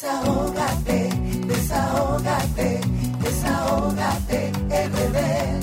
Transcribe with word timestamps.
Desahógate, 0.00 1.08
desahógate, 1.48 2.80
desahógate, 3.20 4.52
bebé. 4.68 5.60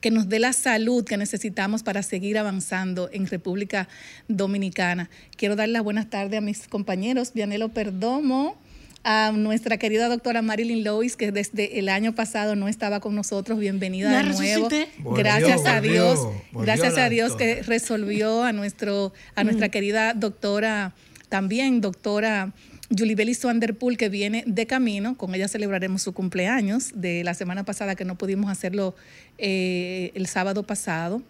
que 0.00 0.10
nos 0.10 0.28
dé 0.28 0.38
la 0.38 0.52
salud 0.52 1.04
que 1.04 1.16
necesitamos 1.16 1.82
para 1.82 2.02
seguir 2.02 2.38
avanzando 2.38 3.08
en 3.12 3.26
República 3.26 3.88
Dominicana. 4.28 5.10
Quiero 5.36 5.56
dar 5.56 5.68
las 5.68 5.84
buenas 5.84 6.10
tardes 6.10 6.38
a 6.38 6.40
mis 6.40 6.68
compañeros, 6.68 7.32
Vianelo 7.32 7.68
Perdomo, 7.68 8.58
a 9.04 9.32
nuestra 9.32 9.76
querida 9.76 10.08
doctora 10.08 10.40
Marilyn 10.40 10.82
Lois, 10.82 11.16
que 11.16 11.30
desde 11.30 11.78
el 11.78 11.90
año 11.90 12.14
pasado 12.14 12.56
no 12.56 12.68
estaba 12.68 13.00
con 13.00 13.14
nosotros. 13.14 13.58
Bienvenida 13.58 14.22
de 14.22 14.32
nuevo. 14.32 14.68
Gracias 15.14 15.66
a 15.66 15.80
Dios. 15.80 16.26
gracias 16.52 16.96
a 16.96 17.08
Dios 17.10 17.36
que 17.36 17.62
resolvió 17.62 18.42
a 18.42 18.52
nuestro, 18.52 19.12
a 19.34 19.44
nuestra 19.44 19.68
querida 19.68 20.14
doctora, 20.14 20.94
también 21.28 21.82
doctora 21.82 22.54
Julie 22.96 23.14
Bellis 23.14 23.42
Vanderpool, 23.42 23.98
que 23.98 24.08
viene 24.08 24.42
de 24.46 24.66
camino. 24.66 25.16
Con 25.18 25.34
ella 25.34 25.48
celebraremos 25.48 26.00
su 26.00 26.14
cumpleaños 26.14 26.92
de 26.94 27.24
la 27.24 27.34
semana 27.34 27.64
pasada, 27.64 27.94
que 27.96 28.06
no 28.06 28.16
pudimos 28.16 28.50
hacerlo 28.50 28.94
eh, 29.36 30.12
el 30.14 30.26
sábado 30.26 30.62
pasado 30.62 31.22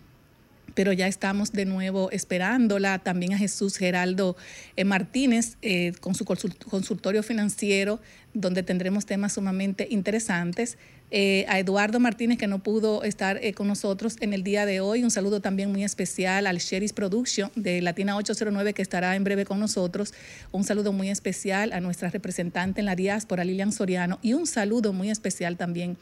pero 0.74 0.92
ya 0.92 1.06
estamos 1.06 1.52
de 1.52 1.64
nuevo 1.64 2.10
esperándola. 2.10 2.98
También 2.98 3.32
a 3.32 3.38
Jesús 3.38 3.76
Geraldo 3.76 4.36
eh, 4.76 4.84
Martínez 4.84 5.56
eh, 5.62 5.92
con 6.00 6.14
su 6.14 6.24
consultorio 6.24 7.22
financiero, 7.22 8.00
donde 8.34 8.62
tendremos 8.62 9.06
temas 9.06 9.32
sumamente 9.34 9.86
interesantes. 9.90 10.76
Eh, 11.10 11.44
a 11.48 11.60
Eduardo 11.60 12.00
Martínez, 12.00 12.38
que 12.38 12.48
no 12.48 12.60
pudo 12.62 13.04
estar 13.04 13.40
con 13.54 13.68
nosotros 13.68 14.16
en 14.20 14.32
el 14.32 14.42
día 14.42 14.66
de 14.66 14.80
hoy. 14.80 15.04
Un 15.04 15.12
saludo 15.12 15.40
también 15.40 15.70
muy 15.70 15.84
especial 15.84 16.46
al 16.48 16.58
Sheris 16.58 16.92
Production 16.92 17.52
de 17.54 17.80
Latina 17.82 18.16
809, 18.16 18.72
que 18.72 18.82
estará 18.82 19.14
en 19.14 19.22
breve 19.22 19.44
con 19.44 19.60
nosotros. 19.60 20.12
Un 20.50 20.64
saludo 20.64 20.92
muy 20.92 21.10
especial 21.10 21.72
a 21.72 21.80
nuestra 21.80 22.10
representante 22.10 22.80
en 22.80 22.86
la 22.86 22.96
diáspora, 22.96 23.44
Lilian 23.44 23.70
Soriano. 23.70 24.18
Y 24.22 24.32
un 24.32 24.46
saludo 24.48 24.92
muy 24.92 25.10
especial 25.10 25.56
también 25.56 25.96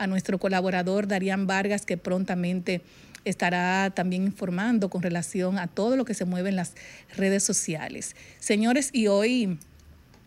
a 0.00 0.06
nuestro 0.06 0.38
colaborador, 0.38 1.06
Darían 1.06 1.46
Vargas, 1.46 1.84
que 1.84 1.98
prontamente 1.98 2.80
estará 3.24 3.90
también 3.90 4.24
informando 4.24 4.90
con 4.90 5.02
relación 5.02 5.58
a 5.58 5.66
todo 5.66 5.96
lo 5.96 6.04
que 6.04 6.14
se 6.14 6.24
mueve 6.24 6.50
en 6.50 6.56
las 6.56 6.74
redes 7.16 7.42
sociales. 7.42 8.16
Señores, 8.38 8.90
y 8.92 9.08
hoy 9.08 9.58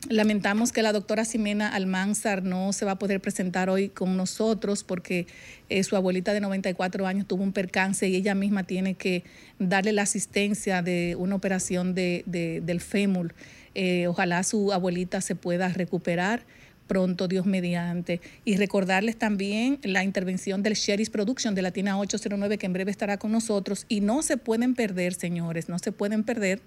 lamentamos 0.09 0.71
que 0.71 0.81
la 0.81 0.91
doctora 0.91 1.23
Ximena 1.23 1.69
Almanzar 1.69 2.43
no 2.43 2.73
se 2.73 2.85
va 2.85 2.93
a 2.93 2.99
poder 2.99 3.21
presentar 3.21 3.69
hoy 3.69 3.89
con 3.89 4.17
nosotros 4.17 4.83
porque 4.83 5.27
eh, 5.69 5.83
su 5.83 5.95
abuelita 5.95 6.33
de 6.33 6.41
94 6.41 7.07
años 7.07 7.27
tuvo 7.27 7.43
un 7.43 7.53
percance 7.53 8.07
y 8.07 8.15
ella 8.15 8.35
misma 8.35 8.63
tiene 8.63 8.95
que 8.95 9.23
darle 9.59 9.93
la 9.93 10.01
asistencia 10.01 10.81
de 10.81 11.15
una 11.17 11.35
operación 11.35 11.93
de, 11.95 12.23
del 12.25 12.81
fémur. 12.81 13.33
Eh, 13.75 14.07
ojalá 14.07 14.43
su 14.43 14.71
abuelita 14.71 15.21
se 15.21 15.35
pueda 15.35 15.69
recuperar 15.69 16.45
pronto, 16.93 17.27
Dios 17.27 17.47
mediante. 17.47 18.21
Y 18.45 18.55
recordarles 18.57 19.17
también 19.17 19.79
la 19.81 20.03
intervención 20.03 20.61
del 20.61 20.75
Sherry's 20.75 21.09
Production 21.09 21.55
de 21.55 21.63
Latina 21.63 21.97
809, 21.97 22.59
que 22.59 22.67
en 22.67 22.73
breve 22.73 22.91
estará 22.91 23.17
con 23.17 23.31
nosotros. 23.31 23.87
Y 23.89 24.01
no 24.01 24.21
se 24.21 24.37
pueden 24.37 24.75
perder, 24.75 25.15
señores, 25.15 25.69
no 25.69 25.79
se 25.79 25.91
pueden 25.91 26.23
perder. 26.23 26.61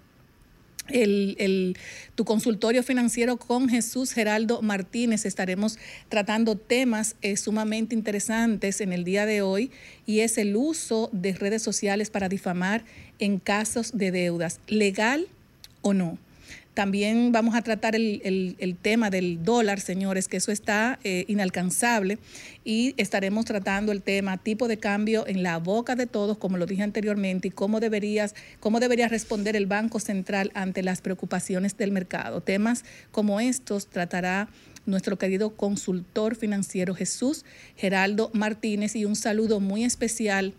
El, 0.88 1.76
tu 2.16 2.24
consultorio 2.24 2.82
financiero 2.82 3.36
con 3.36 3.68
Jesús 3.68 4.12
Geraldo 4.12 4.62
Martínez. 4.62 5.26
Estaremos 5.26 5.78
tratando 6.08 6.56
temas 6.56 7.14
eh, 7.22 7.36
sumamente 7.36 7.94
interesantes 7.94 8.80
en 8.80 8.92
el 8.92 9.04
día 9.04 9.26
de 9.26 9.42
hoy 9.42 9.70
y 10.06 10.20
es 10.20 10.38
el 10.38 10.56
uso 10.56 11.08
de 11.12 11.34
redes 11.34 11.62
sociales 11.62 12.10
para 12.10 12.28
difamar 12.28 12.84
en 13.20 13.38
casos 13.38 13.96
de 13.96 14.10
deudas, 14.10 14.58
legal 14.66 15.28
o 15.82 15.94
no. 15.94 16.18
También 16.76 17.32
vamos 17.32 17.54
a 17.54 17.62
tratar 17.62 17.96
el, 17.96 18.76
tema 18.82 19.08
del 19.08 19.42
dólar, 19.42 19.80
señores, 19.80 20.28
que 20.28 20.36
eso 20.36 20.52
está 20.52 20.98
eh, 21.04 21.24
inalcanzable. 21.26 22.18
Y 22.64 22.92
estaremos 22.98 23.46
tratando 23.46 23.92
el 23.92 24.02
tema 24.02 24.36
tipo 24.36 24.68
de 24.68 24.76
cambio 24.76 25.26
en 25.26 25.42
la 25.42 25.56
boca 25.56 25.96
de 25.96 26.06
todos, 26.06 26.36
como 26.36 26.58
lo 26.58 26.66
dije 26.66 26.82
anteriormente, 26.82 27.48
y 27.48 27.50
cómo, 27.50 27.80
deberías, 27.80 28.34
cómo 28.60 28.78
debería 28.78 29.08
responder 29.08 29.56
el 29.56 29.64
Banco 29.64 30.00
Central 30.00 30.50
ante 30.52 30.82
las 30.82 31.00
preocupaciones 31.00 31.78
del 31.78 31.92
mercado. 31.92 32.42
Temas 32.42 32.84
como 33.10 33.40
estos 33.40 33.86
tratará 33.86 34.50
nuestro 34.84 35.16
querido 35.16 35.56
consultor 35.56 36.36
financiero 36.36 36.94
Jesús 36.94 37.46
Geraldo 37.76 38.30
Martínez 38.34 38.96
y 38.96 39.06
un 39.06 39.16
saludo 39.16 39.60
muy 39.60 39.82
especial 39.82 40.52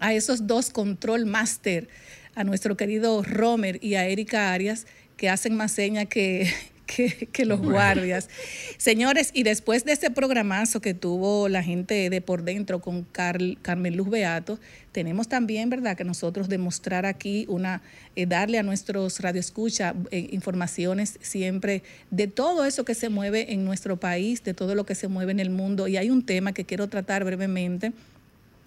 a 0.00 0.12
esos 0.12 0.46
dos 0.46 0.68
control 0.68 1.24
master, 1.24 1.88
a 2.34 2.44
nuestro 2.44 2.76
querido 2.76 3.22
Romer 3.22 3.78
y 3.82 3.94
a 3.94 4.06
Erika 4.06 4.52
Arias, 4.52 4.86
que 5.20 5.28
hacen 5.28 5.54
más 5.54 5.72
señas 5.72 6.06
que, 6.06 6.50
que, 6.86 7.44
los 7.44 7.60
guardias. 7.60 8.30
Señores, 8.78 9.32
y 9.34 9.42
después 9.42 9.84
de 9.84 9.92
este 9.92 10.10
programazo 10.10 10.80
que 10.80 10.94
tuvo 10.94 11.50
la 11.50 11.62
gente 11.62 12.08
de 12.08 12.20
por 12.22 12.42
dentro 12.42 12.80
con 12.80 13.04
Carmen 13.12 13.98
Luz 13.98 14.08
Beato, 14.08 14.58
tenemos 14.92 15.28
también, 15.28 15.68
¿verdad?, 15.68 15.94
que 15.94 16.04
nosotros 16.04 16.48
demostrar 16.48 17.04
aquí 17.04 17.44
una, 17.50 17.82
eh, 18.16 18.24
darle 18.24 18.58
a 18.58 18.62
nuestros 18.62 19.20
radioescucha 19.20 19.94
eh, 20.10 20.28
informaciones 20.30 21.18
siempre 21.20 21.82
de 22.10 22.26
todo 22.26 22.64
eso 22.64 22.86
que 22.86 22.94
se 22.94 23.10
mueve 23.10 23.52
en 23.52 23.66
nuestro 23.66 24.00
país, 24.00 24.42
de 24.42 24.54
todo 24.54 24.74
lo 24.74 24.86
que 24.86 24.94
se 24.94 25.08
mueve 25.08 25.32
en 25.32 25.40
el 25.40 25.50
mundo. 25.50 25.86
Y 25.86 25.98
hay 25.98 26.08
un 26.08 26.24
tema 26.24 26.54
que 26.54 26.64
quiero 26.64 26.88
tratar 26.88 27.24
brevemente 27.24 27.92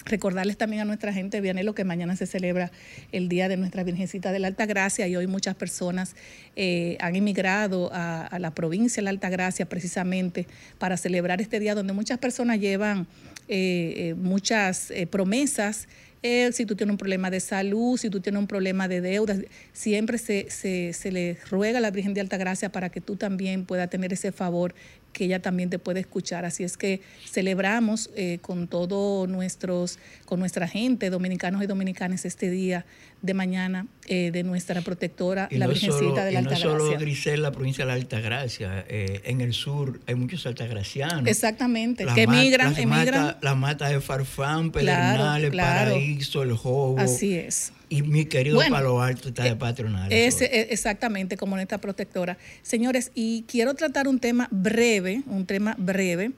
Recordarles 0.06 0.58
también 0.58 0.82
a 0.82 0.86
nuestra 0.86 1.14
gente, 1.14 1.40
Vianelo, 1.40 1.74
que 1.74 1.86
mañana 1.86 2.16
se 2.16 2.26
celebra 2.26 2.72
el 3.12 3.30
Día 3.30 3.48
de 3.48 3.56
nuestra 3.56 3.84
Virgencita 3.84 4.32
de 4.32 4.40
la 4.40 4.48
Alta 4.48 4.66
Gracia 4.66 5.08
y 5.08 5.16
hoy 5.16 5.28
muchas 5.28 5.56
personas 5.56 6.16
eh, 6.56 6.98
han 7.00 7.16
emigrado 7.16 7.90
a, 7.94 8.38
la 8.40 8.52
provincia 8.52 9.00
de 9.00 9.06
la 9.06 9.12
Alta 9.12 9.30
Gracia 9.30 9.66
precisamente 9.68 10.46
para 10.78 10.98
celebrar 10.98 11.40
este 11.40 11.60
día 11.60 11.76
donde 11.76 11.94
muchas 11.94 12.18
personas 12.18 12.60
llevan 12.60 13.08
eh, 13.48 13.94
eh, 13.96 14.14
muchas 14.16 14.92
promesas. 15.10 15.88
si 16.22 16.66
tú 16.66 16.76
tienes 16.76 16.92
un 16.92 16.98
problema 16.98 17.30
de 17.30 17.40
salud, 17.40 17.98
si 17.98 18.10
tú 18.10 18.20
tienes 18.20 18.40
un 18.40 18.48
problema 18.48 18.90
de 18.90 19.00
deudas, 19.00 19.40
siempre 19.72 20.18
se, 20.18 20.50
se, 20.50 21.12
le 21.12 21.38
ruega 21.50 21.78
a 21.78 21.82
la 21.82 21.92
Virgen 21.92 22.14
de 22.14 22.22
Alta 22.22 22.38
Gracia 22.38 22.72
para 22.72 22.90
que 22.90 23.00
tú 23.00 23.16
también 23.16 23.66
puedas 23.66 23.90
tener 23.90 24.12
ese 24.12 24.32
favor 24.34 24.76
que 25.14 25.26
ella 25.26 25.42
también 25.42 25.70
te 25.70 25.80
puede 25.80 26.02
escuchar. 26.02 26.44
Así 26.44 26.64
es 26.64 26.76
que 26.76 27.02
celebramos 27.30 28.10
eh, 28.16 28.40
con 28.42 28.68
todos 28.68 29.30
nuestros, 29.30 30.00
con 30.26 30.40
nuestra 30.40 30.68
gente, 30.68 31.10
dominicanos 31.10 31.64
y 31.64 31.68
dominicanas, 31.68 32.26
este 32.26 32.50
día 32.50 32.86
de 33.22 33.34
mañana 33.34 33.88
eh, 34.08 34.32
de 34.32 34.44
nuestra 34.44 34.82
protectora, 34.82 35.48
la 35.50 35.68
Virgencita 35.68 36.26
de 36.26 36.34
la 36.34 36.40
Altagracia. 36.40 36.70
No 36.70 36.80
solo 36.80 37.00
Grisel, 37.00 37.42
la 37.42 37.52
provincia 37.52 37.86
de 37.86 37.92
la 37.92 37.94
Altagracia, 37.94 38.86
eh, 38.90 39.22
en 39.24 39.40
el 39.40 39.54
sur 39.54 40.02
hay 40.08 40.16
muchos 40.16 40.46
altagracianos. 40.46 41.28
Exactamente, 41.28 42.06
que 42.14 42.24
emigran, 42.24 42.76
emigran. 42.78 43.38
la 43.42 43.56
mata 43.56 43.88
de 43.88 44.02
Farfán, 44.02 44.72
Pedernales, 44.72 45.56
Paraíso, 45.56 46.44
El 46.44 46.58
Jobo. 46.58 47.00
Así 47.00 47.36
es. 47.36 47.72
Y 47.94 48.02
mi 48.02 48.26
querido 48.26 48.60
Palo 48.72 49.00
Alto 49.04 49.28
está 49.28 49.44
de 49.44 49.50
eh, 49.50 49.56
patronal. 49.56 50.12
Es, 50.12 50.42
exactamente, 50.42 51.38
como 51.38 51.56
nuestra 51.56 51.78
protectora. 51.78 52.40
Señores, 52.64 53.12
y 53.14 53.44
quiero 53.44 53.76
tratar 53.76 54.08
un 54.08 54.20
tema 54.20 54.48
breve, 54.50 55.22
un 55.28 55.46
tema 55.46 55.76
breve, 55.78 56.32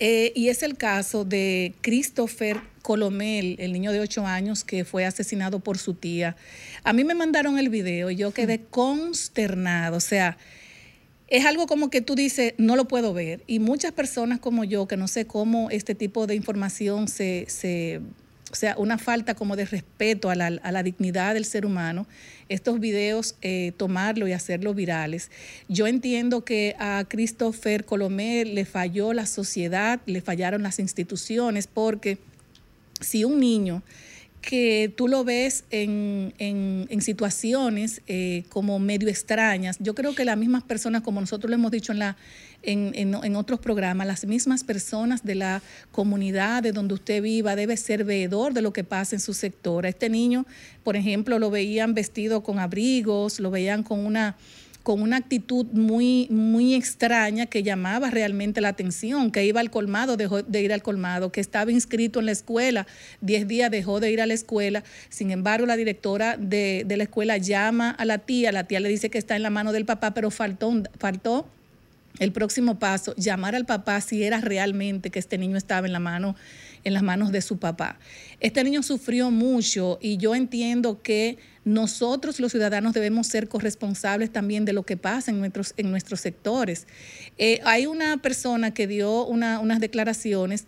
eh, 0.00 0.32
y 0.34 0.48
es 0.48 0.64
el 0.64 0.76
caso 0.76 1.24
de 1.24 1.74
Christopher 1.80 2.60
Colomel, 2.82 3.54
el 3.60 3.72
niño 3.72 3.92
de 3.92 4.00
8 4.00 4.26
años 4.26 4.64
que 4.64 4.84
fue 4.84 5.04
asesinado 5.04 5.60
por 5.60 5.78
su 5.78 5.94
tía. 5.94 6.34
A 6.82 6.92
mí 6.92 7.04
me 7.04 7.14
mandaron 7.14 7.56
el 7.56 7.68
video 7.68 8.10
y 8.10 8.16
yo 8.16 8.32
quedé 8.32 8.58
consternado, 8.58 9.98
o 9.98 10.00
sea, 10.00 10.38
es 11.28 11.46
algo 11.46 11.68
como 11.68 11.88
que 11.88 12.00
tú 12.00 12.16
dices, 12.16 12.54
no 12.58 12.74
lo 12.74 12.88
puedo 12.88 13.14
ver. 13.14 13.44
Y 13.46 13.60
muchas 13.60 13.92
personas 13.92 14.40
como 14.40 14.64
yo, 14.64 14.88
que 14.88 14.96
no 14.96 15.06
sé 15.06 15.24
cómo 15.24 15.70
este 15.70 15.94
tipo 15.94 16.26
de 16.26 16.34
información 16.34 17.06
se, 17.06 17.46
se 17.48 18.00
o 18.54 18.56
sea, 18.56 18.76
una 18.78 18.98
falta 18.98 19.34
como 19.34 19.56
de 19.56 19.64
respeto 19.64 20.30
a 20.30 20.36
la, 20.36 20.82
dignidad 20.84 21.34
del 21.34 21.44
ser 21.44 21.66
humano, 21.66 22.06
estos 22.48 22.78
videos 22.78 23.34
eh, 23.42 23.72
tomarlo 23.76 24.28
y 24.28 24.32
hacerlo 24.32 24.74
virales. 24.74 25.32
Yo 25.68 25.88
entiendo 25.88 26.44
que 26.44 26.76
a 26.78 27.04
Christopher 27.08 27.84
Colomé 27.84 28.44
le 28.44 28.64
falló 28.64 29.12
la 29.12 29.26
sociedad, 29.26 30.00
le 30.06 30.20
fallaron 30.20 30.62
las 30.62 30.78
instituciones, 30.78 31.66
porque 31.66 32.18
si 33.00 33.24
un 33.24 33.40
niño 33.40 33.82
que 34.40 34.92
tú 34.94 35.08
lo 35.08 35.24
ves 35.24 35.64
en, 35.70 36.32
situaciones 37.00 38.02
eh, 38.06 38.44
como 38.50 38.78
medio 38.78 39.08
extrañas. 39.08 39.78
Yo 39.80 39.94
creo 39.94 40.14
que 40.14 40.24
las 40.24 40.36
mismas 40.36 40.62
personas, 40.62 41.02
como 41.02 41.20
nosotros 41.20 41.50
lo 41.50 41.56
hemos 41.56 41.70
dicho 41.70 41.92
en, 41.92 41.98
la, 41.98 42.16
en, 42.66 43.36
otros 43.36 43.60
programas, 43.60 44.06
las 44.06 44.24
mismas 44.26 44.64
personas 44.64 45.24
de 45.24 45.34
la 45.34 45.62
comunidad 45.92 46.62
de 46.62 46.72
donde 46.72 46.94
usted 46.94 47.22
viva 47.22 47.56
debe 47.56 47.76
ser 47.76 48.04
veedor 48.04 48.52
de 48.52 48.62
lo 48.62 48.72
que 48.72 48.84
pasa 48.84 49.16
en 49.16 49.20
su 49.20 49.34
sector. 49.34 49.86
A 49.86 49.88
este 49.88 50.08
niño, 50.08 50.46
por 50.82 50.96
ejemplo, 50.96 51.38
lo 51.38 51.50
veían 51.50 51.94
vestido 51.94 52.42
con 52.42 52.58
abrigos, 52.58 53.40
lo 53.40 53.50
veían 53.50 53.82
con 53.82 54.04
una 54.04 54.36
con 54.84 55.00
una 55.00 55.16
actitud 55.16 55.64
muy, 55.72 56.28
muy 56.30 56.74
extraña 56.74 57.46
que 57.46 57.62
llamaba 57.62 58.10
realmente 58.10 58.60
la 58.60 58.68
atención, 58.68 59.30
que 59.32 59.42
iba 59.46 59.58
al 59.60 59.70
colmado, 59.70 60.18
dejó 60.18 60.42
de 60.42 60.60
ir 60.60 60.74
al 60.74 60.82
colmado, 60.82 61.32
que 61.32 61.40
estaba 61.40 61.72
inscrito 61.72 62.20
en 62.20 62.26
la 62.26 62.32
escuela, 62.32 62.86
diez 63.22 63.48
días 63.48 63.70
dejó 63.70 63.98
de 63.98 64.12
ir 64.12 64.20
a 64.20 64.26
la 64.26 64.34
escuela, 64.34 64.84
sin 65.08 65.30
embargo 65.30 65.64
la 65.64 65.76
directora 65.76 66.36
de, 66.36 66.84
la 66.86 67.02
escuela 67.02 67.38
llama 67.38 67.90
a 67.92 68.04
la 68.04 68.18
tía, 68.18 68.52
la 68.52 68.64
tía 68.64 68.78
le 68.78 68.90
dice 68.90 69.08
que 69.08 69.16
está 69.16 69.36
en 69.36 69.42
la 69.42 69.48
mano 69.48 69.72
del 69.72 69.86
papá, 69.86 70.12
pero 70.12 70.30
faltó, 70.30 70.70
faltó 70.98 71.48
el 72.18 72.32
próximo 72.32 72.78
paso, 72.78 73.14
llamar 73.16 73.54
al 73.54 73.66
papá 73.66 74.00
si 74.00 74.22
era 74.22 74.40
realmente 74.40 75.10
que 75.10 75.18
este 75.18 75.36
niño 75.38 75.56
estaba 75.56 75.86
en 75.86 75.92
la 75.92 75.98
mano 75.98 76.36
en 76.84 76.92
las 76.92 77.02
manos 77.02 77.32
de 77.32 77.40
su 77.40 77.58
papá. 77.58 77.98
Este 78.40 78.62
niño 78.62 78.82
sufrió 78.82 79.30
mucho 79.30 79.98
y 80.00 80.18
yo 80.18 80.34
entiendo 80.34 81.02
que 81.02 81.38
nosotros 81.64 82.40
los 82.40 82.52
ciudadanos 82.52 82.92
debemos 82.92 83.26
ser 83.26 83.48
corresponsables 83.48 84.30
también 84.30 84.64
de 84.64 84.74
lo 84.74 84.84
que 84.84 84.96
pasa 84.96 85.30
en 85.30 85.40
nuestros, 85.40 85.72
en 85.78 85.90
nuestros 85.90 86.20
sectores. 86.20 86.86
Eh, 87.38 87.60
hay 87.64 87.86
una 87.86 88.18
persona 88.18 88.74
que 88.74 88.86
dio 88.86 89.26
unas 89.26 89.80
declaraciones 89.80 90.66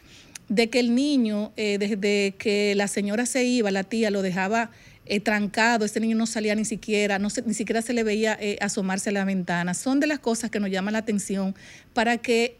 de 0.48 0.70
que 0.70 0.80
el 0.80 0.94
niño, 0.94 1.52
eh, 1.56 1.76
desde 1.78 2.34
que 2.38 2.74
la 2.76 2.88
señora 2.88 3.26
se 3.26 3.44
iba, 3.44 3.70
la 3.70 3.84
tía 3.84 4.10
lo 4.10 4.22
dejaba 4.22 4.70
eh, 5.06 5.20
trancado, 5.20 5.84
este 5.84 6.00
niño 6.00 6.16
no 6.16 6.26
salía 6.26 6.54
ni 6.54 6.64
siquiera, 6.64 7.18
no 7.18 7.28
ni 7.44 7.54
siquiera 7.54 7.82
se 7.82 7.92
le 7.92 8.02
veía 8.02 8.38
asomarse 8.60 9.10
a 9.10 9.12
la 9.12 9.24
ventana. 9.24 9.74
Son 9.74 10.00
de 10.00 10.06
las 10.06 10.18
cosas 10.18 10.50
que 10.50 10.60
nos 10.60 10.70
llaman 10.70 10.92
la 10.92 11.00
atención 11.00 11.54
para 11.94 12.18
que 12.18 12.56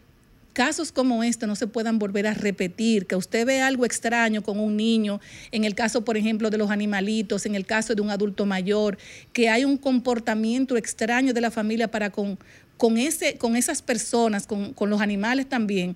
casos 0.57 0.91
como 0.91 1.23
este 1.23 1.45
no 1.45 1.55
se 1.55 1.67
puedan 1.67 1.99
volver 1.99 2.25
a 2.25 2.33
repetir, 2.33 3.05
que 3.05 3.15
usted 3.15 3.45
ve 3.45 3.61
algo 3.61 3.85
extraño 3.85 4.41
con 4.41 4.59
un 4.59 4.75
niño, 4.75 5.21
en 5.51 5.65
el 5.65 5.75
caso, 5.75 6.03
por 6.03 6.17
ejemplo, 6.17 6.49
de 6.49 6.57
los 6.57 6.71
animalitos, 6.71 7.45
en 7.45 7.53
el 7.53 7.63
caso 7.63 7.93
de 7.93 8.01
un 8.01 8.09
adulto 8.09 8.47
mayor, 8.47 8.97
que 9.33 9.49
hay 9.49 9.65
un 9.65 9.77
comportamiento 9.77 10.75
extraño 10.75 11.31
de 11.31 11.41
la 11.41 11.51
familia 11.51 11.91
para 11.91 12.09
con, 12.09 12.39
con, 12.75 12.97
ese, 12.97 13.37
con 13.37 13.55
esas 13.55 13.83
personas, 13.83 14.47
con, 14.47 14.73
con 14.73 14.89
los 14.89 14.99
animales 14.99 15.47
también 15.47 15.95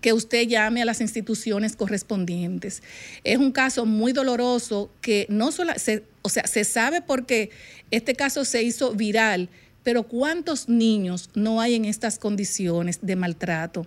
que 0.00 0.12
usted 0.12 0.48
llame 0.48 0.82
a 0.82 0.84
las 0.84 1.00
instituciones 1.00 1.76
correspondientes. 1.76 2.82
Es 3.24 3.38
un 3.38 3.52
caso 3.52 3.86
muy 3.86 4.12
doloroso 4.12 4.90
que 5.00 5.26
no 5.28 5.52
solo, 5.52 5.72
se, 5.76 6.04
o 6.22 6.28
sea, 6.28 6.46
se 6.46 6.64
sabe 6.64 7.02
porque 7.02 7.50
este 7.90 8.14
caso 8.14 8.44
se 8.44 8.62
hizo 8.62 8.94
viral, 8.94 9.48
pero 9.82 10.04
¿cuántos 10.04 10.68
niños 10.68 11.30
no 11.34 11.60
hay 11.60 11.74
en 11.74 11.84
estas 11.84 12.18
condiciones 12.18 13.00
de 13.02 13.16
maltrato? 13.16 13.86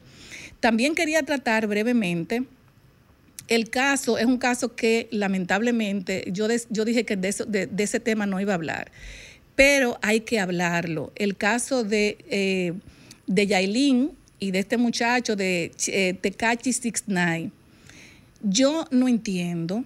También 0.59 0.95
quería 0.95 1.23
tratar 1.23 1.67
brevemente 1.67 2.43
el 3.47 3.69
caso, 3.69 4.17
es 4.17 4.25
un 4.25 4.37
caso 4.37 4.75
que 4.75 5.07
lamentablemente 5.11 6.25
yo, 6.31 6.47
yo 6.69 6.85
dije 6.85 7.05
que 7.05 7.15
de, 7.15 7.69
ese 7.77 7.99
tema 7.99 8.25
no 8.25 8.41
iba 8.41 8.53
a 8.53 8.55
hablar, 8.55 8.91
pero 9.55 9.99
hay 10.01 10.21
que 10.21 10.39
hablarlo. 10.39 11.11
El 11.15 11.37
caso 11.37 11.83
de, 11.83 12.17
eh, 12.29 12.73
de 13.27 13.47
Yailin 13.47 14.11
y 14.39 14.51
de 14.51 14.59
este 14.59 14.77
muchacho 14.77 15.35
de 15.35 15.71
eh, 15.87 16.13
Tecachi 16.13 16.73
69. 16.73 17.51
Yo 18.41 18.85
no 18.91 19.07
entiendo 19.07 19.83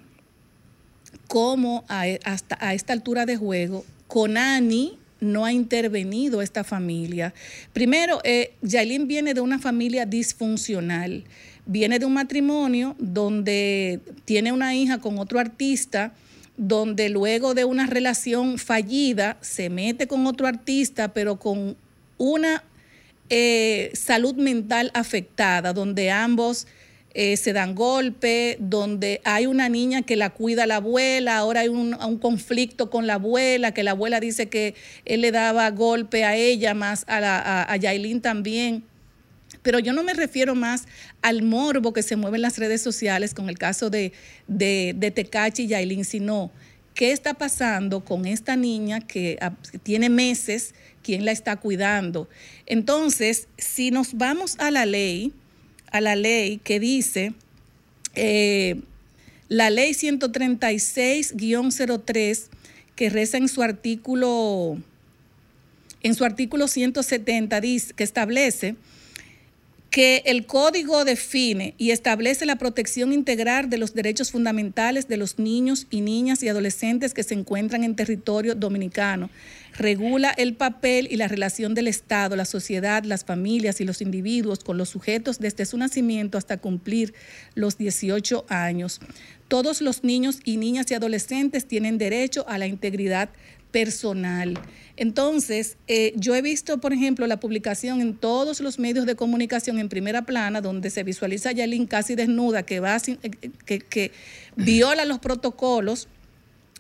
cómo 1.28 1.86
a, 1.88 2.04
hasta 2.26 2.58
a 2.60 2.74
esta 2.74 2.94
altura 2.94 3.26
de 3.26 3.38
juego, 3.38 3.86
Conani 4.08 4.98
no 5.22 5.46
ha 5.46 5.52
intervenido 5.52 6.42
esta 6.42 6.64
familia. 6.64 7.34
Primero, 7.74 8.20
eh, 8.24 8.54
viene 8.62 9.34
de 9.34 9.42
una 9.42 9.60
familia 9.60 10.06
disfuncional, 10.06 11.24
viene 11.66 12.00
de 12.00 12.06
un 12.06 12.14
matrimonio 12.14 12.96
donde 13.00 14.00
tiene 14.26 14.52
una 14.52 14.76
hija 14.76 15.00
con 15.00 15.20
otro 15.20 15.40
artista, 15.40 16.14
donde 16.58 17.10
luego 17.10 17.54
de 17.54 17.66
una 17.66 17.88
relación 17.88 18.58
fallida 18.58 19.38
se 19.42 19.70
mete 19.70 20.08
con 20.08 20.26
otro 20.28 20.48
artista, 20.48 21.14
pero 21.14 21.38
con 21.38 21.78
una 22.18 22.64
eh, 23.30 23.92
salud 23.94 24.36
mental 24.36 24.92
afectada, 24.94 25.74
donde 25.74 26.12
ambos 26.12 26.68
eh, 27.14 27.38
se 27.38 27.54
dan 27.54 27.74
golpes, 27.74 28.58
donde 28.60 29.20
hay 29.24 29.48
una 29.48 29.68
niña 29.68 30.04
que 30.04 30.16
la 30.16 30.30
cuida 30.30 30.68
la 30.68 30.76
abuela, 30.76 31.38
ahora 31.38 31.62
hay 31.62 31.68
un, 31.68 31.94
conflicto 32.20 32.90
con 32.90 33.08
la 33.08 33.16
abuela, 33.16 33.74
que 33.74 33.84
la 33.84 33.92
abuela 33.92 34.20
dice 34.20 34.48
que 34.48 34.76
él 35.06 35.22
le 35.22 35.32
daba 35.32 35.70
golpe 35.72 36.24
a 36.24 36.36
ella, 36.36 36.74
más 36.74 37.06
a, 37.08 37.20
la, 37.20 38.22
también. 38.22 38.84
Pero 39.64 39.80
yo 39.80 39.92
no 39.92 40.04
me 40.04 40.14
refiero 40.14 40.54
más 40.54 40.86
al 41.22 41.42
morbo 41.42 41.94
que 41.94 42.04
se 42.04 42.16
mueve 42.16 42.38
en 42.38 42.44
las 42.44 42.60
redes 42.60 42.82
sociales 42.82 43.34
con 43.34 43.50
el 43.50 43.58
caso 43.58 43.90
de, 43.90 44.14
de, 44.48 44.94
de 44.96 45.10
Tecachi 45.10 45.64
y 45.64 45.68
Yailin, 45.68 46.06
sino 46.06 46.52
qué 46.94 47.12
está 47.12 47.34
pasando 47.34 48.04
con 48.04 48.26
esta 48.26 48.56
niña 48.56 49.02
que 49.02 49.38
ah, 49.42 49.54
tiene 49.84 50.10
meses, 50.10 50.76
quién 51.10 51.26
la 51.26 51.32
está 51.32 51.56
cuidando. 51.56 52.30
Entonces, 52.68 53.48
si 53.58 53.90
nos 53.90 54.14
vamos 54.14 54.58
a 54.60 54.70
la 54.70 54.86
ley, 54.86 55.34
a 55.92 56.02
la 56.02 56.16
ley 56.16 56.60
que 56.64 56.80
dice, 56.80 57.34
eh, 58.14 58.80
la 59.48 59.72
ley 59.72 59.94
136-03, 59.94 62.50
que 62.96 63.10
reza 63.10 63.40
en 63.40 63.48
su 63.48 63.64
artículo, 63.64 64.78
en 66.04 66.14
su 66.14 66.26
artículo 66.26 66.68
170, 66.68 67.60
dice, 67.60 67.96
que 67.96 68.04
establece 68.04 68.76
que 69.90 70.22
el 70.26 70.46
código 70.46 71.04
define 71.04 71.74
y 71.78 71.92
establece 71.92 72.46
la 72.46 72.58
protección 72.58 73.12
integral 73.12 73.70
de 73.70 73.80
los 73.80 73.96
derechos 73.96 74.32
fundamentales 74.32 75.08
de 75.08 75.18
los 75.18 75.40
niños 75.40 75.88
y 75.90 76.02
niñas 76.02 76.44
y 76.44 76.48
adolescentes 76.48 77.14
que 77.14 77.24
se 77.24 77.34
encuentran 77.34 77.84
en 77.84 77.96
territorio 77.96 78.54
dominicano. 78.54 79.32
Regula 79.78 80.30
el 80.32 80.56
papel 80.56 81.08
y 81.10 81.16
la 81.16 81.28
relación 81.28 81.74
del 81.74 81.88
Estado, 81.88 82.36
la 82.36 82.46
sociedad, 82.46 83.04
las 83.04 83.26
familias 83.26 83.82
y 83.82 83.86
los 83.86 84.02
individuos 84.02 84.60
con 84.60 84.78
los 84.78 84.90
sujetos 84.90 85.40
desde 85.40 85.66
su 85.66 85.78
nacimiento 85.78 86.38
hasta 86.38 86.58
cumplir 86.58 87.14
los 87.56 87.78
18 87.78 88.46
años. 88.50 89.00
Todos 89.48 89.82
los 89.82 90.04
niños 90.04 90.40
y 90.44 90.58
niñas 90.58 90.92
y 90.92 90.94
adolescentes 90.94 91.66
tienen 91.66 91.98
derecho 91.98 92.48
a 92.48 92.60
la 92.60 92.68
integridad 92.68 93.30
personal. 93.72 94.60
Entonces, 94.98 95.78
eh, 95.88 96.14
yo 96.16 96.36
he 96.36 96.42
visto, 96.42 96.80
por 96.80 96.92
ejemplo, 96.92 97.26
la 97.26 97.40
publicación 97.40 98.02
en 98.02 98.16
todos 98.16 98.60
los 98.60 98.80
medios 98.80 99.06
de 99.06 99.16
comunicación 99.16 99.80
en 99.80 99.88
primera 99.88 100.26
plana, 100.26 100.60
donde 100.62 100.90
se 100.90 101.04
visualiza 101.04 101.50
a 101.50 101.54
Yalín 101.54 101.88
casi 101.88 102.16
desnuda, 102.16 102.64
que, 102.64 102.80
va, 102.80 102.98
eh, 102.98 103.18
que, 103.66 103.80
que 103.80 104.12
viola 104.58 105.06
los 105.06 105.20
protocolos 105.20 106.08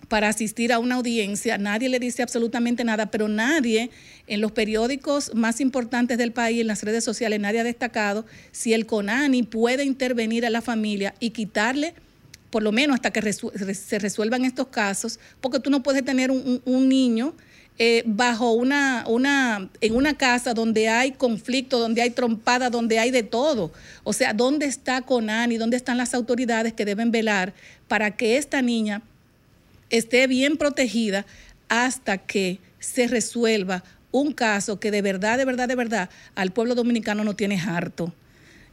para 0.10 0.28
asistir 0.28 0.74
a 0.74 0.80
una 0.80 0.96
audiencia, 0.96 1.58
nadie 1.58 1.88
le 1.88 2.00
dice 2.00 2.24
absolutamente 2.24 2.84
nada, 2.84 3.12
pero 3.12 3.28
nadie 3.28 3.92
en 4.28 4.42
los 4.42 4.52
periódicos 4.52 5.34
más 5.36 5.62
importantes 5.62 6.18
del 6.18 6.32
país, 6.32 6.62
en 6.62 6.68
las 6.68 6.84
redes 6.84 7.04
sociales, 7.04 7.40
nadie 7.40 7.60
ha 7.60 7.64
destacado 7.64 8.26
si 8.52 8.74
el 8.74 8.86
CONANI 8.86 9.44
puede 9.44 9.86
intervenir 9.86 10.46
a 10.46 10.50
la 10.50 10.62
familia 10.62 11.14
y 11.20 11.30
quitarle 11.30 11.94
por 12.50 12.64
lo 12.64 12.72
menos 12.72 12.96
hasta 12.96 13.12
que 13.12 13.34
se 13.34 14.00
resuelvan 14.00 14.46
estos 14.46 14.68
casos, 14.68 15.20
porque 15.42 15.60
tú 15.60 15.70
no 15.70 15.84
puedes 15.84 16.04
tener 16.04 16.32
un, 16.32 16.90
niño 16.90 17.34
eh, 17.78 18.04
bajo 18.06 18.52
una, 18.52 19.06
una, 19.08 19.70
en 19.82 19.96
una 19.96 20.18
casa 20.18 20.54
donde 20.54 20.90
hay 20.90 21.12
conflicto, 21.12 21.80
donde 21.80 22.02
hay 22.02 22.10
trompada, 22.10 22.70
donde 22.70 23.00
hay 23.00 23.12
de 23.12 23.24
todo. 23.24 23.72
O 24.04 24.14
sea, 24.14 24.34
¿dónde 24.34 24.66
está 24.66 25.02
CONANI? 25.02 25.58
¿Dónde 25.58 25.78
están 25.78 25.98
las 25.98 26.14
autoridades 26.14 26.74
que 26.74 26.86
deben 26.86 27.12
velar 27.12 27.54
para 27.88 28.16
que 28.18 28.38
esta 28.38 28.62
niña 28.62 29.02
esté 29.90 30.28
bien 30.28 30.58
protegida 30.58 31.26
hasta 31.68 32.18
que 32.18 32.60
se 32.80 33.08
resuelva 33.08 33.84
un 34.12 34.34
caso 34.34 34.80
que 34.80 34.92
de 34.92 35.02
verdad, 35.02 35.38
de 35.38 35.46
verdad, 35.46 35.68
de 35.68 35.76
verdad 35.76 36.10
al 36.36 36.52
pueblo 36.52 36.76
dominicano 36.76 37.24
no 37.24 37.36
tiene 37.36 37.60
harto. 37.60 38.14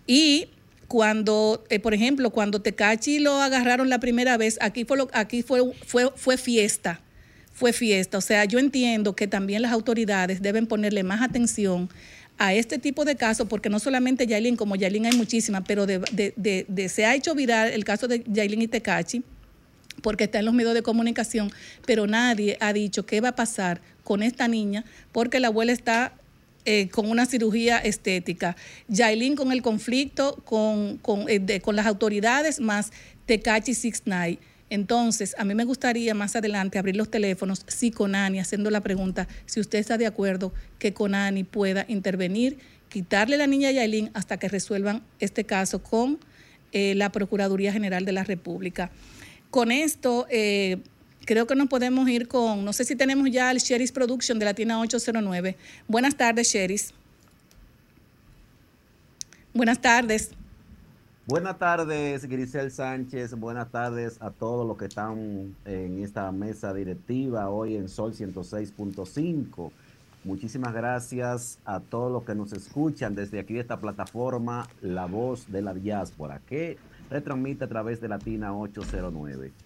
Y 0.07 0.49
cuando, 0.89 1.65
eh, 1.69 1.81
por 1.81 1.95
ejemplo, 1.95 2.31
cuando 2.31 2.61
Tecachi 2.61 3.19
lo 3.19 3.41
agarraron 3.41 3.89
la 3.89 3.99
primera 3.99 4.37
vez, 4.37 4.59
aquí 4.61 4.85
fue, 4.85 4.99
aquí 5.13 5.43
fue, 5.43 5.73
fue, 5.85 6.11
fue 6.15 6.37
fiesta, 6.37 7.01
fue 7.53 7.73
fiesta. 7.73 8.19
O 8.19 8.21
sea, 8.21 8.45
yo 8.45 8.59
entiendo 8.59 9.17
que 9.17 9.27
también 9.27 9.63
las 9.63 9.73
autoridades 9.73 10.43
deben 10.43 10.67
ponerle 10.67 11.03
más 11.03 11.23
atención 11.23 11.89
a 12.39 12.55
este 12.55 12.79
tipo 12.79 13.05
de 13.05 13.17
casos, 13.17 13.49
porque 13.49 13.69
no 13.69 13.79
solamente 13.79 14.27
Yailin, 14.27 14.57
como 14.57 14.77
Yailin 14.77 15.07
hay 15.07 15.17
muchísimas, 15.17 15.63
pero 15.67 15.87
de, 15.87 16.89
se 16.89 17.05
ha 17.07 17.15
hecho 17.15 17.35
viral 17.35 17.71
el 17.73 17.85
caso 17.85 18.09
de 18.09 18.23
Yailin 18.27 18.63
y 18.63 18.69
Tecachi, 18.69 19.23
porque 20.03 20.25
está 20.25 20.39
en 20.39 20.45
los 20.45 20.55
medios 20.55 20.75
de 20.75 20.83
comunicación, 20.83 21.51
pero 21.87 22.07
nadie 22.07 22.59
ha 22.61 22.73
dicho 22.73 23.07
qué 23.07 23.21
va 23.21 23.31
a 23.31 23.37
pasar 23.37 23.81
con 24.05 24.23
esta 24.23 24.47
niña, 24.49 24.85
porque 25.13 25.41
la 25.41 25.49
abuela 25.49 25.73
está 25.73 26.13
eh, 26.67 26.89
con 26.89 27.09
una 27.09 27.27
cirugía 27.27 27.79
estética. 27.79 28.57
Yailin 28.89 29.37
con 29.37 29.53
el 29.53 29.63
conflicto 29.63 30.43
con, 30.45 30.99
con, 30.99 31.25
eh, 31.29 31.61
con 31.61 31.77
las 31.77 31.87
autoridades, 31.87 32.61
más 32.61 32.91
Tecachi 33.25 33.73
Six 33.73 34.03
Night. 34.05 34.41
Entonces, 34.69 35.37
a 35.39 35.45
mí 35.45 35.55
me 35.55 35.65
gustaría 35.65 36.13
más 36.15 36.35
adelante 36.35 36.79
abrir 36.79 36.97
los 36.97 37.09
teléfonos, 37.11 37.65
si 37.69 37.93
Conani, 37.93 38.41
haciendo 38.41 38.71
la 38.71 38.81
pregunta, 38.81 39.29
si 39.47 39.61
usted 39.61 39.79
está 39.79 39.97
de 39.97 40.07
acuerdo 40.07 40.53
que 40.81 40.93
Conani 40.93 41.45
pueda 41.45 41.85
intervenir, 41.89 42.59
quitarle 42.89 43.37
la 43.37 43.47
niña 43.47 43.71
Yailin 43.71 44.11
hasta 44.15 44.39
que 44.39 44.49
resuelvan 44.49 45.05
este 45.21 45.45
caso 45.45 45.83
con 45.83 46.19
eh, 46.73 46.95
la 46.97 47.13
Procuraduría 47.13 47.73
General 47.73 48.05
de 48.05 48.13
la 48.13 48.25
República. 48.25 48.91
Con 49.51 49.71
esto, 49.71 50.27
eh, 50.31 50.79
creo 51.27 51.47
que 51.47 51.55
nos 51.55 51.69
podemos 51.69 52.09
ir 52.09 52.29
con, 52.29 52.65
no 52.65 52.73
sé 52.73 52.85
si 52.85 52.97
tenemos 52.97 53.31
ya 53.31 53.51
el 53.51 53.59
Sheris 53.59 53.93
Production 53.93 54.39
de 54.39 54.47
Latina 54.47 54.81
809. 54.81 55.57
Buenas 55.87 56.17
tardes, 56.17 56.49
Sheris. 56.49 56.95
Buenas 59.53 59.81
tardes. 59.81 60.31
Buenas 61.27 61.59
tardes, 61.59 62.25
Grisel 62.27 62.71
Sánchez. 62.71 63.35
Buenas 63.35 63.71
tardes 63.73 64.17
a 64.21 64.31
todos 64.31 64.67
los 64.67 64.79
que 64.79 64.85
están 64.85 65.57
en 65.65 66.05
esta 66.05 66.31
mesa 66.31 66.73
directiva 66.73 67.51
hoy 67.51 67.75
en 67.75 67.89
Sol 67.89 68.15
106.5. 68.15 69.73
Muchísimas 70.23 70.73
gracias 70.73 71.59
a 71.65 71.81
todos 71.81 72.13
los 72.13 72.23
que 72.23 72.37
nos 72.37 72.53
escuchan 72.53 73.17
desde 73.17 73.41
aquí 73.41 73.55
de 73.55 73.61
esta 73.61 73.81
plataforma 73.81 74.69
La 74.81 75.07
Voz 75.07 75.51
de 75.51 75.63
la 75.63 75.75
Diáspora, 75.75 76.41
que 76.47 76.79
retransmite 77.11 77.65
a 77.65 77.69
través 77.69 78.01
de 78.01 78.09
Latina 78.09 78.57
809. 78.57 79.66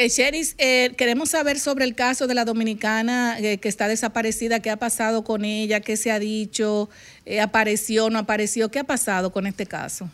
Eh, 0.00 0.10
Sheris, 0.10 0.54
eh, 0.58 0.94
queremos 0.96 1.30
saber 1.30 1.58
sobre 1.58 1.84
el 1.84 1.96
caso 1.96 2.28
de 2.28 2.34
la 2.36 2.44
dominicana 2.44 3.36
eh, 3.40 3.58
que 3.58 3.68
está 3.68 3.88
desaparecida, 3.88 4.60
qué 4.60 4.70
ha 4.70 4.76
pasado 4.76 5.24
con 5.24 5.44
ella, 5.44 5.80
qué 5.80 5.96
se 5.96 6.12
ha 6.12 6.20
dicho, 6.20 6.88
eh, 7.26 7.40
apareció, 7.40 8.08
no 8.08 8.20
apareció, 8.20 8.70
qué 8.70 8.78
ha 8.78 8.84
pasado 8.84 9.32
con 9.32 9.44
este 9.48 9.66
caso. 9.66 10.08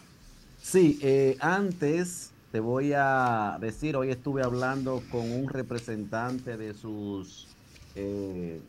Sí, 0.63 0.99
antes 1.39 2.31
te 2.51 2.61
voy 2.61 2.93
a 2.97 3.59
decir, 3.61 3.95
hoy 3.95 4.09
estuve 4.11 4.43
hablando 4.43 5.03
con 5.11 5.31
un 5.31 5.51
representante 5.51 6.57
de 6.57 6.73
sus 6.73 7.47
de 7.95 8.61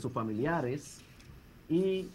sus 0.00 0.10
familiares 0.12 0.96
y 1.68 2.06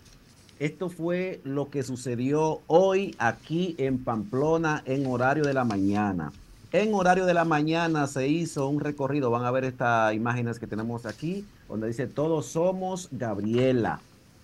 esto 0.60 0.90
fue 0.90 1.40
lo 1.46 1.70
que 1.70 1.84
sucedió 1.84 2.60
hoy 2.68 3.16
aquí 3.20 3.74
en 3.78 4.04
Pamplona 4.04 4.84
en 4.86 5.06
horario 5.06 5.46
de 5.46 5.54
la 5.54 5.64
mañana. 5.64 6.34
En 6.74 6.94
horario 6.94 7.26
de 7.26 7.34
la 7.34 7.46
mañana 7.46 8.08
se 8.08 8.28
hizo 8.28 8.68
un 8.68 8.82
recorrido, 8.82 9.32
van 9.32 9.46
a 9.46 9.52
ver 9.52 9.64
estas 9.64 10.14
imágenes 10.14 10.60
que 10.60 10.68
tenemos 10.68 11.06
aquí, 11.06 11.46
donde 11.70 11.88
dice 11.88 12.08
todos 12.08 12.48
somos 12.48 13.08
Gabriela. 13.12 14.02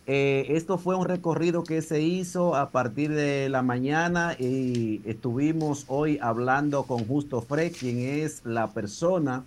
Eh, 0.08 0.46
esto 0.50 0.78
fue 0.78 0.96
un 0.96 1.04
recorrido 1.06 1.66
que 1.66 1.82
se 1.82 2.02
hizo 2.02 2.56
a 2.56 2.70
partir 2.70 3.12
de 3.12 3.50
la 3.50 3.62
mañana 3.62 4.38
y 4.40 5.02
estuvimos 5.04 5.84
hoy 5.90 6.18
hablando 6.22 6.84
con 6.84 7.06
Justo 7.06 7.42
Fred, 7.42 7.74
quien 7.78 8.00
es 8.00 8.42
la 8.46 8.68
persona 8.68 9.44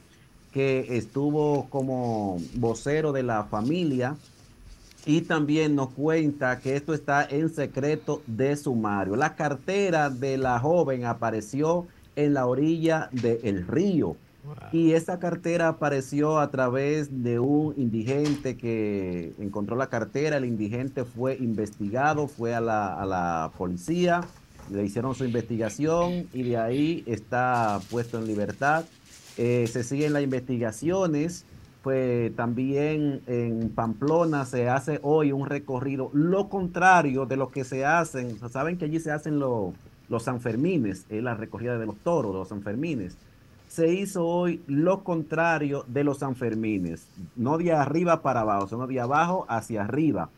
que 0.53 0.99
estuvo 0.99 1.71
como 1.71 2.37
vocero 2.57 3.13
de 3.13 3.23
la 3.23 3.45
familia 3.45 4.17
y 5.07 5.23
también 5.23 5.77
nos 5.77 5.91
cuenta 5.91 6.59
que 6.61 6.77
esto 6.77 6.93
está 6.93 7.25
en 7.25 7.49
secreto 7.49 8.21
de 8.27 8.55
sumario. 8.55 9.17
La 9.17 9.35
cartera 9.35 10.11
de 10.11 10.37
la 10.37 10.59
joven 10.59 11.07
apareció 11.07 11.87
en 12.17 12.35
la 12.35 12.47
orilla 12.47 13.09
del 13.13 13.67
río. 13.67 14.17
Y 14.73 14.93
esa 14.93 15.19
cartera 15.19 15.69
apareció 15.69 16.39
a 16.39 16.51
través 16.51 17.23
de 17.23 17.39
un 17.41 17.75
indigente 17.77 18.57
que 18.57 19.35
encontró 19.39 19.77
la 19.77 19.89
cartera. 19.89 20.37
El 20.37 20.45
indigente 20.45 21.05
fue 21.05 21.37
investigado, 21.37 22.29
fue 22.29 22.55
a 22.55 22.61
la, 22.61 22.95
a 22.95 23.07
la 23.07 23.53
policía, 23.59 24.21
le 24.71 24.85
hicieron 24.85 25.15
su 25.15 25.25
investigación 25.25 26.29
y 26.33 26.45
de 26.45 26.57
ahí 26.57 27.03
está 27.07 27.81
puesto 27.91 28.19
en 28.19 28.27
libertad. 28.27 28.85
Eh, 29.37 29.69
se 29.71 29.83
siguen 29.85 30.13
las 30.13 30.23
investigaciones 30.23 31.45
pues 31.87 32.35
también 32.35 33.23
en 33.29 33.71
Pamplona 33.71 34.45
se 34.45 34.69
hace 34.69 34.99
hoy 35.05 35.31
un 35.31 35.47
recorrido, 35.47 36.11
lo 36.13 36.49
contrario 36.49 37.27
de 37.27 37.37
lo 37.37 37.51
que 37.51 37.63
se 37.63 37.85
hacen, 37.85 38.41
saben 38.51 38.77
que 38.77 38.87
allí 38.87 38.99
se 38.99 39.13
hacen 39.13 39.39
los 39.39 39.73
Sanfermines, 40.19 41.07
es 41.09 41.23
la 41.23 41.35
recogida 41.35 41.79
de 41.79 41.87
los 41.87 41.97
toros, 41.97 42.35
los 42.35 42.49
Sanfermines. 42.49 43.17
Se 43.69 43.93
hizo 43.93 44.27
hoy 44.27 44.63
lo 44.67 45.03
contrario 45.03 45.85
de 45.89 46.05
los 46.05 46.19
Sanfermines, 46.19 47.09
no 47.35 47.59
de 47.59 47.73
arriba 47.73 48.23
para 48.23 48.41
abajo, 48.43 48.69
sino 48.69 48.87
de 48.87 49.01
abajo 49.01 49.45
hacia 49.49 49.83
arriba, 49.83 50.31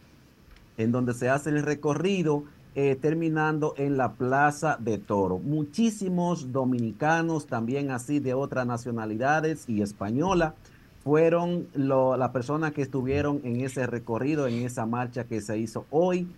en 0.77 0.93
donde 0.93 1.15
se 1.15 1.29
hace 1.29 1.51
el 1.51 1.63
recorrido 1.63 2.45
eh, 2.75 2.97
terminando 2.97 3.75
en 3.77 3.97
la 3.97 4.13
Plaza 4.13 4.77
de 4.79 4.99
Toro. 4.99 5.39
Muchísimos 5.39 6.53
dominicanos, 6.53 7.47
también 7.47 7.91
así 7.91 8.21
de 8.21 8.35
otras 8.35 8.67
nacionalidades 8.67 9.69
y 9.69 9.83
española, 9.83 10.55
fueron 11.03 11.67
las 11.75 12.31
personas 12.31 12.73
que 12.73 12.83
estuvieron 12.83 13.41
en 13.43 13.63
ese 13.63 13.87
recorrido, 13.87 14.47
en 14.47 14.65
esa 14.65 14.87
marcha 14.87 15.25
que 15.25 15.41
se 15.41 15.59
hizo 15.59 15.87
hoy. 15.91 16.29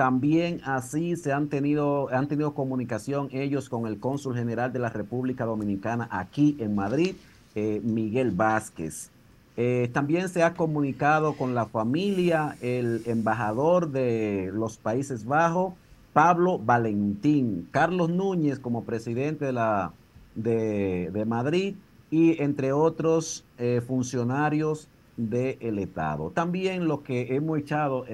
También 0.00 0.62
así 0.64 1.14
se 1.16 1.30
han 1.30 1.48
tenido, 1.48 2.08
han 2.08 2.26
tenido 2.26 2.54
comunicación 2.54 3.28
ellos 3.32 3.68
con 3.68 3.86
el 3.86 4.00
cónsul 4.00 4.34
general 4.34 4.72
de 4.72 4.78
la 4.78 4.88
República 4.88 5.44
Dominicana 5.44 6.08
aquí 6.10 6.56
en 6.58 6.74
Madrid, 6.74 7.16
eh, 7.54 7.82
Miguel 7.84 8.30
Vázquez. 8.30 9.10
Eh, 9.58 9.90
también 9.92 10.30
se 10.30 10.42
ha 10.42 10.54
comunicado 10.54 11.34
con 11.34 11.54
la 11.54 11.66
familia, 11.66 12.56
el 12.62 13.02
embajador 13.04 13.90
de 13.90 14.50
los 14.54 14.78
Países 14.78 15.26
Bajos, 15.26 15.74
Pablo 16.14 16.58
Valentín, 16.58 17.68
Carlos 17.70 18.08
Núñez 18.08 18.58
como 18.58 18.84
presidente 18.84 19.44
de, 19.44 19.52
la, 19.52 19.92
de, 20.34 21.10
de 21.12 21.24
Madrid, 21.26 21.74
y 22.10 22.42
entre 22.42 22.72
otros 22.72 23.44
eh, 23.58 23.82
funcionarios 23.86 24.88
del 25.18 25.78
Estado. 25.78 26.30
También 26.30 26.88
lo 26.88 27.02
que 27.02 27.36
hemos 27.36 27.58
echado 27.58 28.06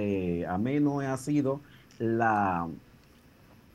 a 0.48 0.58
menos 0.58 1.04
ha 1.04 1.16
sido 1.16 1.60
la, 1.98 2.68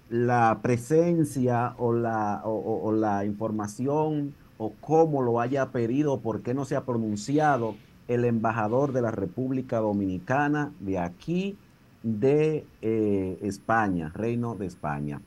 la 0.09 0.59
presencia 0.61 1.73
o 1.77 1.93
la, 1.93 2.41
o, 2.43 2.91
la 2.91 3.25
información 3.25 4.33
o 4.57 4.73
cómo 4.81 5.21
lo 5.21 5.39
haya 5.39 5.71
pedido, 5.71 6.19
por 6.19 6.41
qué 6.41 6.53
no 6.53 6.65
se 6.65 6.75
ha 6.75 6.85
pronunciado 6.85 7.75
el 8.07 8.25
embajador 8.25 8.91
de 8.91 9.01
la 9.01 9.11
República 9.11 9.79
Dominicana 9.79 10.71
de 10.79 10.99
aquí 10.99 11.57
de 12.03 12.65
eh, 12.81 13.39
España, 13.41 14.11
Reino 14.13 14.55
de 14.55 14.65
España. 14.65 15.21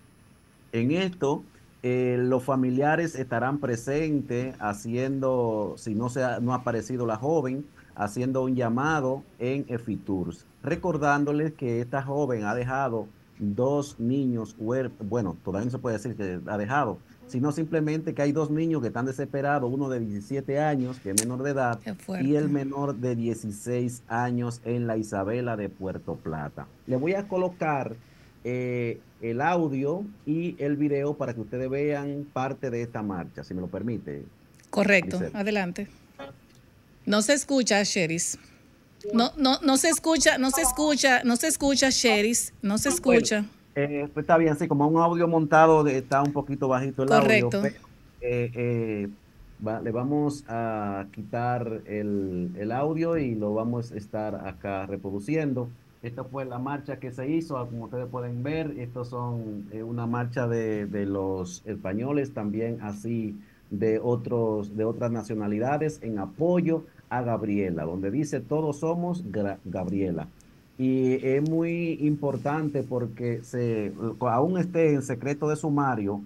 En 0.72 0.90
esto, 0.90 1.42
eh, 1.82 2.16
los 2.18 2.42
familiares 2.42 3.14
estarán 3.14 3.58
presentes 3.58 4.54
haciendo, 4.58 5.74
si 5.76 5.94
no, 5.94 6.08
se 6.08 6.24
ha, 6.24 6.40
no 6.40 6.52
ha 6.52 6.56
aparecido 6.56 7.06
la 7.06 7.16
joven, 7.16 7.64
haciendo 7.94 8.42
un 8.42 8.54
llamado 8.54 9.22
en 9.38 9.64
EFITURS, 9.68 10.46
recordándoles 10.64 11.52
que 11.52 11.80
esta 11.80 12.02
joven 12.02 12.44
ha 12.44 12.54
dejado 12.54 13.06
dos 13.38 13.98
niños 13.98 14.56
huérfanos, 14.58 15.08
bueno, 15.08 15.36
todavía 15.44 15.66
no 15.66 15.70
se 15.70 15.78
puede 15.78 15.96
decir 15.96 16.16
que 16.16 16.40
ha 16.46 16.56
dejado, 16.56 16.98
sino 17.26 17.52
simplemente 17.52 18.14
que 18.14 18.22
hay 18.22 18.32
dos 18.32 18.50
niños 18.50 18.80
que 18.80 18.88
están 18.88 19.06
desesperados, 19.06 19.70
uno 19.72 19.88
de 19.88 20.00
17 20.00 20.60
años, 20.60 20.98
que 21.00 21.10
es 21.10 21.20
menor 21.20 21.42
de 21.42 21.50
edad, 21.50 21.80
y 22.20 22.36
el 22.36 22.48
menor 22.48 22.96
de 22.96 23.16
16 23.16 24.02
años 24.08 24.60
en 24.64 24.86
la 24.86 24.96
Isabela 24.96 25.56
de 25.56 25.68
Puerto 25.68 26.16
Plata. 26.16 26.66
Le 26.86 26.96
voy 26.96 27.14
a 27.14 27.28
colocar 27.28 27.96
eh, 28.44 29.00
el 29.20 29.40
audio 29.40 30.04
y 30.26 30.54
el 30.62 30.76
video 30.76 31.14
para 31.14 31.34
que 31.34 31.40
ustedes 31.40 31.68
vean 31.68 32.26
parte 32.32 32.70
de 32.70 32.82
esta 32.82 33.02
marcha, 33.02 33.42
si 33.42 33.54
me 33.54 33.60
lo 33.60 33.68
permite. 33.68 34.24
Correcto, 34.70 35.20
adelante. 35.32 35.88
No 37.06 37.20
se 37.20 37.34
escucha, 37.34 37.82
Sheris. 37.82 38.38
No, 39.12 39.32
no, 39.36 39.58
no 39.62 39.76
se 39.76 39.88
escucha, 39.88 40.38
no 40.38 40.50
se 40.50 40.62
escucha, 40.62 41.22
no 41.24 41.36
se 41.36 41.48
escucha, 41.48 41.90
Sheris, 41.90 42.52
no 42.62 42.78
se 42.78 42.88
escucha. 42.88 43.44
Eh, 43.74 44.08
pues 44.12 44.24
está 44.24 44.36
bien, 44.38 44.56
sí, 44.56 44.68
como 44.68 44.86
un 44.86 45.00
audio 45.00 45.26
montado 45.26 45.86
está 45.86 46.22
un 46.22 46.32
poquito 46.32 46.68
bajito 46.68 47.02
el 47.02 47.12
audio. 47.12 47.50
Correcto. 47.50 47.64
Eh, 48.20 48.50
eh, 48.54 49.08
le 49.82 49.90
vamos 49.90 50.44
a 50.48 51.06
quitar 51.12 51.82
el, 51.86 52.50
el, 52.56 52.72
audio 52.72 53.18
y 53.18 53.34
lo 53.34 53.54
vamos 53.54 53.92
a 53.92 53.96
estar 53.96 54.46
acá 54.46 54.86
reproduciendo. 54.86 55.68
Esta 56.02 56.22
fue 56.22 56.44
la 56.44 56.58
marcha 56.58 56.98
que 56.98 57.10
se 57.12 57.28
hizo, 57.28 57.54
como 57.66 57.84
ustedes 57.84 58.06
pueden 58.06 58.42
ver, 58.42 58.74
estos 58.78 59.08
son 59.08 59.68
una 59.72 60.06
marcha 60.06 60.46
de, 60.46 60.86
de, 60.86 61.06
los 61.06 61.62
españoles, 61.64 62.34
también 62.34 62.78
así 62.82 63.36
de, 63.70 63.98
otros, 63.98 64.76
de 64.76 64.84
otras 64.84 65.10
nacionalidades 65.10 66.00
en 66.02 66.18
apoyo 66.18 66.84
a 67.10 67.22
Gabriela, 67.22 67.84
donde 67.84 68.10
dice 68.10 68.40
todos 68.40 68.80
somos 68.80 69.24
Gabriela. 69.64 70.28
Y 70.76 71.24
es 71.24 71.48
muy 71.48 71.98
importante 72.00 72.82
porque 72.82 73.42
se, 73.44 73.92
aún 74.20 74.58
esté 74.58 74.94
en 74.94 75.02
secreto 75.02 75.48
de 75.48 75.56
sumario, 75.56 76.22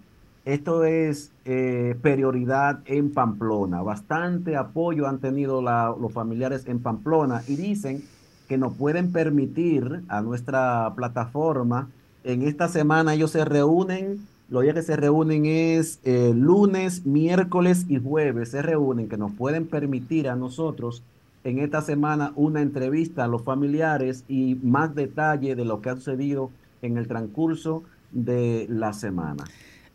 esto 0.48 0.84
es 0.84 1.30
eh, 1.44 1.94
prioridad 2.00 2.80
en 2.86 3.12
Pamplona. 3.12 3.82
Bastante 3.82 4.56
apoyo 4.56 5.06
han 5.06 5.18
tenido 5.18 5.60
los 5.60 6.10
familiares 6.12 6.66
en 6.66 6.78
Pamplona 6.78 7.42
y 7.46 7.56
dicen 7.56 8.02
que 8.48 8.56
nos 8.56 8.72
pueden 8.72 9.12
permitir 9.12 10.04
a 10.08 10.22
nuestra 10.22 10.90
plataforma. 10.96 11.90
En 12.24 12.40
esta 12.40 12.68
semana 12.68 13.12
ellos 13.12 13.32
se 13.32 13.44
reúnen, 13.44 14.26
los 14.48 14.62
días 14.62 14.74
que 14.74 14.82
se 14.82 14.96
reúnen 14.96 15.44
es 15.46 16.00
eh, 16.04 16.32
lunes, 16.34 17.04
miércoles 17.04 17.84
y 17.88 17.98
jueves. 17.98 18.50
Se 18.50 18.62
reúnen 18.62 19.08
que 19.08 19.18
nos 19.18 19.32
pueden 19.32 19.66
permitir 19.66 20.28
a 20.28 20.36
nosotros 20.36 21.02
en 21.44 21.58
esta 21.58 21.82
semana 21.82 22.32
una 22.34 22.62
entrevista 22.62 23.24
a 23.24 23.28
los 23.28 23.42
familiares 23.42 24.24
y 24.28 24.56
más 24.62 24.94
detalle 24.94 25.54
de 25.54 25.64
lo 25.64 25.82
que 25.82 25.90
ha 25.90 25.96
sucedido 25.96 26.50
en 26.82 26.96
el 26.96 27.06
transcurso 27.06 27.82
de 28.10 28.66
la 28.70 28.92
semana. 28.92 29.44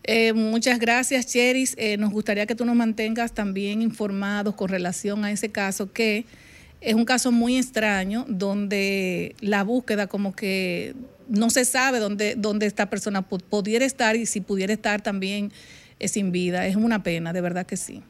Eh, 0.03 0.33
muchas 0.33 0.79
gracias, 0.79 1.25
Cheris. 1.27 1.75
Eh, 1.77 1.97
nos 1.97 2.11
gustaría 2.11 2.45
que 2.45 2.55
tú 2.55 2.65
nos 2.65 2.75
mantengas 2.75 3.33
también 3.33 3.81
informados 3.81 4.53
con 4.55 4.69
relación 4.69 5.23
a 5.25 5.31
ese 5.31 5.49
caso, 5.49 5.91
que 5.91 6.25
es 6.81 6.93
un 6.93 7.05
caso 7.05 7.31
muy 7.31 7.57
extraño, 7.57 8.25
donde 8.27 9.35
la 9.39 9.63
búsqueda 9.63 10.07
como 10.07 10.35
que 10.35 10.93
no 11.27 11.49
se 11.49 11.65
sabe 11.65 11.99
dónde, 11.99 12.35
dónde 12.37 12.65
esta 12.65 12.89
persona 12.89 13.21
pudiera 13.21 13.85
estar 13.85 14.15
y 14.15 14.25
si 14.25 14.41
pudiera 14.41 14.73
estar 14.73 15.01
también 15.01 15.51
es 15.99 16.11
sin 16.11 16.31
vida. 16.31 16.67
Es 16.67 16.75
una 16.75 17.03
pena, 17.03 17.33
de 17.33 17.41
verdad 17.41 17.65
que 17.65 17.77
sí. 17.77 18.03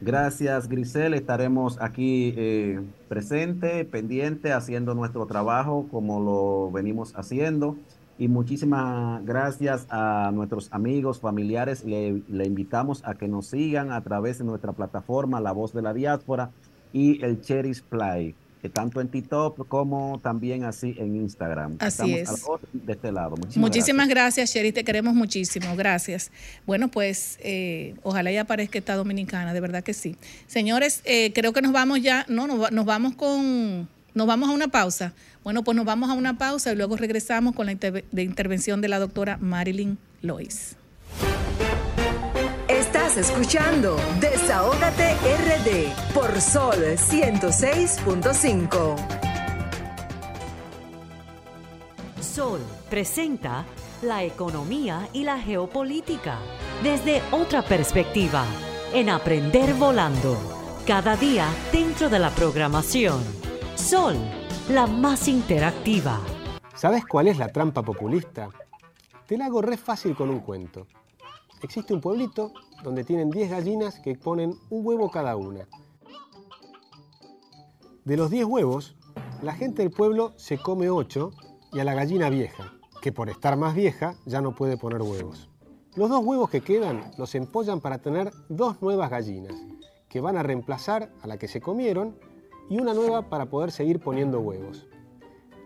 Gracias, 0.00 0.68
Grisel. 0.68 1.14
Estaremos 1.14 1.78
aquí 1.80 2.34
eh, 2.36 2.80
presente, 3.08 3.84
pendiente, 3.84 4.52
haciendo 4.52 4.94
nuestro 4.94 5.26
trabajo 5.26 5.86
como 5.90 6.20
lo 6.20 6.70
venimos 6.70 7.14
haciendo. 7.16 7.76
Y 8.18 8.28
muchísimas 8.28 9.24
gracias 9.24 9.86
a 9.90 10.30
nuestros 10.34 10.68
amigos, 10.72 11.20
familiares. 11.20 11.84
Le, 11.84 12.22
le 12.28 12.46
invitamos 12.46 13.02
a 13.04 13.14
que 13.14 13.28
nos 13.28 13.48
sigan 13.48 13.90
a 13.90 14.02
través 14.02 14.38
de 14.38 14.44
nuestra 14.44 14.72
plataforma 14.72 15.40
La 15.40 15.52
Voz 15.52 15.72
de 15.72 15.82
la 15.82 15.92
Diáspora 15.92 16.50
y 16.92 17.22
el 17.24 17.40
Cherish 17.40 17.82
Play 17.82 18.34
tanto 18.68 19.00
en 19.00 19.08
TikTok 19.08 19.68
como 19.68 20.20
también 20.22 20.64
así 20.64 20.94
en 20.98 21.16
Instagram. 21.16 21.76
Así 21.78 22.14
es. 22.14 22.44
de 22.72 22.92
este 22.92 23.12
lado. 23.12 23.36
Muchísimas, 23.56 24.08
gracias. 24.08 24.52
Sherry, 24.52 24.72
te 24.72 24.84
queremos 24.84 25.14
muchísimo. 25.14 25.74
Gracias. 25.76 26.30
Bueno, 26.66 26.88
pues 26.88 27.38
eh, 27.42 27.94
ojalá 28.02 28.32
ya 28.32 28.42
aparezca 28.42 28.78
esta 28.78 28.94
dominicana, 28.94 29.52
de 29.54 29.60
verdad 29.60 29.82
que 29.82 29.94
sí. 29.94 30.16
Señores, 30.46 31.02
eh, 31.04 31.32
creo 31.32 31.52
que 31.52 31.62
nos 31.62 31.72
vamos 31.72 32.00
ya, 32.02 32.24
no, 32.28 32.46
nos, 32.46 32.84
vamos 32.84 33.14
con, 33.14 33.88
nos 34.14 34.26
vamos 34.26 34.48
a 34.48 34.52
una 34.52 34.68
pausa. 34.68 35.12
Bueno, 35.44 35.62
pues 35.62 35.76
nos 35.76 35.84
vamos 35.84 36.10
a 36.10 36.14
una 36.14 36.38
pausa 36.38 36.72
y 36.72 36.76
luego 36.76 36.96
regresamos 36.96 37.54
con 37.54 37.66
la 37.66 37.72
intervención 38.22 38.80
de 38.80 38.88
la 38.88 38.98
doctora 38.98 39.36
Marilyn 39.38 39.98
Lois 40.22 40.76
escuchando 43.16 43.96
Desahógate 44.20 45.14
RD 45.14 46.12
por 46.12 46.38
Sol 46.40 46.76
106.5. 46.76 48.96
Sol 52.20 52.60
presenta 52.90 53.64
la 54.02 54.24
economía 54.24 55.08
y 55.14 55.24
la 55.24 55.38
geopolítica 55.38 56.38
desde 56.82 57.22
otra 57.30 57.62
perspectiva 57.62 58.44
en 58.92 59.08
Aprender 59.08 59.72
Volando. 59.74 60.36
Cada 60.86 61.16
día 61.16 61.48
dentro 61.72 62.10
de 62.10 62.18
la 62.18 62.28
programación. 62.30 63.22
Sol, 63.74 64.16
la 64.68 64.86
más 64.86 65.28
interactiva. 65.28 66.20
¿Sabes 66.74 67.06
cuál 67.06 67.28
es 67.28 67.38
la 67.38 67.48
trampa 67.48 67.82
populista? 67.82 68.50
Te 69.26 69.38
la 69.38 69.46
hago 69.46 69.62
re 69.62 69.78
fácil 69.78 70.14
con 70.14 70.28
un 70.28 70.40
cuento. 70.40 70.86
Existe 71.62 71.94
un 71.94 72.02
pueblito 72.02 72.52
donde 72.82 73.04
tienen 73.04 73.30
10 73.30 73.50
gallinas 73.50 73.98
que 74.00 74.14
ponen 74.16 74.54
un 74.70 74.86
huevo 74.86 75.10
cada 75.10 75.36
una. 75.36 75.66
De 78.04 78.16
los 78.16 78.30
10 78.30 78.46
huevos, 78.46 78.96
la 79.42 79.54
gente 79.54 79.82
del 79.82 79.90
pueblo 79.90 80.32
se 80.36 80.58
come 80.58 80.90
8 80.90 81.30
y 81.72 81.80
a 81.80 81.84
la 81.84 81.94
gallina 81.94 82.30
vieja, 82.30 82.72
que 83.02 83.12
por 83.12 83.28
estar 83.28 83.56
más 83.56 83.74
vieja 83.74 84.14
ya 84.24 84.40
no 84.40 84.54
puede 84.54 84.76
poner 84.76 85.02
huevos. 85.02 85.48
Los 85.94 86.10
dos 86.10 86.24
huevos 86.24 86.50
que 86.50 86.60
quedan 86.60 87.10
los 87.16 87.34
empollan 87.34 87.80
para 87.80 87.98
tener 87.98 88.30
dos 88.48 88.80
nuevas 88.82 89.10
gallinas, 89.10 89.54
que 90.08 90.20
van 90.20 90.36
a 90.36 90.42
reemplazar 90.42 91.10
a 91.22 91.26
la 91.26 91.38
que 91.38 91.48
se 91.48 91.60
comieron 91.60 92.18
y 92.68 92.78
una 92.80 92.94
nueva 92.94 93.28
para 93.28 93.46
poder 93.46 93.70
seguir 93.70 94.00
poniendo 94.00 94.40
huevos. 94.40 94.86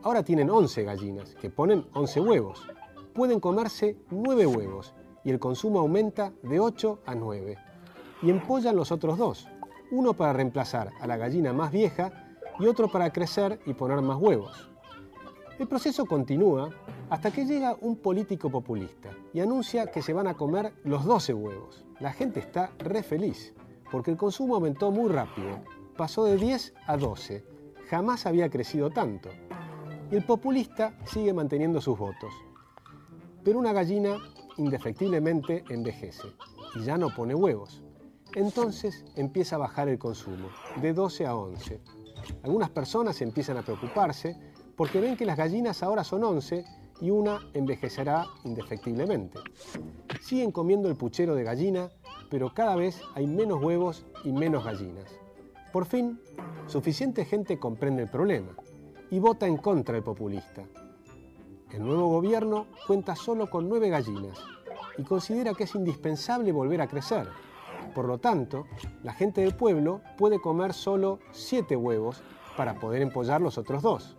Ahora 0.02 0.22
tienen 0.22 0.48
11 0.48 0.84
gallinas, 0.84 1.34
que 1.34 1.50
ponen 1.50 1.86
11 1.92 2.20
huevos. 2.20 2.66
Pueden 3.12 3.40
comerse 3.40 3.96
9 4.10 4.46
huevos 4.46 4.94
y 5.24 5.30
el 5.30 5.38
consumo 5.38 5.80
aumenta 5.80 6.32
de 6.42 6.60
8 6.60 7.00
a 7.06 7.14
9. 7.14 7.56
Y 8.22 8.30
empollan 8.30 8.76
los 8.76 8.92
otros 8.92 9.18
dos, 9.18 9.48
uno 9.90 10.14
para 10.14 10.32
reemplazar 10.32 10.92
a 11.00 11.06
la 11.06 11.16
gallina 11.16 11.52
más 11.52 11.72
vieja 11.72 12.12
y 12.58 12.66
otro 12.66 12.88
para 12.88 13.12
crecer 13.12 13.60
y 13.66 13.74
poner 13.74 14.00
más 14.02 14.18
huevos. 14.18 14.70
El 15.58 15.68
proceso 15.68 16.06
continúa 16.06 16.70
hasta 17.10 17.30
que 17.30 17.44
llega 17.44 17.76
un 17.80 17.96
político 17.96 18.50
populista 18.50 19.10
y 19.32 19.40
anuncia 19.40 19.86
que 19.90 20.00
se 20.00 20.12
van 20.12 20.26
a 20.26 20.34
comer 20.34 20.72
los 20.84 21.04
12 21.04 21.34
huevos. 21.34 21.84
La 21.98 22.12
gente 22.12 22.40
está 22.40 22.70
re 22.78 23.02
feliz 23.02 23.52
porque 23.90 24.10
el 24.10 24.16
consumo 24.16 24.54
aumentó 24.54 24.90
muy 24.90 25.10
rápido, 25.10 25.58
pasó 25.96 26.24
de 26.24 26.36
10 26.36 26.74
a 26.86 26.96
12, 26.96 27.44
jamás 27.88 28.26
había 28.26 28.48
crecido 28.48 28.90
tanto. 28.90 29.28
Y 30.10 30.16
el 30.16 30.24
populista 30.24 30.96
sigue 31.04 31.32
manteniendo 31.32 31.80
sus 31.80 31.98
votos. 31.98 32.32
Pero 33.44 33.58
una 33.58 33.72
gallina 33.72 34.16
indefectiblemente 34.60 35.64
envejece 35.70 36.28
y 36.76 36.84
ya 36.84 36.98
no 36.98 37.14
pone 37.14 37.34
huevos. 37.34 37.82
Entonces 38.34 39.04
empieza 39.16 39.56
a 39.56 39.60
bajar 39.60 39.88
el 39.88 39.98
consumo, 39.98 40.48
de 40.80 40.92
12 40.92 41.26
a 41.26 41.34
11. 41.34 41.80
Algunas 42.42 42.70
personas 42.70 43.20
empiezan 43.22 43.56
a 43.56 43.62
preocuparse 43.62 44.36
porque 44.76 45.00
ven 45.00 45.16
que 45.16 45.24
las 45.24 45.36
gallinas 45.36 45.82
ahora 45.82 46.04
son 46.04 46.22
11 46.22 46.64
y 47.00 47.10
una 47.10 47.40
envejecerá 47.54 48.26
indefectiblemente. 48.44 49.38
Siguen 50.20 50.52
comiendo 50.52 50.88
el 50.88 50.96
puchero 50.96 51.34
de 51.34 51.44
gallina, 51.44 51.90
pero 52.30 52.52
cada 52.52 52.76
vez 52.76 53.00
hay 53.14 53.26
menos 53.26 53.62
huevos 53.62 54.04
y 54.24 54.32
menos 54.32 54.64
gallinas. 54.64 55.10
Por 55.72 55.86
fin, 55.86 56.20
suficiente 56.66 57.24
gente 57.24 57.58
comprende 57.58 58.02
el 58.02 58.10
problema 58.10 58.54
y 59.10 59.18
vota 59.18 59.46
en 59.46 59.56
contra 59.56 59.94
del 59.94 60.04
populista. 60.04 60.64
El 61.72 61.84
nuevo 61.84 62.08
gobierno 62.08 62.66
cuenta 62.88 63.14
solo 63.14 63.48
con 63.48 63.68
nueve 63.68 63.90
gallinas 63.90 64.40
y 64.98 65.04
considera 65.04 65.54
que 65.54 65.64
es 65.64 65.74
indispensable 65.76 66.50
volver 66.50 66.80
a 66.80 66.88
crecer. 66.88 67.28
Por 67.94 68.06
lo 68.06 68.18
tanto, 68.18 68.66
la 69.04 69.12
gente 69.12 69.42
del 69.42 69.54
pueblo 69.54 70.00
puede 70.18 70.40
comer 70.40 70.72
solo 70.72 71.20
siete 71.30 71.76
huevos 71.76 72.24
para 72.56 72.74
poder 72.74 73.02
empollar 73.02 73.40
los 73.40 73.56
otros 73.56 73.82
dos. 73.82 74.16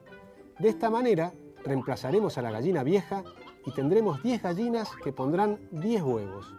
De 0.60 0.70
esta 0.70 0.90
manera, 0.90 1.34
reemplazaremos 1.66 2.38
a 2.38 2.42
la 2.42 2.52
gallina 2.52 2.84
vieja 2.84 3.24
y 3.66 3.72
tendremos 3.72 4.24
10 4.24 4.44
gallinas 4.44 4.90
que 5.04 5.12
pondrán 5.12 5.60
10 5.72 6.04
huevos. 6.04 6.56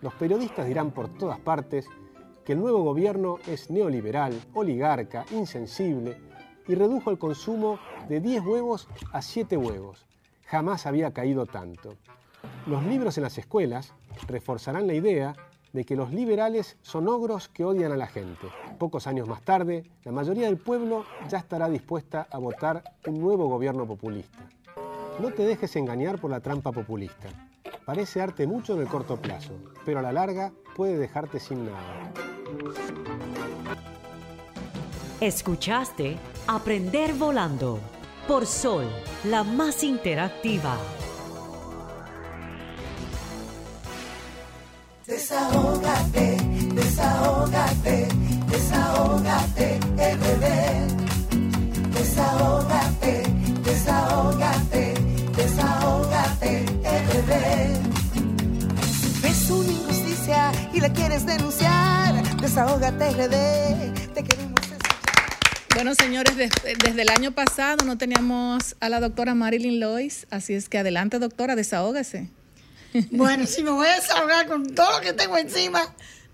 Los 0.00 0.14
periodistas 0.14 0.66
dirán 0.66 0.92
por 0.92 1.08
todas 1.08 1.40
partes 1.40 1.88
que 2.44 2.52
el 2.52 2.60
nuevo 2.60 2.84
gobierno 2.84 3.38
es 3.48 3.68
neoliberal, 3.68 4.40
oligarca, 4.54 5.26
insensible 5.32 6.18
y 6.68 6.76
redujo 6.76 7.10
el 7.10 7.18
consumo 7.18 7.80
de 8.08 8.20
10 8.20 8.46
huevos 8.46 8.88
a 9.12 9.22
7 9.22 9.56
huevos 9.56 10.09
jamás 10.50 10.86
había 10.86 11.12
caído 11.12 11.46
tanto. 11.46 11.94
Los 12.66 12.82
libros 12.84 13.16
en 13.16 13.22
las 13.22 13.38
escuelas 13.38 13.94
reforzarán 14.26 14.88
la 14.88 14.94
idea 14.94 15.36
de 15.72 15.84
que 15.84 15.94
los 15.94 16.12
liberales 16.12 16.76
son 16.82 17.06
ogros 17.06 17.48
que 17.48 17.64
odian 17.64 17.92
a 17.92 17.96
la 17.96 18.08
gente. 18.08 18.48
Pocos 18.76 19.06
años 19.06 19.28
más 19.28 19.42
tarde, 19.42 19.84
la 20.04 20.10
mayoría 20.10 20.46
del 20.46 20.58
pueblo 20.58 21.04
ya 21.28 21.38
estará 21.38 21.68
dispuesta 21.68 22.26
a 22.32 22.38
votar 22.38 22.82
un 23.06 23.20
nuevo 23.20 23.46
gobierno 23.46 23.86
populista. 23.86 24.40
No 25.20 25.30
te 25.30 25.44
dejes 25.44 25.76
engañar 25.76 26.20
por 26.20 26.32
la 26.32 26.40
trampa 26.40 26.72
populista. 26.72 27.28
Parece 27.84 28.18
darte 28.18 28.48
mucho 28.48 28.74
en 28.74 28.80
el 28.80 28.88
corto 28.88 29.16
plazo, 29.16 29.52
pero 29.84 30.00
a 30.00 30.02
la 30.02 30.12
larga 30.12 30.52
puede 30.74 30.98
dejarte 30.98 31.38
sin 31.38 31.66
nada. 31.66 32.12
Escuchaste 35.20 36.16
Aprender 36.48 37.14
Volando 37.14 37.78
por 38.30 38.46
Sol, 38.46 38.86
la 39.24 39.42
más 39.42 39.82
interactiva. 39.82 40.76
Desahógate, 45.04 46.36
desahógate, 46.72 48.08
desahógate, 48.46 49.80
bebé. 49.96 50.86
Desahógate, 51.98 53.22
desahógate, 53.64 54.94
desahógate. 55.36 56.66
Si 59.00 59.20
ves 59.22 59.50
una 59.50 59.72
injusticia 59.72 60.52
y 60.72 60.78
la 60.78 60.92
quieres 60.92 61.26
denunciar, 61.26 62.36
desahógate, 62.36 63.10
RD. 63.10 64.14
Te 64.14 64.22
queremos. 64.22 64.59
Bueno, 65.74 65.94
señores, 65.94 66.36
des- 66.36 66.50
desde 66.84 67.02
el 67.02 67.08
año 67.10 67.32
pasado 67.32 67.84
no 67.84 67.96
teníamos 67.96 68.76
a 68.80 68.88
la 68.88 69.00
doctora 69.00 69.34
Marilyn 69.34 69.80
Lois, 69.80 70.26
así 70.30 70.52
es 70.54 70.68
que 70.68 70.78
adelante, 70.78 71.18
doctora, 71.18 71.56
desahógase. 71.56 72.28
Bueno, 73.12 73.46
si 73.46 73.62
me 73.62 73.70
voy 73.70 73.86
a 73.86 73.94
desahogar 73.94 74.46
con 74.48 74.74
todo 74.74 74.98
lo 74.98 75.00
que 75.00 75.12
tengo 75.12 75.38
encima, 75.38 75.80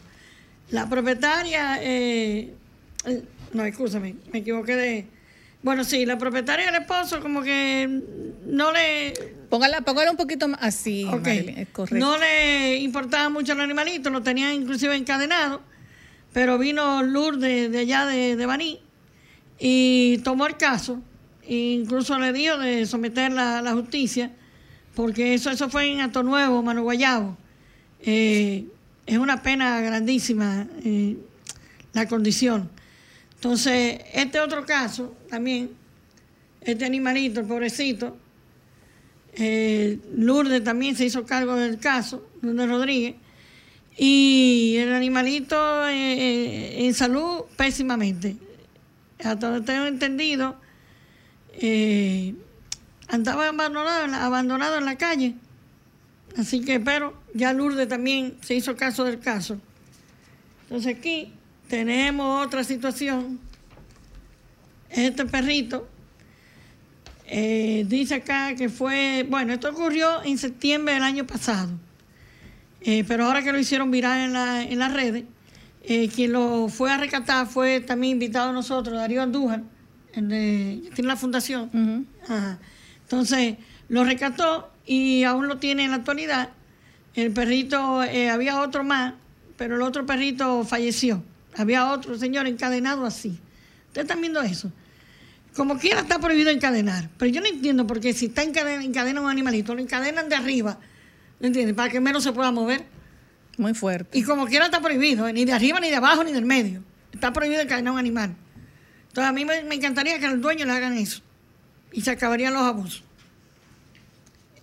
La 0.70 0.88
propietaria, 0.88 1.82
eh, 1.82 2.54
eh, 3.06 3.22
no, 3.52 3.64
escúchame, 3.64 4.14
me 4.32 4.38
equivoqué 4.38 4.76
de... 4.76 5.06
Bueno, 5.64 5.82
sí, 5.82 6.06
la 6.06 6.16
propietaria 6.16 6.66
del 6.66 6.82
esposo 6.82 7.20
como 7.20 7.42
que 7.42 8.02
no 8.46 8.70
le... 8.70 9.14
Póngala, 9.50 9.80
póngala 9.80 10.12
un 10.12 10.16
poquito 10.16 10.46
más 10.46 10.62
así, 10.62 11.04
Ok. 11.06 11.26
Marilyn, 11.26 11.58
es 11.58 11.68
correcto. 11.70 11.98
No 11.98 12.18
le 12.18 12.76
importaba 12.76 13.30
mucho 13.30 13.52
el 13.54 13.62
animalito, 13.62 14.10
lo 14.10 14.22
tenía 14.22 14.54
inclusive 14.54 14.94
encadenado, 14.94 15.60
pero 16.32 16.56
vino 16.56 17.02
Lourdes 17.02 17.72
de 17.72 17.78
allá 17.80 18.06
de, 18.06 18.36
de 18.36 18.46
Baní 18.46 18.80
y 19.58 20.18
tomó 20.18 20.46
el 20.46 20.56
caso, 20.56 21.02
incluso 21.48 22.18
le 22.18 22.32
dio 22.32 22.58
de 22.58 22.86
someterla 22.86 23.58
a 23.58 23.62
la 23.62 23.72
justicia, 23.72 24.30
porque 24.94 25.34
eso, 25.34 25.50
eso 25.50 25.68
fue 25.68 25.90
en 25.90 26.00
Ato 26.00 26.22
Nuevo, 26.22 26.62
Mano 26.62 26.82
Guayabo. 26.82 27.36
Eh, 28.00 28.66
es 29.06 29.18
una 29.18 29.42
pena 29.42 29.80
grandísima 29.80 30.66
eh, 30.84 31.16
la 31.92 32.06
condición. 32.06 32.68
Entonces, 33.34 34.00
este 34.12 34.40
otro 34.40 34.64
caso 34.64 35.16
también, 35.28 35.70
este 36.60 36.84
animalito, 36.84 37.40
el 37.40 37.46
pobrecito, 37.46 38.16
eh, 39.34 39.98
Lourdes 40.14 40.62
también 40.62 40.94
se 40.94 41.06
hizo 41.06 41.24
cargo 41.24 41.56
del 41.56 41.78
caso, 41.78 42.26
Lourdes 42.42 42.68
Rodríguez, 42.68 43.14
y 43.96 44.76
el 44.78 44.92
animalito 44.92 45.88
en 45.88 46.94
salud 46.94 47.42
pésimamente. 47.56 48.36
Hasta 49.18 49.50
donde 49.50 49.66
tengo 49.66 49.86
entendido, 49.86 50.56
eh, 51.54 52.34
andaba 53.08 53.48
abandonado, 53.48 54.04
en 54.78 54.84
la- 54.84 54.96
calle. 54.96 55.34
Así 56.36 56.62
que, 56.64 56.80
pero 56.80 57.14
ya 57.34 57.52
Lourdes 57.52 57.88
también 57.88 58.36
se 58.42 58.54
hizo 58.54 58.74
caso 58.76 59.04
del 59.04 59.18
caso. 59.20 59.58
Entonces 60.62 60.96
aquí 60.96 61.32
tenemos 61.68 62.46
otra 62.46 62.64
situación. 62.64 63.38
Este 64.88 65.24
perrito 65.26 65.88
eh, 67.26 67.84
dice 67.86 68.16
acá 68.16 68.54
que 68.54 68.68
fue, 68.68 69.26
bueno, 69.28 69.52
esto 69.52 69.70
ocurrió 69.70 70.22
en 70.22 70.38
septiembre 70.38 70.94
del 70.94 71.02
año 71.02 71.26
pasado, 71.26 71.70
Eh, 72.84 73.04
pero 73.06 73.26
ahora 73.26 73.42
que 73.42 73.52
lo 73.52 73.58
hicieron 73.58 73.90
viral 73.90 74.18
en, 74.20 74.32
la, 74.32 74.62
en 74.62 74.78
las 74.78 74.92
redes, 74.92 75.24
quien 76.14 76.32
lo 76.32 76.68
fue 76.68 76.90
a 76.90 76.96
rescatar 76.96 77.46
fue 77.46 77.80
también 77.80 78.12
invitado 78.14 78.50
a 78.50 78.52
nosotros, 78.52 78.96
Darío 78.96 79.22
Andújar, 79.22 79.62
de, 80.14 80.90
tiene 80.94 81.08
la 81.08 81.16
fundación. 81.16 82.06
Ajá. 82.24 82.58
Entonces, 83.02 83.56
lo 83.88 84.04
rescató 84.04 84.70
y 84.86 85.24
aún 85.24 85.48
lo 85.48 85.58
tiene 85.58 85.84
en 85.84 85.90
la 85.90 85.96
actualidad. 85.98 86.50
El 87.14 87.30
perrito, 87.32 88.02
eh, 88.02 88.30
había 88.30 88.60
otro 88.60 88.84
más, 88.84 89.14
pero 89.56 89.76
el 89.76 89.82
otro 89.82 90.06
perrito 90.06 90.64
falleció. 90.64 91.22
Había 91.56 91.92
otro 91.92 92.18
señor 92.18 92.46
encadenado 92.46 93.04
así. 93.04 93.38
Ustedes 93.88 94.06
están 94.06 94.20
viendo 94.20 94.40
eso. 94.40 94.72
Como 95.54 95.78
quiera 95.78 96.00
está 96.00 96.18
prohibido 96.18 96.50
encadenar. 96.50 97.10
Pero 97.18 97.30
yo 97.30 97.40
no 97.42 97.46
entiendo 97.48 97.86
por 97.86 98.00
qué 98.00 98.14
si 98.14 98.26
está 98.26 98.42
encadena, 98.42 98.82
encadena 98.82 99.20
un 99.20 99.28
animalito, 99.28 99.74
lo 99.74 99.82
encadenan 99.82 100.30
de 100.30 100.34
arriba, 100.34 100.78
¿me 101.40 101.48
entiendes? 101.48 101.76
Para 101.76 101.90
que 101.90 102.00
menos 102.00 102.22
se 102.24 102.32
pueda 102.32 102.50
mover. 102.50 102.86
Muy 103.58 103.74
fuerte. 103.74 104.18
Y 104.18 104.22
como 104.22 104.46
quiera 104.46 104.64
está 104.64 104.80
prohibido, 104.80 105.28
¿eh? 105.28 105.32
ni 105.34 105.44
de 105.44 105.52
arriba, 105.52 105.78
ni 105.78 105.90
de 105.90 105.96
abajo, 105.96 106.24
ni 106.24 106.32
del 106.32 106.46
medio. 106.46 106.82
Está 107.12 107.34
prohibido 107.34 107.60
encadenar 107.60 107.92
un 107.92 107.98
animal. 107.98 108.34
Entonces 109.12 109.28
a 109.28 109.32
mí 109.32 109.44
me, 109.44 109.74
encantaría 109.74 110.18
que 110.18 110.24
al 110.24 110.40
dueño 110.40 110.64
le 110.64 110.72
hagan 110.72 110.96
eso. 110.96 111.20
Y 111.92 112.00
se 112.00 112.12
acabarían 112.12 112.54
los 112.54 112.62
abusos. 112.62 113.04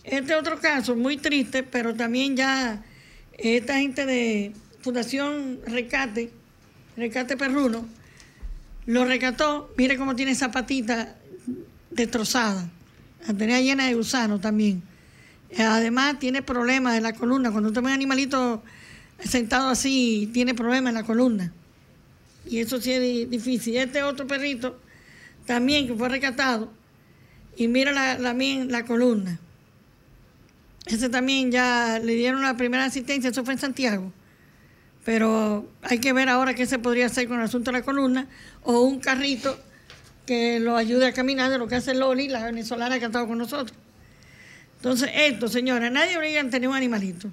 Este 0.03 0.33
otro 0.33 0.59
caso, 0.59 0.95
muy 0.95 1.17
triste, 1.17 1.61
pero 1.61 1.93
también 1.93 2.35
ya 2.35 2.83
esta 3.37 3.77
gente 3.77 4.07
de 4.07 4.53
Fundación 4.81 5.59
Recate, 5.67 6.31
Recate 6.97 7.37
Perruno, 7.37 7.85
lo 8.87 9.05
recató, 9.05 9.71
mire 9.77 9.99
cómo 9.99 10.15
tiene 10.15 10.31
esa 10.31 10.49
patita 10.49 11.15
destrozada. 11.91 12.67
La 13.27 13.35
tenía 13.35 13.61
llena 13.61 13.85
de 13.85 13.93
gusanos 13.93 14.41
también. 14.41 14.81
Además, 15.59 16.17
tiene 16.17 16.41
problemas 16.41 16.97
en 16.97 17.03
la 17.03 17.13
columna. 17.13 17.51
Cuando 17.51 17.69
usted 17.69 17.83
ve 17.83 17.89
un 17.89 17.93
animalito 17.93 18.63
sentado 19.23 19.69
así, 19.69 20.27
tiene 20.33 20.55
problemas 20.55 20.89
en 20.89 20.95
la 20.95 21.03
columna. 21.03 21.53
Y 22.49 22.59
eso 22.59 22.81
sí 22.81 22.91
es 22.91 23.29
difícil. 23.29 23.77
Este 23.77 24.01
otro 24.01 24.25
perrito, 24.25 24.79
también 25.45 25.87
que 25.87 25.93
fue 25.93 26.09
rescatado, 26.09 26.71
y 27.55 27.67
mira 27.67 27.91
la, 27.91 28.17
la, 28.17 28.85
columna. 28.85 29.39
Ese 30.87 31.09
también 31.09 31.51
ya 31.51 31.99
le 32.03 32.15
dieron 32.15 32.41
la 32.41 32.57
primera 32.57 32.85
asistencia, 32.85 33.29
eso 33.29 33.45
fue 33.45 33.53
en 33.53 33.59
Santiago. 33.59 34.11
Pero 35.05 35.69
hay 35.83 35.99
que 35.99 36.11
ver 36.11 36.27
ahora 36.27 36.55
qué 36.55 36.65
se 36.65 36.79
podría 36.79 37.05
hacer 37.05 37.27
con 37.27 37.37
el 37.37 37.45
asunto 37.45 37.71
de 37.71 37.79
la 37.79 37.83
columna 37.83 38.27
o 38.63 38.81
un 38.81 38.99
carrito 38.99 39.59
que 40.25 40.59
lo 40.59 40.75
ayude 40.75 41.05
a 41.07 41.13
caminar 41.13 41.51
de 41.51 41.57
lo 41.57 41.67
que 41.67 41.75
hace 41.75 41.93
Loli, 41.93 42.27
la 42.29 42.43
venezolana 42.45 42.97
que 42.97 43.05
ha 43.05 43.07
estado 43.07 43.27
con 43.27 43.37
nosotros. 43.37 43.77
Entonces, 44.77 45.09
esto, 45.13 45.49
señora, 45.49 45.89
nadie 45.89 46.17
obliga 46.17 46.41
a 46.41 46.49
tener 46.49 46.69
un 46.69 46.75
animalito. 46.75 47.29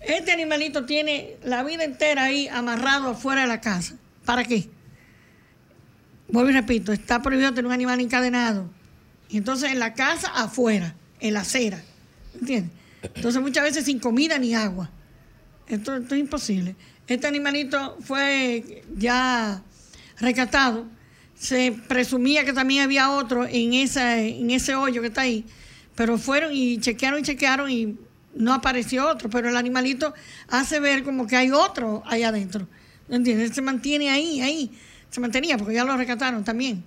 Este 0.00 0.32
animalito 0.32 0.86
tiene 0.86 1.36
la 1.42 1.62
vida 1.62 1.84
entera 1.84 2.24
ahí 2.24 2.48
amarrado 2.48 3.10
afuera 3.10 3.42
de 3.42 3.48
la 3.48 3.60
casa. 3.60 3.96
¿Para 4.24 4.44
qué? 4.44 4.68
Vuelvo 6.28 6.50
y 6.50 6.52
repito, 6.52 6.92
está 6.92 7.20
prohibido 7.22 7.50
tener 7.50 7.66
un 7.66 7.72
animal 7.72 8.00
encadenado. 8.00 8.70
Entonces 9.30 9.72
en 9.72 9.78
la 9.78 9.94
casa 9.94 10.28
afuera, 10.34 10.94
en 11.20 11.34
la 11.34 11.40
acera. 11.40 11.82
¿Entiendes? 12.38 12.72
Entonces 13.02 13.40
muchas 13.40 13.64
veces 13.64 13.84
sin 13.84 13.98
comida 13.98 14.38
ni 14.38 14.54
agua. 14.54 14.90
Esto, 15.66 15.96
esto 15.96 16.14
es 16.14 16.20
imposible. 16.20 16.76
Este 17.06 17.26
animalito 17.26 17.96
fue 18.00 18.84
ya 18.96 19.62
rescatado 20.18 20.86
se 21.40 21.72
presumía 21.88 22.44
que 22.44 22.52
también 22.52 22.82
había 22.82 23.10
otro 23.10 23.46
en, 23.46 23.72
esa, 23.72 24.18
en 24.18 24.50
ese 24.50 24.74
hoyo 24.74 25.00
que 25.00 25.08
está 25.08 25.22
ahí, 25.22 25.46
pero 25.94 26.18
fueron 26.18 26.52
y 26.52 26.78
chequearon 26.78 27.20
y 27.20 27.22
chequearon 27.22 27.70
y 27.70 27.96
no 28.34 28.52
apareció 28.52 29.08
otro, 29.08 29.30
pero 29.30 29.48
el 29.48 29.56
animalito 29.56 30.12
hace 30.48 30.80
ver 30.80 31.02
como 31.02 31.26
que 31.26 31.36
hay 31.36 31.50
otro 31.50 32.02
ahí 32.04 32.24
adentro. 32.24 32.68
¿Entiendes? 33.10 33.54
Se 33.54 33.62
mantiene 33.62 34.10
ahí, 34.10 34.40
ahí. 34.40 34.70
Se 35.10 35.20
mantenía 35.20 35.58
porque 35.58 35.74
ya 35.74 35.84
lo 35.84 35.96
rescataron 35.96 36.44
también. 36.44 36.82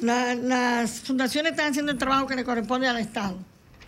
las 0.00 1.00
fundaciones 1.00 1.52
están 1.52 1.70
haciendo 1.70 1.92
el 1.92 1.98
trabajo 1.98 2.26
que 2.26 2.34
le 2.34 2.44
corresponde 2.44 2.86
al 2.86 2.98
Estado. 2.98 3.38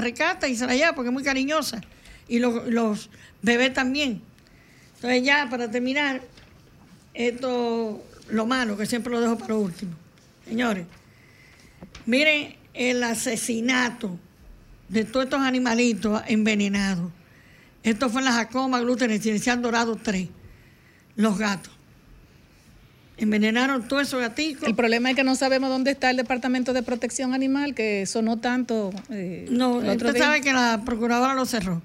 recata 0.00 0.48
y 0.48 0.56
se 0.56 0.66
la 0.66 0.74
lleva 0.74 0.94
porque 0.94 1.10
es 1.10 1.12
muy 1.12 1.22
cariñosa. 1.22 1.82
Y 2.26 2.38
los, 2.38 3.10
bebés 3.42 3.74
también. 3.74 4.22
Entonces 4.94 5.22
ya 5.22 5.50
para 5.50 5.70
terminar, 5.70 6.22
esto, 7.12 8.02
lo 8.30 8.46
malo, 8.46 8.78
que 8.78 8.86
siempre 8.86 9.12
lo 9.12 9.20
dejo 9.20 9.36
para 9.36 9.56
último. 9.56 9.92
Señores, 10.46 10.86
miren 12.06 12.56
el 12.72 13.02
asesinato 13.02 14.18
de 14.88 15.04
todos 15.04 15.24
estos 15.24 15.42
animalitos 15.42 16.22
envenenados. 16.28 17.12
Esto 17.82 18.10
fue 18.10 18.20
en 18.20 18.26
la 18.26 18.32
Jacoma 18.32 18.80
Gluten 18.80 19.08
Residencial 19.08 19.62
Dorado 19.62 19.96
3, 19.96 20.28
los 21.16 21.38
gatos. 21.38 21.72
Envenenaron 23.16 23.86
todos 23.86 24.02
esos 24.02 24.20
gatitos. 24.20 24.66
El 24.66 24.74
problema 24.74 25.10
es 25.10 25.16
que 25.16 25.24
no 25.24 25.34
sabemos 25.34 25.68
dónde 25.68 25.90
está 25.90 26.10
el 26.10 26.16
Departamento 26.16 26.72
de 26.72 26.82
Protección 26.82 27.34
Animal, 27.34 27.74
que 27.74 28.06
sonó 28.06 28.38
tanto. 28.38 28.90
Eh, 29.10 29.46
no, 29.50 29.76
usted 29.76 30.16
sabe 30.16 30.40
que 30.40 30.52
la 30.52 30.82
procuradora 30.86 31.34
lo 31.34 31.44
cerró. 31.44 31.82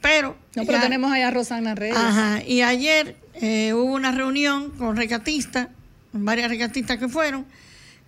Pero. 0.00 0.36
No, 0.54 0.64
pero 0.64 0.80
tenemos 0.80 1.12
allá 1.12 1.28
a 1.28 1.30
Rosana 1.30 1.74
Reyes. 1.74 1.96
Ajá. 1.96 2.42
Y 2.42 2.62
ayer 2.62 3.16
eh, 3.34 3.74
hubo 3.74 3.92
una 3.92 4.12
reunión 4.12 4.70
con 4.70 4.96
recatistas, 4.96 5.68
varias 6.12 6.48
recatistas 6.48 6.96
que 6.96 7.08
fueron, 7.08 7.44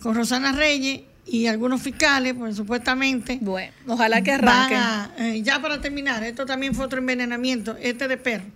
con 0.00 0.14
Rosana 0.14 0.52
Reyes 0.52 1.02
y 1.32 1.46
algunos 1.46 1.80
fiscales, 1.80 2.34
pues 2.36 2.56
supuestamente. 2.56 3.38
Bueno, 3.40 3.72
ojalá 3.86 4.20
que 4.20 4.32
arranquen. 4.32 4.80
Eh, 5.18 5.42
ya 5.42 5.62
para 5.62 5.80
terminar, 5.80 6.24
esto 6.24 6.44
también 6.44 6.74
fue 6.74 6.84
otro 6.84 6.98
envenenamiento, 6.98 7.76
este 7.80 8.08
de 8.08 8.16
perro. 8.16 8.46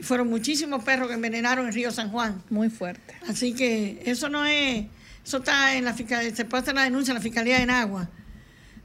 Fueron 0.00 0.28
muchísimos 0.28 0.84
perros 0.84 1.08
que 1.08 1.14
envenenaron 1.14 1.66
en 1.66 1.72
Río 1.72 1.90
San 1.90 2.10
Juan. 2.10 2.40
Muy 2.48 2.70
fuerte. 2.70 3.14
Así 3.28 3.54
que 3.54 4.00
eso 4.06 4.28
no 4.28 4.44
es. 4.44 4.86
Eso 5.24 5.38
está 5.38 5.74
en 5.74 5.84
la 5.84 5.94
fiscalía, 5.94 6.32
se 6.32 6.44
puede 6.44 6.62
hacer 6.62 6.74
la 6.76 6.84
denuncia 6.84 7.10
en 7.10 7.16
la 7.16 7.22
fiscalía 7.22 7.60
en 7.60 7.70
agua. 7.70 8.08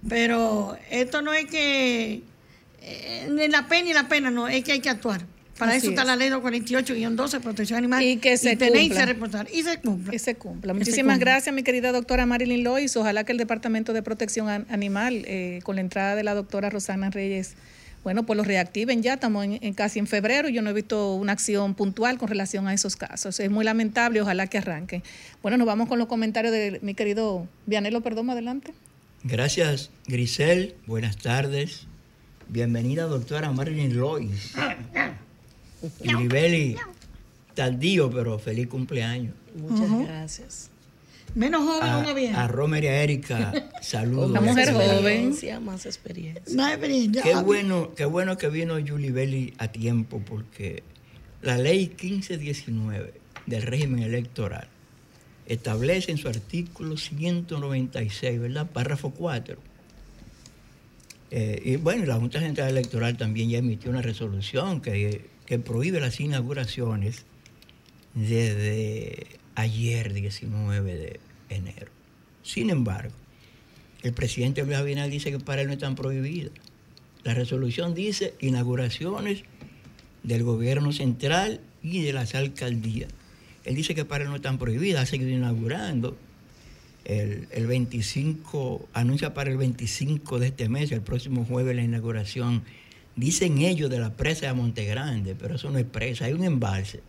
Pero 0.08 0.76
esto 0.90 1.22
no 1.22 1.32
es 1.32 1.46
que 1.46 2.24
eh, 2.82 3.28
ni 3.30 3.48
la 3.50 3.68
pena 3.68 3.84
ni 3.84 3.94
la 3.94 4.08
pena, 4.08 4.32
no, 4.32 4.48
es 4.48 4.64
que 4.64 4.72
hay 4.72 4.80
que 4.80 4.90
actuar. 4.90 5.28
Para 5.60 5.76
eso 5.76 5.90
está 5.90 6.06
la 6.06 6.16
ley 6.16 6.30
248-12, 6.30 7.42
protección 7.42 7.78
animal. 7.78 8.02
Y 8.02 8.18
que 8.18 8.38
se 8.38 8.54
y 8.54 8.90
se 8.90 9.06
reportar. 9.06 9.48
Y 9.54 9.64
se 9.64 9.80
cumpla. 9.80 10.16
Y 10.16 10.20
se 10.20 10.36
cumpla. 10.36 10.74
Muchísimas 10.74 11.20
gracias, 11.20 11.54
mi 11.54 11.64
querida 11.64 11.92
doctora 11.92 12.26
Marilyn 12.26 12.64
Lois. 12.64 12.96
Ojalá 12.96 13.26
que 13.26 13.34
el 13.34 13.38
Departamento 13.38 13.92
de 13.92 14.02
Protección 14.02 14.48
Animal, 14.70 15.26
eh, 15.28 15.60
con 15.64 15.76
la 15.76 15.82
entrada 15.82 16.16
de 16.16 16.24
la 16.24 16.34
doctora 16.34 16.70
Rosana 16.70 17.10
Reyes, 17.10 17.56
bueno, 18.04 18.26
pues 18.26 18.38
lo 18.38 18.44
reactiven 18.44 19.04
ya. 19.04 19.16
Estamos 19.16 19.46
en, 19.46 19.74
casi 19.74 20.00
en 20.00 20.08
febrero 20.08 20.48
y 20.48 20.54
yo 20.54 20.62
no 20.62 20.70
he 20.70 20.74
visto 20.74 21.16
una 21.16 21.34
acción 21.34 21.76
puntual 21.76 22.18
con 22.18 22.30
relación 22.30 22.68
a 22.68 22.74
esos 22.74 22.96
casos. 22.96 23.40
Es 23.40 23.52
muy 23.52 23.66
lamentable. 23.66 24.22
Ojalá 24.22 24.48
que 24.48 24.60
arranquen. 24.60 25.04
Bueno, 25.42 25.58
nos 25.58 25.68
vamos 25.68 25.90
con 25.90 26.00
los 26.00 26.08
comentarios 26.08 26.54
de 26.54 26.80
mi 26.82 26.94
querido 26.94 27.48
Vianelo 27.66 28.02
Perdón, 28.02 28.30
adelante. 28.30 28.74
Gracias, 29.24 29.92
Grisel. 30.08 30.76
Buenas 30.88 31.18
tardes. 31.18 31.88
Bienvenida, 32.48 33.04
doctora 33.04 33.52
Marilyn 33.52 33.98
Lois. 33.98 34.54
Libeli, 36.04 36.76
tardío, 37.54 38.10
pero 38.10 38.40
feliz 38.40 38.68
cumpleaños. 38.68 39.34
Muchas 39.56 40.08
gracias. 40.08 40.70
Menos 41.36 41.64
joven, 41.64 41.90
a, 41.90 41.98
una 42.00 42.14
bien. 42.14 42.36
A 42.36 42.48
Romer 42.48 42.84
y 42.84 42.88
a 42.88 43.04
Erika, 43.04 43.54
saludos. 43.82 44.32
Una 44.32 44.42
mujer 44.42 44.74
joven. 44.74 45.30
Más 45.64 45.86
experiencia. 45.86 46.56
Más 46.56 46.74
experiencia. 46.74 47.22
Qué 47.22 47.36
bueno, 47.36 47.94
qué 47.96 48.06
bueno 48.06 48.38
que 48.38 48.50
vino 48.50 48.76
Julie 48.76 49.12
Belli 49.12 49.54
a 49.60 49.68
tiempo, 49.68 50.22
porque 50.26 50.84
la 51.42 51.58
ley 51.58 51.88
1519 51.88 53.14
del 53.46 53.62
régimen 53.62 54.04
electoral 54.04 54.68
establece 55.46 56.12
en 56.12 56.18
su 56.18 56.28
artículo 56.28 56.98
196, 56.98 58.40
¿verdad? 58.40 58.68
Párrafo 58.72 59.12
4 59.12 59.70
eh, 61.32 61.62
y 61.64 61.76
bueno, 61.76 62.06
la 62.06 62.16
Junta 62.16 62.40
Central 62.40 62.70
Electoral 62.70 63.18
también 63.18 63.50
ya 63.50 63.60
emitió 63.60 63.92
una 63.92 64.02
resolución 64.02 64.82
que, 64.82 65.29
prohíbe 65.58 66.00
las 66.00 66.20
inauguraciones 66.20 67.26
desde 68.14 69.26
ayer, 69.56 70.14
19 70.14 70.96
de 70.96 71.20
enero. 71.50 71.92
Sin 72.44 72.70
embargo, 72.70 73.14
el 74.04 74.14
presidente 74.14 74.64
Luis 74.64 74.78
Abinal 74.78 75.10
dice 75.10 75.32
que 75.32 75.40
para 75.40 75.62
él 75.62 75.68
no 75.68 75.74
están 75.74 75.96
prohibidas. 75.96 76.52
La 77.24 77.34
resolución 77.34 77.96
dice 77.96 78.34
inauguraciones 78.40 79.44
del 80.24 80.44
gobierno 80.44 80.92
central 80.92 81.62
y 81.82 82.02
de 82.02 82.14
las 82.14 82.36
alcaldías. 82.36 83.10
Él 83.66 83.76
dice 83.76 83.96
que 83.96 84.06
para 84.06 84.24
él 84.24 84.30
no 84.30 84.38
están 84.38 84.58
prohibidas, 84.58 85.04
ha 85.04 85.06
seguido 85.06 85.32
inaugurando 85.32 86.18
el, 87.06 87.68
25, 87.68 88.88
anuncia 88.94 89.34
para 89.34 89.50
el 89.50 89.58
25 89.58 90.40
de 90.40 90.48
este 90.48 90.70
mes, 90.70 90.92
el 90.92 91.02
próximo 91.02 91.44
jueves, 91.46 91.76
la 91.76 91.84
inauguración. 91.84 92.64
Dicen 93.20 93.58
ellos 93.58 93.90
de 93.90 94.00
la 94.00 94.14
presa 94.14 94.46
de 94.46 94.54
Monte 94.54 94.86
Grande, 94.86 95.36
pero 95.36 95.56
eso 95.56 95.70
no 95.70 95.78
es 95.78 95.84
presa, 95.84 96.24
hay 96.24 96.32
un 96.32 96.46
embalse. 96.46 97.02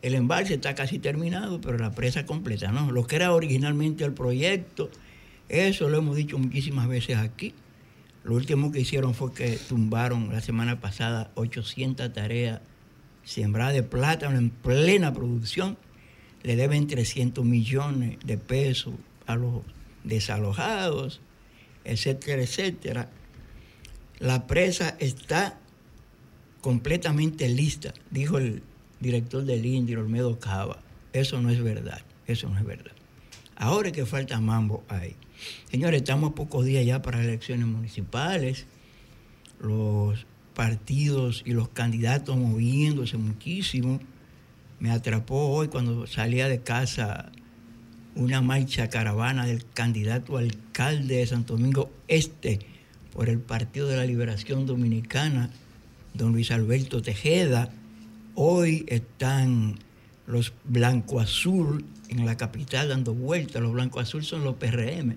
El 0.00 0.14
embalse 0.14 0.54
está 0.54 0.76
casi 0.76 1.00
terminado, 1.00 1.60
pero 1.60 1.78
la 1.78 1.90
presa 1.90 2.24
completa, 2.26 2.70
¿no? 2.70 2.92
Lo 2.92 3.08
que 3.08 3.16
era 3.16 3.32
originalmente 3.32 4.04
el 4.04 4.12
proyecto, 4.12 4.88
eso 5.48 5.88
lo 5.88 5.98
hemos 5.98 6.14
dicho 6.14 6.38
muchísimas 6.38 6.86
veces 6.86 7.16
aquí. 7.16 7.54
Lo 8.22 8.36
último 8.36 8.70
que 8.70 8.78
hicieron 8.78 9.14
fue 9.14 9.34
que 9.34 9.58
tumbaron 9.68 10.32
la 10.32 10.40
semana 10.40 10.78
pasada 10.78 11.32
800 11.34 12.12
tareas 12.12 12.60
sembradas 13.24 13.74
de 13.74 13.82
plátano 13.82 14.38
en 14.38 14.50
plena 14.50 15.12
producción. 15.12 15.76
Le 16.44 16.54
deben 16.54 16.86
300 16.86 17.44
millones 17.44 18.16
de 18.24 18.38
pesos 18.38 18.94
a 19.26 19.34
los 19.34 19.62
desalojados, 20.04 21.20
etcétera, 21.84 22.42
etcétera. 22.42 23.10
La 24.22 24.46
presa 24.46 24.94
está 25.00 25.58
completamente 26.60 27.48
lista, 27.48 27.92
dijo 28.12 28.38
el 28.38 28.62
director 29.00 29.44
del 29.44 29.66
INDI, 29.66 29.96
Olmedo 29.96 30.38
Cava. 30.38 30.80
Eso 31.12 31.42
no 31.42 31.50
es 31.50 31.60
verdad, 31.60 32.02
eso 32.28 32.48
no 32.48 32.56
es 32.56 32.64
verdad. 32.64 32.92
Ahora 33.56 33.88
es 33.88 33.94
que 33.94 34.06
falta 34.06 34.40
mambo 34.40 34.84
ahí. 34.86 35.16
Señores, 35.72 36.02
estamos 36.02 36.30
a 36.30 36.34
pocos 36.36 36.64
días 36.64 36.86
ya 36.86 37.02
para 37.02 37.18
las 37.18 37.26
elecciones 37.26 37.66
municipales. 37.66 38.66
Los 39.60 40.24
partidos 40.54 41.42
y 41.44 41.50
los 41.50 41.70
candidatos 41.70 42.36
moviéndose 42.36 43.16
muchísimo. 43.16 43.98
Me 44.78 44.92
atrapó 44.92 45.48
hoy 45.48 45.66
cuando 45.66 46.06
salía 46.06 46.46
de 46.46 46.62
casa 46.62 47.32
una 48.14 48.40
marcha 48.40 48.88
caravana 48.88 49.46
del 49.46 49.66
candidato 49.74 50.36
alcalde 50.36 51.16
de 51.16 51.26
Santo 51.26 51.54
Domingo 51.54 51.90
Este 52.06 52.71
por 53.12 53.28
el 53.28 53.38
Partido 53.38 53.88
de 53.88 53.96
la 53.96 54.04
Liberación 54.04 54.66
Dominicana, 54.66 55.50
don 56.14 56.32
Luis 56.32 56.50
Alberto 56.50 57.02
Tejeda. 57.02 57.70
Hoy 58.34 58.84
están 58.88 59.78
los 60.26 60.52
blanco 60.64 61.20
azul 61.20 61.84
en 62.08 62.24
la 62.24 62.36
capital 62.36 62.88
dando 62.88 63.14
vueltas. 63.14 63.62
Los 63.62 63.72
blanco 63.72 64.00
azul 64.00 64.24
son 64.24 64.44
los 64.44 64.56
PRM. 64.56 65.16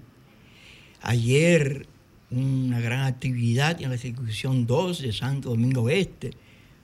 Ayer 1.02 1.88
una 2.32 2.82
gran 2.82 3.02
actividad 3.02 3.82
en 3.82 3.92
la 3.92 3.98
circunscripción 3.98 4.66
2 4.66 5.02
de 5.02 5.14
Santo 5.14 5.50
Domingo 5.50 5.90
Este 5.90 6.32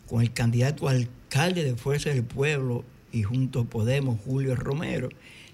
con 0.08 0.22
el 0.22 0.32
candidato 0.32 0.88
alcalde 0.88 1.64
de 1.64 1.76
Fuerza 1.76 2.10
del 2.10 2.24
Pueblo 2.24 2.86
y 3.12 3.24
junto 3.24 3.66
Podemos, 3.66 4.20
Julio 4.22 4.56
Romero. 4.56 5.10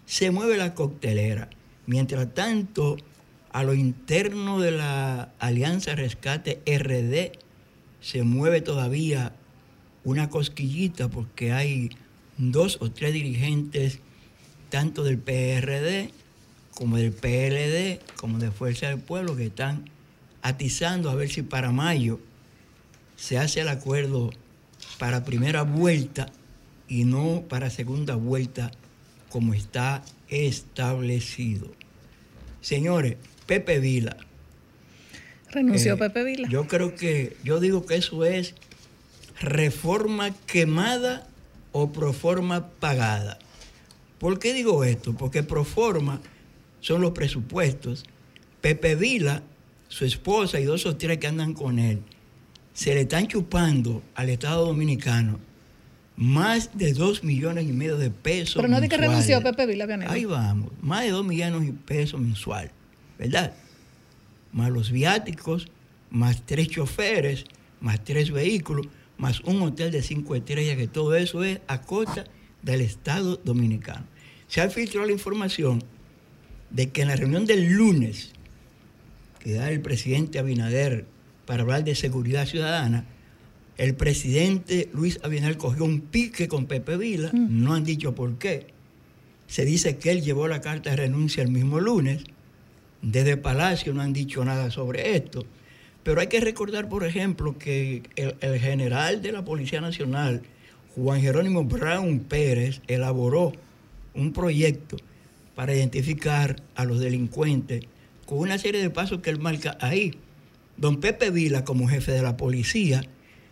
Se 0.05 0.29
mueve 0.29 0.57
la 0.57 0.73
coctelera. 0.73 1.49
Mientras 1.85 2.33
tanto, 2.33 2.97
a 3.57 3.63
lo 3.63 3.73
interno 3.73 4.59
de 4.59 4.69
la 4.69 5.31
Alianza 5.39 5.95
Rescate 5.95 6.61
RD 6.67 7.39
se 8.01 8.21
mueve 8.21 8.61
todavía 8.61 9.33
una 10.03 10.29
cosquillita 10.29 11.09
porque 11.09 11.53
hay 11.53 11.89
dos 12.37 12.77
o 12.81 12.91
tres 12.91 13.13
dirigentes, 13.13 13.97
tanto 14.69 15.03
del 15.03 15.17
PRD 15.17 16.11
como 16.75 16.97
del 16.97 17.11
PLD, 17.11 17.99
como 18.15 18.37
de 18.37 18.51
Fuerza 18.51 18.89
del 18.89 18.99
Pueblo, 18.99 19.35
que 19.35 19.47
están 19.47 19.89
atizando 20.43 21.09
a 21.09 21.15
ver 21.15 21.29
si 21.29 21.41
para 21.41 21.71
mayo 21.71 22.19
se 23.15 23.39
hace 23.39 23.61
el 23.61 23.69
acuerdo 23.69 24.29
para 24.99 25.25
primera 25.25 25.63
vuelta 25.63 26.27
y 26.87 27.05
no 27.05 27.45
para 27.49 27.71
segunda 27.71 28.17
vuelta 28.17 28.69
como 29.29 29.55
está 29.55 30.03
establecido. 30.29 31.71
Señores, 32.61 33.15
Pepe 33.47 33.79
Vila. 33.79 34.17
Renunció 35.51 35.95
eh, 35.95 35.97
Pepe 35.97 36.23
Vila. 36.23 36.47
Yo 36.49 36.67
creo 36.67 36.95
que, 36.95 37.35
yo 37.43 37.59
digo 37.59 37.85
que 37.85 37.95
eso 37.95 38.23
es 38.25 38.53
reforma 39.39 40.35
quemada 40.45 41.27
o 41.71 41.91
proforma 41.91 42.69
pagada. 42.69 43.39
¿Por 44.19 44.39
qué 44.39 44.53
digo 44.53 44.83
esto? 44.83 45.15
Porque 45.15 45.41
proforma 45.43 46.21
son 46.81 47.01
los 47.01 47.11
presupuestos. 47.11 48.05
Pepe 48.61 48.95
Vila, 48.95 49.43
su 49.87 50.05
esposa 50.05 50.59
y 50.59 50.65
dos 50.65 50.85
o 50.85 50.95
tres 50.95 51.17
que 51.17 51.27
andan 51.27 51.53
con 51.53 51.79
él, 51.79 52.01
se 52.73 52.93
le 52.93 53.01
están 53.01 53.27
chupando 53.27 54.03
al 54.13 54.29
Estado 54.29 54.65
Dominicano 54.65 55.39
más 56.17 56.75
de 56.75 56.93
dos 56.93 57.23
millones 57.23 57.69
y 57.69 57.71
medio 57.71 57.97
de 57.97 58.09
pesos. 58.09 58.55
Pero 58.55 58.67
no 58.67 58.81
de 58.81 58.89
que 58.89 58.97
renunció 58.97 59.41
Pepe 59.41 59.67
Vila. 59.67 59.87
Ahí 60.07 60.25
vamos, 60.25 60.71
más 60.81 61.03
de 61.03 61.11
dos 61.11 61.25
millones 61.25 61.69
y 61.69 61.71
pesos 61.71 62.19
mensual, 62.19 62.71
¿verdad? 63.17 63.53
Más 64.51 64.71
los 64.71 64.91
viáticos, 64.91 65.67
más 66.09 66.45
tres 66.45 66.69
choferes, 66.69 67.45
más 67.79 68.03
tres 68.03 68.31
vehículos, 68.31 68.87
más 69.17 69.41
un 69.41 69.61
hotel 69.61 69.91
de 69.91 70.01
cinco 70.01 70.35
estrellas, 70.35 70.77
que 70.77 70.87
todo 70.87 71.15
eso 71.15 71.43
es 71.43 71.59
a 71.67 71.81
costa 71.81 72.25
del 72.61 72.81
Estado 72.81 73.37
Dominicano. 73.37 74.05
Se 74.47 74.61
ha 74.61 74.69
filtrado 74.69 75.07
la 75.07 75.13
información 75.13 75.83
de 76.69 76.89
que 76.89 77.01
en 77.01 77.07
la 77.09 77.15
reunión 77.15 77.45
del 77.45 77.71
lunes 77.71 78.31
que 79.39 79.53
da 79.53 79.71
el 79.71 79.81
presidente 79.81 80.39
Abinader 80.39 81.05
para 81.45 81.63
hablar 81.63 81.83
de 81.83 81.95
seguridad 81.95 82.45
ciudadana, 82.45 83.05
el 83.77 83.95
presidente 83.95 84.89
Luis 84.93 85.19
Abinader 85.23 85.57
cogió 85.57 85.85
un 85.85 86.01
pique 86.01 86.47
con 86.47 86.65
Pepe 86.65 86.97
Vila, 86.97 87.29
no 87.33 87.73
han 87.73 87.83
dicho 87.83 88.15
por 88.15 88.37
qué. 88.37 88.67
Se 89.47 89.63
dice 89.63 89.97
que 89.97 90.11
él 90.11 90.21
llevó 90.21 90.47
la 90.47 90.61
carta 90.61 90.89
de 90.89 90.97
renuncia 90.97 91.43
el 91.43 91.51
mismo 91.51 91.79
lunes. 91.79 92.23
Desde 93.01 93.37
Palacio 93.37 93.93
no 93.93 94.01
han 94.01 94.13
dicho 94.13 94.43
nada 94.43 94.71
sobre 94.71 95.15
esto. 95.15 95.45
Pero 96.03 96.21
hay 96.21 96.27
que 96.27 96.39
recordar, 96.39 96.87
por 96.87 97.03
ejemplo, 97.03 97.57
que 97.57 98.03
el, 98.15 98.59
general 98.59 99.21
de 99.21 99.33
la 99.33 99.43
Policía 99.43 99.81
Nacional, 99.81 100.41
Juan 100.95 101.21
Jerónimo 101.21 101.65
Brown 101.65 102.21
Pérez, 102.21 102.81
elaboró 102.87 103.51
un 104.13 104.31
proyecto 104.31 104.97
para 105.53 105.75
identificar 105.75 106.61
a 106.75 106.85
los 106.85 106.99
delincuentes 106.99 107.83
con 108.25 108.39
una 108.39 108.57
serie 108.57 108.81
de 108.81 108.89
pasos 108.89 109.21
que 109.21 109.29
él 109.29 109.39
marca 109.39 109.77
ahí. 109.81 110.13
Don 110.77 111.01
Pepe 111.01 111.29
Vila, 111.29 111.65
como 111.65 111.87
jefe 111.87 112.11
de 112.11 112.21
la 112.21 112.37
policía, 112.37 113.01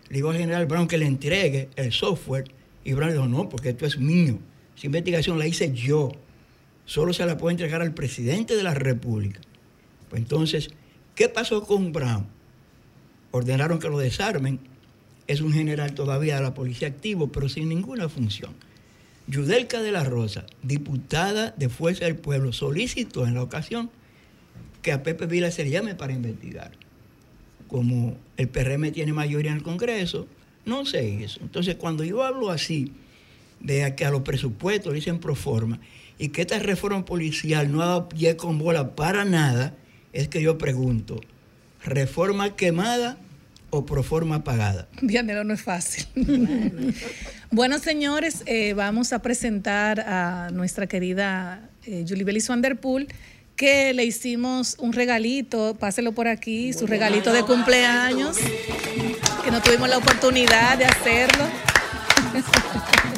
le 0.08 0.16
dijo 0.16 0.30
al 0.30 0.38
general 0.38 0.66
Brown 0.66 0.88
que 0.88 0.98
le 0.98 1.06
entregue 1.06 1.68
el 1.76 1.92
software 1.92 2.44
y 2.84 2.92
Brown 2.92 3.12
dijo, 3.12 3.26
no, 3.26 3.48
porque 3.48 3.70
esto 3.70 3.84
es 3.84 3.98
mío. 3.98 4.38
Esa 4.76 4.86
investigación 4.86 5.38
la 5.38 5.46
hice 5.46 5.72
yo. 5.72 6.12
Solo 6.86 7.12
se 7.12 7.26
la 7.26 7.36
puede 7.36 7.52
entregar 7.52 7.82
al 7.82 7.92
presidente 7.92 8.56
de 8.56 8.62
la 8.62 8.74
República. 8.74 9.40
Pues 10.08 10.22
entonces, 10.22 10.70
¿qué 11.14 11.28
pasó 11.28 11.64
con 11.64 11.92
Brown? 11.92 12.26
Ordenaron 13.32 13.78
que 13.78 13.88
lo 13.88 13.98
desarmen. 13.98 14.60
Es 15.26 15.40
un 15.40 15.52
general 15.52 15.94
todavía 15.94 16.36
de 16.36 16.42
la 16.42 16.54
policía 16.54 16.88
activo, 16.88 17.28
pero 17.32 17.48
sin 17.48 17.68
ninguna 17.68 18.08
función. 18.08 18.54
Yudelka 19.26 19.82
de 19.82 19.90
la 19.90 20.04
Rosa, 20.04 20.46
diputada 20.62 21.52
de 21.56 21.68
Fuerza 21.68 22.04
del 22.04 22.16
Pueblo, 22.16 22.52
solicitó 22.52 23.26
en 23.26 23.34
la 23.34 23.42
ocasión 23.42 23.90
que 24.82 24.92
a 24.92 25.02
Pepe 25.02 25.26
Vila 25.26 25.50
se 25.50 25.68
llame 25.68 25.96
para 25.96 26.12
investigar. 26.12 26.70
Como 27.66 28.16
el 28.36 28.48
PRM 28.48 28.92
tiene 28.92 29.12
mayoría 29.12 29.50
en 29.50 29.56
el 29.56 29.62
Congreso, 29.64 30.28
no 30.64 30.86
se 30.86 31.08
hizo. 31.08 31.40
Entonces, 31.40 31.74
cuando 31.74 32.04
yo 32.04 32.22
hablo 32.22 32.50
así, 32.50 32.92
de 33.58 33.94
que 33.96 34.04
a 34.04 34.10
los 34.10 34.22
presupuestos 34.22 34.92
le 34.92 35.00
dicen 35.00 35.18
pro 35.18 35.34
forma, 35.34 35.80
y 36.18 36.28
que 36.28 36.42
esta 36.42 36.58
reforma 36.58 37.04
policial 37.04 37.70
no 37.70 37.82
ha 37.82 37.86
dado 37.86 38.08
pie 38.08 38.36
con 38.36 38.58
bola 38.58 38.94
para 38.94 39.24
nada, 39.24 39.74
es 40.12 40.28
que 40.28 40.40
yo 40.40 40.58
pregunto, 40.58 41.20
¿reforma 41.84 42.56
quemada 42.56 43.18
o 43.70 43.84
pro 43.84 44.02
forma 44.02 44.44
pagada? 44.44 44.88
Vianelo 45.02 45.44
no 45.44 45.54
es 45.54 45.62
fácil. 45.62 46.06
Bueno, 47.50 47.78
señores, 47.78 48.42
eh, 48.46 48.74
vamos 48.74 49.12
a 49.12 49.22
presentar 49.22 50.00
a 50.00 50.50
nuestra 50.50 50.88
querida 50.88 51.70
eh, 51.84 52.04
Julie 52.06 52.24
Belis 52.24 52.48
Vanderpool, 52.48 53.06
que 53.54 53.94
le 53.94 54.04
hicimos 54.04 54.76
un 54.78 54.92
regalito, 54.92 55.76
páselo 55.78 56.12
por 56.12 56.26
aquí, 56.26 56.72
su 56.72 56.86
regalito 56.86 57.32
de 57.32 57.44
cumpleaños, 57.44 58.36
que 59.44 59.50
no 59.50 59.62
tuvimos 59.62 59.88
la 59.88 59.98
oportunidad 59.98 60.76
de 60.76 60.86
hacerlo. 60.86 61.44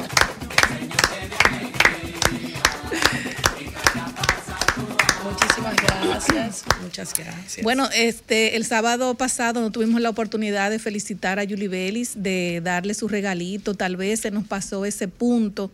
gracias. 6.07 6.63
Muchas 6.81 7.13
gracias. 7.13 7.63
Bueno, 7.63 7.87
este, 7.93 8.55
el 8.55 8.65
sábado 8.65 9.15
pasado 9.15 9.61
no 9.61 9.71
tuvimos 9.71 10.01
la 10.01 10.09
oportunidad 10.09 10.69
de 10.71 10.79
felicitar 10.79 11.39
a 11.39 11.43
Julie 11.45 11.67
Bellis, 11.67 12.13
de 12.15 12.61
darle 12.63 12.93
su 12.93 13.07
regalito. 13.07 13.73
Tal 13.73 13.95
vez 13.97 14.21
se 14.21 14.31
nos 14.31 14.45
pasó 14.47 14.85
ese 14.85 15.07
punto 15.07 15.71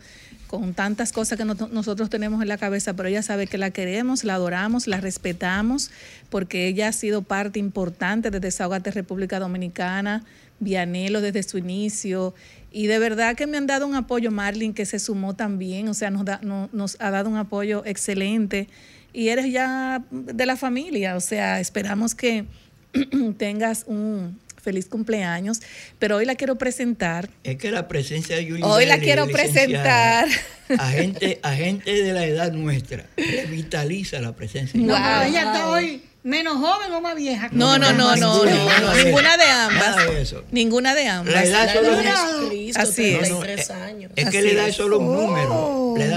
con 0.47 0.73
tantas 0.73 1.11
cosas 1.11 1.37
que 1.37 1.45
no- 1.45 1.55
nosotros 1.71 2.09
tenemos 2.09 2.41
en 2.41 2.47
la 2.47 2.57
cabeza, 2.57 2.93
pero 2.93 3.09
ella 3.09 3.23
sabe 3.23 3.47
que 3.47 3.57
la 3.57 3.71
queremos, 3.71 4.23
la 4.23 4.35
adoramos, 4.35 4.87
la 4.87 5.01
respetamos, 5.01 5.89
porque 6.29 6.67
ella 6.67 6.89
ha 6.89 6.93
sido 6.93 7.23
parte 7.23 7.57
importante 7.59 8.29
de 8.29 8.39
Desahogate 8.39 8.91
República 8.91 9.39
Dominicana, 9.39 10.23
Vianelo 10.59 11.19
desde 11.21 11.43
su 11.43 11.57
inicio. 11.57 12.33
Y 12.71 12.87
de 12.87 12.99
verdad 12.99 13.35
que 13.35 13.47
me 13.47 13.57
han 13.57 13.67
dado 13.67 13.87
un 13.87 13.95
apoyo, 13.95 14.31
Marlin, 14.31 14.73
que 14.73 14.85
se 14.85 14.99
sumó 14.99 15.33
también, 15.35 15.87
o 15.89 15.93
sea, 15.93 16.11
nos, 16.11 16.23
da- 16.25 16.39
no- 16.43 16.69
nos 16.71 16.95
ha 16.99 17.09
dado 17.09 17.29
un 17.29 17.37
apoyo 17.37 17.83
excelente. 17.85 18.69
Y 19.15 19.29
eres 19.29 19.51
ya 19.51 20.03
de 20.11 20.45
la 20.45 20.57
familia, 20.57 21.15
o 21.15 21.21
sea, 21.21 21.59
esperamos 21.61 22.13
que 22.15 22.45
tengas 23.37 23.85
un 23.87 24.39
feliz 24.61 24.87
cumpleaños, 24.87 25.61
pero 25.99 26.17
hoy 26.17 26.25
la 26.25 26.35
quiero 26.35 26.57
presentar. 26.57 27.29
Es 27.43 27.57
que 27.57 27.69
la 27.71 27.87
presencia 27.87 28.35
de 28.35 28.49
Julie 28.49 28.63
Hoy 28.63 28.85
la 28.87 28.97
quiero 28.99 29.27
presentar. 29.27 30.27
A 30.79 30.89
gente, 30.89 31.39
a 31.43 31.51
gente 31.53 31.91
de 32.03 32.11
la 32.11 32.25
edad 32.25 32.51
nuestra. 32.51 33.05
Revitaliza 33.15 34.19
la 34.19 34.35
presencia. 34.35 34.79
de 34.79 34.85
No, 34.85 34.93
Belli. 34.95 35.29
ella 35.29 35.43
está 35.43 35.69
hoy 35.69 36.01
menos 36.23 36.57
joven 36.57 36.91
o 36.91 37.01
más 37.01 37.15
vieja. 37.15 37.49
No, 37.51 37.77
no, 37.77 37.93
no, 37.93 38.15
no, 38.15 38.43
no, 38.43 38.45
Ninguna, 38.45 38.79
no, 38.79 38.95
ninguna 38.95 39.37
de 39.37 39.43
ambas. 39.45 39.95
Nada 39.95 40.05
de 40.11 40.21
eso. 40.23 40.43
Ninguna 40.49 40.95
de 40.95 41.07
ambas. 41.07 41.33
La 41.35 41.43
edad 41.43 41.71
solo 41.71 41.91
es, 41.91 41.97
de 41.97 42.47
Cristo, 42.49 42.81
Así 42.81 43.05
es. 43.13 43.19
33 43.29 43.69
No, 43.69 43.75
no, 43.75 43.83
años. 43.83 44.11
es 44.15 44.29
que 44.31 44.37
Así 44.39 44.47
la 44.47 44.53
edad 44.53 44.63
es. 44.63 44.69
es 44.71 44.75
solo 44.75 44.97
un 44.97 45.15
número. 45.15 45.49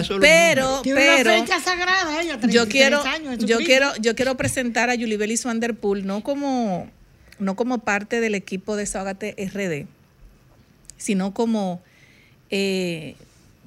Solo 0.05 0.21
Pero. 0.21 0.81
Tiene 0.83 1.01
pero, 1.01 1.35
una 1.35 1.47
fecha 1.47 1.61
sagrada 1.61 2.21
ella, 2.21 2.39
33 2.39 2.55
yo 2.55 2.69
quiero, 2.69 3.03
años, 3.03 3.39
yo 3.39 3.59
quiero, 3.59 3.93
yo 4.01 4.15
quiero 4.15 4.37
presentar 4.37 4.91
a 4.91 4.95
Julie 4.95 5.17
Bellis 5.17 5.45
Vanderpool 5.45 6.07
no 6.07 6.23
como, 6.23 6.89
no 7.39 7.57
como 7.57 7.79
parte 7.79 8.21
del 8.21 8.35
equipo 8.35 8.77
de 8.77 8.83
Desahogate 8.83 9.35
RD, 9.39 9.87
sino 10.97 11.33
como 11.35 11.81
eh, 12.51 13.15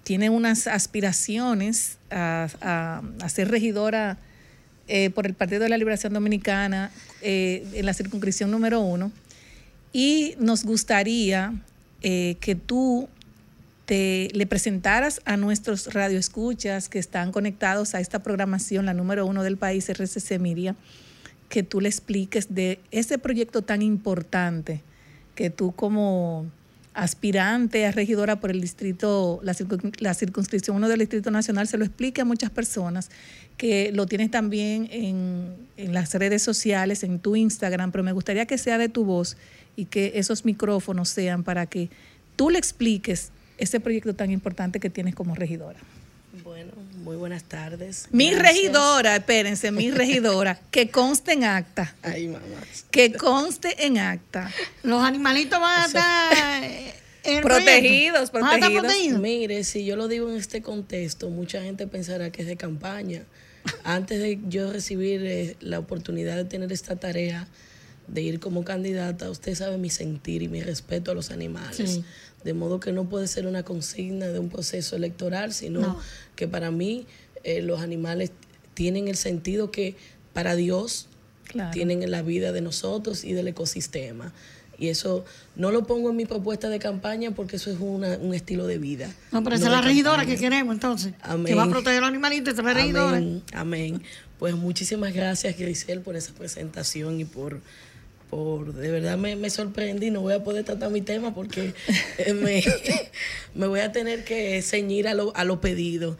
tiene 0.03 0.29
unas 0.29 0.67
aspiraciones 0.67 1.97
a, 2.09 3.01
ser 3.27 3.49
regidora 3.49 4.17
eh, 4.87 5.09
por 5.11 5.25
el 5.25 5.33
Partido 5.33 5.61
de 5.61 5.69
la 5.69 5.77
Liberación 5.77 6.13
Dominicana 6.13 6.91
eh, 7.21 7.65
en 7.73 7.85
la 7.85 7.93
circunscripción 7.93 8.51
número 8.51 8.81
uno. 8.81 9.11
Y 9.93 10.35
nos 10.39 10.63
gustaría 10.63 11.53
que 12.01 12.57
tú 12.65 13.07
te, 13.85 14.29
le 14.33 14.45
presentaras 14.45 15.21
a 15.25 15.37
nuestros 15.37 15.93
radioescuchas 15.93 16.89
que 16.89 16.99
están 16.99 17.31
conectados 17.31 17.95
a 17.95 17.99
esta 17.99 18.23
programación, 18.23 18.85
la 18.85 18.93
número 18.93 19.25
uno 19.25 19.43
del 19.43 19.57
país, 19.57 19.89
RCC 19.89 20.39
Miria, 20.39 20.75
que 21.49 21.63
tú 21.63 21.81
le 21.81 21.89
expliques 21.89 22.53
de 22.53 22.79
ese 22.91 23.17
proyecto 23.17 23.61
tan 23.61 23.81
importante 23.81 24.81
que 25.35 25.49
tú 25.49 25.73
como 25.73 26.45
aspirante 26.93 27.85
a 27.85 27.91
regidora 27.91 28.39
por 28.39 28.51
el 28.51 28.59
distrito, 28.59 29.39
la, 29.43 30.13
circunscripción 30.13 30.75
1 30.75 30.89
del 30.89 30.99
Distrito 30.99 31.31
Nacional, 31.31 31.67
se 31.67 31.77
lo 31.77 31.85
explique 31.85 32.21
a 32.21 32.25
muchas 32.25 32.49
personas, 32.49 33.09
que 33.57 33.91
lo 33.93 34.07
tienes 34.07 34.29
también 34.29 34.89
en, 34.91 35.55
en, 35.77 35.93
las 35.93 36.13
redes 36.13 36.41
sociales, 36.43 37.03
en 37.03 37.19
tu 37.19 37.35
Instagram, 37.35 37.91
pero 37.91 38.03
me 38.03 38.11
gustaría 38.11 38.45
que 38.45 38.57
sea 38.57 38.77
de 38.77 38.89
tu 38.89 39.05
voz 39.05 39.37
y 39.75 39.85
que 39.85 40.13
esos 40.15 40.43
micrófonos 40.43 41.07
sean 41.09 41.43
para 41.43 41.65
que 41.65 41.89
tú 42.35 42.49
le 42.49 42.59
expliques 42.59 43.31
ese 43.61 43.79
proyecto 43.79 44.15
tan 44.15 44.31
importante 44.31 44.79
que 44.79 44.89
tienes 44.89 45.13
como 45.13 45.35
regidora. 45.35 45.79
Bueno, 46.43 46.71
muy 47.03 47.15
buenas 47.15 47.43
tardes. 47.43 48.07
Mi 48.11 48.33
regidora, 48.33 49.17
espérense, 49.17 49.71
mi 49.71 49.91
regidora, 49.91 50.59
que 50.71 50.89
conste 50.89 51.33
en 51.33 51.43
acta. 51.43 51.93
Ay, 52.01 52.27
mamá. 52.27 52.45
Que 52.89 53.13
conste 53.13 53.85
en 53.85 53.99
acta. 53.99 54.49
Los 54.81 55.03
animalitos 55.03 55.59
van 55.59 55.81
a 55.81 55.85
estar 55.85 56.63
eh, 56.63 57.41
protegidos, 57.41 58.31
protegidos. 58.31 59.19
Mire, 59.19 59.63
si 59.63 59.85
yo 59.85 59.95
lo 59.95 60.07
digo 60.07 60.29
en 60.31 60.37
este 60.37 60.61
contexto, 60.61 61.29
mucha 61.29 61.61
gente 61.61 61.85
pensará 61.85 62.31
que 62.31 62.41
es 62.41 62.47
de 62.47 62.57
campaña. 62.57 63.23
Antes 63.83 64.19
de 64.19 64.39
yo 64.47 64.71
recibir 64.71 65.23
eh, 65.23 65.55
la 65.59 65.77
oportunidad 65.77 66.35
de 66.35 66.45
tener 66.45 66.71
esta 66.71 66.95
tarea 66.95 67.47
de 68.07 68.21
ir 68.21 68.39
como 68.39 68.63
candidata, 68.63 69.29
usted 69.29 69.53
sabe 69.55 69.77
mi 69.77 69.89
sentir 69.89 70.41
y 70.41 70.47
mi 70.47 70.61
respeto 70.61 71.11
a 71.11 71.13
los 71.13 71.29
animales. 71.29 72.01
De 72.43 72.53
modo 72.53 72.79
que 72.79 72.91
no 72.91 73.07
puede 73.07 73.27
ser 73.27 73.45
una 73.47 73.63
consigna 73.63 74.27
de 74.27 74.39
un 74.39 74.49
proceso 74.49 74.95
electoral, 74.95 75.53
sino 75.53 75.99
que 76.35 76.47
para 76.47 76.71
mí 76.71 77.05
eh, 77.43 77.61
los 77.61 77.81
animales 77.81 78.31
tienen 78.73 79.07
el 79.07 79.15
sentido 79.15 79.71
que 79.71 79.95
para 80.33 80.55
Dios 80.55 81.07
tienen 81.73 82.01
en 82.01 82.11
la 82.11 82.21
vida 82.21 82.51
de 82.51 82.61
nosotros 82.61 83.23
y 83.23 83.33
del 83.33 83.47
ecosistema. 83.47 84.31
Y 84.77 84.87
eso 84.87 85.25
no 85.55 85.69
lo 85.69 85.85
pongo 85.85 86.09
en 86.09 86.15
mi 86.15 86.25
propuesta 86.25 86.69
de 86.69 86.79
campaña 86.79 87.31
porque 87.31 87.57
eso 87.57 87.69
es 87.69 87.79
un 87.79 88.33
estilo 88.33 88.65
de 88.65 88.79
vida. 88.79 89.13
No, 89.31 89.43
pero 89.43 89.55
esa 89.55 89.65
es 89.65 89.71
la 89.71 89.81
regidora 89.81 90.25
que 90.25 90.37
queremos 90.37 90.73
entonces. 90.73 91.13
Amén. 91.21 91.45
Que 91.45 91.53
va 91.53 91.63
a 91.63 91.69
proteger 91.69 91.99
los 91.99 92.09
animalitos, 92.09 92.53
esa 92.53 92.61
es 92.61 92.65
la 92.65 92.73
regidora. 92.73 93.17
Amén. 93.17 93.43
Amén. 93.53 94.01
Pues 94.39 94.55
muchísimas 94.55 95.13
gracias, 95.13 95.55
Grisel, 95.55 96.01
por 96.01 96.15
esa 96.15 96.33
presentación 96.33 97.19
y 97.19 97.25
por 97.25 97.61
por 98.31 98.73
de 98.73 98.89
verdad 98.89 99.17
me, 99.17 99.35
me 99.35 99.49
sorprendí, 99.49 100.09
no 100.09 100.21
voy 100.21 100.33
a 100.33 100.43
poder 100.43 100.63
tratar 100.63 100.89
mi 100.89 101.01
tema 101.01 101.35
porque 101.35 101.73
eh, 102.17 102.33
me, 103.53 103.67
voy 103.67 103.81
a 103.81 103.91
tener 103.91 104.23
que 104.23 104.61
ceñir 104.61 105.07
a 105.07 105.13
lo, 105.13 105.35
a 105.35 105.43
lo 105.43 105.59
pedido. 105.61 106.17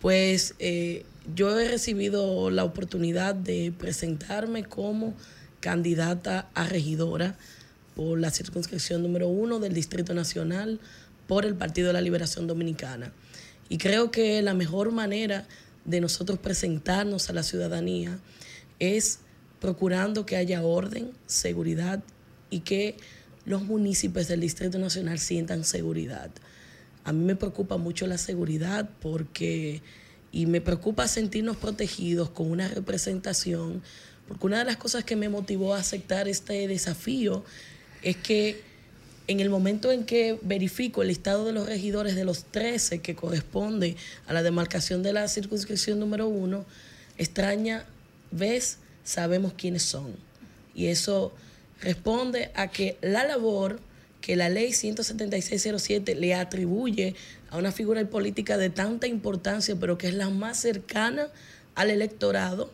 Pues 0.00 0.54
eh, 0.58 1.04
yo 1.34 1.58
he 1.58 1.68
recibido 1.68 2.50
la 2.50 2.64
oportunidad 2.64 3.36
de 3.36 3.72
presentarme 3.78 4.64
como 4.64 5.14
candidata 5.60 6.50
a 6.54 6.66
regidora 6.66 7.36
por 7.94 8.18
la 8.18 8.32
circunscripción 8.32 9.00
número 9.00 9.28
uno 9.28 9.60
del 9.60 9.72
Distrito 9.72 10.14
Nacional 10.14 10.80
por 11.28 11.46
el 11.46 11.54
Partido 11.54 11.86
de 11.86 11.92
la 11.92 12.00
Liberación 12.00 12.48
Dominicana. 12.48 13.12
Y 13.68 13.78
creo 13.78 14.10
que 14.10 14.42
la 14.42 14.54
mejor 14.54 14.90
manera 14.90 15.46
de 15.84 16.00
nosotros 16.00 16.40
presentarnos 16.40 17.30
a 17.30 17.32
la 17.32 17.44
ciudadanía 17.44 18.18
es 18.80 19.20
procurando 19.62 20.26
que 20.26 20.34
haya 20.34 20.60
orden, 20.64 21.12
seguridad 21.28 22.02
y 22.50 22.60
que 22.60 22.96
los 23.44 23.62
municipios 23.62 24.26
del 24.26 24.40
Distrito 24.40 24.76
Nacional 24.76 25.20
sientan 25.20 25.62
seguridad. 25.62 26.30
A 27.04 27.12
mí 27.12 27.24
me 27.24 27.36
preocupa 27.36 27.76
mucho 27.76 28.08
la 28.08 28.18
seguridad 28.18 28.90
porque, 29.00 29.80
y 30.32 30.46
me 30.46 30.60
preocupa 30.60 31.06
sentirnos 31.06 31.56
protegidos 31.58 32.28
con 32.28 32.50
una 32.50 32.66
representación, 32.66 33.82
porque 34.26 34.46
una 34.46 34.58
de 34.58 34.64
las 34.64 34.78
cosas 34.78 35.04
que 35.04 35.14
me 35.14 35.28
motivó 35.28 35.76
a 35.76 35.78
aceptar 35.78 36.26
este 36.26 36.66
desafío 36.66 37.44
es 38.02 38.16
que 38.16 38.60
en 39.28 39.38
el 39.38 39.48
momento 39.48 39.92
en 39.92 40.04
que 40.04 40.40
verifico 40.42 41.02
el 41.02 41.08
listado 41.08 41.44
de 41.44 41.52
los 41.52 41.66
regidores 41.66 42.16
de 42.16 42.24
los 42.24 42.46
13 42.46 42.98
que 43.00 43.14
corresponde 43.14 43.94
a 44.26 44.32
la 44.32 44.42
demarcación 44.42 45.04
de 45.04 45.12
la 45.12 45.28
circunscripción 45.28 46.00
número 46.00 46.26
uno, 46.26 46.64
extraña 47.16 47.86
vez 48.32 48.78
sabemos 49.04 49.52
quiénes 49.54 49.82
son. 49.82 50.14
Y 50.74 50.86
eso 50.86 51.32
responde 51.80 52.50
a 52.54 52.68
que 52.68 52.96
la 53.00 53.24
labor 53.24 53.80
que 54.22 54.36
la 54.36 54.48
ley 54.48 54.72
17607 54.72 56.14
le 56.14 56.34
atribuye 56.34 57.14
a 57.50 57.58
una 57.58 57.72
figura 57.72 58.02
política 58.08 58.56
de 58.56 58.70
tanta 58.70 59.06
importancia, 59.06 59.76
pero 59.76 59.98
que 59.98 60.08
es 60.08 60.14
la 60.14 60.30
más 60.30 60.58
cercana 60.58 61.26
al 61.74 61.90
electorado, 61.90 62.70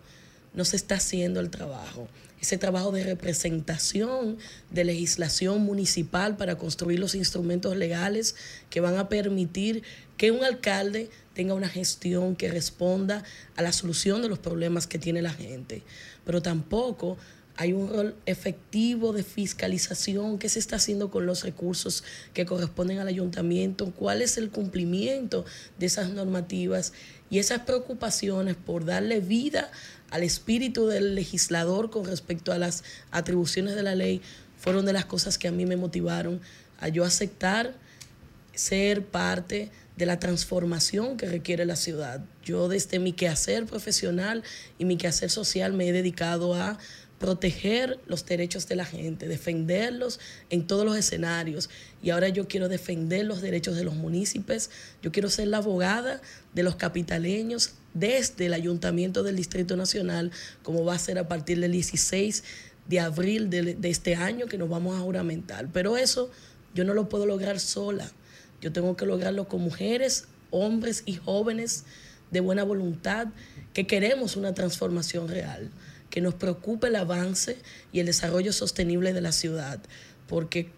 no 0.54 0.64
se 0.64 0.76
está 0.76 0.96
haciendo 0.96 1.40
el 1.40 1.50
trabajo. 1.50 2.06
Ese 2.40 2.58
trabajo 2.58 2.92
de 2.92 3.02
representación, 3.02 4.38
de 4.70 4.84
legislación 4.84 5.62
municipal 5.62 6.36
para 6.36 6.56
construir 6.56 7.00
los 7.00 7.16
instrumentos 7.16 7.76
legales 7.76 8.36
que 8.70 8.80
van 8.80 8.96
a 8.96 9.08
permitir 9.08 9.82
que 10.18 10.30
un 10.30 10.44
alcalde 10.44 11.08
tenga 11.32 11.54
una 11.54 11.68
gestión 11.68 12.36
que 12.36 12.50
responda 12.50 13.24
a 13.56 13.62
la 13.62 13.72
solución 13.72 14.20
de 14.20 14.28
los 14.28 14.38
problemas 14.38 14.86
que 14.86 14.98
tiene 14.98 15.22
la 15.22 15.32
gente. 15.32 15.82
Pero 16.26 16.42
tampoco 16.42 17.16
hay 17.56 17.72
un 17.72 17.88
rol 17.88 18.14
efectivo 18.26 19.12
de 19.12 19.24
fiscalización, 19.24 20.38
qué 20.38 20.48
se 20.48 20.58
está 20.58 20.76
haciendo 20.76 21.10
con 21.10 21.26
los 21.26 21.42
recursos 21.42 22.04
que 22.34 22.46
corresponden 22.46 22.98
al 22.98 23.08
ayuntamiento, 23.08 23.92
cuál 23.92 24.22
es 24.22 24.38
el 24.38 24.50
cumplimiento 24.50 25.44
de 25.78 25.86
esas 25.86 26.10
normativas 26.10 26.92
y 27.30 27.38
esas 27.38 27.60
preocupaciones 27.60 28.54
por 28.54 28.84
darle 28.84 29.20
vida 29.20 29.70
al 30.10 30.22
espíritu 30.22 30.86
del 30.86 31.14
legislador 31.14 31.90
con 31.90 32.04
respecto 32.04 32.52
a 32.52 32.58
las 32.58 32.84
atribuciones 33.10 33.74
de 33.74 33.82
la 33.82 33.94
ley 33.94 34.22
fueron 34.56 34.86
de 34.86 34.92
las 34.92 35.04
cosas 35.04 35.38
que 35.38 35.48
a 35.48 35.52
mí 35.52 35.66
me 35.66 35.76
motivaron 35.76 36.40
a 36.80 36.88
yo 36.88 37.04
aceptar 37.04 37.74
ser 38.54 39.04
parte 39.04 39.70
de 39.98 40.06
la 40.06 40.20
transformación 40.20 41.16
que 41.16 41.26
requiere 41.26 41.66
la 41.66 41.74
ciudad. 41.74 42.24
Yo 42.44 42.68
desde 42.68 43.00
mi 43.00 43.12
quehacer 43.12 43.66
profesional 43.66 44.44
y 44.78 44.84
mi 44.84 44.96
quehacer 44.96 45.28
social 45.28 45.72
me 45.72 45.88
he 45.88 45.92
dedicado 45.92 46.54
a 46.54 46.78
proteger 47.18 47.98
los 48.06 48.24
derechos 48.24 48.68
de 48.68 48.76
la 48.76 48.84
gente, 48.84 49.26
defenderlos 49.26 50.20
en 50.50 50.68
todos 50.68 50.84
los 50.84 50.96
escenarios. 50.96 51.68
Y 52.00 52.10
ahora 52.10 52.28
yo 52.28 52.46
quiero 52.46 52.68
defender 52.68 53.26
los 53.26 53.42
derechos 53.42 53.74
de 53.74 53.82
los 53.82 53.96
municipios, 53.96 54.70
yo 55.02 55.10
quiero 55.10 55.28
ser 55.28 55.48
la 55.48 55.56
abogada 55.56 56.22
de 56.54 56.62
los 56.62 56.76
capitaleños 56.76 57.72
desde 57.92 58.46
el 58.46 58.54
Ayuntamiento 58.54 59.24
del 59.24 59.34
Distrito 59.34 59.76
Nacional, 59.76 60.30
como 60.62 60.84
va 60.84 60.94
a 60.94 60.98
ser 61.00 61.18
a 61.18 61.26
partir 61.26 61.58
del 61.58 61.72
16 61.72 62.44
de 62.86 63.00
abril 63.00 63.50
de, 63.50 63.74
de 63.74 63.90
este 63.90 64.14
año 64.14 64.46
que 64.46 64.58
nos 64.58 64.68
vamos 64.68 64.96
a 64.96 65.00
juramentar. 65.00 65.68
Pero 65.72 65.96
eso 65.96 66.30
yo 66.72 66.84
no 66.84 66.94
lo 66.94 67.08
puedo 67.08 67.26
lograr 67.26 67.58
sola. 67.58 68.08
Yo 68.60 68.72
tengo 68.72 68.96
que 68.96 69.06
lograrlo 69.06 69.48
con 69.48 69.60
mujeres, 69.60 70.26
hombres 70.50 71.02
y 71.06 71.14
jóvenes 71.14 71.84
de 72.30 72.40
buena 72.40 72.64
voluntad 72.64 73.28
que 73.72 73.86
queremos 73.86 74.36
una 74.36 74.54
transformación 74.54 75.28
real, 75.28 75.70
que 76.10 76.20
nos 76.20 76.34
preocupe 76.34 76.88
el 76.88 76.96
avance 76.96 77.58
y 77.92 78.00
el 78.00 78.06
desarrollo 78.06 78.52
sostenible 78.52 79.12
de 79.12 79.20
la 79.20 79.32
ciudad, 79.32 79.78
porque 80.26 80.70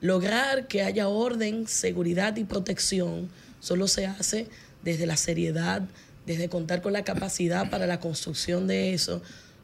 lograr 0.00 0.68
que 0.68 0.82
haya 0.82 1.08
orden, 1.08 1.66
seguridad 1.66 2.36
y 2.36 2.44
protección 2.44 3.28
solo 3.60 3.88
se 3.88 4.06
hace 4.06 4.48
desde 4.84 5.06
la 5.06 5.16
seriedad, 5.16 5.82
desde 6.26 6.48
contar 6.48 6.82
con 6.82 6.92
la 6.92 7.04
capacidad 7.04 7.70
para 7.70 7.86
la 7.86 8.00
construcción 8.00 8.66
de 8.66 8.94
eso, 8.94 9.22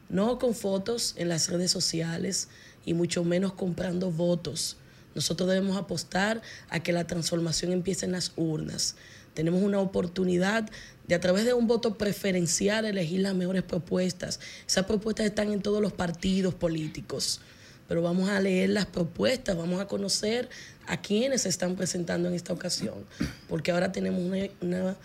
no 0.09 0.39
con 0.39 0.55
fotos 0.55 1.15
en 1.17 1.29
las 1.29 1.49
redes 1.49 1.71
sociales 1.71 2.49
y 2.85 2.95
mucho 2.95 3.25
menos 3.25 3.53
comprando 3.53 4.11
votos 4.11 4.77
nosotros 5.15 5.49
debemos 5.49 5.77
apostar 5.77 6.43
a 6.69 6.81
que 6.81 6.93
la 6.93 7.07
transformación 7.07 7.73
empiece 7.73 8.07
en 8.07 8.13
las 8.13 8.33
urnas. 8.37 8.97
Tenemos 9.35 9.63
una 9.63 9.81
oportunidad 9.81 10.69
de 11.09 11.15
a 11.15 11.21
través 11.21 11.45
de 11.45 11.55
un 11.55 11.67
voto 11.67 11.97
preferencial 11.97 12.85
elegir 12.85 13.21
las 13.21 13.35
mejores 13.35 13.63
propuestas. 13.63 14.41
Esas 14.67 14.85
propuestas 14.85 15.27
están 15.27 15.53
en 15.53 15.63
todos 15.63 15.81
los 15.81 15.93
partidos 15.93 16.55
políticos, 16.55 17.41
pero 17.89 18.03
vamos 18.03 18.29
a 18.29 18.41
leer 18.41 18.71
las 18.71 18.87
propuestas, 18.87 19.57
vamos 19.57 19.81
a 19.81 19.87
conocer 19.87 20.49
a 20.87 21.01
quienes 21.01 21.43
se 21.43 21.49
están 21.49 21.77
presentando 21.77 22.29
en 22.29 22.35
esta 22.35 22.53
ocasión, 22.53 23.07
porque 23.49 23.73
ahora 23.73 23.93
tenemos 23.93 24.23
una, 24.23 24.49
una 24.61 24.97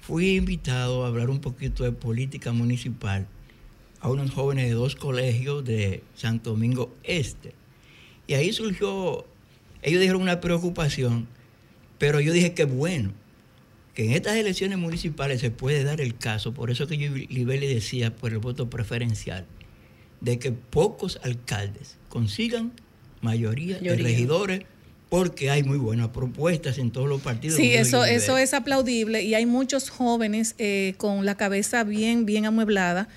Fui 0.00 0.36
invitado 0.36 1.04
a 1.04 1.08
hablar 1.08 1.30
un 1.30 1.40
poquito 1.40 1.84
de 1.84 1.92
política 1.92 2.52
municipal 2.52 3.26
a 4.00 4.10
unos 4.10 4.32
jóvenes 4.32 4.66
de 4.66 4.72
dos 4.72 4.96
colegios 4.96 5.64
de 5.64 6.02
Santo 6.14 6.50
Domingo 6.50 6.94
Este. 7.04 7.54
Y 8.26 8.34
ahí 8.34 8.52
surgió, 8.52 9.24
ellos 9.82 10.00
dijeron 10.00 10.20
una 10.20 10.40
preocupación, 10.40 11.26
pero 11.98 12.20
yo 12.20 12.32
dije 12.32 12.52
que 12.52 12.64
bueno, 12.64 13.12
que 13.94 14.04
en 14.06 14.12
estas 14.12 14.36
elecciones 14.36 14.78
municipales 14.78 15.40
se 15.40 15.50
puede 15.50 15.84
dar 15.84 16.00
el 16.00 16.16
caso, 16.16 16.52
por 16.52 16.70
eso 16.70 16.86
que 16.86 17.08
Belli 17.08 17.66
decía 17.72 18.14
por 18.14 18.32
el 18.32 18.38
voto 18.38 18.68
preferencial, 18.68 19.46
de 20.20 20.38
que 20.38 20.52
pocos 20.52 21.20
alcaldes 21.22 21.96
consigan 22.08 22.72
mayoría, 23.20 23.78
de 23.78 23.96
regidores 24.02 24.60
porque 25.08 25.50
hay 25.50 25.62
muy 25.62 25.78
buenas 25.78 26.08
propuestas 26.08 26.78
en 26.78 26.90
todos 26.90 27.08
los 27.08 27.20
partidos. 27.22 27.56
Sí, 27.56 27.72
eso, 27.74 28.04
eso 28.04 28.36
es 28.38 28.52
aplaudible 28.52 29.22
y 29.22 29.34
hay 29.34 29.46
muchos 29.46 29.88
jóvenes 29.90 30.56
eh, 30.58 30.94
con 30.96 31.24
la 31.24 31.36
cabeza 31.36 31.84
bien, 31.84 32.26
bien 32.26 32.46
amueblada 32.46 33.08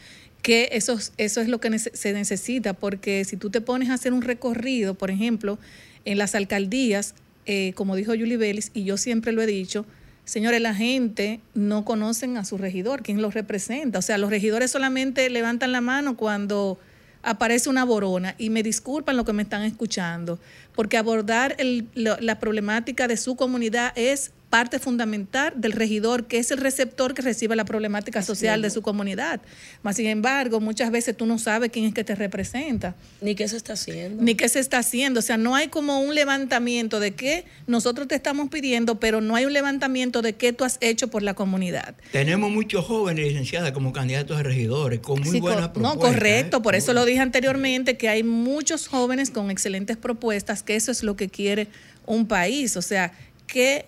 que 0.43 0.69
eso, 0.73 0.93
es- 0.93 1.11
eso 1.17 1.41
es 1.41 1.47
lo 1.47 1.59
que 1.59 1.77
se 1.79 2.13
necesita, 2.13 2.73
porque 2.73 3.25
si 3.25 3.35
tú 3.35 3.49
te 3.49 3.61
pones 3.61 3.89
a 3.89 3.95
hacer 3.95 4.13
un 4.13 4.21
recorrido, 4.21 4.93
por 4.93 5.09
ejemplo, 5.09 5.57
en 6.05 6.19
las 6.19 6.35
alcaldías, 6.35 7.15
eh, 7.47 7.73
como 7.75 7.95
dijo 7.95 8.11
Julie 8.11 8.37
Vélez, 8.37 8.69
y 8.75 8.83
yo 8.83 8.97
siempre 8.97 9.31
lo 9.31 9.41
he 9.41 9.47
dicho, 9.47 9.85
señores, 10.27 10.61
la 10.61 10.75
gente 10.75 11.39
no 11.55 11.85
conocen 11.85 12.35
a 12.37 12.43
su 12.45 12.57
regidor, 12.57 13.01
quién 13.01 13.21
los 13.21 13.33
representa. 13.33 13.99
O 13.99 14.01
sea, 14.01 14.17
los 14.17 14.29
regidores 14.29 14.69
solamente 14.71 15.29
levantan 15.29 15.71
la 15.71 15.79
mano 15.81 16.17
cuando 16.17 16.77
aparece 17.23 17.69
una 17.69 17.85
borona 17.85 18.35
y 18.37 18.49
me 18.49 18.61
disculpan 18.61 19.17
lo 19.17 19.25
que 19.25 19.33
me 19.33 19.43
están 19.43 19.63
escuchando, 19.63 20.37
porque 20.75 20.97
abordar 20.97 21.55
el- 21.59 21.87
la 21.95 22.39
problemática 22.39 23.07
de 23.07 23.17
su 23.17 23.35
comunidad 23.35 23.91
es 23.95 24.31
parte 24.49 24.79
fundamental 24.79 25.51
del 25.57 25.73
regidor, 25.73 26.25
que 26.27 26.37
es 26.39 26.51
el 26.51 26.59
receptor 26.59 27.13
que 27.13 27.21
recibe 27.21 27.55
la 27.57 27.65
problemática 27.65 28.21
social 28.21 28.61
de 28.61 28.69
su 28.69 28.81
comunidad. 28.81 29.41
Mas, 29.83 29.97
sin 29.97 30.07
embargo, 30.07 30.61
muchas 30.61 30.89
veces 30.89 31.17
tú 31.17 31.25
no 31.25 31.37
sabes 31.37 31.69
quién 31.69 31.83
es 31.85 31.93
que 31.93 32.05
te 32.05 32.15
representa, 32.15 32.95
Ni 33.19 33.35
qué 33.35 33.47
se 33.49 33.57
está 33.57 33.73
haciendo. 33.73 34.23
ni 34.23 34.35
qué 34.35 34.47
se 34.47 34.59
está 34.59 34.77
haciendo. 34.77 35.19
O 35.19 35.21
sea, 35.21 35.35
no 35.35 35.53
hay 35.55 35.67
como 35.67 35.99
un 35.99 36.15
levantamiento 36.15 37.01
de 37.01 37.11
qué 37.13 37.43
nosotros 37.67 38.07
te 38.07 38.15
estamos 38.15 38.49
pidiendo, 38.49 38.99
pero 39.01 39.19
no 39.19 39.35
hay 39.35 39.43
un 39.45 39.51
levantamiento 39.51 40.21
de 40.21 40.33
qué 40.35 40.53
tú 40.53 40.63
has 40.63 40.77
hecho 40.79 41.09
por 41.09 41.23
la 41.23 41.33
comunidad. 41.33 41.95
Tenemos 42.13 42.49
muchos 42.49 42.85
jóvenes 42.85 43.25
licenciadas 43.27 43.73
como 43.73 43.91
candidatos 43.91 44.37
a 44.37 44.43
regidores 44.43 45.01
con 45.01 45.19
muy 45.19 45.29
Sí, 45.31 45.39
buenas 45.41 45.69
co- 45.69 45.79
no, 45.81 45.91
propuestas. 45.91 46.13
correcto, 46.15 46.57
¿eh? 46.57 46.61
por 46.61 46.75
eso 46.75 46.93
lo 46.93 47.03
dije 47.03 47.19
anteriormente, 47.19 47.97
que 47.97 48.07
hay 48.07 48.23
muchos 48.23 48.87
jóvenes 48.87 49.29
con 49.29 49.51
excelentes 49.51 49.97
propuestas, 49.97 50.63
que 50.63 50.77
eso 50.77 50.91
es 50.91 51.03
lo 51.03 51.17
que 51.17 51.27
quiere 51.27 51.67
un 52.05 52.27
país, 52.27 52.77
o 52.77 52.81
sea, 52.81 53.11
que 53.45 53.85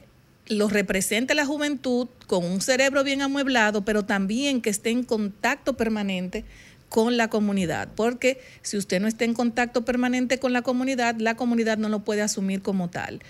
los 0.50 0.74
represente 0.74 1.36
la 1.36 1.46
juventud 1.46 2.08
con 2.28 2.44
un 2.44 2.60
cerebro 2.62 3.04
bien 3.04 3.22
amueblado, 3.22 3.86
pero 3.86 4.04
también 4.06 4.62
que 4.62 4.70
esté 4.70 4.90
en 4.90 5.04
contacto 5.04 5.78
permanente 5.78 6.44
con 6.90 7.18
la 7.18 7.30
comunidad, 7.30 7.88
porque 7.96 8.42
si 8.64 8.76
usted 8.76 9.00
no 9.00 9.08
está 9.08 9.24
en 9.26 9.36
contacto 9.36 9.86
permanente 9.86 10.40
con 10.40 10.52
la 10.54 10.64
comunidad, 10.64 11.16
la 11.20 11.36
comunidad 11.36 11.78
no 11.78 11.88
lo 11.88 12.00
puede 12.00 12.24
asumir 12.24 12.62
como 12.64 12.90
tal. 12.90 13.22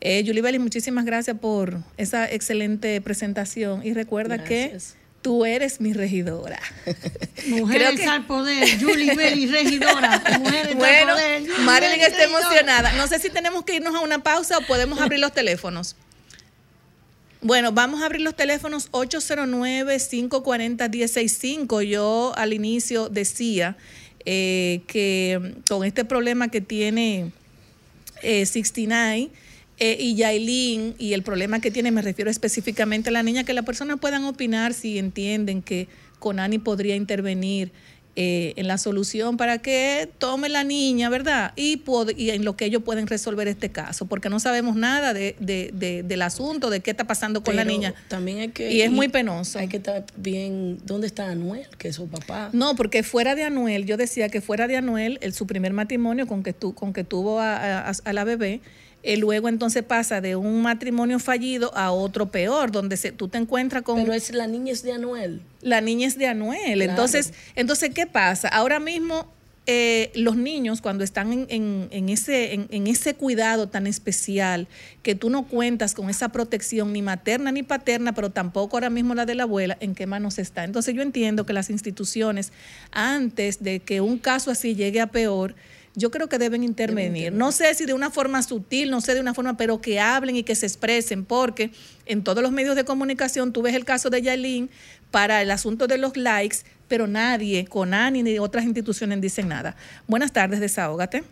Eh, 0.00 0.22
Julie 0.24 0.40
Belli, 0.40 0.60
muchísimas 0.60 1.04
gracias 1.04 1.36
por 1.38 1.78
esa 1.96 2.30
excelente 2.30 3.00
presentación 3.00 3.84
y 3.84 3.92
recuerda 3.92 4.36
Gracias. 4.36 4.92
que 4.92 4.98
tú 5.20 5.44
eres 5.44 5.80
mi 5.80 5.92
regidora. 5.92 6.60
Mujeres 7.48 7.88
Creo 7.88 7.96
que- 7.96 8.06
al 8.06 8.24
poder, 8.26 8.80
Julie 8.80 9.14
Belli, 9.16 9.46
regidora. 9.46 10.22
Mujeres 10.38 10.76
Bueno, 10.76 11.12
al 11.14 11.18
poder. 11.18 11.58
Marilyn 11.64 12.00
está 12.00 12.18
regidora. 12.18 12.40
emocionada. 12.40 12.92
No 12.92 13.08
sé 13.08 13.18
si 13.18 13.30
tenemos 13.30 13.64
que 13.64 13.74
irnos 13.74 13.96
a 13.96 14.00
una 14.00 14.22
pausa 14.22 14.58
o 14.58 14.60
podemos 14.68 15.00
abrir 15.00 15.18
los 15.18 15.32
teléfonos. 15.32 15.96
Bueno, 17.40 17.70
vamos 17.70 18.02
a 18.02 18.06
abrir 18.06 18.22
los 18.22 18.34
teléfonos 18.34 18.90
809-540-165. 18.90 21.82
Yo 21.82 22.32
al 22.36 22.52
inicio 22.52 23.08
decía 23.08 23.76
eh, 24.24 24.80
que 24.88 25.54
con 25.68 25.84
este 25.84 26.04
problema 26.04 26.48
que 26.48 26.60
tiene 26.60 27.30
eh, 28.22 28.44
69 28.44 29.30
eh, 29.78 29.96
y 30.00 30.16
Yailin 30.16 30.96
y 30.98 31.12
el 31.12 31.22
problema 31.22 31.60
que 31.60 31.70
tiene, 31.70 31.92
me 31.92 32.02
refiero 32.02 32.28
específicamente 32.28 33.10
a 33.10 33.12
la 33.12 33.22
niña, 33.22 33.44
que 33.44 33.54
las 33.54 33.64
personas 33.64 34.00
puedan 34.00 34.24
opinar 34.24 34.74
si 34.74 34.98
entienden 34.98 35.62
que 35.62 35.86
Conani 36.18 36.58
podría 36.58 36.96
intervenir 36.96 37.70
eh, 38.20 38.52
en 38.56 38.66
la 38.66 38.78
solución 38.78 39.36
para 39.36 39.58
que 39.58 40.08
tome 40.18 40.48
la 40.48 40.64
niña, 40.64 41.08
¿verdad? 41.08 41.52
Y, 41.54 41.80
y 42.16 42.30
en 42.30 42.44
lo 42.44 42.56
que 42.56 42.64
ellos 42.64 42.82
pueden 42.82 43.06
resolver 43.06 43.46
este 43.46 43.70
caso, 43.70 44.06
porque 44.06 44.28
no 44.28 44.40
sabemos 44.40 44.74
nada 44.74 45.14
de, 45.14 45.36
de- 45.38 45.70
de- 45.72 46.02
del 46.02 46.22
asunto, 46.22 46.68
de 46.68 46.80
qué 46.80 46.90
está 46.90 47.04
pasando 47.06 47.44
con 47.44 47.54
la 47.54 47.64
niña. 47.64 47.94
También 48.08 48.38
hay 48.40 48.48
que. 48.48 48.72
Y 48.72 48.82
es 48.82 48.90
muy 48.90 49.06
penoso. 49.06 49.60
Hay 49.60 49.68
que 49.68 49.76
estar 49.76 50.04
bien. 50.16 50.78
¿Dónde 50.84 51.06
está 51.06 51.28
Anuel? 51.30 51.68
Que 51.78 51.88
es 51.88 51.94
su 51.94 52.08
papá. 52.08 52.50
No, 52.52 52.74
porque 52.74 53.04
fuera 53.04 53.36
de 53.36 53.44
Anuel, 53.44 53.86
yo 53.86 53.96
decía 53.96 54.28
que 54.30 54.40
fuera 54.40 54.66
de 54.66 54.76
Anuel, 54.76 55.18
el, 55.22 55.32
su 55.32 55.46
primer 55.46 55.72
matrimonio 55.72 56.26
con 56.26 56.42
que, 56.42 56.52
tu, 56.52 56.74
con 56.74 56.92
que 56.92 57.04
tuvo 57.04 57.38
a, 57.38 57.88
a- 57.88 57.92
a 58.04 58.12
la 58.12 58.24
bebé, 58.24 58.60
eh, 59.02 59.16
luego 59.16 59.48
entonces 59.48 59.82
pasa 59.84 60.20
de 60.20 60.36
un 60.36 60.60
matrimonio 60.62 61.18
fallido 61.18 61.70
a 61.76 61.92
otro 61.92 62.30
peor, 62.30 62.70
donde 62.72 62.96
se, 62.96 63.12
tú 63.12 63.28
te 63.28 63.38
encuentras 63.38 63.82
con 63.82 63.96
Pero 64.00 64.12
es 64.12 64.32
la 64.32 64.46
niña 64.46 64.72
es 64.72 64.82
de 64.82 64.92
Anuel. 64.92 65.40
la 65.62 65.80
niña 65.80 66.06
es 66.08 66.18
de 66.18 66.26
Anuel. 66.26 66.74
Claro. 66.74 66.90
Entonces, 66.90 67.32
entonces, 67.54 67.90
¿qué 67.94 68.06
pasa? 68.06 68.48
Ahora 68.48 68.80
mismo 68.80 69.32
eh, 69.70 70.10
los 70.14 70.34
niños 70.36 70.80
cuando 70.80 71.04
están 71.04 71.30
en, 71.30 71.46
en- 71.50 71.88
en 71.90 72.08
ese, 72.08 72.54
en, 72.54 72.68
en 72.70 72.86
ese 72.86 73.12
cuidado 73.12 73.68
tan 73.68 73.86
especial, 73.86 74.66
que 75.02 75.14
tú 75.14 75.28
no 75.28 75.46
cuentas 75.46 75.92
con 75.92 76.08
esa 76.08 76.30
protección 76.30 76.90
ni 76.94 77.02
materna 77.02 77.52
ni 77.52 77.62
paterna, 77.62 78.14
pero 78.14 78.30
tampoco 78.30 78.76
ahora 78.78 78.88
mismo 78.88 79.14
la 79.14 79.26
de 79.26 79.34
la 79.34 79.42
abuela, 79.42 79.76
¿en 79.80 79.94
qué 79.94 80.06
manos 80.06 80.38
está? 80.38 80.64
Entonces 80.64 80.94
yo 80.94 81.02
entiendo 81.02 81.44
que 81.44 81.52
las 81.52 81.68
instituciones, 81.68 82.50
antes 82.92 83.62
de 83.62 83.80
que 83.80 84.00
un 84.00 84.18
caso 84.18 84.50
así 84.50 84.74
llegue 84.74 85.00
a 85.02 85.08
peor, 85.08 85.54
yo 85.98 86.10
creo 86.10 86.28
que 86.28 86.38
deben 86.38 86.62
intervenir. 86.62 87.32
No 87.32 87.50
sé 87.52 87.74
si 87.74 87.84
de 87.84 87.92
una 87.92 88.10
forma 88.10 88.42
sutil, 88.42 88.90
no 88.90 89.00
sé 89.00 89.14
de 89.14 89.20
una 89.20 89.34
forma, 89.34 89.56
pero 89.56 89.80
que 89.80 89.98
hablen 89.98 90.36
y 90.36 90.44
que 90.44 90.54
se 90.54 90.66
expresen, 90.66 91.24
porque 91.24 91.72
en 92.06 92.22
todos 92.22 92.42
los 92.42 92.52
medios 92.52 92.76
de 92.76 92.84
comunicación 92.84 93.52
tú 93.52 93.62
ves 93.62 93.74
el 93.74 93.84
caso 93.84 94.08
de 94.08 94.22
Yailin 94.22 94.70
para 95.10 95.42
el 95.42 95.50
asunto 95.50 95.86
de 95.88 95.98
los 95.98 96.16
likes, 96.16 96.58
pero 96.86 97.06
nadie, 97.06 97.66
CONANI 97.66 98.22
ni 98.22 98.38
otras 98.38 98.64
instituciones 98.64 99.20
dicen 99.20 99.48
nada. 99.48 99.76
Buenas 100.06 100.32
tardes, 100.32 100.60
desahógate. 100.60 101.24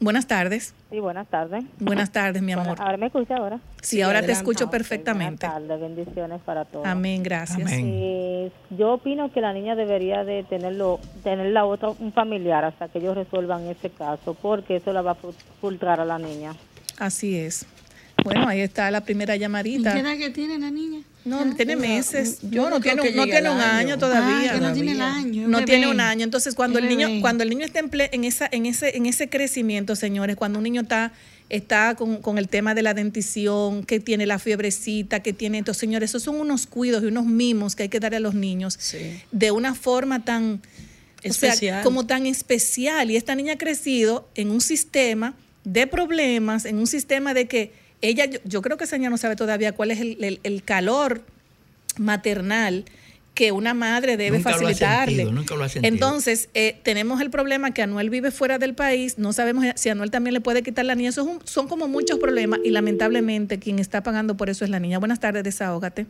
Buenas 0.00 0.28
tardes. 0.28 0.74
Sí, 0.90 1.00
buenas 1.00 1.26
tardes. 1.26 1.64
Buenas 1.80 2.12
tardes, 2.12 2.40
mi 2.40 2.52
amor. 2.52 2.80
ahora 2.80 2.96
me 2.96 3.06
escucha 3.06 3.36
ahora. 3.36 3.58
Sí, 3.82 4.00
ahora 4.00 4.22
te 4.22 4.30
escucho 4.30 4.70
perfectamente. 4.70 5.44
Buenas 5.46 5.68
tardes, 5.68 5.80
bendiciones 5.80 6.40
para 6.42 6.64
todos. 6.64 6.86
Amén, 6.86 7.22
gracias. 7.22 7.68
Eh, 7.72 8.52
yo 8.70 8.94
opino 8.94 9.32
que 9.32 9.40
la 9.40 9.52
niña 9.52 9.74
debería 9.74 10.24
de 10.24 10.44
tenerlo, 10.44 11.00
tener 11.24 11.52
la 11.52 11.64
otra, 11.64 11.90
un 11.90 12.12
familiar 12.12 12.64
hasta 12.64 12.88
que 12.88 13.00
ellos 13.00 13.16
resuelvan 13.16 13.66
ese 13.66 13.90
caso, 13.90 14.34
porque 14.34 14.76
eso 14.76 14.92
la 14.92 15.02
va 15.02 15.12
a 15.12 15.16
frustrar 15.60 16.00
a 16.00 16.04
la 16.04 16.18
niña. 16.18 16.54
Así 16.98 17.36
es. 17.36 17.66
Bueno, 18.22 18.46
ahí 18.48 18.60
está 18.60 18.90
la 18.92 19.00
primera 19.00 19.34
llamadita. 19.36 19.94
¿Qué 19.94 20.00
edad 20.00 20.16
que 20.16 20.30
tiene 20.30 20.58
la 20.58 20.70
niña? 20.70 21.02
No, 21.24 21.54
tiene 21.56 21.76
meses. 21.76 22.38
yo 22.42 22.64
no, 22.64 22.70
no 22.70 22.80
tiene, 22.80 23.02
que 23.02 23.12
no 23.12 23.24
tiene 23.24 23.50
un 23.50 23.58
año, 23.60 23.78
año. 23.94 23.98
todavía. 23.98 24.52
Ah, 24.52 24.54
que 24.54 24.60
no 24.60 24.72
tiene 24.72 24.92
el 24.92 25.00
año. 25.02 25.44
un 25.44 25.50
No 25.50 25.58
bebé. 25.58 25.70
tiene 25.72 25.88
un 25.88 26.00
año. 26.00 26.24
Entonces, 26.24 26.54
cuando 26.54 26.78
el 26.78 26.88
niño, 26.88 27.08
cuando 27.20 27.42
el 27.42 27.50
niño 27.50 27.66
está 27.66 27.80
en, 27.80 28.24
esa, 28.24 28.48
en 28.50 28.66
ese, 28.66 28.96
en 28.96 29.04
ese 29.06 29.28
crecimiento, 29.28 29.94
señores, 29.96 30.36
cuando 30.36 30.58
un 30.58 30.62
niño 30.64 30.82
está, 30.82 31.12
está 31.50 31.94
con, 31.96 32.22
con 32.22 32.38
el 32.38 32.48
tema 32.48 32.74
de 32.74 32.82
la 32.82 32.94
dentición, 32.94 33.84
que 33.84 34.00
tiene 34.00 34.24
la 34.26 34.38
fiebrecita, 34.38 35.20
que 35.20 35.32
tiene. 35.34 35.58
Entonces, 35.58 35.80
señores, 35.80 36.10
esos 36.10 36.22
son 36.22 36.36
unos 36.40 36.66
cuidos 36.66 37.02
y 37.02 37.06
unos 37.06 37.26
mimos 37.26 37.76
que 37.76 37.82
hay 37.84 37.88
que 37.90 38.00
darle 38.00 38.16
a 38.18 38.20
los 38.20 38.34
niños 38.34 38.76
Sí. 38.78 39.20
de 39.32 39.50
una 39.50 39.74
forma 39.74 40.24
tan 40.24 40.62
o 41.24 41.32
sea, 41.32 41.50
Especial. 41.50 41.82
como 41.82 42.06
tan 42.06 42.26
especial. 42.26 43.10
Y 43.10 43.16
esta 43.16 43.34
niña 43.34 43.54
ha 43.54 43.58
crecido 43.58 44.28
en 44.34 44.50
un 44.50 44.60
sistema 44.60 45.34
de 45.64 45.86
problemas, 45.86 46.64
en 46.64 46.78
un 46.78 46.86
sistema 46.86 47.34
de 47.34 47.46
que 47.48 47.72
ella, 48.02 48.26
yo, 48.26 48.38
yo 48.44 48.62
creo 48.62 48.76
que 48.76 48.84
esa 48.84 48.96
niña 48.98 49.10
no 49.10 49.16
sabe 49.18 49.36
todavía 49.36 49.72
cuál 49.72 49.90
es 49.90 50.00
el, 50.00 50.22
el- 50.22 50.40
el 50.42 50.62
calor 50.62 51.22
maternal 51.96 52.84
que 53.34 53.52
una 53.52 53.72
madre 53.72 54.16
debe 54.16 54.38
Nunca 54.38 54.50
lo 54.50 54.56
ha 54.56 54.58
facilitarle. 54.58 55.14
sentido, 55.14 55.32
nunca 55.32 55.54
lo 55.54 55.62
ha 55.62 55.68
sentido. 55.68 55.94
Entonces, 55.94 56.48
eh, 56.54 56.76
tenemos 56.82 57.20
el 57.20 57.30
problema 57.30 57.72
que 57.72 57.82
Anuel 57.82 58.10
vive 58.10 58.32
fuera 58.32 58.58
del 58.58 58.74
país, 58.74 59.16
no 59.16 59.32
sabemos 59.32 59.64
si 59.76 59.88
Anuel 59.90 60.10
también 60.10 60.34
le 60.34 60.40
puede 60.40 60.64
quitar 60.64 60.84
la 60.84 60.96
niña. 60.96 61.10
Eso 61.10 61.20
es 61.22 61.28
un- 61.28 61.40
son 61.44 61.68
como 61.68 61.86
muchos 61.86 62.18
problemas 62.18 62.58
y 62.64 62.70
lamentablemente 62.70 63.60
quien 63.60 63.78
está 63.78 64.02
pagando 64.02 64.36
por 64.36 64.50
eso 64.50 64.64
es 64.64 64.70
la 64.70 64.80
niña. 64.80 64.98
Buenas 64.98 65.20
tardes, 65.20 65.44
desahógate. 65.44 66.06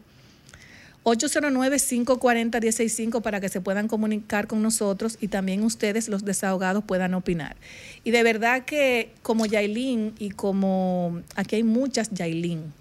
809-540-165 1.10 3.22
para 3.22 3.40
que 3.40 3.48
se 3.48 3.60
puedan 3.60 3.88
comunicar 3.88 4.46
con 4.46 4.62
nosotros 4.62 5.18
y 5.20 5.28
también 5.28 5.62
ustedes, 5.62 6.08
los 6.08 6.24
desahogados, 6.24 6.84
puedan 6.84 7.14
opinar. 7.14 7.56
Y 8.04 8.10
de 8.10 8.22
verdad 8.22 8.64
que 8.64 9.10
como 9.22 9.46
Yailin 9.46 10.14
y 10.18 10.30
como 10.30 11.20
aquí 11.36 11.56
hay 11.56 11.64
muchas 11.64 12.10
Yailin. 12.10 12.72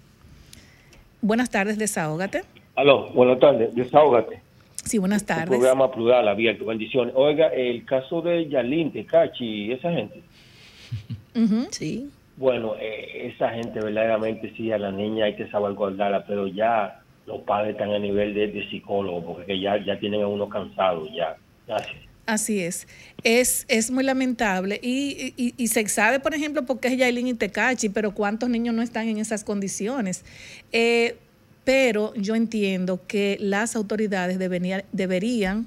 Buenas 1.20 1.50
tardes, 1.50 1.78
desahógate. 1.78 2.42
Aló, 2.76 3.08
buenas 3.10 3.40
tardes, 3.40 3.74
desahógate. 3.74 4.40
Sí, 4.84 4.98
buenas 4.98 5.22
Un 5.22 5.26
tardes. 5.26 5.48
programa 5.48 5.90
plural 5.90 6.28
abierto, 6.28 6.64
bendiciones. 6.64 7.12
Oiga, 7.16 7.48
el 7.48 7.84
caso 7.84 8.22
de 8.22 8.48
Yalín, 8.48 8.92
Tecachi 8.92 9.66
y 9.66 9.72
esa 9.72 9.90
gente. 9.92 10.22
Sí. 11.70 12.10
Bueno, 12.36 12.74
eh, 12.80 13.32
esa 13.34 13.50
gente 13.50 13.80
verdaderamente 13.80 14.52
sí, 14.56 14.70
a 14.72 14.78
la 14.78 14.90
niña 14.92 15.26
hay 15.26 15.36
que 15.36 15.48
saber 15.50 15.74
guardarla, 15.74 16.24
pero 16.24 16.46
ya 16.46 17.02
los 17.28 17.42
padres 17.42 17.72
están 17.72 17.92
a 17.92 17.98
nivel 17.98 18.32
de, 18.32 18.66
psicólogo, 18.70 19.24
porque 19.24 19.44
que 19.44 19.60
ya, 19.60 19.76
ya 19.84 19.98
tienen 20.00 20.22
a 20.22 20.26
uno 20.26 20.48
cansado 20.48 21.06
ya. 21.14 21.36
Gracias. 21.66 21.96
Así 22.24 22.60
es. 22.60 22.88
Es, 23.22 23.66
es 23.68 23.90
muy 23.90 24.02
lamentable. 24.02 24.80
Y, 24.82 25.66
se 25.66 25.86
sabe, 25.88 26.20
por 26.20 26.34
ejemplo, 26.34 26.64
por 26.64 26.80
qué 26.80 26.88
es 26.88 26.96
Yailin 26.96 27.28
y 27.28 27.34
Tecachi, 27.34 27.90
pero 27.90 28.12
cuántos 28.12 28.48
niños 28.48 28.74
no 28.74 28.82
están 28.82 29.08
en 29.08 29.18
esas 29.18 29.44
condiciones. 29.44 30.24
Eh, 30.72 31.16
pero 31.64 32.14
yo 32.14 32.34
entiendo 32.34 33.00
que 33.06 33.36
las 33.40 33.76
autoridades 33.76 34.38
debería- 34.38 34.84
deberían 34.92 35.66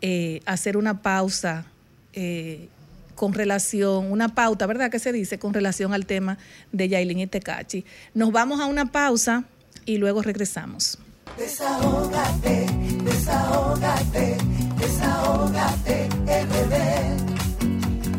eh, 0.00 0.40
hacer 0.46 0.78
una 0.78 1.02
pausa 1.02 1.66
eh, 2.14 2.68
con 3.14 3.34
relación, 3.34 4.10
una 4.10 4.34
pauta, 4.34 4.66
¿verdad? 4.66 4.90
que 4.90 4.98
se 4.98 5.12
dice? 5.12 5.38
Con 5.38 5.52
relación 5.52 5.92
al 5.92 6.06
tema 6.06 6.38
de 6.72 6.88
Yailin 6.88 7.20
y 7.20 7.26
Tecachi. 7.26 7.84
Nos 8.14 8.32
vamos 8.32 8.60
a 8.60 8.66
una 8.66 8.90
pausa 8.90 9.44
y 9.88 9.96
luego 9.96 10.20
regresamos. 10.20 10.98
Desahógate, 11.38 12.66
desahógate, 13.04 14.36
desahógate, 14.78 16.08
el 16.26 16.46
bebé. 16.46 17.16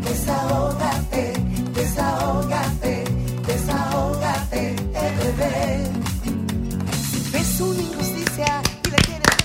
Desahógate, 0.02 1.34
desahógate, 1.76 3.04
desahógate, 3.46 4.70
el 4.70 5.16
bebé. 5.22 5.84
Si 7.12 7.30
ves 7.32 7.62
una 7.62 7.82
injusticia 7.82 8.62
y 8.86 8.90
la 8.90 8.98
quieres 8.98 9.38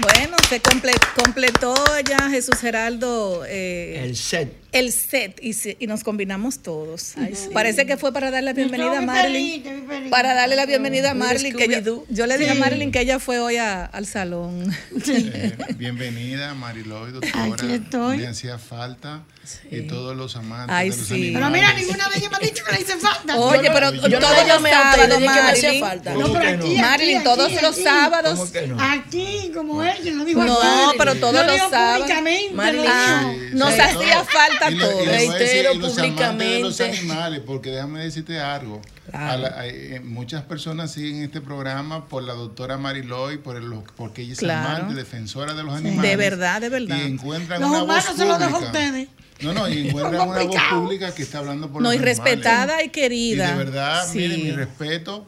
Bueno, 0.00 0.36
se 0.48 0.60
comple- 0.62 0.98
completó 1.22 1.74
ya 2.08 2.28
Jesús 2.30 2.56
Geraldo 2.60 3.44
eh, 3.48 4.00
El 4.04 4.16
set. 4.16 4.52
el 4.72 4.92
set 4.92 5.38
y, 5.42 5.52
se- 5.54 5.76
y 5.80 5.86
nos 5.86 6.04
combinamos 6.04 6.58
todos. 6.62 7.14
Parece 7.52 7.86
que 7.86 7.96
fue 7.96 8.12
para 8.12 8.30
darle 8.30 8.46
la 8.46 8.52
bienvenida 8.52 8.98
a 8.98 9.22
feliz, 9.22 9.62
feliz. 9.88 10.10
Para 10.10 10.34
darle 10.34 10.56
la 10.56 10.66
bienvenida 10.66 11.12
a 11.12 11.14
Muy 11.14 11.26
Marilyn. 11.26 11.56
Que 11.56 11.66
yo, 11.68 11.74
Scooby-Doo. 11.78 12.06
yo 12.10 12.26
le 12.26 12.38
dije 12.38 12.50
a 12.50 12.54
Sí. 12.54 12.60
Marilyn 12.60 12.92
que 12.92 13.00
ella 13.00 13.18
fue 13.18 13.38
hoy 13.38 13.56
a- 13.56 13.84
al 13.86 14.06
salón. 14.06 14.70
Eh, 15.08 15.52
bienvenida, 15.76 16.54
Mariloy, 16.54 17.12
doctora. 17.12 17.44
Aquí 17.54 17.72
estoy. 17.72 18.18
Me 18.18 18.26
hacía 18.28 18.58
falta. 18.58 19.22
Y 19.70 19.82
todos 19.82 20.16
los 20.16 20.36
amantes 20.36 20.74
Ay, 20.74 20.88
de 20.90 20.96
los 20.96 21.06
sí. 21.06 21.30
Pero 21.34 21.50
mira, 21.50 21.74
ninguna 21.74 22.08
de 22.08 22.16
ellas 22.16 22.30
me 22.30 22.36
ha 22.38 22.40
dicho 22.40 22.64
que 22.64 22.72
le 22.74 22.80
hice 22.80 22.96
falta. 22.96 23.36
Oye, 23.36 23.70
pero 23.70 23.92
yo 23.92 24.18
todos 24.18 24.46
no 24.46 24.54
los 24.54 24.70
sábados, 24.70 25.20
me 25.20 25.28
hacía 25.28 25.42
Marilyn. 25.68 25.80
falta. 25.80 26.14
No, 26.14 26.18
pero 26.18 26.26
¿Cómo 26.28 26.40
que 26.40 26.46
aquí, 26.48 26.56
no? 26.56 26.64
aquí, 26.64 26.76
Marilyn, 26.80 27.16
aquí, 27.18 27.24
todos 27.24 27.52
los 27.62 27.72
aquí. 27.74 27.82
sábados. 27.84 28.38
¿Cómo 28.38 28.52
que 28.52 28.66
no? 28.66 28.76
Aquí, 28.80 29.50
como 29.54 29.82
él, 29.82 30.02
que 30.02 30.10
lo 30.12 30.24
No, 30.34 30.92
pero 30.98 31.14
todos 31.16 31.34
Lo 31.46 31.56
sábados. 31.70 31.98
públicamente, 32.06 32.86
Ah, 32.88 33.32
nos 33.52 33.74
sí, 33.74 33.80
hacía 33.80 34.14
todo. 34.14 34.24
falta 34.24 34.70
Y 34.70 34.74
lo- 34.74 34.86
y 34.86 34.90
todo. 34.90 35.04
lo 35.04 35.12
decir, 35.12 35.30
Reitero 35.30 35.72
y 35.74 35.78
los 35.78 35.98
amantes 35.98 36.18
de 36.48 36.60
los 36.60 36.74
públicamente. 36.76 36.98
animales, 36.98 37.40
porque 37.46 37.70
déjame 37.70 38.00
decirte 38.04 38.40
algo. 38.40 38.80
La- 39.12 39.28
a- 39.58 39.66
eh, 39.66 40.00
muchas 40.02 40.42
personas 40.42 40.90
siguen 40.92 41.22
este 41.22 41.40
programa 41.40 42.06
por 42.08 42.22
la 42.22 42.32
doctora 42.34 42.78
Mariloy, 42.78 43.38
por 43.38 43.56
el, 43.56 43.70
porque 43.96 44.22
ella 44.22 44.32
es 44.32 44.38
Claro. 44.38 44.76
amante, 44.76 44.94
defensora 44.94 45.54
de 45.54 45.62
los 45.62 45.74
animales. 45.74 46.10
De 46.10 46.16
verdad, 46.16 46.60
de 46.60 46.68
verdad. 46.68 46.96
Y 46.96 47.02
encuentran 47.02 47.60
Los 47.60 47.70
una 47.70 47.82
humanos 47.84 48.06
voz 48.08 48.16
se 48.16 48.24
los 48.24 48.38
dejo 48.38 48.50
a 48.56 48.58
pública. 48.60 48.78
ustedes. 48.78 49.08
No, 49.40 49.52
no, 49.52 49.68
y 49.68 49.88
encuentran 49.88 50.28
una 50.28 50.42
voz 50.44 50.56
pública 50.70 51.14
que 51.14 51.22
está 51.22 51.38
hablando 51.38 51.70
por 51.70 51.82
No, 51.82 51.88
los 51.90 51.94
y 51.94 51.98
animales. 51.98 52.18
respetada 52.24 52.82
y 52.82 52.86
Y 52.86 52.88
querida. 52.90 53.50
de 53.50 53.56
verdad, 53.56 54.06
Sí. 54.10 54.18
miren 54.18 54.42
mi 54.44 54.50
respeto 54.52 55.26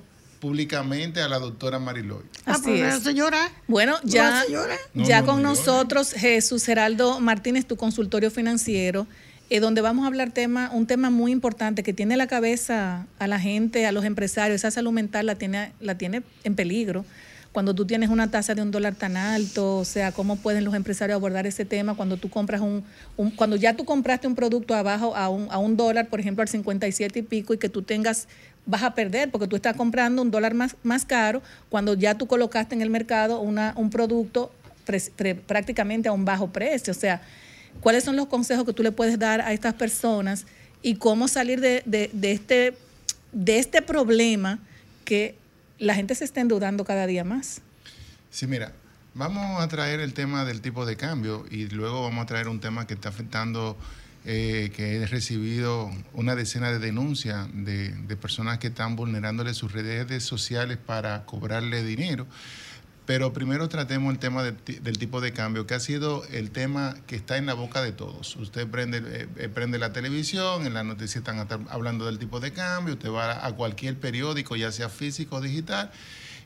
públicamente 0.51 1.21
a 1.21 1.29
la 1.29 1.39
doctora 1.41 1.79
Mariloy. 1.81 2.23
Ah, 2.45 2.53
Así 2.53 2.63
pues, 2.65 2.95
es. 2.97 3.03
señora. 3.03 3.51
Bueno, 3.67 3.97
ya, 4.05 4.45
señora. 4.45 4.77
ya 4.95 5.21
No, 5.21 5.27
no, 5.27 5.33
con 5.33 5.43
no, 5.43 5.49
nosotros 5.51 6.13
Jesús 6.13 6.65
Geraldo 6.65 7.19
Martínez, 7.21 7.67
tu 7.67 7.77
consultorio 7.77 8.31
financiero, 8.31 9.09
eh, 9.51 9.59
donde 9.59 9.81
vamos 9.81 10.05
a 10.05 10.07
hablar 10.07 10.31
tema, 10.31 10.71
un 10.73 10.87
tema 10.87 11.11
muy 11.11 11.33
importante 11.33 11.83
que 11.83 11.93
tiene 11.93 12.17
la 12.17 12.29
cabeza 12.29 13.07
a 13.19 13.27
la 13.27 13.41
gente, 13.41 13.87
a 13.87 13.93
los 13.93 14.05
empresarios, 14.05 14.55
esa 14.61 14.71
salud 14.71 14.93
mental 14.93 15.27
la 15.27 15.35
tiene, 15.35 15.73
la 15.81 15.99
tiene 15.99 16.23
en 16.45 16.55
peligro. 16.55 17.05
Cuando 17.51 17.75
tú 17.75 17.87
tienes 17.87 18.11
una 18.11 18.31
tasa 18.31 18.55
de 18.55 18.61
un 18.63 18.71
dólar 18.71 18.95
tan 18.95 19.17
alto, 19.17 19.79
o 19.79 19.85
sea, 19.85 20.13
cómo 20.13 20.37
pueden 20.37 20.65
los 20.65 20.75
empresarios 20.75 21.17
abordar 21.17 21.47
ese 21.47 21.65
tema 21.65 21.95
cuando 21.97 22.19
tú 22.19 22.29
compras 22.31 22.61
un, 22.61 22.85
un- 23.17 23.31
cuando 23.31 23.57
ya 23.57 23.75
tú 23.75 23.85
compraste 23.85 24.27
un 24.29 24.35
producto 24.37 24.75
abajo 24.75 25.17
a 25.17 25.29
un, 25.31 25.49
a 25.51 25.59
un 25.59 25.77
dólar, 25.77 26.09
por 26.09 26.21
ejemplo, 26.21 26.43
al 26.43 26.49
57 26.49 27.19
y 27.19 27.23
pico, 27.23 27.55
y 27.55 27.59
que 27.59 27.71
tú 27.71 27.81
tengas, 27.83 28.29
vas 28.67 28.83
a 28.83 28.95
perder 28.95 29.31
porque 29.31 29.47
tú 29.47 29.57
estás 29.57 29.77
comprando 29.77 30.21
un 30.23 30.31
dólar 30.31 30.53
más, 30.55 30.77
más 30.83 31.05
caro 31.05 31.41
cuando 31.69 31.95
ya 31.95 32.17
tú 32.19 32.27
colocaste 32.27 32.75
en 32.75 32.83
el 32.83 32.91
mercado 32.91 33.41
una, 33.41 33.73
un 33.77 33.91
producto 33.91 34.53
prácticamente 35.47 36.09
a 36.09 36.13
un 36.13 36.25
bajo 36.25 36.49
precio. 36.53 36.91
O 36.93 36.95
sea, 36.95 37.23
¿cuáles 37.81 38.05
son 38.05 38.17
los 38.17 38.27
consejos 38.27 38.65
que 38.65 38.73
tú 38.73 38.83
le 38.83 38.93
puedes 38.93 39.19
dar 39.19 39.41
a 39.41 39.53
estas 39.53 39.75
personas 39.75 40.47
y 40.83 40.97
cómo 40.97 41.29
salir 41.29 41.61
de, 41.61 41.83
de- 41.87 42.11
de 42.13 42.33
este, 42.33 42.75
de 43.33 43.59
este 43.59 43.83
problema 43.83 44.59
que 45.05 45.37
la 45.79 45.95
gente 45.95 46.15
se 46.15 46.25
está 46.25 46.41
endeudando 46.41 46.85
cada 46.85 47.07
día 47.07 47.25
más? 47.25 47.61
Sí, 48.31 48.47
mira, 48.47 48.73
vamos 49.15 49.61
a 49.63 49.69
traer 49.69 50.01
el 50.01 50.13
tema 50.15 50.45
del 50.45 50.61
tipo 50.61 50.87
de 50.87 50.97
cambio 50.97 51.45
y 51.51 51.67
luego 51.69 52.03
vamos 52.03 52.23
a 52.23 52.27
traer 52.27 52.49
un 52.49 52.61
tema 52.61 52.87
que 52.87 52.95
está 52.95 53.09
afectando, 53.09 53.77
eh, 54.27 54.73
que 54.75 54.97
he 54.97 55.07
recibido 55.07 55.91
una 56.13 56.35
decena 56.35 56.71
de 56.73 56.81
denuncias 56.81 57.49
de, 57.53 57.91
personas 58.17 58.59
que 58.59 58.67
están 58.67 58.97
vulnerándole 58.97 59.55
sus 59.55 59.73
redes 59.73 60.25
sociales 60.25 60.79
para 60.79 61.25
cobrarle 61.25 61.85
dinero. 61.85 62.27
Pero 63.07 63.33
primero 63.33 63.69
tratemos 63.69 64.13
el 64.13 64.19
tema 64.19 64.43
del, 64.43 64.57
ti- 64.57 64.81
del 64.81 64.99
tipo 64.99 65.21
de 65.21 65.33
cambio, 65.33 65.65
que 65.65 65.75
ha 65.75 65.81
sido 65.81 66.25
el 66.33 66.51
tema 66.51 66.97
que 67.07 67.15
está 67.15 67.37
en 67.37 67.47
la 67.47 67.55
boca 67.55 67.81
de 67.81 67.93
todos. 67.93 68.35
Usted 68.35 68.67
prende, 68.67 68.99
eh, 68.99 69.29
eh, 69.37 69.49
prende 69.49 69.79
la 69.79 69.93
televisión, 69.93 70.67
en 70.67 70.75
la 70.75 70.83
noticia 70.83 71.21
están 71.21 71.47
hablando 71.71 72.07
del 72.07 72.19
tipo 72.19 72.41
de 72.41 72.53
cambio, 72.53 72.95
usted 72.95 73.11
va 73.11 73.47
a 73.47 73.53
cualquier 73.53 73.97
periódico, 73.97 74.57
ya 74.57 74.73
sea 74.73 74.89
físico 74.89 75.37
o 75.37 75.41
digital, 75.41 75.93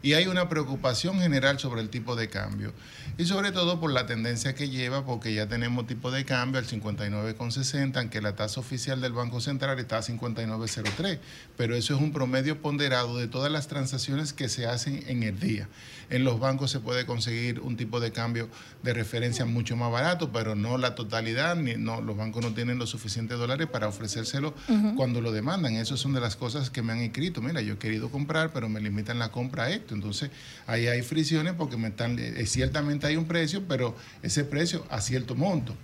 y 0.03 0.14
hay 0.14 0.26
una 0.26 0.48
preocupación 0.48 1.20
general 1.20 1.59
sobre 1.59 1.82
el 1.82 1.90
tipo 1.90 2.16
de 2.16 2.28
cambio. 2.28 2.72
Y 3.18 3.26
sobre 3.26 3.53
todo 3.53 3.80
por 3.80 3.92
la 3.92 4.07
tendencia 4.07 4.55
que 4.55 4.70
lleva, 4.70 5.05
porque 5.05 5.34
ya 5.34 5.46
tenemos 5.46 5.86
tipo 5.86 6.11
de 6.11 6.24
cambio 6.24 6.59
al 6.59 6.66
59,60, 6.66 7.98
aunque 7.98 8.22
la 8.22 8.34
tasa 8.34 8.61
oficial 8.61 9.01
del 9.01 9.12
Banco 9.12 9.40
Central 9.40 9.78
está 9.78 9.98
a 9.98 10.03
59,03, 10.03 11.18
pero 11.57 11.76
eso 11.76 11.94
es 11.94 12.01
un 12.01 12.12
promedio 12.12 12.62
ponderado 12.62 13.18
de 13.18 13.28
todas 13.28 13.53
las 13.53 13.68
transacciones 13.68 14.32
que 14.32 14.48
se 14.48 14.66
hacen 14.66 15.05
en 15.07 15.22
el 15.22 15.38
día. 15.38 15.68
En 16.11 16.25
los 16.25 16.41
bancos 16.41 16.73
se 16.73 16.81
puede 16.81 17.07
conseguir 17.07 17.61
un 17.61 17.77
tipo 17.77 18.01
de 18.01 18.11
cambio 18.11 18.49
de 18.83 18.93
referencia 18.93 19.45
mucho 19.45 19.77
más 19.77 19.93
barato, 19.93 20.33
pero 20.33 20.57
no 20.57 20.77
la 20.77 20.97
totalidad, 20.97 21.55
ni 21.55 21.75
no, 21.75 22.01
los 22.01 22.17
bancos 22.17 22.43
no 22.43 22.53
tienen 22.53 22.79
los 22.79 22.91
suficientes 22.91 23.39
dólares 23.39 23.69
para 23.69 23.87
ofrecérselo 23.87 24.53
cuando 24.97 25.21
lo 25.21 25.31
demandan. 25.31 25.77
Eso 25.77 25.97
son 25.97 26.13
de 26.13 26.21
las 26.21 26.35
cosas 26.35 26.69
que 26.69 26.83
me 26.83 26.93
han 26.93 26.99
escrito. 26.99 27.41
Mira, 27.41 27.61
yo 27.61 27.75
he 27.75 27.79
querido 27.79 28.11
comprar, 28.11 28.53
pero 28.53 28.69
me 28.69 28.81
limitan 28.81 29.21
la 29.21 29.31
compra 29.31 29.65
a 29.65 29.71
esto. 29.71 29.95
Entonces, 29.95 30.31
ahí 30.67 30.89
hay 30.89 31.03
fricciones 31.03 31.55
porque 31.55 31.77
me 31.77 31.89
están, 31.89 32.19
eh, 32.19 32.45
ciertamente 32.47 33.07
hay 33.07 33.17
un 33.17 33.27
precio, 33.27 33.63
pero 33.69 33.95
ese 34.23 34.43
precio 34.43 34.85
a 34.91 35.01
cierto 35.01 35.37
monto. 35.37 35.77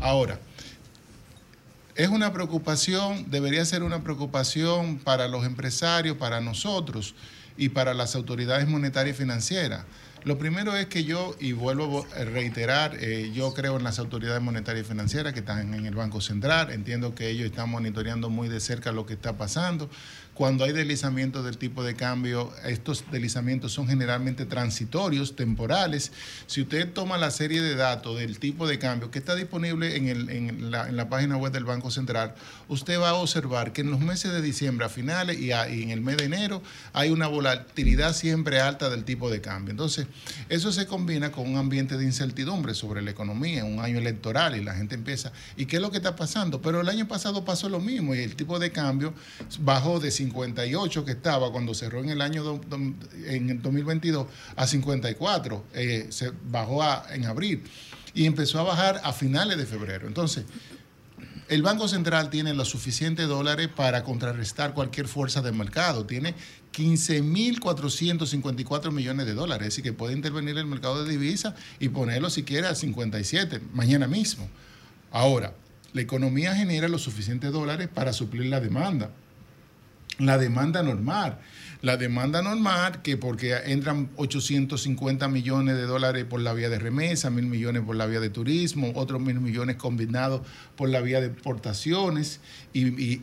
Ahora, 0.00 0.40
es 1.94 2.08
una 2.08 2.32
preocupación, 2.32 3.30
debería 3.30 3.64
ser 3.64 3.84
una 3.84 4.02
preocupación 4.02 4.98
para 4.98 5.28
los 5.28 5.44
empresarios, 5.44 6.16
para 6.16 6.40
nosotros 6.40 7.14
y 7.58 7.68
para 7.70 7.92
las 7.92 8.14
autoridades 8.14 8.66
monetarias 8.68 9.16
y 9.16 9.18
financieras. 9.18 9.84
Lo 10.24 10.38
primero 10.38 10.76
es 10.76 10.86
que 10.86 11.04
yo, 11.04 11.36
y 11.38 11.52
vuelvo 11.52 12.06
a 12.16 12.24
reiterar, 12.24 12.96
eh, 13.00 13.30
yo 13.32 13.54
creo 13.54 13.76
en 13.76 13.84
las 13.84 13.98
autoridades 13.98 14.42
monetarias 14.42 14.84
y 14.84 14.88
financieras 14.88 15.32
que 15.32 15.40
están 15.40 15.74
en 15.74 15.86
el 15.86 15.94
Banco 15.94 16.20
Central, 16.20 16.70
entiendo 16.70 17.14
que 17.14 17.28
ellos 17.28 17.46
están 17.46 17.70
monitoreando 17.70 18.28
muy 18.28 18.48
de 18.48 18.60
cerca 18.60 18.90
lo 18.92 19.06
que 19.06 19.14
está 19.14 19.36
pasando. 19.36 19.88
Cuando 20.38 20.62
hay 20.62 20.70
deslizamientos 20.70 21.44
del 21.44 21.58
tipo 21.58 21.82
de 21.82 21.96
cambio, 21.96 22.52
estos 22.64 23.04
deslizamientos 23.10 23.72
son 23.72 23.88
generalmente 23.88 24.46
transitorios, 24.46 25.34
temporales. 25.34 26.12
Si 26.46 26.62
usted 26.62 26.92
toma 26.92 27.18
la 27.18 27.32
serie 27.32 27.60
de 27.60 27.74
datos 27.74 28.16
del 28.20 28.38
tipo 28.38 28.68
de 28.68 28.78
cambio 28.78 29.10
que 29.10 29.18
está 29.18 29.34
disponible 29.34 29.96
en, 29.96 30.06
el- 30.06 30.70
la, 30.70 31.08
página 31.08 31.36
web 31.36 31.50
del 31.50 31.64
Banco 31.64 31.90
Central, 31.90 32.36
usted 32.68 33.00
va 33.00 33.08
a 33.08 33.14
observar 33.14 33.72
que 33.72 33.80
en 33.80 33.90
los 33.90 33.98
meses 33.98 34.30
de 34.30 34.40
diciembre 34.40 34.86
a 34.86 34.88
finales 34.88 35.40
y, 35.40 35.46
y 35.48 35.82
en 35.82 35.90
el 35.90 36.02
mes 36.02 36.18
de 36.18 36.26
enero 36.26 36.62
hay 36.92 37.10
una 37.10 37.26
volatilidad 37.26 38.14
siempre 38.14 38.60
alta 38.60 38.90
del 38.90 39.02
tipo 39.02 39.30
de 39.30 39.40
cambio. 39.40 39.72
Entonces, 39.72 40.06
eso 40.48 40.70
se 40.70 40.86
combina 40.86 41.32
con 41.32 41.48
un 41.48 41.56
ambiente 41.56 41.96
de 41.98 42.04
incertidumbre 42.04 42.74
sobre 42.74 43.02
la 43.02 43.10
economía, 43.10 43.64
un 43.64 43.80
año 43.80 43.98
electoral 43.98 44.54
y 44.56 44.62
la 44.62 44.74
gente 44.74 44.94
empieza, 44.94 45.32
¿y 45.56 45.66
qué 45.66 45.76
es 45.76 45.82
lo 45.82 45.90
que 45.90 45.96
está 45.96 46.14
pasando? 46.14 46.62
Pero 46.62 46.80
el 46.80 46.88
año 46.88 47.08
pasado 47.08 47.44
pasó 47.44 47.68
lo 47.68 47.80
mismo 47.80 48.14
y 48.14 48.20
el 48.20 48.36
tipo 48.36 48.60
de 48.60 48.70
cambio 48.70 49.12
bajó 49.58 49.98
de 49.98 50.12
58 50.30 51.04
que 51.04 51.12
estaba 51.12 51.50
cuando 51.52 51.74
cerró 51.74 52.00
en 52.00 52.10
el 52.10 52.20
año 52.20 52.42
do- 52.42 52.60
do- 52.68 52.76
en 52.76 53.50
el 53.50 53.62
2022 53.62 54.26
a 54.56 54.66
54, 54.66 55.64
eh, 55.74 56.06
se 56.10 56.32
bajó 56.50 56.82
a- 56.82 57.06
en 57.12 57.24
abril 57.26 57.62
y 58.14 58.26
empezó 58.26 58.58
a 58.60 58.62
bajar 58.62 59.00
a 59.04 59.12
finales 59.12 59.58
de 59.58 59.66
febrero. 59.66 60.06
Entonces, 60.06 60.44
el 61.48 61.62
Banco 61.62 61.88
Central 61.88 62.30
tiene 62.30 62.52
los 62.54 62.68
suficientes 62.68 63.26
dólares 63.26 63.68
para 63.74 64.04
contrarrestar 64.04 64.74
cualquier 64.74 65.08
fuerza 65.08 65.40
del 65.40 65.54
mercado. 65.54 66.04
Tiene 66.04 66.34
15.454 66.72 68.92
millones 68.92 69.26
de 69.26 69.34
dólares. 69.34 69.68
Es 69.68 69.72
decir, 69.74 69.84
que 69.84 69.92
puede 69.92 70.12
intervenir 70.14 70.58
el 70.58 70.66
mercado 70.66 71.04
de 71.04 71.10
divisas 71.10 71.54
y 71.80 71.88
ponerlo 71.88 72.28
si 72.30 72.42
quiere 72.42 72.66
a 72.66 72.74
57 72.74 73.60
mañana 73.72 74.06
mismo. 74.06 74.48
Ahora, 75.10 75.54
la 75.94 76.02
economía 76.02 76.54
genera 76.54 76.86
los 76.88 77.02
suficientes 77.02 77.50
dólares 77.50 77.88
para 77.92 78.12
suplir 78.12 78.46
la 78.46 78.60
demanda. 78.60 79.10
La 80.18 80.36
demanda 80.38 80.82
normal. 80.82 81.38
La 81.80 81.96
demanda 81.96 82.42
normal, 82.42 83.02
que 83.02 83.16
porque 83.16 83.54
entran 83.66 84.08
850 84.16 85.28
millones 85.28 85.76
de 85.76 85.82
dólares 85.82 86.24
por 86.24 86.40
la 86.40 86.52
vía 86.52 86.68
de 86.68 86.78
remesa, 86.80 87.30
mil 87.30 87.46
millones 87.46 87.82
por 87.86 87.94
la 87.94 88.06
vía 88.06 88.18
de 88.18 88.30
turismo, 88.30 88.90
otros 88.96 89.20
mil 89.20 89.38
millones 89.40 89.76
combinados 89.76 90.40
por 90.74 90.88
la 90.88 91.00
vía 91.00 91.20
de 91.20 91.28
exportaciones 91.28 92.40
y, 92.72 92.88
y- 92.88 93.22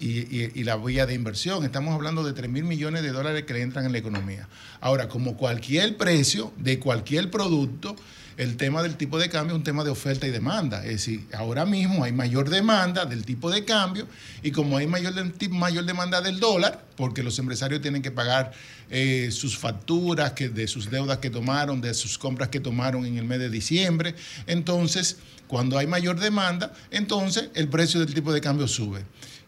y- 0.00 0.64
la 0.64 0.76
vía 0.76 1.06
de 1.06 1.14
inversión. 1.14 1.64
Estamos 1.64 1.94
hablando 1.94 2.24
de 2.24 2.32
3 2.32 2.50
mil 2.50 2.64
millones 2.64 3.02
de 3.02 3.10
dólares 3.12 3.44
que 3.44 3.62
entran 3.62 3.86
en 3.86 3.92
la 3.92 3.98
economía. 3.98 4.48
Ahora, 4.80 5.08
como 5.08 5.36
cualquier 5.36 5.96
precio 5.96 6.52
de 6.58 6.78
cualquier 6.80 7.30
producto, 7.30 7.94
el 8.36 8.56
tema 8.56 8.82
del 8.82 8.96
tipo 8.96 9.18
de 9.18 9.28
cambio 9.28 9.54
es 9.54 9.58
un 9.58 9.64
tema 9.64 9.84
de 9.84 9.90
oferta 9.90 10.26
y 10.26 10.30
demanda. 10.30 10.84
Es 10.84 10.92
decir, 10.92 11.26
ahora 11.32 11.64
mismo 11.64 12.04
hay 12.04 12.12
mayor 12.12 12.50
demanda 12.50 13.04
del 13.04 13.24
tipo 13.24 13.50
de 13.50 13.64
cambio 13.64 14.06
y 14.42 14.50
como 14.50 14.76
hay 14.76 14.86
mayor, 14.86 15.14
mayor 15.50 15.84
demanda 15.84 16.20
del 16.20 16.40
dólar, 16.40 16.84
porque 16.96 17.22
los 17.22 17.38
empresarios 17.38 17.80
tienen 17.80 18.02
que 18.02 18.10
pagar 18.10 18.52
eh, 18.90 19.30
sus 19.30 19.56
facturas 19.58 20.32
que, 20.32 20.48
de 20.48 20.66
sus 20.66 20.90
deudas 20.90 21.18
que 21.18 21.30
tomaron, 21.30 21.80
de 21.80 21.94
sus 21.94 22.18
compras 22.18 22.48
que 22.48 22.60
tomaron 22.60 23.06
en 23.06 23.18
el 23.18 23.24
mes 23.24 23.38
de 23.38 23.50
diciembre, 23.50 24.14
entonces, 24.46 25.18
cuando 25.46 25.78
hay 25.78 25.86
mayor 25.86 26.18
demanda, 26.18 26.72
entonces 26.90 27.50
el 27.54 27.68
precio 27.68 28.00
del 28.00 28.12
tipo 28.14 28.32
de 28.32 28.40
cambio 28.40 28.68
sube. 28.68 29.04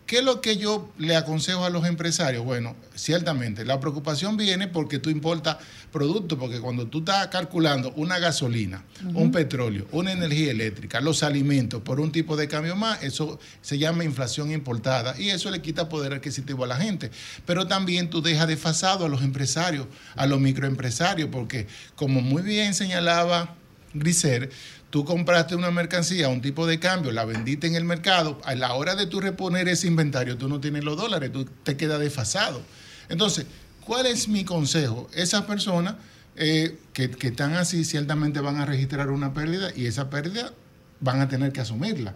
¿Qué 0.07 0.19
es 0.19 0.25
lo 0.25 0.41
que 0.41 0.57
yo 0.57 0.93
le 0.99 1.17
aconsejo 1.17 1.65
a 1.65 1.71
los 1.71 1.85
empresarios? 1.85 2.45
Bueno, 2.45 2.77
ciertamente, 2.95 3.65
la 3.65 3.81
preocupación 3.81 4.37
viene 4.37 4.69
porque 4.69 5.01
tú 5.01 5.11
importas 5.11 5.57
productos, 5.91 6.39
porque 6.39 6.61
cuando 6.61 6.87
tú 6.87 7.01
estás 7.01 7.27
calculando 7.27 7.93
una 7.97 8.21
gasolina, 8.21 8.85
un 9.15 9.33
petróleo, 9.33 9.89
una 9.91 10.13
energía 10.13 10.53
eléctrica, 10.53 11.01
los 11.01 11.25
alimentos 11.25 11.83
por 11.83 11.99
un 11.99 12.13
tipo 12.13 12.37
de 12.37 12.47
cambio 12.47 12.77
más, 12.77 13.03
eso 13.03 13.41
se 13.63 13.79
llama 13.79 14.05
inflación 14.05 14.53
importada 14.53 15.19
y 15.19 15.31
eso 15.31 15.51
le 15.51 15.61
quita 15.61 15.89
poder 15.89 16.13
adquisitivo 16.13 16.63
a 16.63 16.69
la 16.69 16.77
gente. 16.77 17.11
Pero 17.45 17.67
también 17.67 18.09
tú 18.09 18.23
dejas 18.23 18.47
desfasado 18.47 19.07
a 19.07 19.09
los 19.09 19.23
empresarios, 19.23 19.89
a 20.15 20.29
los 20.29 20.39
microempresarios, 20.39 21.31
porque 21.33 21.67
como 21.97 22.21
muy 22.21 22.43
bien 22.43 22.75
señalaba 22.75 23.57
Griser, 23.99 24.51
tú 24.91 25.05
compraste 25.05 25.55
una 25.55 25.71
mercancía, 25.71 26.29
un 26.29 26.41
tipo 26.41 26.67
de 26.67 26.79
cambio, 26.79 27.13
la 27.13 27.25
vendiste 27.25 27.67
en 27.67 27.75
el 27.75 27.85
mercado, 27.85 28.41
a 28.45 28.55
la 28.55 28.75
hora 28.75 28.95
de 28.95 29.07
tú 29.07 29.21
reponer 29.21 29.69
ese 29.69 29.87
inventario, 29.87 30.37
tú 30.37 30.49
no 30.49 30.61
tienes 30.61 30.85
los 30.85 30.97
dólares, 30.97 31.33
tú 31.33 31.45
te 31.45 31.77
quedas 31.77 32.01
desfasado. 32.01 32.63
Entonces, 33.09 33.47
¿cuál 33.85 34.07
es 34.07 34.29
mi 34.29 34.45
consejo? 34.45 35.09
Esas 35.13 35.43
personas 35.43 35.97
eh, 36.37 36.79
que, 36.93 37.11
que 37.11 37.29
están 37.29 37.55
así 37.55 37.85
ciertamente 37.85 38.41
van 38.41 38.57
a 38.57 38.67
registrar 38.67 39.11
una 39.11 39.33
pérdida 39.33 39.71
y 39.75 39.87
esa 39.87 40.11
pérdida 40.11 40.53
van 41.01 41.21
a 41.21 41.29
tener 41.29 41.53
que 41.53 41.61
asumirla. 41.61 42.15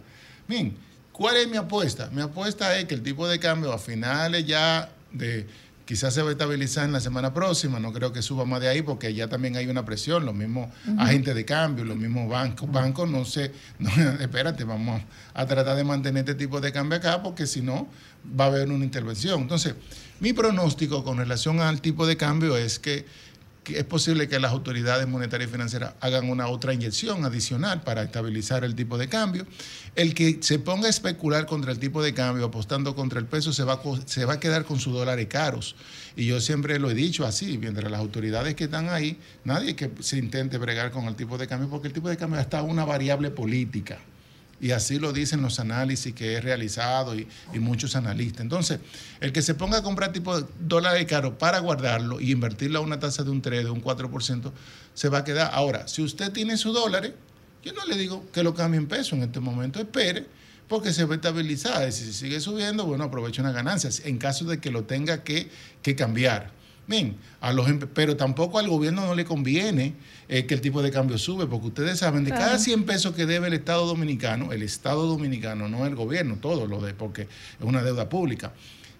Bien, 0.49 0.77
¿cuál 1.13 1.37
es 1.37 1.49
mi 1.49 1.57
apuesta? 1.57 2.11
Mi 2.13 2.23
apuesta 2.23 2.77
es 2.79 2.87
que 2.87 2.95
el 2.95 3.03
tipo 3.03 3.29
de 3.29 3.39
cambio 3.39 3.73
a 3.73 3.79
finales 3.79 4.47
ya 4.47 4.91
de 5.13 5.47
quizás 5.91 6.15
se 6.15 6.23
va 6.23 6.29
a 6.29 6.31
estabilizar 6.31 6.85
en 6.85 6.93
la 6.93 7.01
semana 7.01 7.35
próxima, 7.35 7.81
no 7.81 7.93
creo 7.93 8.13
que 8.13 8.23
suba 8.23 8.45
más 8.45 8.61
de 8.61 8.69
ahí 8.69 8.81
porque 8.81 9.13
ya 9.13 9.27
también 9.27 9.57
hay 9.57 9.67
una 9.67 9.85
presión, 9.85 10.25
los 10.25 10.37
mismos 10.37 10.69
agentes 10.97 11.35
de 11.35 11.45
cambio, 11.45 11.85
los 11.85 11.97
mismos 11.97 12.29
bancos, 12.29 12.71
bancos 12.71 13.11
no 13.11 13.25
sé, 13.25 13.51
no, 13.81 13.91
espérate, 14.21 14.63
vamos 14.63 15.03
a 15.35 15.47
tratar 15.47 15.77
de 15.77 15.83
mantener 15.83 16.21
este 16.21 16.37
tipo 16.37 16.61
de 16.61 16.71
cambio 16.71 16.99
acá 16.99 17.25
porque 17.25 17.45
si 17.45 17.61
no 17.61 17.89
va 18.39 18.45
a 18.45 18.47
haber 18.47 18.71
una 18.71 18.85
intervención. 18.85 19.41
Entonces, 19.41 19.75
mi 20.21 20.33
pronóstico 20.33 21.03
con 21.03 21.17
relación 21.17 21.59
al 21.59 21.81
tipo 21.81 22.07
de 22.07 22.17
cambio 22.17 22.57
es 22.57 22.79
que 22.79 23.05
que 23.65 23.79
es 23.79 23.85
posible 23.85 24.29
que 24.29 24.41
las 24.41 24.53
autoridades 24.53 25.07
monetarias 25.07 25.49
y 25.51 25.53
financieras 25.53 25.95
hagan 26.01 26.31
una 26.31 26.49
otra 26.49 26.73
inyección 26.73 27.25
adicional 27.25 27.83
para 27.83 28.03
estabilizar 28.03 28.65
el 28.65 28.75
tipo 28.75 28.97
de 28.99 29.09
cambio. 29.09 29.47
El 29.97 30.15
que 30.15 30.39
se 30.41 30.59
ponga 30.59 30.87
a 30.87 30.91
especular 30.91 31.47
contra 31.47 31.73
el 31.73 31.79
tipo 31.79 32.03
de 32.03 32.15
cambio, 32.15 32.47
apostando 32.47 32.95
contra 32.95 33.19
el 33.19 33.27
peso, 33.27 33.53
se 33.53 33.65
va, 33.65 33.75
a 33.75 33.81
se 34.07 34.25
va 34.25 34.35
a 34.35 34.41
quedar 34.41 34.65
con 34.65 34.81
sus 34.81 34.93
dólares 34.93 35.27
caros. 35.29 35.77
Y 36.17 36.27
yo 36.27 36.41
siempre 36.41 36.79
lo 36.79 36.91
he 36.91 36.95
dicho 36.95 37.27
así, 37.27 37.59
mientras 37.59 37.91
las 37.91 38.01
autoridades 38.01 38.55
que 38.55 38.65
están 38.65 38.89
ahí, 38.89 39.19
nadie 39.45 39.77
que 39.77 39.91
se 40.01 40.19
intente 40.19 40.59
bregar 40.59 40.91
con 40.91 41.05
el 41.05 41.17
tipo 41.17 41.39
de 41.39 41.47
cambio, 41.47 41.69
porque 41.69 41.89
el 41.89 41.93
tipo 41.93 42.09
de 42.09 42.17
cambio 42.17 42.41
está 42.41 42.63
una 42.63 42.85
variable 42.85 43.31
política. 43.31 43.99
Y 44.61 44.73
así 44.73 44.99
lo 44.99 45.13
dicen 45.13 45.41
los 45.41 45.59
análisis 45.59 46.15
que 46.15 46.35
he 46.35 46.41
realizado 46.41 47.15
y, 47.15 47.27
muchos 47.55 47.97
analistas. 47.97 48.43
Entonces, 48.43 48.81
el 49.21 49.33
que 49.33 49.43
se 49.43 49.55
ponga 49.55 49.79
a 49.79 49.83
comprar 49.83 50.13
tipo 50.13 50.39
de 50.39 50.47
dólares 50.61 51.07
caros 51.07 51.35
para 51.39 51.59
guardarlo 51.61 52.21
y 52.21 52.31
invertirlo 52.33 52.79
a 52.79 52.83
una 52.83 52.99
tasa 52.99 53.25
de 53.25 53.31
un 53.31 53.41
3, 53.41 53.65
de 53.65 53.71
un 53.71 53.83
4%, 53.83 54.53
se 54.95 55.09
va 55.09 55.19
a 55.19 55.25
quedar. 55.25 55.51
Ahora, 55.55 55.89
si 55.89 56.03
usted 56.03 56.31
tiene 56.33 56.57
sus 56.57 56.75
dólares, 56.75 57.13
yo 57.65 57.73
no 57.73 57.85
le 57.87 57.97
digo 57.97 58.25
que 58.33 58.43
lo 58.43 58.55
cambie 58.55 58.79
en 58.79 58.87
peso 58.87 59.17
en 59.17 59.23
este 59.23 59.41
momento, 59.41 59.81
espere, 59.81 60.27
porque 60.69 60.93
se 60.93 61.05
va 61.05 61.15
a 61.15 61.17
estabilizar. 61.17 61.89
Y 61.89 61.93
si 61.93 62.13
sigue 62.13 62.41
subiendo, 62.41 62.87
bueno, 62.87 63.05
aproveche 63.05 63.41
una 63.41 63.53
ganancia, 63.53 63.91
en 64.05 64.19
caso 64.19 64.45
de 64.45 64.61
que 64.61 64.71
lo 64.71 64.85
tenga 64.85 65.23
que, 65.23 65.51
que 65.83 65.97
cambiar. 65.97 66.60
Bien, 66.91 67.17
a 67.41 67.53
los, 67.53 67.69
empe- 67.69 67.89
pero 67.95 68.17
tampoco 68.17 68.59
al 68.59 68.69
gobierno 68.69 69.07
no 69.07 69.15
le 69.15 69.25
conviene 69.25 69.95
eh, 70.29 70.45
que 70.45 70.55
el 70.55 70.61
tipo 70.61 70.83
de 70.83 70.91
cambio 70.91 71.19
sube, 71.19 71.47
porque 71.47 71.69
ustedes 71.69 72.01
saben, 72.01 72.25
de 72.25 72.31
cada 72.31 72.47
Claro. 72.49 72.59
100 72.59 72.83
pesos 72.85 73.15
que 73.15 73.27
debe 73.27 73.47
el 73.47 73.53
Estado 73.55 73.87
Dominicano, 73.87 74.53
el 74.53 74.63
Estado 74.65 75.07
Dominicano, 75.07 75.69
no 75.69 75.87
el 75.87 75.95
gobierno, 75.95 76.37
todo 76.41 76.67
lo 76.67 76.81
de, 76.81 76.93
porque 76.93 77.23
es 77.23 77.29
una 77.61 77.83
deuda 77.85 78.09
pública, 78.09 78.53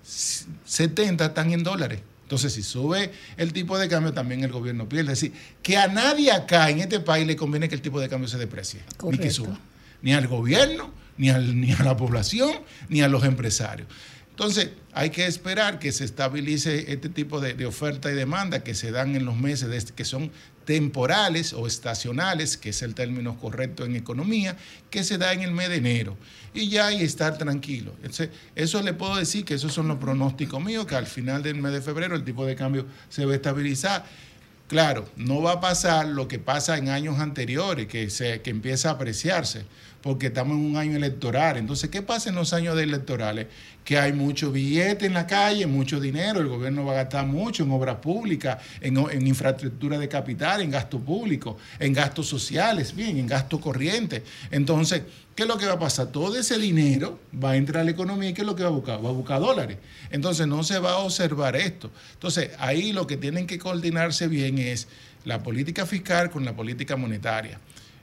s- 0.07 0.45
70 0.65 1.27
están 1.27 1.51
en 1.53 1.65
dólares. 1.65 1.99
Entonces, 2.23 2.53
si 2.53 2.63
sube 2.63 3.11
el 3.37 3.53
tipo 3.53 3.77
de 3.77 3.89
cambio, 3.89 4.13
también 4.13 4.45
el 4.45 4.53
gobierno 4.53 4.89
pierde. 4.89 5.13
Es 5.15 5.21
decir, 5.21 5.33
que 5.61 5.77
a 5.77 5.89
nadie 5.89 6.31
acá 6.31 6.71
en 6.71 6.79
este 6.79 7.01
país 7.01 7.27
le 7.27 7.35
conviene 7.35 7.69
que 7.69 7.75
el 7.75 7.83
tipo 7.83 7.99
de 8.01 8.09
cambio 8.09 8.29
se 8.29 8.39
deprecie, 8.39 8.83
ni 9.11 9.19
que 9.19 9.31
suba. 9.33 9.59
Ni 10.01 10.13
al 10.13 10.29
gobierno, 10.29 10.93
ni, 11.19 11.29
al- 11.31 11.61
ni 11.61 11.73
a 11.73 11.83
la 11.83 11.97
población, 11.97 12.53
ni 12.89 13.01
a 13.03 13.09
los 13.09 13.25
empresarios. 13.25 13.89
Entonces, 14.41 14.71
hay 14.95 15.11
que 15.11 15.27
esperar 15.27 15.79
que 15.79 15.93
se 15.93 16.03
estabilice 16.03 16.91
este 16.95 17.11
tipo 17.11 17.43
de, 17.43 17.67
oferta 17.67 18.11
y 18.11 18.15
demanda 18.15 18.65
que 18.65 18.73
se 18.73 18.91
dan 18.91 19.15
en 19.15 19.27
los 19.27 19.37
meses 19.37 19.71
este- 19.71 19.93
que 19.93 20.07
son 20.07 20.33
temporales 20.65 21.53
o 21.53 21.67
estacionales, 21.67 22.57
que 22.57 22.71
es 22.71 22.81
el 22.81 22.95
término 22.95 23.39
correcto 23.39 23.85
en 23.85 23.97
economía, 23.97 24.57
que 24.89 25.05
se 25.05 25.19
da 25.19 25.35
en 25.35 25.43
el 25.43 25.53
mes 25.53 25.69
de 25.69 25.77
enero. 25.77 26.17
Y 26.55 26.71
ya 26.71 26.87
hay 26.87 27.03
estar 27.03 27.37
tranquilo. 27.37 27.93
Entonces, 27.97 28.31
eso 28.55 28.81
le 28.81 28.95
puedo 28.95 29.17
decir 29.17 29.45
que 29.45 29.53
esos 29.53 29.75
son 29.75 29.89
los 29.89 29.99
pronósticos 29.99 30.65
míos, 30.65 30.87
que 30.87 30.95
al 30.95 31.07
final 31.07 31.43
del 31.43 31.57
mes 31.57 31.73
de 31.73 31.83
febrero 31.83 32.17
el 32.17 32.25
tipo 32.25 32.47
de 32.47 32.57
cambio 32.57 32.87
se 33.11 33.27
va 33.27 33.33
a 33.33 33.37
estabilizar. 33.37 34.07
Claro, 34.69 35.07
no 35.17 35.43
va 35.43 35.55
a 35.55 35.61
pasar 35.61 36.07
lo 36.07 36.29
que 36.29 36.39
pasa 36.39 36.79
en 36.79 36.89
años 36.89 37.19
anteriores, 37.19 37.89
que, 37.89 38.09
se, 38.09 38.41
que 38.41 38.49
empieza 38.49 38.89
a 38.89 38.93
apreciarse, 38.93 39.67
porque 40.03 40.29
estamos 40.29 40.57
en 40.57 40.65
un 40.65 40.77
año 40.77 40.97
electoral. 40.97 41.57
Entonces, 41.57 41.91
¿qué 41.91 42.03
pasa 42.03 42.31
en 42.31 42.35
los 42.35 42.53
años 42.53 42.79
electorales? 42.79 43.49
Que 43.85 43.99
hay 43.99 44.13
mucho 44.13 44.51
billete 44.53 45.07
en 45.07 45.15
la 45.15 45.27
calle, 45.27 45.67
mucho 45.67 46.01
dinero, 46.01 46.41
el 46.41 46.49
gobierno 46.49 46.85
va 46.85 46.93
a 46.93 46.97
gastar 46.97 47.27
mucho 47.27 47.65
en 47.65 47.71
obras 47.71 47.97
públicas, 47.97 48.59
en, 48.81 48.97
en 48.97 49.27
infraestructura 49.27 49.99
de 49.99 50.09
capital, 50.09 50.63
en 50.63 50.71
gasto 50.71 50.99
público, 50.99 51.59
en 51.79 51.93
gastos 51.93 52.27
sociales, 52.27 52.95
bien, 52.95 53.19
en 53.19 53.27
gasto 53.27 53.61
corriente. 53.61 54.23
Entonces, 54.51 55.03
¿qué 55.35 55.43
es 55.43 55.49
lo 55.49 55.59
que 55.59 55.67
va 55.67 55.75
a 55.75 55.79
pasar? 55.79 56.09
Todo 56.09 56.39
ese 56.39 56.59
dinero 56.59 57.19
va 57.43 57.51
a 57.51 57.57
entrar 57.57 57.83
a 57.83 57.85
la 57.85 57.91
economía 57.91 58.31
y 58.31 58.35
¿qué 58.35 58.43
es 58.43 58.47
lo 58.47 58.57
que 58.57 58.63
va 58.63 58.69
a 58.69 58.73
buscar? 58.73 59.05
Va 59.05 59.11
a 59.11 59.13
buscar 59.13 59.41
dólares. 59.41 59.79
Entonces 60.11 60.47
no 60.47 60.63
se 60.63 60.79
va 60.79 60.93
a 60.93 60.99
observar 60.99 61.57
esto. 61.57 61.91
Entonces 62.15 62.51
ahí 62.59 62.93
lo 62.93 63.07
que 63.07 63.17
tienen 63.17 63.47
que 63.47 63.59
coordinarse 63.59 64.29
bien 64.29 64.59
es 64.59 64.89
la 65.25 65.43
política 65.43 65.85
fiscal 65.85 66.31
con 66.31 66.45
la 66.45 66.55
política 66.55 66.97
monetaria. 66.97 67.59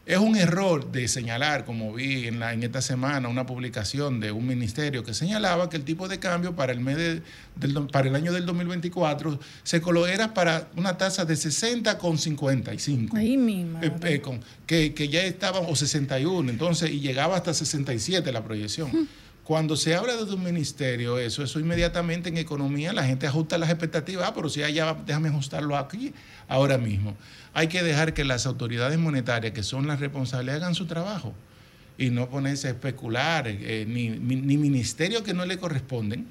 Es 0.07 0.17
un 0.19 0.37
error 0.37 0.89
de 0.89 1.05
señalar, 1.09 1.65
como 1.65 1.91
vi 1.93 2.27
en, 2.27 2.39
la, 2.39 2.53
en 2.53 2.63
esta 2.63 2.81
semana, 2.81 3.27
una 3.27 3.45
publicación 3.45 4.21
de 4.21 4.31
un 4.31 4.47
ministerio 4.47 5.03
que 5.03 5.13
señalaba 5.13 5.69
que 5.69 5.75
el 5.75 5.83
tipo 5.83 6.07
de 6.07 6.17
cambio 6.17 6.55
para 6.55 6.71
el, 6.71 6.79
mes 6.79 6.95
de- 6.95 7.21
del 7.57 7.87
para 7.91 8.07
el 8.07 8.15
año 8.15 8.31
del 8.31 8.45
2024 8.45 9.37
se 9.63 9.81
era 10.07 10.33
para 10.33 10.69
una 10.77 10.97
tasa 10.97 11.25
de 11.25 11.33
60,55 11.33 13.17
Ahí 13.17 13.35
mi 13.35 13.61
eh, 13.61 13.65
madre. 13.65 14.13
eh, 14.15 14.21
con- 14.21 14.39
que, 14.65 14.93
que 14.93 15.09
ya 15.09 15.23
estaban, 15.23 15.63
o 15.67 15.75
61, 15.75 16.49
entonces, 16.51 16.89
y 16.89 17.01
llegaba 17.01 17.35
hasta 17.35 17.53
67 17.53 18.31
la 18.31 18.43
proyección. 18.45 19.09
Cuando 19.47 19.77
se 19.77 19.95
habla 19.95 20.17
de 20.17 20.33
un 20.33 20.43
ministerio, 20.43 21.19
eso, 21.19 21.41
eso 21.41 21.61
inmediatamente 21.61 22.27
en 22.27 22.35
economía 22.35 22.91
la 22.91 23.05
gente 23.05 23.27
ajusta 23.27 23.57
las 23.57 23.69
expectativas, 23.69 24.27
ah, 24.27 24.33
pero 24.35 24.49
si 24.49 24.61
allá, 24.61 24.93
déjame 25.05 25.29
ajustarlo 25.29 25.77
aquí, 25.77 26.13
ahora 26.49 26.77
mismo. 26.77 27.15
Hay 27.53 27.69
que 27.69 27.81
dejar 27.81 28.13
que 28.13 28.25
las 28.25 28.45
autoridades 28.45 28.99
monetarias, 28.99 29.53
que 29.53 29.63
son 29.63 29.87
las 29.87 30.01
responsables, 30.01 30.53
hagan 30.53 30.75
su 30.75 30.85
trabajo 30.85 31.33
y 31.97 32.09
no 32.09 32.29
ponerse 32.29 32.67
a 32.67 32.71
especular, 32.71 33.47
eh, 33.47 33.85
ni, 33.87 34.09
ni, 34.09 34.35
ni 34.35 34.57
ministerios 34.57 35.21
que 35.21 35.33
no 35.33 35.45
le 35.45 35.57
corresponden, 35.57 36.27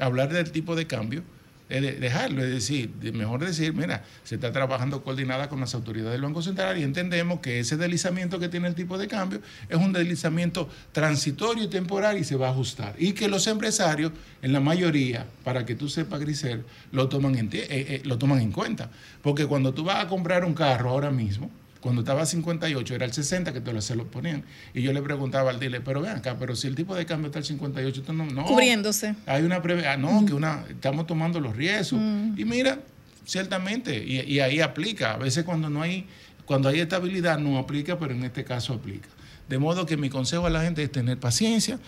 hablar 0.00 0.32
del 0.32 0.50
tipo 0.50 0.74
de 0.74 0.88
cambio, 0.88 1.22
dejarlo, 1.68 2.42
es 2.42 2.50
decir, 2.50 2.90
de- 2.94 3.12
mejor 3.12 3.44
decir, 3.44 3.74
mira, 3.74 4.02
se 4.24 4.36
está 4.36 4.50
trabajando 4.52 5.02
coordinada 5.02 5.48
con 5.48 5.60
las 5.60 5.74
autoridades 5.74 6.12
del 6.12 6.22
Banco 6.22 6.40
Central 6.42 6.78
y 6.78 6.82
entendemos 6.82 7.40
que 7.40 7.60
ese 7.60 7.76
deslizamiento 7.76 8.38
que 8.38 8.48
tiene 8.48 8.68
el 8.68 8.74
tipo 8.74 8.96
de 8.96 9.06
cambio 9.06 9.40
es 9.68 9.76
un 9.76 9.92
deslizamiento 9.92 10.68
transitorio 10.92 11.64
y 11.64 11.68
temporal 11.68 12.16
y 12.18 12.24
se 12.24 12.36
va 12.36 12.48
a 12.48 12.50
ajustar. 12.52 12.94
Y 12.98 13.12
que 13.12 13.28
los 13.28 13.46
empresarios, 13.46 14.12
en 14.42 14.52
la 14.52 14.60
mayoría, 14.60 15.26
para 15.44 15.66
que 15.66 15.74
tú 15.74 15.88
sepas, 15.88 16.20
Grisel, 16.20 16.64
lo 16.92 17.08
toman 17.08 17.36
en, 17.36 17.46
eh, 17.52 17.66
eh, 17.68 18.02
lo 18.04 18.16
toman 18.18 18.40
en 18.40 18.52
cuenta. 18.52 18.90
Porque 19.22 19.46
cuando 19.46 19.74
tú 19.74 19.84
vas 19.84 20.02
a 20.04 20.08
comprar 20.08 20.44
un 20.44 20.54
carro 20.54 20.90
ahora 20.90 21.10
mismo, 21.10 21.50
cuando 21.80 22.02
estaba 22.02 22.22
a 22.22 22.26
58 22.26 22.94
era 22.94 23.04
el 23.04 23.12
60 23.12 23.52
que 23.52 23.60
te 23.60 23.80
se 23.82 23.94
lo 23.94 24.06
ponían. 24.10 24.44
Y 24.74 24.82
yo 24.82 24.92
le 24.92 25.00
preguntaba 25.02 25.50
al 25.50 25.60
dealer, 25.60 25.82
pero 25.84 26.00
ven 26.00 26.12
acá, 26.16 26.36
pero 26.38 26.56
si 26.56 26.66
el 26.66 26.74
tipo 26.74 26.94
de 26.94 27.06
cambio 27.06 27.26
está 27.26 27.38
al 27.38 27.44
58, 27.44 28.02
tú 28.02 28.12
no, 28.12 28.26
no. 28.26 28.44
Cubriéndose. 28.44 29.14
Hay 29.26 29.42
una 29.44 29.62
preve- 29.62 29.86
ah, 29.86 29.96
no, 29.96 30.24
que 30.26 30.34
una, 30.34 30.64
estamos 30.68 31.06
tomando 31.06 31.38
los 31.40 31.54
riesgos. 31.56 32.00
Y 32.36 32.44
mira, 32.44 32.80
ciertamente, 33.24 34.04
y, 34.04 34.20
y 34.22 34.40
ahí 34.40 34.60
aplica. 34.60 35.12
A 35.12 35.16
veces 35.18 35.44
cuando 35.44 35.70
no 35.70 35.82
hay, 35.82 36.06
cuando 36.46 36.68
hay 36.68 36.80
estabilidad 36.80 37.38
no 37.38 37.58
aplica, 37.58 37.98
pero 37.98 38.12
en 38.14 38.24
este 38.24 38.44
caso 38.44 38.72
aplica. 38.74 39.08
De 39.48 39.58
modo 39.58 39.86
que 39.86 39.96
mi 39.96 40.10
consejo 40.10 40.46
a 40.46 40.50
la 40.50 40.62
gente 40.62 40.82
es 40.82 40.90
tener 40.92 41.18
paciencia. 41.18 41.78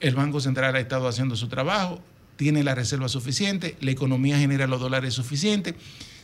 El 0.00 0.14
Banco 0.14 0.40
Central 0.40 0.74
ha 0.76 0.80
estado 0.80 1.08
haciendo 1.08 1.34
su 1.36 1.48
trabajo, 1.48 2.00
tiene 2.36 2.62
la 2.62 2.74
reserva 2.74 3.08
suficiente, 3.08 3.76
la 3.80 3.90
economía 3.90 4.38
genera 4.38 4.66
los 4.66 4.80
dólares 4.80 5.14
suficientes. 5.14 5.74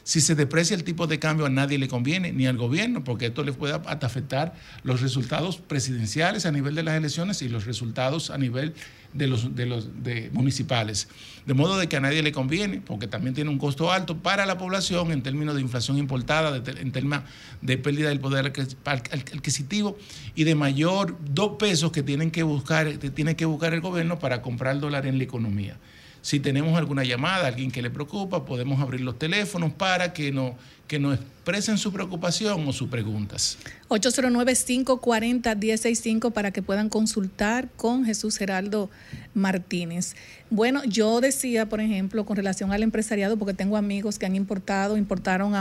Si 0.05 0.20
se 0.20 0.34
deprecia 0.34 0.76
el 0.76 0.84
tipo 0.84 1.07
de 1.07 1.18
cambio 1.18 1.46
a 1.46 1.48
nadie 1.50 1.78
le 1.78 1.88
conviene, 1.88 2.30
ni 2.32 2.46
al 2.46 2.59
gobierno, 2.59 3.02
porque 3.05 3.26
esto 3.26 3.42
le 3.42 3.52
puede 3.55 3.72
afectar 3.74 4.55
los 4.82 5.00
resultados 5.00 5.57
presidenciales 5.57 6.44
a 6.44 6.52
nivel 6.52 6.74
de 6.74 6.82
las 6.82 6.94
elecciones 6.96 7.40
y 7.40 7.48
los 7.48 7.64
resultados 7.64 8.28
a 8.30 8.36
nivel 8.36 8.74
de 9.14 9.28
los, 9.28 9.55
de 9.55 9.64
los 9.64 9.88
municipales. 10.32 11.09
De 11.46 11.55
modo 11.55 11.78
de 11.78 11.88
que 11.88 11.96
a 11.96 12.00
nadie 12.00 12.22
le 12.22 12.32
conviene, 12.32 12.82
porque 12.84 13.07
también 13.07 13.34
tiene 13.34 13.48
un 13.48 13.59
costo 13.59 13.90
alto 13.92 14.18
para 14.18 14.44
la 14.44 14.59
población 14.59 15.11
en 15.11 15.22
términos 15.22 15.55
de 15.55 15.62
inflación 15.62 15.96
importada, 15.96 16.59
de 16.59 16.80
en 16.82 16.92
términos 16.92 17.22
de 17.62 17.78
pérdida 17.78 18.11
del 18.11 18.20
poder 18.20 18.52
adquis- 18.52 18.76
adqu- 18.84 19.34
adquisitivo 19.36 19.96
y 20.34 20.44
de 20.44 20.55
mayor 20.55 21.16
dos 21.32 21.52
pesos 21.59 21.92
que 21.92 22.02
tienen 22.02 22.30
que 22.30 22.42
buscar, 22.42 22.98
que 22.98 23.09
tiene 23.09 23.36
que 23.36 23.46
buscar 23.46 23.72
el 23.72 23.80
gobierno 23.80 24.18
para 24.18 24.42
comprar 24.42 24.78
dólar 24.80 25.07
en 25.07 25.16
la 25.16 25.24
economía. 25.24 25.78
Si 26.24 26.40
tenemos 26.40 26.76
alguna 26.78 27.04
llamada, 27.04 27.46
alguien 27.48 27.70
que 27.70 27.82
le 27.82 27.90
preocupa, 27.90 28.46
podemos 28.46 28.80
abrir 28.80 29.02
los 29.02 29.18
teléfonos 29.18 29.74
para 29.74 30.14
que, 30.14 30.32
no, 30.32 30.56
que 30.88 30.98
nos 30.98 31.16
expresen 31.16 31.76
su 31.76 31.92
preocupación 31.92 32.66
o 32.66 32.72
sus 32.72 32.88
preguntas. 32.88 33.58
809-540-165 33.90 36.32
para 36.32 36.50
que 36.50 36.62
puedan 36.62 36.88
consultar 36.88 37.68
con 37.76 38.06
Jesús 38.06 38.38
Geraldo 38.38 38.88
Martínez. 39.34 40.16
Bueno, 40.48 40.82
yo 40.86 41.20
decía, 41.20 41.68
por 41.68 41.82
ejemplo, 41.82 42.24
con 42.24 42.38
relación 42.38 42.72
al 42.72 42.82
empresariado, 42.82 43.36
porque 43.36 43.52
tengo 43.52 43.76
amigos 43.76 44.18
que 44.18 44.24
han 44.24 44.34
importado, 44.34 44.96
importaron 44.96 45.52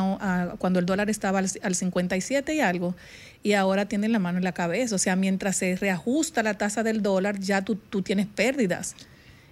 cuando 0.59 0.79
el 0.79 0.85
dólar 0.85 1.09
estaba 1.09 1.39
al, 1.39 1.49
al 1.61 1.75
57 1.75 2.55
y 2.55 2.61
algo, 2.61 2.95
y 3.43 3.51
ahora 3.51 3.89
tienen 3.89 4.13
la 4.13 4.19
mano 4.19 4.37
en 4.37 4.45
la 4.45 4.53
cabeza. 4.53 4.95
O 4.95 4.97
sea, 4.97 5.17
mientras 5.17 5.57
se 5.57 5.75
reajusta 5.75 6.41
la 6.41 6.53
tasa 6.53 6.83
del 6.83 7.01
dólar, 7.01 7.41
ya 7.41 7.65
tú, 7.65 7.75
tú 7.75 8.01
tienes 8.01 8.27
pérdidas. 8.27 8.95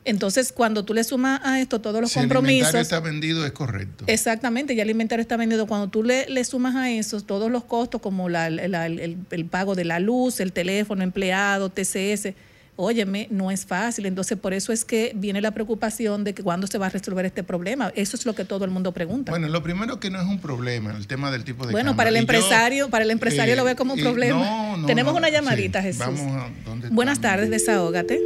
Entonces, 0.03 0.51
cuando 0.51 0.83
tú 0.83 0.93
le 0.95 1.03
sumas 1.03 1.41
a 1.43 1.59
esto 1.61 1.79
todos 1.79 2.01
los 2.01 2.11
si 2.11 2.17
el 2.19 2.23
compromisos... 2.25 2.69
inventario 2.69 2.81
está 2.81 2.99
vendido, 2.99 3.45
es 3.45 3.51
correcto. 3.51 4.03
Exactamente, 4.07 4.75
ya 4.75 4.81
el 4.83 4.89
inventario 4.89 5.21
está 5.21 5.37
vendido. 5.37 5.67
Cuando 5.67 5.89
tú 5.89 6.03
le, 6.03 6.27
le 6.27 6.43
sumas 6.43 6.75
a 6.75 6.89
eso 6.89 7.21
todos 7.21 7.51
los 7.51 7.63
costos, 7.65 8.01
como 8.01 8.27
la- 8.27 8.49
la- 8.49 8.87
el, 8.87 9.17
el 9.29 9.45
pago 9.45 9.75
de 9.75 9.85
la 9.85 9.99
luz, 9.99 10.39
el 10.39 10.53
teléfono, 10.53 11.03
empleado, 11.03 11.69
TCS, 11.69 12.33
óyeme, 12.77 13.27
no 13.29 13.51
es 13.51 13.67
fácil. 13.67 14.07
Entonces, 14.07 14.39
por 14.39 14.55
eso 14.55 14.73
es 14.73 14.85
que 14.85 15.11
viene 15.13 15.39
la 15.39 15.51
preocupación 15.51 16.23
de 16.23 16.33
que 16.33 16.41
cuándo 16.41 16.65
se 16.65 16.79
va 16.79 16.87
a 16.87 16.89
resolver 16.89 17.25
este 17.27 17.43
problema. 17.43 17.91
Eso 17.95 18.17
es 18.17 18.25
lo 18.25 18.33
que 18.33 18.43
todo 18.43 18.65
el 18.65 18.71
mundo 18.71 18.91
pregunta. 18.93 19.31
Bueno, 19.31 19.49
lo 19.49 19.61
primero 19.61 19.99
que 19.99 20.09
no 20.09 20.19
es 20.19 20.25
un 20.27 20.39
problema, 20.39 20.95
el 20.97 21.05
tema 21.05 21.29
del 21.29 21.43
tipo 21.43 21.67
de 21.67 21.73
Bueno, 21.73 21.89
cambio. 21.91 21.97
para 21.97 22.09
el 22.09 22.15
Y 22.15 22.17
yo, 22.17 22.21
empresario, 22.21 22.89
para 22.89 23.03
el 23.05 23.11
empresario 23.11 23.53
eh, 23.53 23.57
lo 23.57 23.65
ve 23.65 23.75
como 23.75 23.93
un 23.93 23.99
y 23.99 24.01
problema. 24.01 24.39
no, 24.39 24.77
no, 24.77 24.87
Tenemos 24.87 25.13
no, 25.13 25.19
una 25.19 25.27
sí, 25.27 25.33
llamadita, 25.33 25.79
Jesús. 25.83 25.99
Vamos 25.99 26.21
a 26.21 26.49
dónde 26.65 26.89
Buenas 26.89 27.19
estamos? 27.19 27.35
tardes, 27.35 27.49
desahógate. 27.51 28.19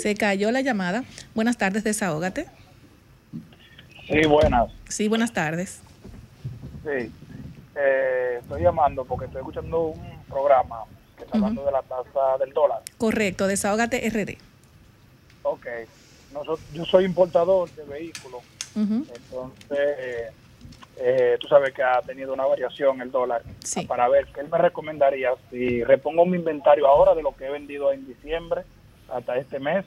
Se 0.00 0.14
cayó 0.14 0.50
la 0.50 0.60
llamada. 0.60 1.04
Buenas 1.34 1.56
tardes, 1.58 1.84
desahógate. 1.84 2.46
Sí, 4.06 4.26
buenas. 4.26 4.70
Sí, 4.88 5.08
buenas 5.08 5.32
tardes. 5.32 5.80
Sí. 6.82 7.10
Eh, 7.76 8.38
estoy 8.40 8.62
llamando 8.62 9.04
porque 9.04 9.26
estoy 9.26 9.40
escuchando 9.40 9.80
un 9.88 10.22
programa 10.28 10.80
que 11.16 11.24
está 11.24 11.36
hablando 11.38 11.64
de 11.64 11.72
la 11.72 11.82
tasa 11.82 12.38
del 12.38 12.52
dólar. 12.52 12.82
Correcto, 12.98 13.46
desahógate 13.46 14.08
RD. 14.08 14.36
Ok. 15.42 15.66
Noso- 16.32 16.58
yo 16.72 16.84
soy 16.84 17.04
importador 17.04 17.70
de 17.70 17.84
vehículos, 17.84 18.42
entonces 18.74 19.78
eh, 19.78 20.30
eh, 20.96 21.36
tú 21.40 21.46
sabes 21.46 21.72
que 21.72 21.82
ha 21.82 22.00
tenido 22.02 22.32
una 22.34 22.44
variación 22.44 23.00
el 23.00 23.10
dólar. 23.12 23.42
Sí. 23.62 23.86
Para 23.86 24.08
ver, 24.08 24.26
¿qué 24.34 24.40
él 24.40 24.48
me 24.50 24.58
recomendaría 24.58 25.30
si 25.50 25.84
repongo 25.84 26.26
mi 26.26 26.36
inventario 26.36 26.86
ahora 26.88 27.14
de 27.14 27.22
lo 27.22 27.36
que 27.36 27.46
he 27.46 27.50
vendido 27.50 27.92
en 27.92 28.04
diciembre 28.06 28.62
hasta 29.14 29.36
este 29.36 29.58
mes? 29.58 29.84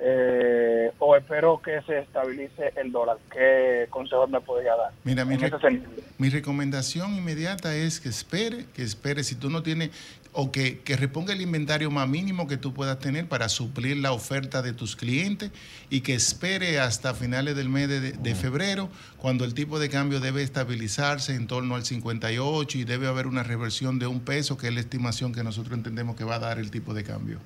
Eh, 0.00 0.92
o 1.00 1.16
espero 1.16 1.60
que 1.60 1.82
se 1.82 1.98
estabilice 1.98 2.72
el 2.76 2.92
dólar. 2.92 3.18
¿Qué 3.32 3.88
consejos 3.90 4.30
me 4.30 4.40
podría 4.40 4.76
dar? 4.76 4.92
Mira, 5.02 5.24
mi, 5.24 6.28
recomendación 6.30 7.16
inmediata 7.16 7.74
es 7.74 7.98
que 7.98 8.08
espere, 8.08 8.66
que 8.74 8.84
espere 8.84 9.24
si 9.24 9.34
tú 9.34 9.50
no 9.50 9.64
tienes, 9.64 9.90
o 10.32 10.52
que, 10.52 10.78
que 10.80 10.96
reponga 10.96 11.32
el 11.32 11.40
inventario 11.40 11.90
más 11.90 12.08
mínimo 12.08 12.46
que 12.46 12.56
tú 12.56 12.72
puedas 12.72 13.00
tener 13.00 13.26
para 13.26 13.48
suplir 13.48 13.96
la 13.96 14.12
oferta 14.12 14.62
de 14.62 14.72
tus 14.72 14.94
clientes 14.94 15.50
y 15.90 16.02
que 16.02 16.14
espere 16.14 16.78
hasta 16.78 17.12
finales 17.12 17.56
del 17.56 17.68
mes 17.68 17.88
de, 17.88 18.12
de 18.12 18.34
febrero, 18.36 18.88
cuando 19.16 19.44
el 19.44 19.52
tipo 19.52 19.80
de 19.80 19.88
cambio 19.88 20.20
debe 20.20 20.44
estabilizarse 20.44 21.34
en 21.34 21.48
torno 21.48 21.74
al 21.74 21.84
58 21.84 22.78
y 22.78 22.84
debe 22.84 23.08
haber 23.08 23.26
una 23.26 23.42
reversión 23.42 23.98
de 23.98 24.06
un 24.06 24.20
peso, 24.20 24.56
que 24.56 24.68
es 24.68 24.74
la 24.74 24.80
estimación 24.80 25.32
que 25.32 25.42
nosotros 25.42 25.76
entendemos 25.76 26.14
que 26.14 26.22
va 26.22 26.36
a 26.36 26.40
dar 26.40 26.60
el 26.60 26.70
tipo 26.70 26.94
de 26.94 27.02
cambio. 27.02 27.40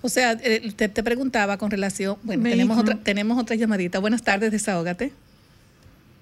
O 0.00 0.08
sea, 0.08 0.32
eh, 0.32 0.72
te, 0.76 0.88
te 0.88 1.02
preguntaba 1.02 1.56
con 1.58 1.70
relación, 1.70 2.16
bueno, 2.22 2.44
tenemos 2.44 2.78
otra, 2.78 2.96
tenemos 2.96 3.38
otra 3.38 3.56
llamadita. 3.56 3.98
Buenas 3.98 4.22
tardes, 4.22 4.52
desahógate. 4.52 5.12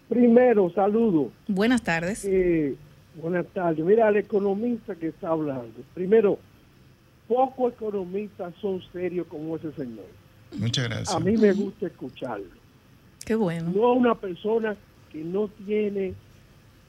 Primero, 0.08 0.70
saludo. 0.74 1.30
Buenas 1.48 1.82
tardes. 1.82 2.24
Eh, 2.24 2.74
buenas 3.20 3.46
tardes. 3.48 3.84
Mira, 3.84 4.08
el 4.08 4.16
economista 4.18 4.94
que 4.94 5.08
está 5.08 5.28
hablando. 5.28 5.72
Primero, 5.94 6.38
pocos 7.28 7.72
economistas 7.74 8.54
son 8.60 8.80
serios 8.92 9.26
como 9.26 9.56
ese 9.56 9.72
señor. 9.72 10.06
Muchas 10.56 10.84
gracias. 10.88 11.14
A 11.14 11.20
mí 11.20 11.36
me 11.36 11.52
gusta 11.52 11.86
escucharlo. 11.86 12.46
Qué 13.24 13.34
bueno. 13.34 13.72
No 13.74 13.86
a 13.86 13.92
una 13.94 14.14
persona 14.14 14.76
que 15.12 15.18
no 15.24 15.48
tiene 15.48 16.14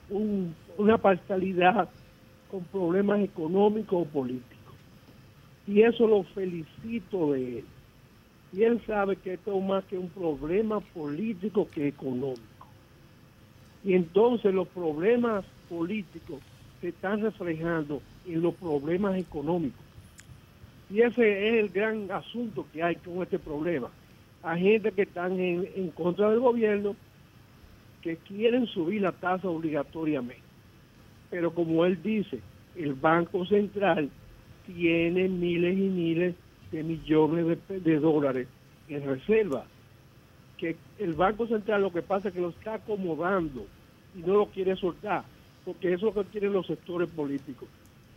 un- 0.09 0.53
una 0.77 0.97
parcialidad 0.99 1.89
con 2.51 2.63
problemas 2.65 3.19
económicos 3.21 4.03
o 4.03 4.05
políticos. 4.05 4.56
Y 5.67 5.81
eso 5.81 6.07
lo 6.07 6.23
felicito 6.23 7.33
de 7.33 7.59
él. 7.59 7.65
Y 8.53 8.63
él 8.63 8.81
sabe 8.87 9.17
que 9.17 9.33
esto 9.33 9.57
es 9.57 9.65
más 9.65 9.83
que 9.85 9.97
un 9.97 10.09
problema 10.09 10.79
político 10.79 11.69
que 11.69 11.89
económico. 11.89 12.41
Y 13.83 13.93
entonces 13.93 14.53
los 14.53 14.67
problemas 14.69 15.45
políticos 15.69 16.39
se 16.79 16.89
están 16.89 17.21
reflejando 17.21 18.01
en 18.25 18.41
los 18.41 18.53
problemas 18.55 19.17
económicos. 19.17 19.81
Y 20.89 21.01
ese 21.01 21.49
es 21.49 21.63
el 21.65 21.69
gran 21.69 22.09
asunto 22.11 22.65
que 22.71 22.81
hay 22.81 22.95
con 22.95 23.21
este 23.21 23.37
problema. 23.37 23.89
Hay 24.43 24.61
gente 24.61 24.91
que 24.93 25.01
están 25.01 25.37
en, 25.39 25.67
en 25.75 25.89
contra 25.89 26.29
del 26.29 26.39
gobierno 26.39 26.95
que 28.01 28.15
quieren 28.15 28.65
subir 28.67 29.01
la 29.01 29.11
tasa 29.11 29.49
obligatoriamente. 29.49 30.41
Pero 31.29 31.53
como 31.53 31.83
él 31.83 32.01
dice, 32.01 32.39
el 32.77 32.93
Banco 32.93 33.45
Central 33.45 34.09
tiene 34.67 35.27
miles 35.27 35.73
y 35.77 35.81
miles 35.89 36.35
de 36.71 36.83
millones 36.83 37.57
de, 37.69 37.99
dólares 37.99 38.47
en 38.89 39.03
reserva. 39.05 39.65
Que 40.57 40.75
el 40.99 41.13
Banco 41.13 41.47
Central 41.47 41.81
lo 41.81 41.91
que 41.93 42.01
pasa 42.01 42.27
es 42.29 42.33
que 42.33 42.41
lo 42.41 42.49
está 42.49 42.75
acomodando 42.75 43.65
y 44.15 44.19
no 44.21 44.33
lo 44.33 44.45
quiere 44.47 44.75
soltar, 44.75 45.23
porque 45.65 45.93
eso 45.93 46.09
es 46.09 46.15
lo 46.15 46.23
que 46.23 46.29
quieren 46.31 46.53
los 46.53 46.65
sectores 46.67 47.09
políticos. 47.09 47.67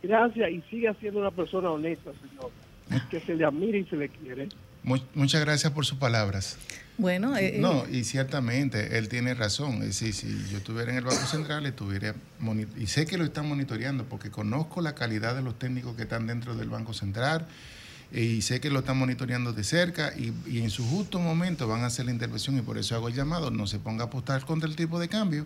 Gracias 0.03 0.49
y 0.51 0.61
sigue 0.69 0.91
siendo 0.99 1.19
una 1.19 1.31
persona 1.31 1.69
honesta, 1.71 2.11
señor, 2.13 2.49
que 3.09 3.19
se 3.19 3.35
le 3.35 3.45
admira 3.45 3.77
y 3.77 3.85
se 3.85 3.95
le 3.95 4.09
quiere. 4.09 4.49
Mu- 4.83 4.97
muchas 5.13 5.41
gracias 5.45 5.71
por 5.71 5.85
sus 5.85 5.97
palabras. 5.99 6.57
Bueno, 6.97 7.35
eh, 7.37 7.55
eh, 7.55 7.59
No, 7.59 7.85
y 7.91 8.03
ciertamente 8.03 8.97
él 8.97 9.07
tiene 9.09 9.33
razón. 9.33 9.75
Es 9.81 9.99
decir, 9.99 10.13
si 10.13 10.27
yo 10.51 10.57
estuviera 10.57 10.91
en 10.91 10.97
el 10.97 11.03
Banco 11.03 11.25
Central, 11.25 11.65
estuviera 11.65 12.13
y 12.77 12.87
sé 12.87 13.05
que 13.05 13.17
lo 13.17 13.23
están 13.23 13.47
monitoreando 13.47 14.05
porque 14.05 14.29
conozco 14.29 14.81
la 14.81 14.93
calidad 14.93 15.35
de 15.35 15.41
los 15.41 15.57
técnicos 15.57 15.95
que 15.95 16.03
están 16.03 16.27
dentro 16.27 16.55
del 16.55 16.69
Banco 16.69 16.93
Central 16.93 17.47
y 18.13 18.41
sé 18.41 18.59
que 18.59 18.69
lo 18.69 18.79
están 18.79 18.97
monitoreando 18.97 19.53
de 19.53 19.63
cerca 19.63 20.13
y, 20.17 20.33
y 20.45 20.59
en 20.59 20.69
su 20.69 20.85
justo 20.85 21.17
momento 21.19 21.67
van 21.67 21.81
a 21.81 21.87
hacer 21.87 22.05
la 22.05 22.11
intervención 22.11 22.57
y 22.57 22.61
por 22.61 22.77
eso 22.77 22.93
hago 22.95 23.07
el 23.07 23.13
llamado, 23.15 23.51
no 23.51 23.67
se 23.67 23.79
ponga 23.79 24.03
a 24.03 24.07
apostar 24.07 24.45
contra 24.45 24.67
el 24.69 24.75
tipo 24.75 24.99
de 24.99 25.07
cambio, 25.07 25.45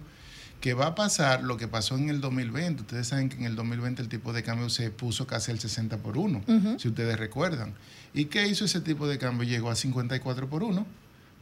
que 0.62 0.74
va 0.74 0.88
a 0.88 0.96
pasar 0.96 1.44
lo 1.44 1.58
que 1.58 1.68
pasó 1.68 1.96
en 1.96 2.10
el 2.10 2.22
2020. 2.22 2.82
Ustedes 2.82 3.08
saben 3.08 3.30
que 3.30 3.36
en 3.38 3.44
el 3.46 3.56
2020 3.56 4.02
el 4.02 4.10
tipo 4.10 4.34
de 4.34 4.42
cambio 4.42 4.70
se 4.70 4.90
puso 4.90 5.28
casi 5.28 5.52
al 5.52 5.60
60 5.60 5.98
por 6.00 6.18
1, 6.18 6.44
Ujú. 6.48 6.80
si 6.80 6.88
ustedes 6.88 7.20
recuerdan. 7.20 7.76
¿Y 8.14 8.26
qué 8.26 8.48
hizo 8.48 8.66
ese 8.66 8.82
tipo 8.82 9.08
de 9.08 9.20
cambio? 9.20 9.48
Llegó 9.48 9.70
a 9.70 9.76
54 9.76 10.50
por 10.50 10.64
1 10.64 10.86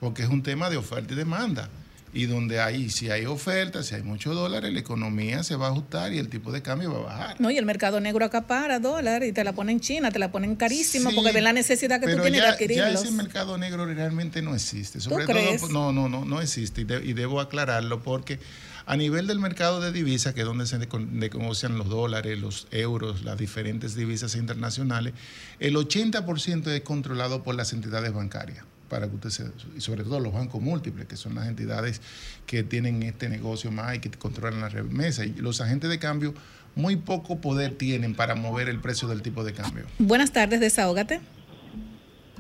porque 0.04 0.22
es 0.24 0.30
un 0.30 0.44
tema 0.44 0.70
de 0.70 0.78
oferta 0.78 1.14
y 1.14 1.16
demanda. 1.18 1.70
Y 2.16 2.28
donde 2.28 2.60
hay, 2.62 2.92
si 2.92 3.10
hay 3.10 3.26
oferta, 3.26 3.82
si 3.82 3.96
hay 3.96 4.04
muchos 4.04 4.36
dólares, 4.36 4.72
la 4.72 4.80
economía 4.80 5.42
se 5.44 5.56
va 5.56 5.66
a 5.66 5.72
ajustar 5.72 6.14
y 6.14 6.20
el 6.20 6.30
tipo 6.30 6.52
de 6.52 6.62
cambio 6.62 6.94
va 6.94 7.00
a 7.00 7.04
bajar. 7.18 7.42
no, 7.42 7.50
y 7.50 7.58
el 7.58 7.66
mercado 7.66 8.00
negro 8.00 8.24
acapara 8.24 8.78
dólares 8.78 9.30
y 9.30 9.34
te 9.34 9.44
la 9.44 9.54
ponen 9.54 9.78
en 9.78 9.80
China, 9.80 10.12
te 10.12 10.20
la 10.20 10.32
ponen 10.32 10.56
carísimo 10.56 11.10
Sí, 11.10 11.16
porque 11.16 11.32
ven 11.32 11.44
la 11.44 11.54
necesidad 11.54 12.00
que 12.00 12.06
tú 12.06 12.22
tienes 12.22 12.34
de 12.34 12.38
ya, 12.38 12.44
ya 12.46 12.52
adquirirlos. 12.52 13.02
ese 13.02 13.12
mercado 13.14 13.58
negro 13.58 13.88
realmente 13.88 14.44
no 14.44 14.54
existe. 14.54 15.00
Sobre 15.00 15.26
crees? 15.26 15.62
todo, 15.62 15.72
no, 15.72 15.92
no, 15.92 16.08
no, 16.08 16.24
no 16.24 16.40
existe. 16.40 16.82
Y, 16.82 16.84
de- 16.84 17.04
y 17.04 17.14
debo 17.14 17.42
aclararlo 17.42 18.04
porque 18.04 18.38
a 18.86 18.96
nivel 18.96 19.26
del 19.26 19.40
mercado 19.40 19.82
de 19.82 19.92
divisas, 19.92 20.36
que 20.36 20.42
es 20.42 20.46
donde 20.46 20.68
se 20.68 20.78
negocian 20.78 21.80
los 21.80 21.90
dólares, 21.90 22.38
los 22.38 22.68
euros, 22.70 23.24
las 23.24 23.40
diferentes 23.40 23.96
divisas 23.96 24.36
internacionales, 24.36 25.14
el 25.60 25.76
80% 25.76 26.68
es 26.70 26.82
controlado 26.82 27.42
por 27.42 27.56
las 27.56 27.74
entidades 27.74 28.14
bancarias. 28.14 28.66
Para 28.94 29.10
que 29.10 29.16
usted 29.16 29.30
se, 29.32 29.46
y 29.76 29.82
sobre 29.82 30.04
todo 30.04 30.20
los 30.20 30.32
bancos 30.32 30.62
múltiples, 30.62 31.08
que 31.08 31.16
son 31.16 31.34
las 31.34 31.48
entidades 31.48 32.00
que 32.46 32.62
tienen 32.62 33.02
este 33.02 33.28
negocio 33.28 33.72
más 33.72 33.96
y 33.96 34.00
que 34.00 34.12
controlan 34.12 34.62
la 34.62 34.70
remesa. 34.70 35.26
Y 35.26 35.34
los 35.34 35.62
agentes 35.62 35.90
de 35.90 35.98
cambio 35.98 36.36
muy 36.76 36.96
poco 36.98 37.42
poder 37.42 37.72
tienen 37.72 38.14
para 38.14 38.36
mover 38.36 38.70
el 38.70 38.80
precio 38.80 39.08
del 39.08 39.24
tipo 39.24 39.44
de 39.44 39.54
cambio. 39.54 39.86
Buenas 39.98 40.32
tardes, 40.32 40.60
desahógate. 40.60 41.22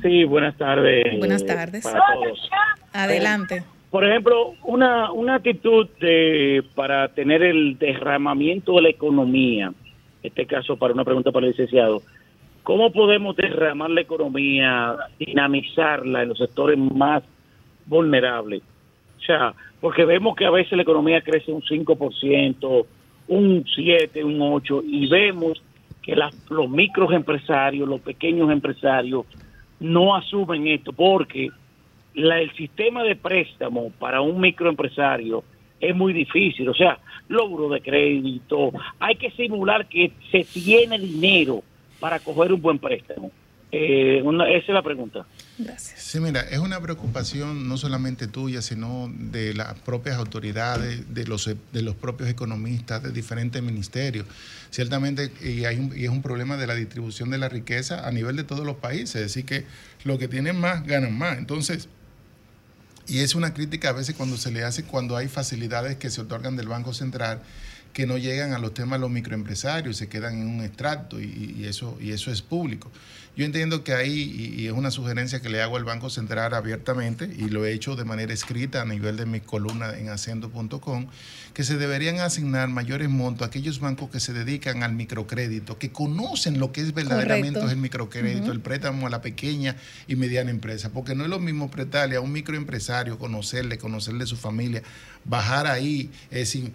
Sí, 0.03 0.25
buenas 0.25 0.55
tardes. 0.55 1.17
Buenas 1.17 1.43
tardes. 1.43 1.83
Para 1.85 2.01
todos. 2.13 2.47
Adelante. 2.91 3.63
Por 3.89 4.05
ejemplo, 4.07 4.53
una, 4.63 5.11
una 5.11 5.37
actitud 5.37 5.89
de, 5.99 6.63
para 6.75 7.07
tener 7.15 7.41
el 7.41 7.79
derramamiento 7.79 8.75
de 8.75 8.83
la 8.83 8.89
economía, 8.89 9.73
en 10.21 10.29
este 10.29 10.45
caso 10.45 10.77
para 10.77 10.93
una 10.93 11.03
pregunta 11.03 11.31
para 11.31 11.47
el 11.47 11.53
licenciado, 11.53 12.03
¿cómo 12.63 12.91
podemos 12.91 13.35
derramar 13.35 13.89
la 13.89 14.01
economía, 14.01 14.95
dinamizarla 15.19 16.23
en 16.23 16.29
los 16.29 16.37
sectores 16.37 16.77
más 16.77 17.23
vulnerables? 17.85 18.61
O 19.17 19.21
sea, 19.21 19.53
porque 19.79 20.05
vemos 20.05 20.35
que 20.35 20.45
a 20.45 20.49
veces 20.51 20.73
la 20.73 20.83
economía 20.83 21.21
crece 21.21 21.51
un 21.51 21.61
5%, 21.61 22.85
un 23.27 23.65
7, 23.73 24.23
un 24.23 24.41
8, 24.41 24.83
y 24.85 25.07
vemos 25.07 25.61
que 26.01 26.15
las, 26.15 26.33
los 26.49 26.69
microempresarios, 26.69 27.87
los 27.87 28.01
pequeños 28.01 28.51
empresarios, 28.51 29.25
no 29.79 30.15
asumen 30.15 30.67
esto 30.67 30.91
porque 30.93 31.49
la- 32.15 32.39
el 32.41 32.51
sistema 32.55 33.03
de 33.03 33.15
préstamo 33.15 33.91
para 33.99 34.21
un 34.21 34.39
microempresario 34.39 35.43
es 35.79 35.95
muy 35.95 36.13
difícil. 36.13 36.67
O 36.69 36.73
sea, 36.73 36.99
logro 37.27 37.69
de 37.69 37.81
crédito, 37.81 38.71
hay 38.99 39.15
que 39.15 39.31
simular 39.31 39.87
que 39.87 40.11
se 40.31 40.43
tiene 40.43 40.99
dinero 40.99 41.63
para 42.03 42.19
coger 42.19 42.51
un 42.51 42.61
buen 42.61 42.79
préstamo. 42.79 43.31
Eh, 43.71 44.21
una- 44.23 44.49
esa 44.49 44.65
es 44.67 44.73
la 44.73 44.83
pregunta. 44.83 45.25
Sí, 45.77 46.19
mira, 46.19 46.41
es 46.41 46.59
una 46.59 46.81
preocupación 46.81 47.65
no 47.69 47.77
solamente 47.77 48.27
tuya, 48.27 48.61
sino 48.61 49.09
de 49.17 49.53
las 49.53 49.79
propias 49.79 50.17
autoridades, 50.17 51.13
de 51.13 51.25
los, 51.25 51.45
de 51.71 51.81
los 51.81 51.95
propios 51.95 52.29
economistas, 52.29 53.01
de 53.03 53.11
diferentes 53.11 53.63
ministerios. 53.63 54.25
Ciertamente, 54.69 55.31
y, 55.41 55.63
hay 55.63 55.77
un- 55.77 55.97
y 55.97 56.03
es 56.03 56.09
un 56.09 56.21
problema 56.21 56.57
de 56.57 56.67
la 56.67 56.75
distribución 56.75 57.29
de 57.29 57.37
la 57.37 57.47
riqueza 57.47 58.05
a 58.05 58.11
nivel 58.11 58.35
de 58.35 58.43
todos 58.43 58.65
los 58.65 58.75
países, 58.75 59.15
es 59.15 59.21
decir, 59.21 59.45
que 59.45 59.63
los 60.03 60.19
que 60.19 60.27
tienen 60.27 60.59
más 60.59 60.85
ganan 60.85 61.17
más. 61.17 61.37
Entonces, 61.37 61.87
y 63.07 63.19
es 63.19 63.33
una 63.33 63.53
crítica 63.53 63.89
a 63.89 63.93
veces 63.93 64.13
cuando 64.13 64.35
se 64.35 64.51
le 64.51 64.65
hace, 64.65 64.83
cuando 64.83 65.15
hay 65.15 65.29
facilidades 65.29 65.95
que 65.95 66.09
se 66.09 66.19
otorgan 66.19 66.57
del 66.57 66.67
Banco 66.67 66.93
Central 66.93 67.39
que 67.93 68.07
no 68.07 68.17
llegan 68.17 68.53
a 68.53 68.59
los 68.59 68.73
temas 68.73 68.99
de 68.99 69.01
los 69.01 69.11
microempresarios, 69.11 69.97
se 69.97 70.09
quedan 70.09 70.41
en 70.41 70.47
un 70.47 70.63
extracto 70.63 71.21
y, 71.21 71.55
y 71.57 71.65
eso, 71.65 71.97
y 72.01 72.11
eso 72.11 72.31
es 72.31 72.41
público. 72.41 72.91
Yo 73.35 73.45
entiendo 73.45 73.83
que 73.83 73.93
ahí, 73.93 74.53
y, 74.57 74.67
es 74.67 74.73
una 74.73 74.91
sugerencia 74.91 75.41
que 75.41 75.49
le 75.49 75.59
hago 75.59 75.77
al 75.77 75.83
Banco 75.83 76.11
Central 76.11 76.53
abiertamente, 76.53 77.25
y 77.35 77.49
lo 77.49 77.65
he 77.65 77.73
hecho 77.73 77.95
de 77.95 78.05
manera 78.05 78.31
escrita 78.31 78.83
a 78.83 78.85
nivel 78.85 79.17
de 79.17 79.25
mi 79.25 79.39
columna 79.39 79.97
en 79.97 80.09
acento.com, 80.09 81.07
que 81.55 81.63
se 81.63 81.77
deberían 81.77 82.19
asignar 82.19 82.69
mayores 82.69 83.09
montos 83.09 83.43
a 83.43 83.47
aquellos 83.47 83.79
bancos 83.79 84.11
que 84.11 84.19
se 84.19 84.33
dedican 84.33 84.83
al 84.83 84.93
microcrédito, 84.93 85.79
que 85.79 85.91
conocen 85.91 86.59
lo 86.59 86.71
que 86.71 86.81
es 86.81 86.93
verdaderamente 86.93 87.53
Correcto. 87.53 87.71
el 87.71 87.77
microcrédito, 87.77 88.51
el 88.51 88.59
préstamo 88.59 89.07
a 89.07 89.09
la 89.09 89.21
pequeña 89.21 89.77
y 90.07 90.15
mediana 90.15 90.51
empresa, 90.51 90.91
porque 90.91 91.15
no 91.15 91.23
es 91.23 91.29
lo 91.31 91.39
mismo 91.39 91.71
prestarle 91.71 92.17
a 92.17 92.21
un 92.21 92.31
microempresario, 92.31 93.17
conocerle, 93.17 93.79
conocerle 93.79 94.27
su 94.27 94.37
familia, 94.37 94.83
bajar 95.25 95.67
ahí, 95.67 96.09
es 96.31 96.55
un, 96.55 96.73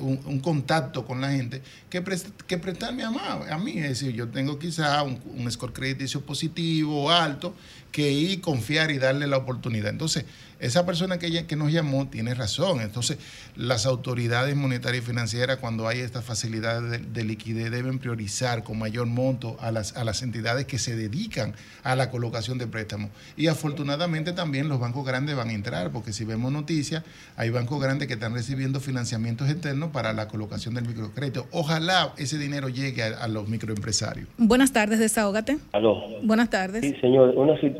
un- 0.00 0.20
un 0.24 0.40
contacto 0.40 1.04
con 1.04 1.20
la 1.20 1.30
gente, 1.32 1.62
que, 1.90 2.04
pres- 2.04 2.30
que 2.46 2.58
prestarme 2.58 3.02
a, 3.02 3.08
a 3.08 3.58
mí. 3.58 3.72
Es 3.78 3.88
decir, 4.00 4.12
yo 4.14 4.28
tengo 4.28 4.58
quizá 4.58 5.02
un, 5.02 5.18
un 5.36 5.50
score 5.50 5.72
crediticio 5.72 6.20
positivo 6.20 7.10
alto, 7.10 7.54
que 7.90 8.10
ir, 8.10 8.40
confiar 8.40 8.90
y 8.90 8.98
darle 8.98 9.26
la 9.26 9.36
oportunidad. 9.36 9.90
Entonces, 9.90 10.24
esa 10.60 10.84
persona 10.84 11.18
que, 11.18 11.56
nos 11.56 11.72
llamó 11.72 12.08
tiene 12.08 12.34
razón. 12.34 12.80
Entonces, 12.80 13.18
las 13.56 13.86
autoridades 13.86 14.56
monetarias 14.56 15.04
y 15.04 15.06
financieras, 15.06 15.58
cuando 15.58 15.86
hay 15.86 16.00
estas 16.00 16.24
facilidades 16.24 16.90
de, 16.90 16.98
de 16.98 17.24
liquidez, 17.24 17.70
deben 17.70 17.98
priorizar 17.98 18.64
con 18.64 18.78
mayor 18.78 19.06
monto 19.06 19.56
a 19.60 19.70
las, 19.70 19.96
a 19.96 20.04
las 20.04 20.22
entidades 20.22 20.66
que 20.66 20.78
se 20.78 20.96
dedican 20.96 21.54
a 21.84 21.94
la 21.94 22.10
colocación 22.10 22.58
de 22.58 22.66
préstamos. 22.66 23.10
Y 23.36 23.46
afortunadamente 23.46 24.32
también 24.32 24.68
los 24.68 24.80
bancos 24.80 25.06
grandes 25.06 25.36
van 25.36 25.50
a 25.50 25.52
entrar, 25.52 25.90
porque 25.90 26.12
si 26.12 26.24
vemos 26.24 26.50
noticias, 26.50 27.04
hay 27.36 27.50
bancos 27.50 27.80
grandes 27.80 28.08
que 28.08 28.14
están 28.14 28.34
recibiendo 28.34 28.80
financiamientos 28.80 29.48
externos 29.48 29.90
para 29.90 30.12
la 30.12 30.26
colocación 30.28 30.74
del 30.74 30.86
microcrédito. 30.86 31.46
Ojalá 31.52 32.12
ese 32.16 32.38
dinero 32.38 32.68
llegue 32.68 33.02
a, 33.02 33.22
a 33.22 33.28
los 33.28 33.48
microempresarios. 33.48 34.28
Buenas 34.38 34.72
tardes, 34.72 34.98
desahógate. 34.98 35.58
Aló. 35.72 36.02
Buenas 36.22 36.50
tardes. 36.50 36.82
Sí, 36.82 36.94
señor, 37.00 37.30
una 37.36 37.54
situación. 37.60 37.77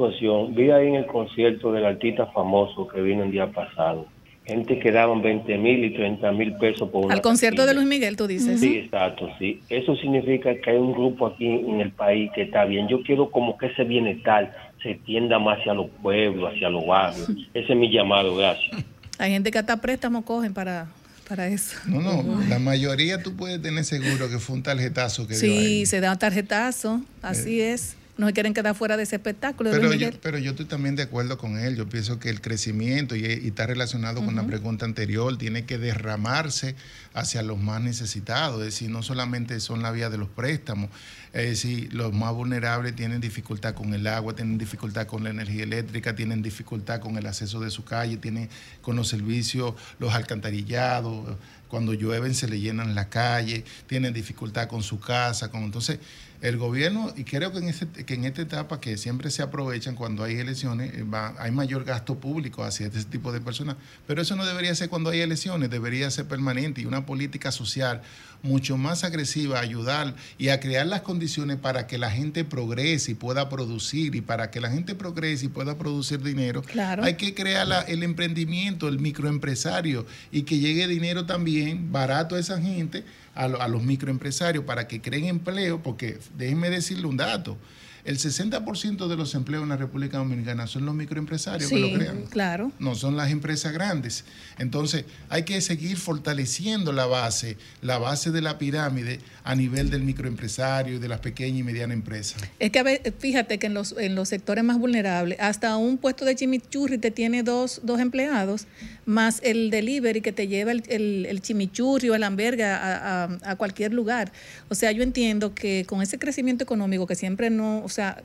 Vi 0.50 0.70
ahí 0.70 0.88
en 0.88 0.94
el 0.94 1.06
concierto 1.06 1.72
del 1.72 1.84
artista 1.84 2.26
famoso 2.26 2.86
que 2.86 3.00
vino 3.00 3.24
el 3.24 3.32
día 3.32 3.50
pasado. 3.50 4.06
Gente 4.46 4.78
que 4.78 4.90
daban 4.90 5.20
20 5.20 5.58
mil 5.58 5.84
y 5.84 5.92
30 5.92 6.32
mil 6.32 6.54
pesos 6.54 6.88
por 6.88 7.04
una 7.04 7.14
Al 7.14 7.20
concierto 7.20 7.66
de 7.66 7.74
Luis 7.74 7.86
Miguel, 7.86 8.16
tú 8.16 8.26
dices. 8.26 8.60
Sí, 8.60 8.78
exacto, 8.78 9.28
sí. 9.38 9.60
Eso 9.68 9.94
significa 9.96 10.54
que 10.54 10.70
hay 10.70 10.76
un 10.78 10.92
grupo 10.92 11.26
aquí 11.26 11.46
en 11.46 11.82
el 11.82 11.90
país 11.90 12.30
que 12.34 12.42
está 12.42 12.64
bien. 12.64 12.88
Yo 12.88 13.02
quiero 13.02 13.30
como 13.30 13.58
que 13.58 13.66
ese 13.66 13.84
bienestar 13.84 14.70
se 14.82 14.94
tienda 14.94 15.38
más 15.38 15.58
hacia 15.58 15.74
los 15.74 15.90
pueblos, 16.02 16.50
hacia 16.54 16.70
los 16.70 16.86
barrios. 16.86 17.28
Ese 17.52 17.72
es 17.72 17.78
mi 17.78 17.92
llamado, 17.92 18.36
gracias. 18.36 18.84
Hay 19.18 19.32
gente 19.32 19.50
que 19.50 19.58
hasta 19.58 19.76
préstamo 19.76 20.24
cogen 20.24 20.54
para, 20.54 20.86
para 21.28 21.48
eso. 21.48 21.76
No, 21.86 22.00
no, 22.00 22.40
la 22.48 22.58
mayoría 22.58 23.22
tú 23.22 23.36
puedes 23.36 23.60
tener 23.60 23.84
seguro 23.84 24.30
que 24.30 24.38
fue 24.38 24.56
un 24.56 24.62
tarjetazo 24.62 25.26
que 25.26 25.34
dio 25.36 25.52
ahí. 25.52 25.66
Sí, 25.66 25.86
se 25.86 26.00
da 26.00 26.12
un 26.12 26.18
tarjetazo, 26.18 27.02
así 27.20 27.60
es. 27.60 27.97
No 28.18 28.26
se 28.26 28.32
quieren 28.32 28.52
quedar 28.52 28.74
fuera 28.74 28.96
de 28.96 29.04
ese 29.04 29.16
espectáculo. 29.16 29.70
Pero 29.70 29.94
yo, 29.94 30.10
pero 30.20 30.38
yo 30.38 30.50
estoy 30.50 30.66
también 30.66 30.96
de 30.96 31.04
acuerdo 31.04 31.38
con 31.38 31.56
él. 31.56 31.76
Yo 31.76 31.88
pienso 31.88 32.18
que 32.18 32.28
el 32.30 32.40
crecimiento, 32.40 33.14
y, 33.14 33.24
y 33.24 33.46
está 33.46 33.66
relacionado 33.66 34.24
con 34.24 34.34
la 34.34 34.44
pregunta 34.44 34.84
anterior, 34.84 35.38
tiene 35.38 35.64
que 35.64 35.78
derramarse 35.78 36.74
hacia 37.14 37.42
los 37.42 37.58
más 37.58 37.80
necesitados. 37.80 38.58
Es 38.58 38.66
decir, 38.66 38.90
no 38.90 39.04
solamente 39.04 39.60
son 39.60 39.82
la 39.82 39.92
vía 39.92 40.10
de 40.10 40.18
los 40.18 40.28
préstamos. 40.28 40.90
Es 41.32 41.48
decir, 41.50 41.92
los 41.94 42.12
más 42.12 42.32
vulnerables 42.34 42.96
tienen 42.96 43.20
dificultad 43.20 43.74
con 43.74 43.94
el 43.94 44.06
agua, 44.08 44.34
tienen 44.34 44.58
dificultad 44.58 45.06
con 45.06 45.22
la 45.22 45.30
energía 45.30 45.62
eléctrica, 45.62 46.16
tienen 46.16 46.42
dificultad 46.42 47.00
con 47.00 47.16
el 47.18 47.26
acceso 47.26 47.60
de 47.60 47.70
su 47.70 47.84
calle, 47.84 48.16
tienen 48.16 48.48
con 48.82 48.96
los 48.96 49.06
servicios, 49.06 49.74
los 50.00 50.12
alcantarillados. 50.12 51.36
Cuando 51.68 51.92
llueven 51.92 52.34
se 52.34 52.48
le 52.48 52.58
llenan 52.58 52.94
la 52.94 53.08
calle, 53.08 53.64
tienen 53.86 54.12
dificultad 54.12 54.68
con 54.68 54.82
su 54.82 54.98
casa. 54.98 55.50
Con, 55.50 55.62
entonces, 55.62 56.00
el 56.40 56.56
gobierno, 56.56 57.12
y 57.16 57.24
creo 57.24 57.50
que 57.50 57.58
en, 57.58 57.68
este, 57.68 58.04
que 58.04 58.14
en 58.14 58.24
esta 58.24 58.42
etapa 58.42 58.80
que 58.80 58.96
siempre 58.96 59.28
se 59.30 59.42
aprovechan 59.42 59.96
cuando 59.96 60.22
hay 60.22 60.36
elecciones, 60.36 60.94
eh, 60.94 61.02
va- 61.02 61.34
hay 61.38 61.50
mayor 61.50 61.82
gasto 61.84 62.14
público 62.20 62.62
hacia 62.62 62.86
este 62.86 63.02
tipo 63.04 63.32
de 63.32 63.40
personas, 63.40 63.76
pero 64.06 64.22
eso 64.22 64.36
no 64.36 64.46
debería 64.46 64.72
ser 64.74 64.88
cuando 64.88 65.10
hay 65.10 65.20
elecciones, 65.20 65.68
debería 65.68 66.08
ser 66.12 66.26
permanente 66.28 66.80
y 66.80 66.86
una 66.86 67.04
política 67.06 67.50
social 67.50 68.02
mucho 68.44 68.76
más 68.76 69.02
agresiva, 69.02 69.58
ayudar 69.58 70.14
y 70.38 70.50
a 70.50 70.60
crear 70.60 70.86
las 70.86 71.00
condiciones 71.00 71.56
para 71.56 71.88
que 71.88 71.98
la 71.98 72.08
gente 72.12 72.44
progrese 72.44 73.10
y 73.10 73.14
pueda 73.14 73.48
producir 73.48 74.14
y 74.14 74.20
para 74.20 74.52
que 74.52 74.60
la 74.60 74.70
gente 74.70 74.94
progrese 74.94 75.46
y 75.46 75.48
pueda 75.48 75.76
producir 75.76 76.22
dinero, 76.22 76.62
Claro. 76.62 77.02
hay 77.02 77.14
que 77.14 77.34
crear 77.34 77.66
la- 77.66 77.80
el 77.80 78.04
emprendimiento, 78.04 78.86
el 78.86 79.00
microempresario 79.00 80.06
y 80.30 80.42
que 80.42 80.58
llegue 80.60 80.86
dinero 80.86 81.26
también 81.26 81.90
barato 81.90 82.36
a 82.36 82.38
esa 82.38 82.60
gente, 82.60 83.02
a, 83.38 83.48
lo- 83.48 83.62
a 83.62 83.68
los 83.68 83.82
microempresarios 83.82 84.64
para 84.64 84.86
que 84.88 85.00
creen 85.00 85.24
empleo, 85.26 85.82
porque 85.82 86.18
déjenme 86.36 86.70
decirle 86.70 87.06
un 87.06 87.16
dato. 87.16 87.56
El 88.04 88.18
60% 88.18 89.06
de 89.08 89.16
los 89.16 89.34
empleos 89.34 89.62
en 89.62 89.68
la 89.70 89.76
República 89.76 90.18
Dominicana 90.18 90.66
son 90.66 90.86
los 90.86 90.94
microempresarios 90.94 91.68
que 91.70 91.78
lo 91.78 91.92
crean 91.92 92.22
claro. 92.30 92.72
no 92.78 92.94
son 92.94 93.16
las 93.16 93.30
empresas 93.30 93.72
grandes. 93.72 94.24
Entonces, 94.58 95.04
hay 95.28 95.42
que 95.44 95.60
seguir 95.60 95.96
fortaleciendo 95.96 96.92
la 96.92 97.06
base, 97.06 97.56
la 97.82 97.98
base 97.98 98.30
de 98.30 98.40
la 98.40 98.58
pirámide 98.58 99.20
a 99.44 99.54
nivel 99.54 99.90
del 99.90 100.02
microempresario 100.02 100.96
y 100.96 100.98
de 100.98 101.08
las 101.08 101.20
pequeñas 101.20 101.60
y 101.60 101.62
medianas 101.62 101.94
empresas. 101.94 102.42
Es 102.58 102.70
que 102.70 102.78
a 102.78 102.82
ve- 102.82 103.14
fíjate 103.18 103.58
que 103.58 103.66
en 103.66 103.74
los, 103.74 103.94
en 103.98 104.14
los 104.14 104.28
sectores 104.28 104.64
más 104.64 104.78
vulnerables, 104.78 105.38
hasta 105.40 105.76
un 105.76 105.98
puesto 105.98 106.24
de 106.24 106.34
chimichurri 106.34 106.98
te 106.98 107.10
tiene 107.10 107.42
dos, 107.42 107.80
dos 107.82 108.00
empleados, 108.00 108.66
más 109.06 109.40
el 109.42 109.70
delivery 109.70 110.20
que 110.20 110.32
te 110.32 110.48
lleva 110.48 110.72
el, 110.72 110.82
el, 110.88 111.26
el 111.26 111.40
chimichurri 111.42 112.08
o 112.10 112.14
el 112.14 112.22
hamburguesa 112.22 112.76
a, 112.76 113.24
a- 113.24 113.38
a 113.50 113.56
cualquier 113.56 113.92
lugar. 113.92 114.32
O 114.68 114.74
sea, 114.74 114.92
yo 114.92 115.02
entiendo 115.02 115.54
que 115.54 115.84
con 115.86 116.02
ese 116.02 116.18
crecimiento 116.18 116.62
económico 116.64 117.06
que 117.06 117.14
siempre 117.14 117.50
no, 117.50 117.87
o 117.88 117.90
sea, 117.90 118.22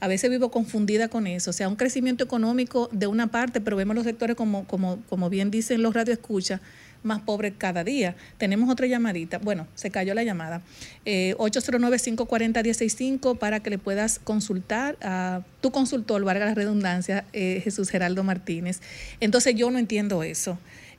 a 0.00 0.08
veces 0.08 0.30
vivo 0.30 0.50
confundida 0.50 1.08
con 1.08 1.26
eso. 1.26 1.50
O 1.50 1.52
sea, 1.52 1.68
un 1.68 1.76
crecimiento 1.76 2.24
económico 2.24 2.88
de 2.92 3.06
una 3.06 3.28
parte, 3.28 3.60
pero 3.60 3.76
vemos 3.76 3.96
los 3.96 4.04
sectores 4.04 4.36
como, 4.36 4.66
como, 4.66 5.00
como 5.08 5.30
bien 5.30 5.50
dicen 5.50 5.82
los 5.82 5.94
radioescuchas, 5.94 6.60
más 7.02 7.22
pobres 7.22 7.54
cada 7.56 7.84
día. 7.84 8.16
Tenemos 8.36 8.68
otra 8.68 8.86
llamadita. 8.86 9.38
Bueno, 9.38 9.66
se 9.74 9.90
cayó 9.90 10.12
la 10.14 10.24
llamada. 10.24 10.62
Eh, 11.04 11.34
809-540-165 11.38 13.38
para 13.38 13.60
que 13.60 13.70
le 13.70 13.78
puedas 13.78 14.18
consultar 14.18 14.96
a 15.00 15.42
tu 15.60 15.70
consultor, 15.70 16.24
valga 16.24 16.44
la 16.44 16.54
redundancia, 16.54 17.24
eh, 17.32 17.60
Jesús 17.62 17.90
Geraldo 17.90 18.24
Martínez. 18.24 18.80
Entonces 19.20 19.54
yo 19.54 19.70
no 19.70 19.78
entiendo 19.78 20.22
eso. 20.22 20.58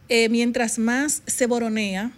Eh, 0.09 0.29
mientras 0.29 0.79
más 0.79 1.21
se 1.27 1.45
boronea 1.45 2.11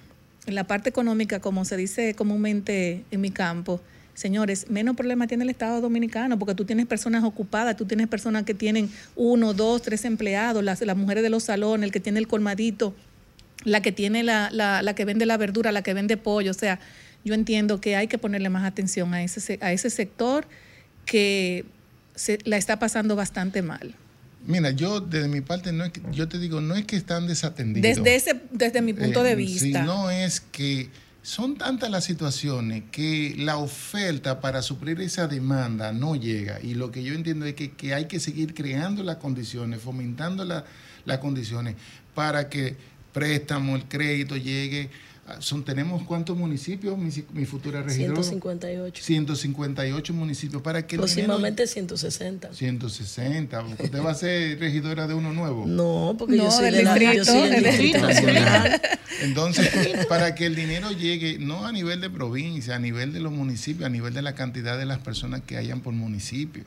en 0.45 0.55
la 0.55 0.65
parte 0.65 0.89
económica, 0.89 1.39
como 1.39 1.65
se 1.65 1.75
dice 1.75 2.13
comúnmente 2.13 3.03
en 3.11 3.21
mi 3.21 3.31
campo, 3.31 3.81
señores, 4.19 4.65
menos 4.69 4.95
problema 4.97 5.27
tiene 5.27 5.43
el 5.45 5.49
Estado 5.49 5.79
Dominicano, 5.81 6.37
porque 6.37 6.53
tú 6.53 6.65
tienes 6.65 6.85
personas 6.87 7.23
ocupadas, 7.23 7.77
tú 7.77 7.85
tienes 7.85 8.07
personas 8.07 8.43
que 8.43 8.53
tienen 8.53 8.89
uno, 9.15 9.53
dos, 9.53 9.81
tres 9.81 10.03
empleados, 10.03 10.61
las, 10.63 10.81
las 10.81 10.97
mujeres 10.97 11.23
de 11.23 11.29
los 11.29 11.43
salones, 11.43 11.85
el 11.85 11.91
que 11.91 11.99
tiene 12.01 12.19
el 12.19 12.27
colmadito, 12.27 12.93
la 13.63 13.81
que 13.81 13.91
tiene 13.93 14.23
la, 14.23 14.49
la, 14.51 14.81
la 14.81 14.93
que 14.93 15.05
vende 15.05 15.25
la 15.25 15.37
verdura, 15.37 15.71
la 15.71 15.81
que 15.83 15.93
vende 15.93 16.17
pollo. 16.17 16.51
O 16.51 16.53
sea, 16.53 16.79
yo 17.23 17.33
entiendo 17.33 17.79
que 17.79 17.95
hay 17.95 18.07
que 18.07 18.17
ponerle 18.17 18.49
más 18.49 18.65
atención 18.65 19.13
a 19.13 19.23
ese, 19.23 19.39
se- 19.39 19.59
a 19.61 19.71
ese 19.71 19.89
sector 19.89 20.45
que 21.05 21.65
se, 22.15 22.39
la 22.43 22.57
está 22.57 22.77
pasando 22.79 23.15
bastante 23.15 23.61
mal. 23.61 23.95
Mira, 24.45 24.71
yo 24.71 25.01
desde 25.01 25.27
mi 25.27 25.41
parte, 25.41 25.71
no 25.73 25.83
es 25.85 25.91
que- 25.91 26.01
yo 26.11 26.27
te 26.27 26.39
digo, 26.39 26.61
no 26.61 26.75
es 26.75 26.85
que 26.85 26.95
están 26.95 27.27
desatendidos. 27.27 28.03
Desde, 28.03 28.15
ese, 28.15 28.41
desde 28.51 28.81
mi 28.81 28.93
punto 28.93 29.23
de 29.23 29.31
Eh, 29.31 29.35
vista. 29.35 29.59
Sino 29.81 30.09
es 30.11 30.39
que 30.41 30.89
son 31.29 31.57
tantas 31.59 31.91
las 31.91 32.05
situaciones 32.05 32.85
que 32.91 33.35
la 33.37 33.57
oferta 33.57 34.41
para 34.41 34.63
suplir 34.63 34.99
esa 34.99 35.27
demanda 35.27 35.91
no 35.93 36.15
llega. 36.15 36.59
Y 36.59 36.73
lo 36.73 36.91
que 36.91 37.03
yo 37.03 37.13
entiendo 37.13 37.45
es 37.45 37.53
que, 37.53 37.69
que 37.69 37.93
hay 37.93 38.05
que 38.05 38.19
seguir 38.19 38.55
creando 38.55 39.03
las 39.03 39.17
condiciones, 39.17 39.79
fomentando 39.79 40.43
la- 40.43 40.65
las 41.05 41.19
condiciones 41.19 41.75
para 42.15 42.49
que 42.49 42.75
préstamo, 43.13 43.75
el 43.75 43.83
crédito 43.85 44.37
llegue. 44.37 44.89
Son, 45.39 45.63
¿Tenemos 45.63 46.03
cuántos 46.03 46.35
municipios, 46.37 46.97
mi, 46.97 47.09
mi 47.33 47.45
futura 47.45 47.81
regidora? 47.81 48.23
158. 48.23 49.03
158 49.03 50.13
municipios 50.13 50.61
para 50.61 50.85
que 50.87 50.97
Próximamente 50.97 51.67
160. 51.67 52.53
160. 52.53 53.61
¿Usted 53.79 54.01
va 54.03 54.11
a 54.11 54.15
ser 54.15 54.59
regidora 54.59 55.07
de 55.07 55.13
uno 55.13 55.31
nuevo? 55.33 55.65
No, 55.65 56.15
porque 56.17 56.37
yo 56.37 56.43
No, 56.45 56.51
soy 56.51 56.65
del 56.65 56.75
de 56.75 56.83
la, 56.83 57.13
yo 57.13 57.25
soy 57.25 57.49
del 57.49 57.63
distrito. 57.63 57.99
nacional. 57.99 58.81
Entonces, 59.21 60.05
para 60.07 60.35
que 60.35 60.45
el 60.45 60.55
dinero 60.55 60.91
llegue, 60.91 61.37
no 61.39 61.65
a 61.65 61.71
nivel 61.71 62.01
de 62.01 62.09
provincia, 62.09 62.75
a 62.75 62.79
nivel 62.79 63.13
de 63.13 63.19
los 63.19 63.31
municipios, 63.31 63.85
a 63.85 63.89
nivel 63.89 64.13
de 64.13 64.21
la 64.21 64.35
cantidad 64.35 64.77
de 64.77 64.85
las 64.85 64.99
personas 64.99 65.41
que 65.41 65.57
hayan 65.57 65.81
por 65.81 65.93
municipio, 65.93 66.63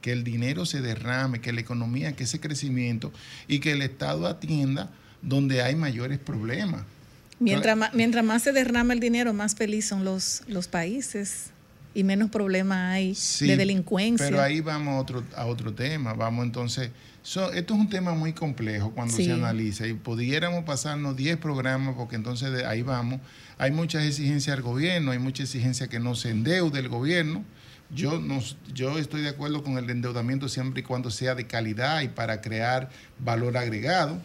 que 0.00 0.12
el 0.12 0.24
dinero 0.24 0.66
se 0.66 0.80
derrame, 0.80 1.40
que 1.40 1.52
la 1.52 1.60
economía, 1.60 2.12
que 2.16 2.24
ese 2.24 2.40
crecimiento 2.40 3.12
y 3.48 3.60
que 3.60 3.72
el 3.72 3.82
Estado 3.82 4.26
atienda 4.26 4.90
donde 5.22 5.62
hay 5.62 5.76
mayores 5.76 6.18
problemas. 6.18 6.82
Mientras 7.42 7.76
más, 7.76 7.94
mientras 7.94 8.24
más 8.24 8.42
se 8.42 8.52
derrama 8.52 8.92
el 8.94 9.00
dinero, 9.00 9.32
más 9.32 9.54
feliz 9.54 9.86
son 9.86 10.04
los, 10.04 10.42
los 10.46 10.68
países 10.68 11.50
y 11.94 12.04
menos 12.04 12.30
problemas 12.30 12.92
hay 12.94 13.14
Sí, 13.14 13.46
de 13.46 13.56
delincuencia. 13.56 14.26
Pero 14.26 14.40
ahí 14.40 14.60
vamos 14.60 14.94
a 14.94 14.98
otro, 15.00 15.24
a 15.36 15.46
otro 15.46 15.74
tema. 15.74 16.14
Vamos 16.14 16.44
entonces. 16.46 16.90
so- 17.22 17.52
esto 17.52 17.74
es 17.74 17.80
un 17.80 17.88
tema 17.88 18.14
muy 18.14 18.32
complejo 18.32 18.90
cuando 18.92 19.14
Sí. 19.16 19.26
se 19.26 19.32
analiza 19.32 19.86
y 19.86 19.92
pudiéramos 19.94 20.64
pasarnos 20.64 21.16
10 21.16 21.36
programas 21.36 21.94
porque 21.96 22.16
entonces 22.16 22.50
de 22.52 22.64
ahí 22.66 22.82
vamos. 22.82 23.20
Hay 23.58 23.70
muchas 23.70 24.04
exigencias 24.04 24.56
al 24.56 24.62
gobierno, 24.62 25.10
hay 25.12 25.18
mucha 25.18 25.42
exigencia 25.44 25.86
que 25.88 26.00
no 26.00 26.14
se 26.14 26.30
endeude 26.30 26.80
el 26.80 26.88
gobierno. 26.88 27.44
Yo, 27.94 28.18
no, 28.20 28.40
yo 28.72 28.98
estoy 28.98 29.20
de 29.20 29.28
acuerdo 29.28 29.62
con 29.62 29.76
el 29.76 29.88
endeudamiento 29.90 30.48
siempre 30.48 30.80
y 30.80 30.82
cuando 30.82 31.10
sea 31.10 31.34
de 31.34 31.46
calidad 31.46 32.00
y 32.00 32.08
para 32.08 32.40
crear 32.40 32.88
valor 33.18 33.56
agregado. 33.58 34.20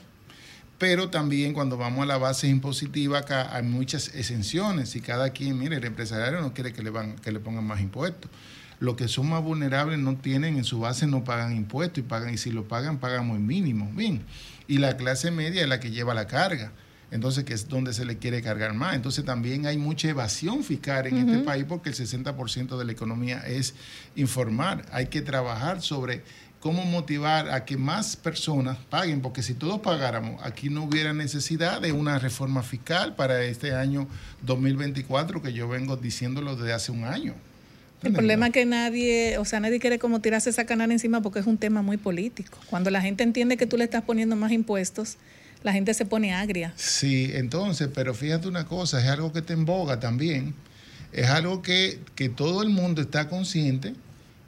Pero 0.78 1.10
también 1.10 1.54
cuando 1.54 1.76
vamos 1.76 2.04
a 2.04 2.06
la 2.06 2.18
base 2.18 2.48
impositiva, 2.48 3.20
acá 3.20 3.56
hay 3.56 3.64
muchas 3.64 4.14
exenciones 4.14 4.96
y 4.96 5.02
cada 5.02 5.32
quien, 5.32 5.58
mire, 5.58 5.78
el 5.78 5.86
empresario 5.86 6.40
no 6.42 6.54
quiere 6.54 6.72
que 6.72 6.84
le, 6.84 6.92
van, 6.92 7.16
que 7.16 7.32
le 7.32 7.40
pongan 7.40 7.64
más 7.66 7.82
impuestos. 7.82 8.30
Los 8.80 8.96
que 8.96 9.08
son 9.08 9.28
más 9.30 9.42
vulnerables 9.42 9.98
no 9.98 10.18
tienen, 10.18 10.56
en 10.58 10.64
su 10.64 10.80
base 10.80 11.08
no 11.08 11.24
pagan 11.24 11.56
impuestos 11.56 12.00
y 12.00 12.02
pagan, 12.04 12.32
y 12.32 12.38
si 12.38 12.52
lo 12.52 12.68
pagan, 12.68 13.00
pagan 13.00 13.26
muy 13.26 13.40
mínimo. 13.40 13.92
Bien. 13.96 14.22
Y 14.68 14.78
la 14.78 14.98
clase 14.98 15.32
media 15.32 15.64
es 15.64 15.68
la 15.68 15.80
que 15.80 15.90
lleva 15.90 16.14
la 16.14 16.28
carga. 16.28 16.72
Entonces, 17.10 17.46
que 17.46 17.54
es 17.54 17.70
donde 17.70 17.94
se 17.94 18.04
le 18.04 18.18
quiere 18.18 18.42
cargar 18.42 18.74
más. 18.74 18.94
Entonces, 18.94 19.24
también 19.24 19.66
hay 19.66 19.78
mucha 19.78 20.10
evasión 20.10 20.64
fiscal 20.64 21.08
en 21.08 21.18
este 21.18 21.42
país 21.44 21.66
porque 21.68 21.90
el 21.90 21.96
60% 21.96 22.78
de 22.78 22.86
la 22.86 22.92
economía 22.92 23.40
es 23.48 23.76
informar. 24.16 24.86
Hay 24.92 25.08
que 25.08 25.22
trabajar 25.22 25.82
sobre 25.82 26.24
cómo 26.68 26.84
motivar 26.84 27.50
a 27.50 27.64
que 27.64 27.78
más 27.78 28.18
personas 28.18 28.78
paguen, 28.90 29.22
porque 29.22 29.42
si 29.42 29.54
todos 29.54 29.80
pagáramos, 29.80 30.44
aquí 30.44 30.70
no 30.70 30.84
hubiera 30.84 31.14
necesidad 31.14 31.80
de 31.80 31.94
una 31.94 32.20
reforma 32.20 32.62
fiscal 32.62 33.16
para 33.16 33.42
este 33.46 33.74
año 33.74 34.06
2024 34.42 35.42
que 35.42 35.54
yo 35.54 35.70
vengo 35.70 35.96
diciéndolo 35.96 36.58
desde 36.58 36.74
hace 36.74 36.92
un 36.92 37.06
año. 37.06 37.36
El 38.04 38.12
problema 38.12 38.48
es 38.48 38.52
que 38.52 38.66
nadie, 38.66 39.38
o 39.38 39.46
sea, 39.46 39.62
nadie 39.62 39.80
quiere 39.80 39.98
como 39.98 40.20
tirarse 40.20 40.50
esa 40.50 40.66
canal 40.66 40.92
encima 40.92 41.22
porque 41.22 41.40
es 41.40 41.48
un 41.48 41.58
tema 41.58 41.82
muy 41.82 41.96
político. 41.96 42.58
Cuando 42.70 42.90
la 42.90 43.00
gente 43.00 43.24
entiende 43.24 43.56
que 43.56 43.66
tú 43.66 43.78
le 43.78 43.86
estás 43.86 44.04
poniendo 44.04 44.36
más 44.36 44.52
impuestos, 44.52 45.16
la 45.64 45.72
gente 45.72 45.94
se 45.94 46.06
pone 46.06 46.34
agria. 46.34 46.74
Sí, 46.76 47.32
entonces, 47.34 47.88
pero 47.96 48.14
fíjate 48.14 48.50
una 48.50 48.66
cosa, 48.66 49.00
es 49.00 49.08
algo 49.08 49.32
que 49.32 49.42
te 49.42 49.54
emboga 49.54 50.02
también, 50.02 50.54
es 51.14 51.30
algo 51.30 51.62
que, 51.62 52.02
que 52.16 52.28
todo 52.28 52.62
el 52.62 52.68
mundo 52.68 53.02
está 53.02 53.30
consciente 53.30 53.94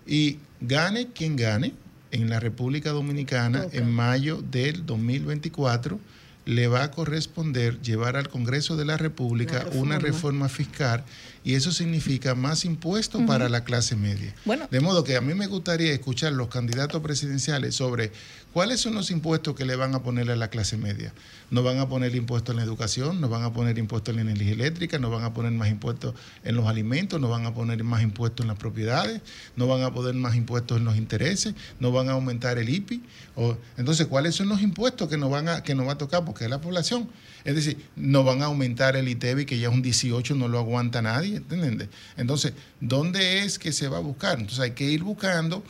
y 0.05 0.39
gane 0.59 1.07
quien 1.13 1.37
gane 1.37 1.71
en 2.11 2.29
la 2.29 2.39
República 2.39 2.91
Dominicana 2.91 3.65
en 3.71 3.91
mayo 3.91 4.41
del 4.41 4.85
2024, 4.85 5.99
le 6.45 6.67
va 6.67 6.83
a 6.83 6.91
corresponder 6.91 7.79
llevar 7.81 8.15
al 8.15 8.29
Congreso 8.29 8.75
de 8.75 8.85
la 8.85 8.97
República 8.97 9.65
una 9.73 9.99
reforma 9.99 10.49
fiscal 10.49 11.03
y 11.49 11.55
eso 11.55 11.71
significa 11.71 12.35
más 12.35 12.63
impuestos 12.63 13.23
para 13.23 13.49
la 13.49 13.63
clase 13.63 13.95
media. 13.95 14.35
Bueno. 14.45 14.67
De 14.69 14.81
modo 14.81 15.03
que 15.03 15.15
a 15.15 15.21
mí 15.21 15.33
me 15.33 15.47
gustaría 15.47 15.91
escuchar 15.91 16.31
los 16.33 16.47
candidatos 16.47 17.01
presidenciales 17.01 17.73
sobre 17.73 18.11
cuáles 18.53 18.81
son 18.81 18.93
los 18.93 19.09
impuestos 19.09 19.55
que 19.55 19.65
le 19.65 19.75
van 19.75 19.95
a 19.95 20.03
poner 20.03 20.29
a 20.29 20.35
la 20.35 20.51
clase 20.51 20.77
media. 20.77 21.11
No 21.49 21.63
van 21.63 21.79
a 21.79 21.89
poner 21.89 22.13
impuestos 22.13 22.53
en 22.53 22.57
la 22.57 22.63
educación, 22.63 23.19
no 23.19 23.29
van 23.29 23.43
a 23.43 23.51
poner 23.51 23.79
impuestos 23.79 24.11
en 24.11 24.17
la 24.17 24.31
energía 24.31 24.51
eléctrica, 24.51 24.99
no 24.99 25.09
van 25.09 25.23
a 25.23 25.33
poner 25.33 25.51
más 25.51 25.69
impuestos 25.69 26.13
en 26.43 26.55
los 26.55 26.67
alimentos, 26.67 27.19
no 27.19 27.29
van 27.29 27.47
a 27.47 27.53
poner 27.55 27.83
más 27.83 28.03
impuestos 28.03 28.43
en 28.43 28.49
las 28.49 28.57
propiedades, 28.59 29.19
no 29.55 29.65
van 29.65 29.81
a 29.81 29.91
poner 29.91 30.13
más 30.13 30.35
impuestos 30.35 30.77
en 30.77 30.85
los 30.85 30.97
intereses, 30.97 31.55
no 31.79 31.91
van 31.91 32.09
a 32.09 32.11
aumentar 32.11 32.59
el 32.59 32.69
IPI. 32.69 33.01
O, 33.35 33.57
entonces, 33.75 34.05
¿cuáles 34.05 34.35
son 34.35 34.49
los 34.49 34.61
impuestos 34.61 35.09
que 35.09 35.17
nos 35.17 35.31
van 35.31 35.49
a 35.49 35.63
que 35.63 35.73
nos 35.73 35.87
va 35.87 35.93
a 35.93 35.97
tocar? 35.97 36.25
Porque 36.25 36.43
es 36.43 36.49
la 36.51 36.61
población. 36.61 37.09
Es 37.45 37.55
decir, 37.55 37.77
no 37.95 38.23
van 38.23 38.41
a 38.41 38.45
aumentar 38.45 38.95
el 38.95 39.07
ITEBI, 39.07 39.45
que 39.45 39.57
ya 39.57 39.69
es 39.69 39.73
un 39.73 39.81
18, 39.81 40.35
no 40.35 40.47
lo 40.47 40.59
aguanta 40.59 41.01
nadie, 41.01 41.37
¿entiendes? 41.37 41.89
Entonces, 42.17 42.53
¿dónde 42.79 43.43
es 43.43 43.59
que 43.59 43.71
se 43.71 43.87
va 43.87 43.97
a 43.97 44.01
buscar? 44.01 44.39
Entonces 44.39 44.59
hay 44.59 44.71
que 44.71 44.85
ir 44.85 45.03
buscando 45.03 45.63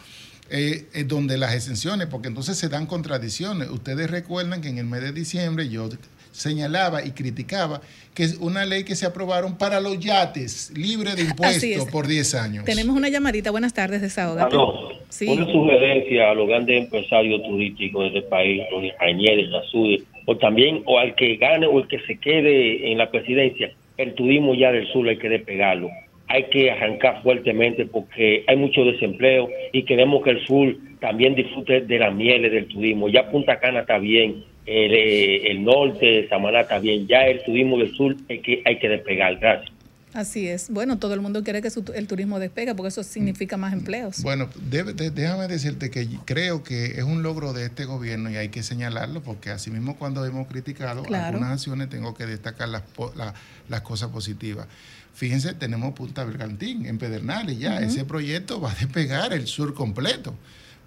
eh, 0.49 0.87
eh, 0.93 1.03
donde 1.03 1.37
las 1.37 1.53
exenciones, 1.53 2.07
porque 2.07 2.27
entonces 2.27 2.57
se 2.57 2.69
dan 2.69 2.87
contradicciones. 2.87 3.69
Ustedes 3.69 4.09
recuerdan 4.09 4.61
que 4.61 4.69
en 4.69 4.79
el 4.79 4.85
mes 4.85 5.01
de 5.01 5.11
diciembre 5.11 5.69
yo 5.69 5.89
señalaba 6.31 7.05
y 7.05 7.11
criticaba 7.11 7.81
que 8.13 8.23
es 8.23 8.37
una 8.37 8.65
ley 8.65 8.83
que 8.83 8.95
se 8.95 9.05
aprobaron 9.05 9.57
para 9.57 9.79
los 9.79 9.99
yates 9.99 10.71
libre 10.75 11.15
de 11.15 11.23
impuestos 11.23 11.63
es. 11.63 11.85
por 11.85 12.07
10 12.07 12.35
años. 12.35 12.65
Tenemos 12.65 12.95
una 12.95 13.09
llamadita. 13.09 13.51
Buenas 13.51 13.73
tardes, 13.73 14.01
desahógate. 14.01 14.55
Aló. 14.55 14.89
Sí. 15.09 15.27
Una 15.27 15.45
sugerencia 15.45 16.31
a 16.31 16.33
los 16.33 16.47
grandes 16.47 16.83
empresarios 16.83 17.41
turísticos 17.43 18.11
de 18.11 18.19
este 18.19 18.29
país, 18.29 18.61
los 18.71 18.83
ingenieros, 18.83 19.49
la 19.49 19.63
SUDE, 19.71 20.03
o 20.25 20.37
también, 20.37 20.81
o 20.85 20.99
al 20.99 21.15
que 21.15 21.35
gane 21.35 21.67
o 21.67 21.79
el 21.79 21.87
que 21.87 21.99
se 22.01 22.17
quede 22.17 22.91
en 22.91 22.97
la 22.97 23.11
presidencia, 23.11 23.71
el 23.97 24.13
turismo 24.13 24.55
ya 24.55 24.71
del 24.71 24.87
sur 24.87 25.07
hay 25.07 25.17
que 25.17 25.29
despegarlo. 25.29 25.89
Hay 26.27 26.43
que 26.43 26.69
arrancar 26.69 27.23
fuertemente 27.23 27.85
porque 27.85 28.43
hay 28.47 28.55
mucho 28.55 28.85
desempleo 28.85 29.49
y 29.73 29.83
queremos 29.83 30.23
que 30.23 30.29
el 30.31 30.45
sur 30.45 30.75
también 30.99 31.33
disfrute 31.33 31.81
de 31.81 31.99
las 31.99 32.13
mieles 32.13 32.51
del 32.51 32.67
turismo. 32.67 33.09
Ya 33.09 33.29
Punta 33.31 33.59
Cana 33.59 33.81
está 33.81 33.97
bien, 33.97 34.43
el, 34.65 34.93
eh, 34.93 35.51
el 35.51 35.63
norte, 35.63 36.27
Samaná 36.29 36.61
está 36.61 36.79
bien, 36.79 37.07
ya 37.07 37.25
el 37.27 37.43
turismo 37.43 37.77
del 37.79 37.89
sur 37.95 38.15
hay 38.29 38.39
que, 38.39 38.61
hay 38.63 38.77
que 38.77 38.89
despegar. 38.89 39.37
Gracias. 39.37 39.78
Así 40.13 40.47
es. 40.47 40.69
Bueno, 40.71 40.97
todo 40.97 41.13
el 41.13 41.21
mundo 41.21 41.43
quiere 41.43 41.61
que 41.61 41.69
su- 41.69 41.83
el 41.93 42.07
turismo 42.07 42.39
despegue 42.39 42.73
porque 42.73 42.87
eso 42.89 43.03
significa 43.03 43.57
más 43.57 43.73
empleos. 43.73 44.23
Bueno, 44.23 44.49
debe- 44.71 44.93
de- 44.93 45.11
déjame 45.11 45.47
decirte 45.47 45.91
que 45.91 46.07
creo 46.25 46.63
que 46.63 46.97
es 46.97 47.03
un 47.03 47.21
logro 47.21 47.53
de 47.53 47.65
este 47.65 47.85
gobierno 47.85 48.31
y 48.31 48.35
hay 48.35 48.49
que 48.49 48.63
señalarlo 48.63 49.21
porque 49.21 49.51
asimismo 49.51 49.97
cuando 49.97 50.25
hemos 50.25 50.47
criticado 50.47 51.03
Claro. 51.03 51.27
algunas 51.27 51.51
acciones 51.51 51.89
tengo 51.89 52.15
que 52.15 52.25
destacar 52.25 52.69
las, 52.69 52.83
la- 53.15 53.35
las 53.69 53.81
cosas 53.81 54.09
positivas. 54.09 54.65
Fíjense, 55.13 55.53
tenemos 55.53 55.93
Punta 55.93 56.23
Bergantín 56.23 56.85
en 56.87 56.97
Pedernales 56.97 57.59
ya. 57.59 57.79
Ese 57.79 58.03
proyecto 58.05 58.59
va 58.61 58.71
a 58.71 58.75
despegar 58.75 59.33
el 59.33 59.45
sur 59.47 59.73
completo 59.75 60.33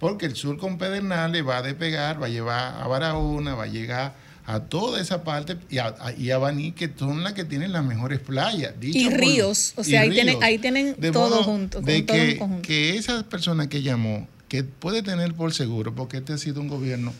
porque 0.00 0.26
el 0.26 0.34
sur 0.34 0.58
con 0.58 0.78
Pedernales 0.78 1.46
va 1.46 1.58
a 1.58 1.62
despegar, 1.62 2.20
va 2.20 2.26
a 2.26 2.30
llevar 2.30 2.74
a 2.82 2.88
Barahona, 2.88 3.54
va 3.54 3.64
a 3.64 3.68
llegar 3.68 4.14
a 4.44 4.60
toda 4.60 5.00
esa 5.00 5.22
parte 5.24 5.56
y 5.70 5.78
a, 5.78 5.94
a- 6.00 6.12
y 6.12 6.30
a 6.30 6.38
Baní, 6.38 6.72
que 6.72 6.90
son 6.98 7.22
las 7.22 7.32
que 7.32 7.44
tienen 7.44 7.72
las 7.72 7.84
mejores 7.84 8.18
playas. 8.20 8.74
dicho 8.80 8.98
Y 8.98 9.04
por- 9.08 9.18
ríos. 9.20 9.72
O 9.76 9.84
sea, 9.84 10.00
ahí 10.02 10.10
tienen, 10.10 10.42
ahí 10.42 10.58
tienen 10.58 10.96
De 10.98 11.10
todo 11.12 11.42
junto. 11.44 11.80
De 11.80 12.02
todo 12.02 12.16
que, 12.16 12.38
conjunto. 12.38 12.62
que 12.66 12.96
esa 12.96 13.22
persona 13.28 13.68
que 13.68 13.82
llamó, 13.82 14.26
que 14.48 14.64
puede 14.64 15.02
tener 15.02 15.34
por 15.34 15.54
seguro, 15.54 15.94
porque 15.94 16.18
este 16.18 16.32
ha 16.32 16.38
sido 16.38 16.60
un 16.60 16.68
gobierno 16.68 17.12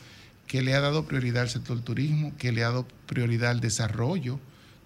que 0.46 0.62
le 0.62 0.74
ha 0.74 0.80
dado 0.80 1.06
prioridad 1.06 1.42
al 1.42 1.48
sector 1.50 1.80
turismo, 1.80 2.32
que 2.38 2.52
le 2.52 2.62
ha 2.62 2.68
dado 2.68 2.86
prioridad 3.06 3.50
al 3.52 3.60
desarrollo 3.60 4.38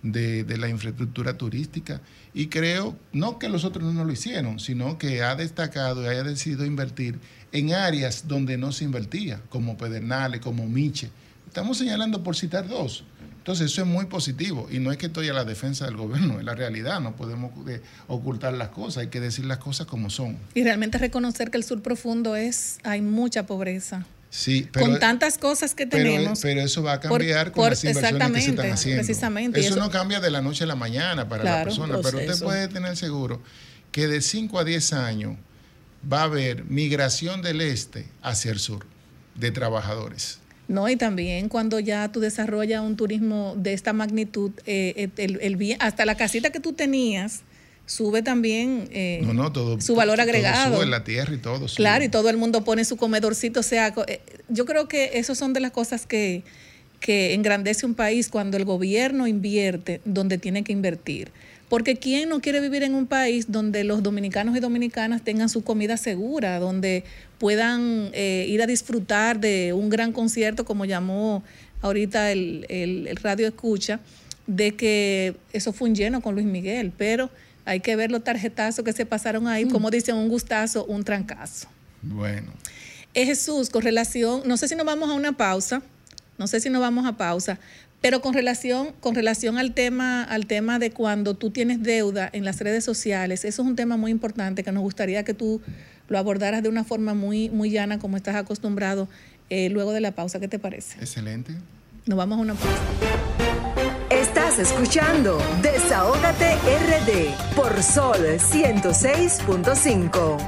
de, 0.02 0.44
de 0.44 0.58
la 0.58 0.68
infraestructura 0.68 1.36
turística. 1.38 2.00
Y 2.34 2.46
creo, 2.48 2.96
no 3.12 3.38
que 3.38 3.48
los 3.48 3.64
otros 3.64 3.92
no 3.94 4.04
lo 4.04 4.12
hicieron, 4.12 4.60
sino 4.60 4.98
que 4.98 5.22
ha 5.22 5.34
destacado 5.34 6.04
y 6.04 6.08
haya 6.08 6.22
decidido 6.22 6.64
invertir 6.66 7.18
en 7.50 7.72
áreas 7.72 8.28
donde 8.28 8.58
no 8.58 8.70
se 8.72 8.84
invertía, 8.84 9.40
como 9.48 9.76
Pedernales, 9.78 10.40
como 10.42 10.66
Miche. 10.68 11.08
Estamos 11.56 11.78
señalando 11.78 12.22
por 12.22 12.36
citar 12.36 12.68
dos. 12.68 13.02
Entonces 13.38 13.72
eso 13.72 13.80
es 13.80 13.86
muy 13.88 14.04
positivo 14.04 14.68
y 14.70 14.78
no 14.78 14.92
es 14.92 14.98
que 14.98 15.06
estoy 15.06 15.30
a 15.30 15.32
la 15.32 15.46
defensa 15.46 15.86
del 15.86 15.96
gobierno, 15.96 16.38
es 16.38 16.44
la 16.44 16.54
realidad, 16.54 17.00
no 17.00 17.16
podemos 17.16 17.50
eh, 17.66 17.80
ocultar 18.08 18.52
las 18.52 18.68
cosas, 18.68 18.98
hay 19.04 19.08
que 19.08 19.20
decir 19.20 19.46
las 19.46 19.56
cosas 19.56 19.86
como 19.86 20.10
son. 20.10 20.36
Y 20.52 20.64
realmente 20.64 20.98
reconocer 20.98 21.50
que 21.50 21.56
el 21.56 21.64
sur 21.64 21.80
profundo 21.80 22.36
es, 22.36 22.76
hay 22.82 23.00
mucha 23.00 23.46
pobreza. 23.46 24.04
Sí, 24.28 24.68
pero, 24.70 24.84
con 24.84 24.98
tantas 24.98 25.38
cosas 25.38 25.74
que 25.74 25.86
tenemos. 25.86 26.40
pero 26.42 26.60
eso 26.60 26.82
va 26.82 26.92
a 26.92 27.00
por- 27.00 27.20
cambiar 27.20 27.52
con 27.52 27.62
por- 27.62 27.70
las 27.70 27.84
inversiones 27.84 28.12
que 28.12 28.18
se 28.42 28.50
están 28.50 28.72
haciendo. 28.72 29.02
precisamente, 29.02 29.60
Eso, 29.60 29.68
eso- 29.70 29.78
no 29.80 29.90
cambia 29.90 30.20
de 30.20 30.30
la 30.30 30.42
noche 30.42 30.64
a 30.64 30.66
la 30.66 30.76
mañana 30.76 31.26
para 31.26 31.42
la 31.42 31.50
Claro, 31.52 31.64
persona, 31.70 31.96
un 31.96 32.02
pero 32.02 32.18
usted 32.18 32.38
puede 32.44 32.68
tener 32.68 32.98
seguro 32.98 33.40
que 33.92 34.08
de 34.08 34.20
5 34.20 34.58
a 34.58 34.64
10 34.64 34.92
años 34.92 35.38
va 36.12 36.20
a 36.20 36.24
haber 36.24 36.64
migración 36.66 37.40
del 37.40 37.62
este 37.62 38.06
hacia 38.20 38.50
el 38.50 38.58
sur 38.58 38.84
de 39.36 39.50
trabajadores. 39.52 40.40
No, 40.68 40.88
y 40.88 40.96
también 40.96 41.48
cuando 41.48 41.78
ya 41.78 42.10
tú 42.10 42.18
desarrollas 42.20 42.82
un 42.82 42.96
turismo 42.96 43.54
de 43.56 43.72
esta 43.72 43.92
magnitud, 43.92 44.50
eh, 44.66 45.08
el, 45.16 45.38
el 45.40 45.56
bien- 45.56 45.78
hasta 45.80 46.04
la 46.04 46.16
casita 46.16 46.50
que 46.50 46.58
tú 46.60 46.72
tenías 46.72 47.42
sube 47.88 48.20
también 48.22 48.88
eh, 48.90 49.20
No, 49.22 49.32
no, 49.32 49.52
todo. 49.52 49.80
su 49.80 49.94
valor 49.94 50.16
todo 50.16 50.24
agregado. 50.24 50.76
sube, 50.76 50.86
la 50.86 51.04
tierra 51.04 51.32
y 51.34 51.38
todo. 51.38 51.68
sube. 51.68 51.76
Claro, 51.76 52.04
y 52.04 52.08
todo 52.08 52.30
el 52.30 52.36
mundo 52.36 52.64
pone 52.64 52.84
su 52.84 52.96
comedorcito. 52.96 53.60
O 53.60 53.62
sea, 53.62 53.94
eh, 54.08 54.20
yo 54.48 54.64
creo 54.66 54.88
que 54.88 55.12
eso 55.14 55.36
son 55.36 55.52
de 55.52 55.60
las 55.60 55.70
cosas 55.70 56.04
que, 56.04 56.42
que 56.98 57.32
engrandece 57.34 57.86
un 57.86 57.94
país 57.94 58.28
cuando 58.28 58.56
el 58.56 58.64
gobierno 58.64 59.28
invierte 59.28 60.00
donde 60.04 60.36
tiene 60.36 60.64
que 60.64 60.72
invertir. 60.72 61.30
Porque 61.68 61.96
¿quién 61.96 62.28
no 62.28 62.40
quiere 62.40 62.60
vivir 62.60 62.82
en 62.84 62.94
un 62.94 63.06
país 63.06 63.46
donde 63.50 63.82
los 63.82 64.02
dominicanos 64.02 64.56
y 64.56 64.60
dominicanas 64.60 65.22
tengan 65.22 65.48
su 65.48 65.64
comida 65.64 65.96
segura, 65.96 66.58
donde 66.60 67.02
puedan 67.38 68.10
eh, 68.12 68.46
ir 68.48 68.62
a 68.62 68.66
disfrutar 68.66 69.40
de 69.40 69.72
un 69.72 69.88
gran 69.88 70.12
concierto, 70.12 70.64
como 70.64 70.84
llamó 70.84 71.42
ahorita 71.82 72.30
el, 72.32 72.66
el- 72.68 73.06
el 73.08 73.16
radio 73.16 73.46
escucha, 73.48 74.00
de 74.46 74.76
que 74.76 75.34
eso 75.52 75.72
fue 75.72 75.88
un 75.88 75.94
lleno 75.96 76.20
con 76.20 76.34
Luis 76.34 76.46
Miguel, 76.46 76.92
pero 76.96 77.30
hay 77.64 77.80
que 77.80 77.96
ver 77.96 78.12
los 78.12 78.22
tarjetazos 78.22 78.84
que 78.84 78.92
se 78.92 79.04
pasaron 79.04 79.48
ahí, 79.48 79.64
como 79.66 79.90
dicen, 79.90 80.14
un 80.14 80.28
gustazo, 80.28 80.84
un 80.84 81.02
trancazo. 81.04 81.66
Bueno, 82.02 82.52
Eh, 83.12 83.24
Jesús, 83.26 83.70
con 83.70 83.82
relación, 83.82 84.42
no 84.46 84.56
sé 84.56 84.68
si 84.68 84.76
nos 84.76 84.84
vamos 84.86 85.08
a 85.10 85.14
una 85.14 85.32
pausa, 85.32 85.82
no 86.38 86.46
sé 86.46 86.60
si 86.60 86.68
nos 86.70 86.80
vamos 86.82 87.06
a 87.06 87.16
pausa, 87.16 87.58
pero 88.00 88.20
con 88.20 88.34
relación, 88.34 88.92
con 89.00 89.14
relación 89.14 89.58
al 89.58 89.74
tema, 89.74 90.22
al 90.22 90.46
tema 90.46 90.78
de 90.78 90.90
cuando 90.90 91.34
tú 91.34 91.50
tienes 91.50 91.82
deuda 91.82 92.28
en 92.32 92.44
las 92.44 92.60
redes 92.60 92.84
sociales, 92.84 93.44
eso 93.44 93.62
es 93.62 93.68
un 93.68 93.76
tema 93.76 93.96
muy 93.96 94.10
importante 94.10 94.62
que 94.62 94.72
nos 94.72 94.82
gustaría 94.82 95.24
que 95.24 95.34
tú 95.34 95.60
lo 96.08 96.18
abordaras 96.18 96.62
de 96.62 96.68
una 96.68 96.84
forma 96.84 97.14
muy, 97.14 97.50
muy 97.50 97.70
llana, 97.70 97.98
como 97.98 98.16
estás 98.16 98.36
acostumbrado, 98.36 99.08
eh, 99.50 99.68
luego 99.70 99.92
de 99.92 100.00
la 100.00 100.12
pausa. 100.12 100.38
¿Qué 100.40 100.48
te 100.48 100.58
parece? 100.58 100.98
excelente. 101.00 101.52
Nos 102.06 102.16
vamos 102.16 102.38
a 102.38 102.42
una 102.42 102.54
pausa. 102.54 102.80
Estás 104.10 104.58
escuchando 104.60 105.38
Desahógate 105.62 106.54
RD 106.54 107.34
por 107.56 107.82
Sol 107.82 108.18
106.5. 108.18 110.38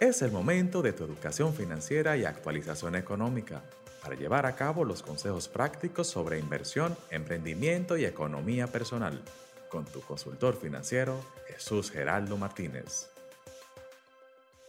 Es 0.00 0.22
el 0.22 0.30
momento 0.30 0.80
de 0.82 0.92
tu 0.92 1.02
educación 1.04 1.54
financiera 1.54 2.16
y 2.16 2.24
actualización 2.24 2.94
económica 2.94 3.62
para 4.02 4.14
llevar 4.14 4.46
a 4.46 4.56
cabo 4.56 4.84
los 4.84 5.02
consejos 5.02 5.48
prácticos 5.48 6.06
sobre 6.06 6.38
inversión, 6.38 6.96
emprendimiento 7.10 7.96
y 7.96 8.04
economía 8.04 8.66
personal 8.66 9.20
con 9.68 9.84
tu 9.84 10.00
consultor 10.00 10.58
financiero 10.58 11.20
Jesús 11.46 11.90
Geraldo 11.90 12.36
Martínez. 12.36 13.10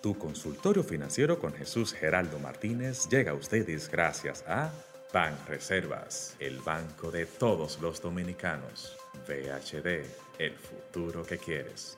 Tu 0.02 0.18
consultorio 0.18 0.84
financiero 0.84 1.40
con 1.40 1.54
Jesús 1.54 1.94
Geraldo 1.94 2.40
Martínez 2.40 3.08
llega 3.10 3.32
a 3.32 3.36
ustedes 3.36 3.90
gracias 3.90 4.44
a 4.48 4.72
Ban 5.14 5.38
Reservas, 5.48 6.36
el 6.40 6.60
banco 6.60 7.12
de 7.12 7.26
todos 7.26 7.80
los 7.82 8.02
dominicanos. 8.02 8.96
VHD, 9.28 10.06
el 10.38 10.54
futuro 10.56 11.24
que 11.24 11.38
quieres. 11.38 11.98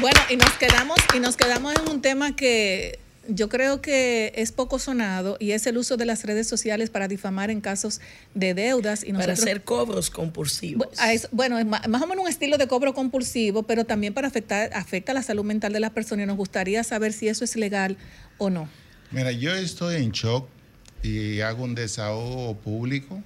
Bueno, 0.00 0.20
y 0.28 0.36
nos 0.36 0.52
quedamos, 0.52 0.98
y 1.14 1.20
nos 1.20 1.36
quedamos 1.36 1.74
en 1.74 1.88
un 1.90 2.00
tema 2.00 2.36
que 2.36 2.98
yo 3.34 3.48
creo 3.48 3.80
que 3.80 4.32
es 4.36 4.52
poco 4.52 4.78
sonado 4.78 5.36
y 5.40 5.52
es 5.52 5.66
el 5.66 5.78
uso 5.78 5.96
de 5.96 6.04
las 6.04 6.24
redes 6.24 6.46
sociales 6.46 6.90
para 6.90 7.08
difamar 7.08 7.50
en 7.50 7.60
casos 7.60 8.00
de 8.34 8.54
deudas 8.54 9.02
y 9.02 9.12
Para 9.12 9.26
nosotros 9.26 9.40
hacer 9.40 9.64
cobros 9.64 10.10
compulsivos. 10.10 10.88
Bueno, 11.32 11.58
es 11.58 11.66
más 11.66 12.02
o 12.02 12.06
menos 12.06 12.24
un 12.24 12.28
estilo 12.28 12.58
de 12.58 12.66
cobro 12.66 12.94
compulsivo, 12.94 13.62
pero 13.62 13.84
también 13.84 14.14
para 14.14 14.28
afectar 14.28 14.70
afecta 14.74 15.14
la 15.14 15.22
salud 15.22 15.44
mental 15.44 15.72
de 15.72 15.80
las 15.80 15.90
personas 15.90 16.24
y 16.24 16.26
nos 16.26 16.36
gustaría 16.36 16.84
saber 16.84 17.12
si 17.12 17.28
eso 17.28 17.44
es 17.44 17.56
legal 17.56 17.96
o 18.38 18.50
no. 18.50 18.68
Mira, 19.10 19.32
yo 19.32 19.54
estoy 19.54 19.96
en 19.96 20.10
shock 20.10 20.48
y 21.02 21.40
hago 21.40 21.64
un 21.64 21.74
desahogo 21.74 22.56
público 22.58 23.22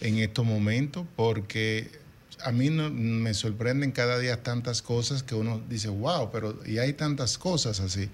en 0.00 0.18
estos 0.18 0.44
momentos 0.44 1.06
porque 1.16 2.01
a 2.44 2.52
mí 2.52 2.70
no, 2.70 2.90
me 2.90 3.34
sorprenden 3.34 3.92
cada 3.92 4.18
día 4.18 4.42
tantas 4.42 4.82
cosas 4.82 5.22
que 5.22 5.34
uno 5.34 5.62
dice, 5.68 5.88
wow, 5.88 6.30
pero 6.30 6.58
y 6.66 6.78
hay 6.78 6.92
tantas 6.92 7.38
cosas 7.38 7.80
así. 7.80 8.08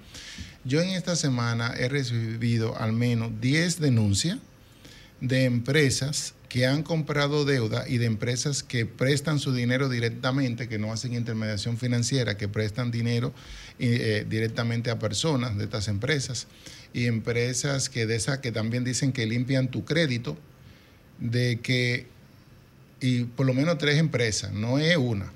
Yo 0.64 0.80
en 0.80 0.90
esta 0.90 1.16
semana 1.16 1.74
he 1.76 1.88
recibido 1.88 2.76
al 2.78 2.92
menos 2.92 3.40
10 3.40 3.80
denuncias 3.80 4.38
de 5.20 5.44
empresas 5.44 6.34
que 6.48 6.66
han 6.66 6.82
comprado 6.82 7.44
deuda 7.44 7.86
y 7.88 7.98
de 7.98 8.06
empresas 8.06 8.62
que 8.62 8.86
prestan 8.86 9.38
su 9.38 9.52
dinero 9.52 9.88
directamente, 9.88 10.68
que 10.68 10.78
no 10.78 10.92
hacen 10.92 11.14
intermediación 11.14 11.76
financiera, 11.76 12.36
que 12.36 12.48
prestan 12.48 12.90
dinero 12.90 13.34
eh, 13.78 14.24
directamente 14.28 14.90
a 14.90 14.98
personas 14.98 15.58
de 15.58 15.64
estas 15.64 15.88
empresas 15.88 16.46
y 16.94 17.06
empresas 17.06 17.90
que 17.90 18.06
de 18.06 18.16
esas 18.16 18.38
que 18.38 18.50
también 18.50 18.84
dicen 18.84 19.12
que 19.12 19.26
limpian 19.26 19.68
tu 19.68 19.84
crédito, 19.84 20.38
de 21.18 21.60
que 21.60 22.06
y 23.00 23.24
por 23.24 23.46
lo 23.46 23.54
menos 23.54 23.78
tres 23.78 23.98
empresas, 23.98 24.52
no 24.52 24.78
es 24.78 24.96
una, 24.96 25.32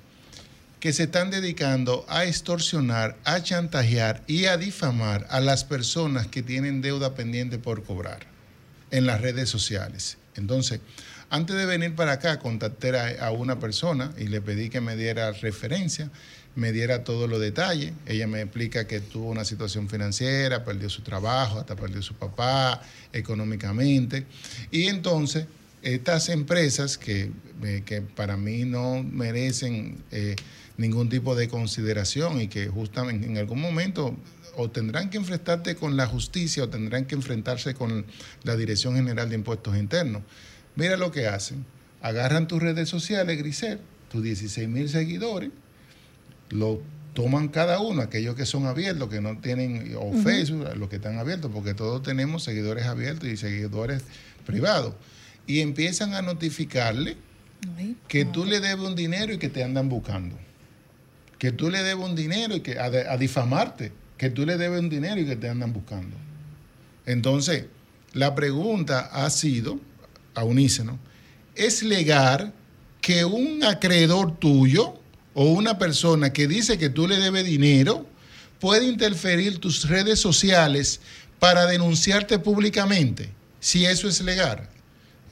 que 0.79 0.91
se 0.91 1.03
están 1.03 1.31
dedicando 1.31 2.05
a 2.09 2.25
extorsionar, 2.25 3.17
a 3.23 3.41
chantajear 3.41 4.23
y 4.27 4.45
a 4.45 4.57
difamar 4.57 5.25
a 5.29 5.39
las 5.39 5.63
personas 5.63 6.27
que 6.27 6.43
tienen 6.43 6.81
deuda 6.81 7.15
pendiente 7.15 7.57
por 7.57 7.83
cobrar 7.83 8.27
en 8.91 9.05
las 9.05 9.21
redes 9.21 9.49
sociales. 9.49 10.17
Entonces, 10.35 10.81
antes 11.29 11.55
de 11.55 11.65
venir 11.65 11.95
para 11.95 12.13
acá, 12.13 12.39
contacté 12.39 12.97
a, 12.97 13.27
a 13.27 13.31
una 13.31 13.59
persona 13.59 14.11
y 14.17 14.27
le 14.27 14.41
pedí 14.41 14.69
que 14.69 14.81
me 14.81 14.95
diera 14.95 15.31
referencia, 15.31 16.11
me 16.55 16.71
diera 16.71 17.03
todos 17.03 17.29
los 17.29 17.39
detalles. 17.39 17.93
Ella 18.05 18.27
me 18.27 18.41
explica 18.41 18.85
que 18.85 18.99
tuvo 18.99 19.29
una 19.29 19.45
situación 19.45 19.89
financiera, 19.89 20.63
perdió 20.63 20.89
su 20.89 21.01
trabajo, 21.01 21.59
hasta 21.59 21.75
perdió 21.75 22.01
su 22.01 22.13
papá 22.15 22.81
económicamente. 23.11 24.25
Y 24.69 24.87
entonces, 24.87 25.45
estas 25.83 26.29
empresas 26.29 26.97
que, 26.97 27.31
eh, 27.63 27.83
que 27.85 28.01
para 28.01 28.37
mí 28.37 28.63
no 28.63 29.03
merecen 29.03 29.97
eh, 30.11 30.35
ningún 30.77 31.09
tipo 31.09 31.35
de 31.35 31.47
consideración 31.47 32.41
y 32.41 32.47
que 32.47 32.67
justamente 32.67 33.27
en 33.27 33.37
algún 33.37 33.61
momento 33.61 34.17
o 34.55 34.69
tendrán 34.69 35.09
que 35.09 35.17
enfrentarte 35.17 35.75
con 35.75 35.97
la 35.97 36.07
justicia 36.07 36.63
o 36.63 36.69
tendrán 36.69 37.05
que 37.05 37.15
enfrentarse 37.15 37.73
con 37.73 38.05
la 38.43 38.55
Dirección 38.55 38.95
General 38.95 39.29
de 39.29 39.35
Impuestos 39.35 39.77
Internos. 39.77 40.23
Mira 40.75 40.97
lo 40.97 41.11
que 41.11 41.27
hacen. 41.27 41.65
Agarran 42.01 42.47
tus 42.47 42.61
redes 42.61 42.89
sociales, 42.89 43.37
Grisel, 43.37 43.79
tus 44.11 44.23
16 44.23 44.67
mil 44.67 44.89
seguidores, 44.89 45.51
lo 46.49 46.81
toman 47.13 47.47
cada 47.47 47.79
uno, 47.79 48.01
aquellos 48.01 48.35
que 48.35 48.45
son 48.45 48.65
abiertos, 48.65 49.09
que 49.09 49.21
no 49.21 49.39
tienen, 49.39 49.95
o. 49.97 50.13
Facebook, 50.13 50.67
los 50.75 50.89
que 50.89 50.97
están 50.97 51.17
abiertos, 51.17 51.51
porque 51.53 51.73
todos 51.73 52.03
tenemos 52.03 52.43
seguidores 52.43 52.85
abiertos 52.85 53.29
y 53.29 53.37
seguidores 53.37 54.03
privados, 54.45 54.93
y 55.47 55.59
empiezan 55.59 56.13
a 56.13 56.21
notificarle 56.21 57.17
que 58.07 58.25
tú 58.25 58.45
le 58.45 58.59
debes 58.59 58.85
un 58.85 58.95
dinero 58.95 59.33
y 59.33 59.37
que 59.37 59.49
te 59.49 59.63
andan 59.63 59.89
buscando. 59.89 60.37
Que 61.37 61.51
tú 61.51 61.69
le 61.69 61.83
debes 61.83 62.05
un 62.05 62.15
dinero 62.15 62.55
y 62.55 62.61
que 62.61 62.79
a, 62.79 62.85
a 62.85 63.17
difamarte, 63.17 63.91
que 64.17 64.29
tú 64.29 64.45
le 64.45 64.57
debes 64.57 64.79
un 64.79 64.89
dinero 64.89 65.19
y 65.19 65.25
que 65.25 65.35
te 65.35 65.49
andan 65.49 65.73
buscando. 65.73 66.15
Entonces, 67.05 67.65
la 68.13 68.35
pregunta 68.35 69.09
ha 69.11 69.29
sido, 69.29 69.79
a 70.35 70.43
unísono, 70.43 70.99
¿es 71.55 71.83
legal 71.83 72.53
que 73.01 73.25
un 73.25 73.63
acreedor 73.63 74.37
tuyo 74.37 74.99
o 75.33 75.45
una 75.51 75.77
persona 75.77 76.31
que 76.31 76.47
dice 76.47 76.77
que 76.77 76.89
tú 76.89 77.07
le 77.07 77.17
debes 77.17 77.45
dinero 77.45 78.05
puede 78.59 78.85
interferir 78.85 79.59
tus 79.59 79.89
redes 79.89 80.19
sociales 80.19 81.01
para 81.39 81.65
denunciarte 81.65 82.39
públicamente? 82.39 83.29
Si 83.59 83.85
eso 83.85 84.07
es 84.07 84.21
legal. 84.21 84.69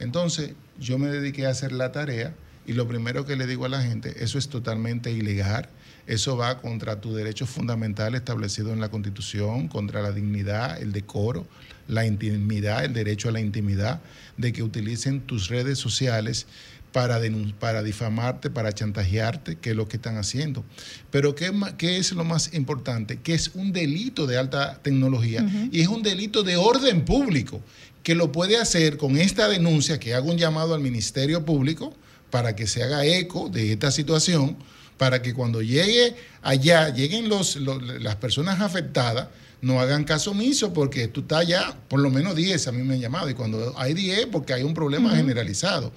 Entonces, 0.02 0.52
yo 0.78 0.98
me 0.98 1.08
dediqué 1.08 1.46
a 1.46 1.50
hacer 1.50 1.72
la 1.72 1.92
tarea 1.92 2.34
y 2.66 2.74
lo 2.74 2.86
primero 2.86 3.26
que 3.26 3.36
le 3.36 3.46
digo 3.46 3.64
a 3.64 3.68
la 3.68 3.82
gente, 3.82 4.22
eso 4.22 4.38
es 4.38 4.48
totalmente 4.48 5.10
ilegal. 5.10 5.68
Eso 6.06 6.36
va 6.36 6.60
contra 6.60 7.00
tu 7.00 7.14
derecho 7.14 7.46
fundamental 7.46 8.14
establecido 8.14 8.72
en 8.72 8.80
la 8.80 8.90
Constitución, 8.90 9.68
contra 9.68 10.02
la 10.02 10.10
dignidad, 10.10 10.82
el 10.82 10.92
decoro, 10.92 11.46
la 11.86 12.04
intimidad, 12.06 12.84
el 12.84 12.92
derecho 12.92 13.28
a 13.28 13.32
la 13.32 13.40
intimidad, 13.40 14.00
de 14.36 14.52
que 14.52 14.62
utilicen 14.64 15.20
tus 15.20 15.48
redes 15.48 15.78
sociales 15.78 16.46
para, 16.92 17.20
para 17.58 17.82
difamarte, 17.82 18.50
para 18.50 18.72
chantajearte, 18.72 19.56
que 19.56 19.70
es 19.70 19.76
lo 19.76 19.88
que 19.88 19.96
están 19.96 20.16
haciendo. 20.16 20.64
Pero 21.10 21.34
¿qué, 21.34 21.52
qué 21.78 21.96
es 21.96 22.12
lo 22.12 22.24
más 22.24 22.52
importante? 22.54 23.18
Que 23.20 23.34
es 23.34 23.52
un 23.54 23.72
delito 23.72 24.26
de 24.26 24.38
alta 24.38 24.78
tecnología 24.82 25.44
y 25.70 25.80
es 25.80 25.88
un 25.88 26.02
delito 26.02 26.42
de 26.42 26.56
orden 26.56 27.04
público, 27.04 27.60
que 28.02 28.14
lo 28.14 28.32
puede 28.32 28.56
hacer 28.58 28.96
con 28.96 29.16
esta 29.16 29.48
denuncia, 29.48 29.98
que 30.00 30.14
haga 30.14 30.26
un 30.26 30.38
llamado 30.38 30.74
al 30.74 30.80
Ministerio 30.80 31.44
Público 31.44 31.94
para 32.30 32.56
que 32.56 32.66
se 32.66 32.82
haga 32.82 33.04
eco 33.04 33.48
de 33.48 33.72
esta 33.72 33.90
situación, 33.90 34.56
para 34.96 35.22
que 35.22 35.34
cuando 35.34 35.62
llegue 35.62 36.14
allá, 36.42 36.88
lleguen 36.92 37.28
los, 37.28 37.56
los- 37.56 37.82
las 38.00 38.16
personas 38.16 38.60
afectadas, 38.60 39.28
no 39.60 39.80
hagan 39.80 40.02
caso 40.04 40.32
omiso 40.32 40.72
porque 40.72 41.06
tú 41.08 41.20
estás 41.20 41.46
ya, 41.46 41.76
por 41.88 42.00
lo 42.00 42.10
menos 42.10 42.34
10 42.34 42.66
a 42.66 42.72
mí 42.72 42.82
me 42.82 42.94
han 42.94 43.00
llamado, 43.00 43.30
y 43.30 43.34
cuando 43.34 43.74
hay 43.78 43.94
10 43.94 44.26
porque 44.26 44.52
hay 44.54 44.62
un 44.64 44.74
problema 44.74 45.14
generalizado 45.14 45.92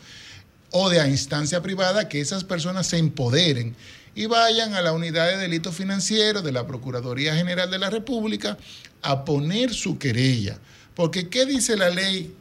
o 0.71 0.89
de 0.89 0.99
a 0.99 1.07
instancia 1.07 1.61
privada 1.61 2.07
que 2.09 2.19
esas 2.21 2.43
personas 2.43 2.85
se 2.87 2.97
empoderen 2.97 3.75
y 4.13 4.27
vayan 4.27 4.73
a 4.75 4.81
la 4.81 4.91
unidad 4.93 5.27
de 5.29 5.37
delitos 5.37 5.73
financieros 5.75 6.43
de 6.43 6.51
la 6.51 6.67
Procuraduría 6.67 7.35
General 7.35 7.69
de 7.71 7.79
la 7.79 7.89
República 7.89 8.57
a 9.01 9.25
poner 9.25 9.73
su 9.73 9.97
querella. 9.97 10.59
Porque 10.95 11.29
¿qué 11.29 11.45
dice 11.45 11.75
la 11.75 11.89
ley? 11.89 12.33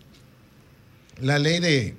La 1.21 1.39
ley 1.39 1.61
de, 1.61 1.97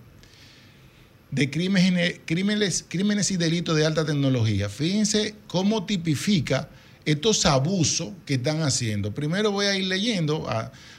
crímenes, 1.52 3.32
y 3.32 3.38
delitos 3.38 3.76
de 3.76 3.86
alta 3.86 4.06
tecnología. 4.06 4.69
Fíjense 4.69 5.36
cómo 5.48 5.86
tipifica 5.86 6.69
estos 7.03 7.45
abusos 7.45 8.10
que 8.26 8.36
están 8.36 8.61
haciendo. 8.61 9.14
Primero 9.14 9.52
voy 9.52 9.68
a 9.68 9.76
ir 9.76 9.86
leyendo. 9.86 10.48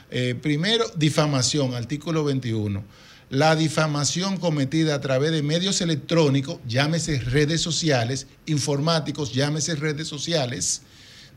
eh, 0.09 0.35
primero, 0.41 0.85
difamación, 0.95 1.73
artículo 1.73 2.23
21. 2.23 2.83
La 3.29 3.55
difamación 3.57 4.37
cometida 4.37 4.95
a 4.95 5.01
través 5.01 5.31
de 5.31 5.43
medios 5.43 5.81
electrónicos, 5.81 6.59
llámese 6.65 7.19
redes 7.19 7.59
sociales, 7.59 8.27
informáticos, 8.45 9.33
llámese 9.33 9.75
redes 9.75 10.07
sociales, 10.07 10.83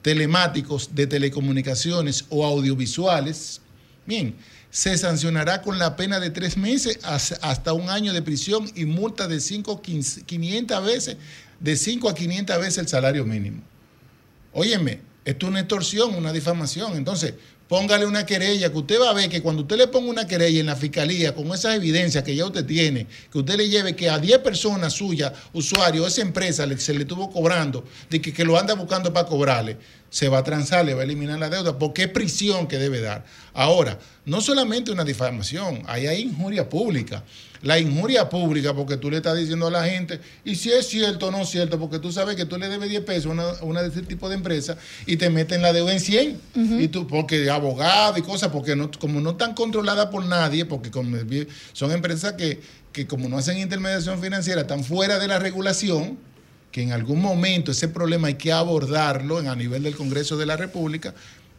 telemáticos, 0.01 0.95
de 0.95 1.09
telecomunicaciones 1.09 2.27
o 2.29 2.47
audiovisuales, 2.47 3.61
bien, 4.07 4.37
se 4.71 4.97
sancionará 4.97 5.63
con 5.63 5.79
la 5.79 5.97
pena 5.97 6.21
de 6.21 6.31
tres 6.31 6.57
meses 6.57 6.99
hasta 7.03 7.73
un 7.73 7.89
año 7.91 8.13
de 8.13 8.23
prisión 8.23 8.71
y 8.75 8.85
multa 8.85 9.27
de 9.27 9.41
5, 9.41 9.83
500 9.83 10.85
veces, 10.85 11.17
de 11.59 11.77
5 11.77 12.09
a 12.09 12.15
500 12.15 12.59
veces 12.59 12.79
el 12.79 12.89
salario 12.89 13.25
mínimo. 13.25 13.63
Óyeme, 14.53 15.01
esto 15.25 15.47
es 15.47 15.51
una 15.51 15.61
extorsión, 15.61 16.15
una 16.15 16.33
difamación. 16.33 16.97
Entonces, 16.97 17.35
póngale 17.71 18.05
una 18.05 18.27
querella, 18.27 18.73
que 18.73 18.79
usted 18.79 19.01
va 19.01 19.11
a 19.11 19.13
ver 19.13 19.31
que 19.31 19.41
cuando 19.41 19.63
usted 19.63 19.77
le 19.77 19.87
ponga 19.87 20.11
una 20.11 20.27
querella 20.27 20.59
en 20.59 20.67
la 20.67 20.75
fiscalía 20.75 21.37
con 21.37 21.47
esas 21.53 21.77
evidencias 21.77 22.25
que 22.25 22.35
ya 22.35 22.45
usted 22.45 22.67
tiene, 22.67 23.07
que 23.31 23.39
usted 23.39 23.55
le 23.55 23.69
lleve 23.69 23.95
que 23.95 24.11
a 24.11 24.19
10 24.19 24.39
personas 24.39 24.93
suyas, 24.93 25.33
usuarios, 25.53 26.09
esa 26.09 26.23
empresa 26.23 26.67
se 26.77 26.95
le 26.95 27.03
estuvo 27.03 27.31
cobrando, 27.31 27.85
de 28.11 28.21
que, 28.21 28.33
que 28.33 28.45
lo 28.45 28.59
anda 28.59 28.75
buscando 28.75 29.13
para 29.13 29.29
cobrarle, 29.29 29.77
se 30.11 30.29
va 30.29 30.39
a 30.39 30.43
transar, 30.43 30.85
le 30.85 30.95
va 30.95 31.03
a 31.03 31.05
eliminar 31.05 31.39
la 31.39 31.49
deuda, 31.49 31.79
porque 31.79 32.03
es 32.03 32.09
prisión 32.09 32.67
que 32.67 32.77
debe 32.77 33.01
dar. 33.01 33.25
Ahora, 33.55 34.01
no 34.25 34.41
solamente 34.41 34.91
una 34.91 35.05
difamación, 35.05 35.85
ahí 35.87 36.09
hay 36.09 36.23
injuria 36.23 36.69
pública. 36.69 37.23
La 37.63 37.79
injuria 37.79 38.29
pública, 38.31 38.75
porque 38.75 38.97
tú 38.97 39.11
le 39.11 39.19
estás 39.19 39.37
diciendo 39.37 39.67
a 39.67 39.71
la 39.71 39.85
gente, 39.85 40.19
y 40.47 40.55
si 40.55 40.71
es 40.73 40.87
cierto 40.89 41.27
o 41.27 41.31
no 41.31 41.43
es 41.43 41.51
cierto, 41.51 41.79
porque 41.79 41.99
tú 41.99 42.11
sabes 42.11 42.35
que 42.35 42.47
tú 42.47 42.57
le 42.57 42.69
debes 42.71 42.89
10 42.89 43.03
pesos 43.05 43.27
a 43.39 43.63
una, 43.65 43.83
de 43.83 43.89
ese 43.89 44.01
tipo 44.01 44.31
de 44.31 44.37
empresa 44.37 44.79
y 45.05 45.17
te 45.19 45.29
meten 45.29 45.61
la 45.61 45.73
deuda 45.75 45.93
en 45.93 46.01
100. 46.01 46.41
Y 46.81 46.89
tú, 46.89 47.07
porque 47.07 47.51
abogado 47.51 48.17
y 48.19 48.23
cosas, 48.23 48.49
porque 48.49 48.75
no, 48.77 48.91
como 48.99 49.21
no 49.21 49.33
están 49.33 49.53
controladas 49.55 50.07
por 50.07 50.25
nadie, 50.25 50.65
porque 50.65 50.91
son 51.75 51.93
empresas 51.93 52.33
que, 52.33 52.61
que 52.93 53.07
como 53.07 53.29
no 53.29 53.37
hacen 53.37 53.59
intermediación 53.59 54.21
financiera, 54.23 54.63
están 54.63 54.83
fuera 54.83 55.19
de 55.19 55.29
la 55.29 55.39
regulación, 55.39 56.19
que 56.73 56.83
en 56.83 56.93
algún 56.93 57.21
momento 57.21 57.73
ese 57.73 57.89
problema 57.89 58.29
hay 58.29 58.35
que 58.35 58.53
abordarlo 58.53 59.39
en- 59.41 59.49
a 59.49 59.57
nivel 59.57 59.83
del 59.83 59.97
Congreso 59.97 60.37
de 60.39 60.47
la 60.47 60.57
República. 60.57 61.15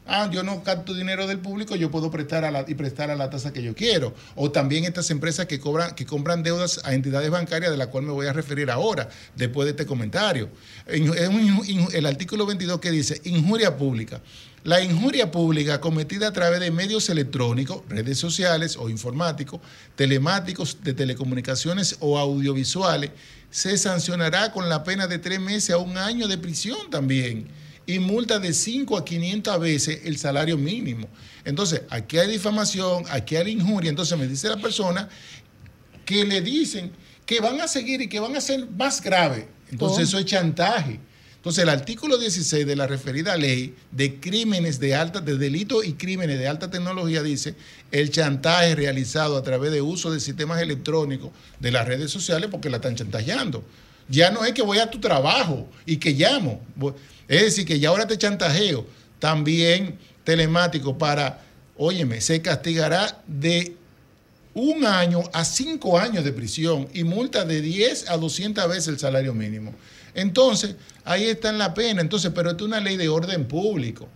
Ah, 0.08 0.30
yo 0.32 0.42
no 0.44 0.64
capto 0.64 0.94
dinero 0.94 1.28
del 1.28 1.40
público, 1.40 1.76
yo 1.76 1.92
puedo 1.92 2.10
prestar 2.10 2.44
a 2.44 2.52
la, 2.52 2.66
y 2.68 2.74
prestar 2.74 3.12
a 3.12 3.16
la 3.16 3.30
tasa 3.30 3.54
que 3.54 3.62
yo 3.62 3.76
quiero. 3.76 4.14
O 4.36 4.52
también 4.52 4.84
estas 4.84 5.10
empresas 5.12 5.46
que 5.46 5.60
cobran, 5.60 5.94
que 5.96 6.06
compran 6.06 6.42
deudas 6.44 6.82
a 6.84 6.94
entidades 6.94 7.30
bancarias, 7.30 7.72
de 7.72 7.78
la 7.78 7.88
cual 7.88 8.04
me 8.06 8.12
voy 8.12 8.26
a 8.26 8.34
referir 8.34 8.72
ahora, 8.72 9.10
después 9.36 9.66
de 9.66 9.72
este 9.72 9.86
comentario. 9.86 10.50
En- 10.88 11.14
es 11.14 11.28
un 11.30 11.88
el 11.94 12.06
artículo 12.06 12.46
22 12.46 12.80
que 12.80 12.92
dice 12.92 13.22
injuria 13.26 13.78
pública. 13.78 14.22
La 14.64 14.82
injuria 14.82 15.32
pública 15.32 15.80
cometida 15.80 16.28
a 16.28 16.34
través 16.34 16.60
de 16.60 16.72
medios 16.72 17.10
electrónicos, 17.10 17.82
redes 17.88 18.18
sociales 18.18 18.78
o 18.78 18.90
informáticos, 18.90 19.62
telemáticos, 19.96 20.78
de 20.84 20.94
telecomunicaciones 20.94 21.98
o 22.00 22.18
audiovisuales, 22.18 23.12
se 23.50 23.78
sancionará 23.78 24.52
con 24.52 24.68
la 24.68 24.84
pena 24.84 25.08
de 25.08 25.20
tres 25.20 25.40
meses 25.40 25.72
a 25.72 25.78
un 25.78 25.98
año 25.98 26.28
de 26.28 26.38
prisión 26.38 26.90
también 26.90 27.48
y 27.94 28.00
multa 28.00 28.40
de 28.40 28.54
5 28.54 28.98
a 28.98 29.06
500 29.06 29.60
veces 29.60 30.02
el 30.06 30.18
salario 30.18 30.58
mínimo. 30.58 31.08
Entonces, 31.46 31.82
aquí 31.90 32.18
hay 32.18 32.30
difamación, 32.30 33.04
aquí 33.10 33.36
hay 33.36 33.52
injuria. 33.52 33.90
Entonces, 33.90 34.18
me 34.18 34.28
dice 34.28 34.48
la 34.50 34.58
persona 34.58 35.10
que 36.06 36.26
le 36.26 36.42
dicen 36.42 36.92
que 37.26 37.40
van 37.40 37.62
a 37.62 37.68
seguir 37.68 38.02
y 38.02 38.08
que 38.08 38.20
van 38.20 38.36
a 38.36 38.42
ser 38.42 38.70
más 38.70 39.02
graves. 39.02 39.46
Entonces 39.72 40.00
Oh. 40.00 40.02
eso 40.04 40.20
es 40.20 40.26
chantaje. 40.26 41.00
Entonces 41.38 41.64
el 41.64 41.70
artículo 41.70 42.18
16 42.20 42.68
de 42.68 42.76
la 42.76 42.86
referida 42.86 43.36
ley 43.36 43.74
de 43.92 44.20
crímenes 44.20 44.80
de 44.80 44.94
alta, 44.94 45.22
de 45.22 45.38
delitos 45.38 45.84
y 45.86 45.94
crímenes 45.94 46.38
de 46.38 46.48
alta 46.48 46.70
tecnología 46.70 47.24
dice 47.24 47.56
el 47.92 48.12
chantaje 48.12 48.76
realizado 48.76 49.38
a 49.38 49.42
través 49.42 49.72
de 49.72 49.82
uso 49.82 50.12
de 50.12 50.20
sistemas 50.20 50.62
electrónicos 50.62 51.32
de 51.60 51.72
las 51.72 51.88
redes 51.88 52.12
sociales 52.12 52.50
porque 52.52 52.70
la 52.70 52.78
están 52.78 52.96
chantajeando. 52.96 53.64
Ya 54.08 54.30
no 54.30 54.46
es 54.46 54.52
que 54.52 54.62
voy 54.62 54.80
a 54.80 54.92
tu 54.92 55.00
trabajo 55.00 55.68
y 55.86 55.98
que 55.98 56.12
llamo. 56.12 56.62
Es 57.32 57.44
decir, 57.44 57.66
que 57.66 57.80
ya 57.80 57.88
ahora 57.88 58.06
te 58.06 58.18
chantajeo. 58.18 58.86
También 59.18 59.98
telemático 60.26 60.98
para, 60.98 61.40
óyeme, 61.78 62.20
se 62.20 62.42
castigará 62.42 63.24
de 63.26 63.78
un 64.54 64.86
año 64.86 65.24
a 65.32 65.46
cinco 65.46 65.98
años 65.98 66.26
de 66.26 66.34
prisión 66.34 66.90
y 66.94 67.06
multa 67.06 67.46
de 67.46 67.62
10 67.62 68.10
a 68.10 68.18
200 68.18 68.68
veces 68.68 68.90
el 68.90 69.00
salario 69.00 69.34
mínimo. 69.34 69.74
Entonces, 70.14 70.76
ahí 71.06 71.24
está 71.24 71.52
en 71.52 71.58
la 71.58 71.74
pena. 71.74 72.02
Entonces, 72.02 72.34
pero 72.36 72.52
esto 72.52 72.66
es 72.66 72.68
una 72.68 72.82
ley 72.82 72.98
de 72.98 73.08
orden 73.08 73.48
público. 73.48 74.10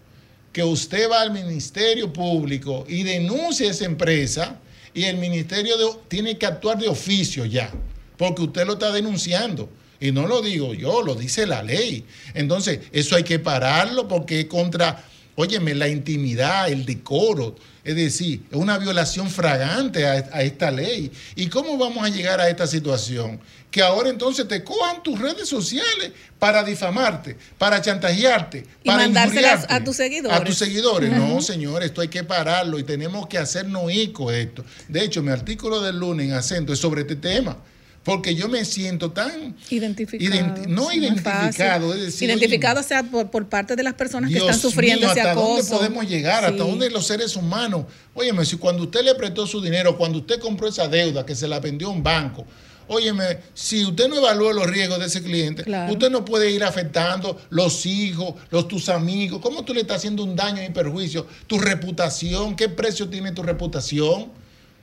Que 0.52 0.66
usted 0.66 1.10
va 1.10 1.22
al 1.22 1.32
Ministerio 1.32 2.12
Público 2.12 2.84
y 2.86 3.04
denuncia 3.04 3.72
esa 3.72 3.86
empresa 3.86 4.60
y 4.94 5.06
el 5.06 5.16
Ministerio 5.20 5.78
tiene 6.10 6.38
que 6.38 6.48
actuar 6.48 6.78
de 6.78 6.90
oficio 6.90 7.46
ya, 7.46 7.72
porque 8.18 8.42
usted 8.42 8.66
lo 8.66 8.74
está 8.74 8.92
denunciando. 8.92 9.70
Y 10.00 10.12
no 10.12 10.28
lo 10.28 10.42
digo 10.42 10.74
yo, 10.74 11.02
lo 11.02 11.16
dice 11.16 11.46
la 11.46 11.64
ley. 11.64 12.06
Entonces, 12.34 12.80
eso 12.92 13.16
hay 13.16 13.24
que 13.24 13.40
pararlo 13.40 14.08
porque 14.08 14.42
es 14.42 14.46
contra, 14.46 15.04
óyeme, 15.36 15.74
la 15.76 15.88
intimidad, 15.88 16.70
el 16.70 16.86
decoro. 16.86 17.56
Es 17.84 17.96
decir, 17.96 18.44
es 18.50 18.58
una 18.58 18.78
violación 18.80 19.30
fragante 19.30 20.08
a, 20.08 20.14
a 20.32 20.42
esta 20.42 20.72
ley. 20.72 21.12
¿Y 21.36 21.48
cómo 21.48 21.78
vamos 21.78 22.04
a 22.04 22.10
llegar 22.10 22.42
a 22.42 22.50
esta 22.50 22.66
situación? 22.66 23.40
Que 23.70 23.82
ahora 23.82 24.10
entonces 24.10 24.48
te 24.48 24.64
cojan 24.64 25.04
tus 25.04 25.20
redes 25.20 25.48
sociales 25.48 26.12
para 26.40 26.64
difamarte, 26.64 27.38
para 27.58 27.82
chantajearte, 27.82 28.66
Y 28.84 28.88
para 28.88 29.04
mandárselas 29.04 29.66
a 29.70 29.84
tus 29.84 29.98
seguidores. 29.98 30.38
A 30.40 30.44
tus 30.44 30.58
seguidores. 30.58 31.12
No, 31.12 31.42
señor, 31.42 31.84
esto 31.84 32.02
hay 32.02 32.08
que 32.08 32.24
pararlo 32.24 32.80
y 32.80 32.84
tenemos 32.84 33.28
que 33.28 33.38
hacernos 33.38 33.84
eco 33.92 34.32
de 34.32 34.44
esto. 34.44 34.66
De 34.88 35.04
hecho, 35.04 35.22
mi 35.22 35.32
artículo 35.32 35.82
del 35.82 36.00
lunes 36.00 36.28
en 36.28 36.34
acento 36.34 36.74
es 36.74 36.80
sobre 36.80 37.02
este 37.02 37.18
tema. 37.18 37.58
Porque 38.06 38.36
yo 38.36 38.48
me 38.48 38.64
siento 38.66 39.12
tan 39.12 39.56
Identificado. 39.70 40.32
identi- 40.32 40.68
no 40.68 40.92
identificado, 40.94 41.94
es 41.96 42.02
decir, 42.02 42.30
identificado 42.30 42.84
sea 42.84 43.02
por, 43.04 43.32
por 43.32 43.50
parte 43.50 43.76
de 43.76 43.82
las 43.84 43.96
personas 43.96 44.30
que 44.32 44.38
están 44.38 44.60
sufriendo 44.60 45.02
mío, 45.08 45.12
ese 45.12 45.22
¿hasta 45.22 45.32
acoso. 45.34 45.48
dónde 45.56 45.64
podemos 45.72 46.08
llegar? 46.08 46.46
¿Hasta 46.46 46.64
dónde 46.64 46.90
los 46.92 47.08
seres 47.08 47.36
humanos? 47.36 47.86
Óyeme, 48.14 48.46
si 48.46 48.58
cuando 48.58 48.84
usted 48.84 49.02
le 49.04 49.16
prestó 49.16 49.48
su 49.48 49.60
dinero, 49.60 49.98
cuando 49.98 50.20
usted 50.20 50.40
compró 50.40 50.68
esa 50.68 50.88
deuda 50.88 51.26
que 51.26 51.34
se 51.36 51.48
la 51.48 51.60
vendió 51.60 51.88
a 51.88 51.92
un 51.92 52.04
banco, 52.04 52.46
óyeme, 52.88 53.40
si 53.56 53.84
usted 53.84 54.08
no 54.08 54.18
evalúa 54.18 54.54
los 54.54 54.68
riesgos 54.68 55.00
de 55.00 55.08
ese 55.08 55.24
cliente, 55.24 55.64
Claro. 55.64 55.92
usted 55.92 56.12
no 56.12 56.24
puede 56.24 56.52
ir 56.52 56.64
afectando 56.64 57.42
los 57.50 57.88
hijos, 57.88 58.36
los 58.52 58.68
tus 58.68 58.88
amigos. 58.90 59.42
¿Cómo 59.42 59.66
tú 59.66 59.74
le 59.74 59.82
estás 59.82 59.98
haciendo 59.98 60.24
un 60.24 60.36
daño 60.36 60.62
y 60.64 60.70
perjuicio? 60.70 61.26
Tu 61.48 61.58
reputación, 61.58 62.56
¿qué 62.56 62.70
precio 62.70 63.10
tiene 63.10 63.32
tu 63.32 63.42
reputación? 63.42 64.28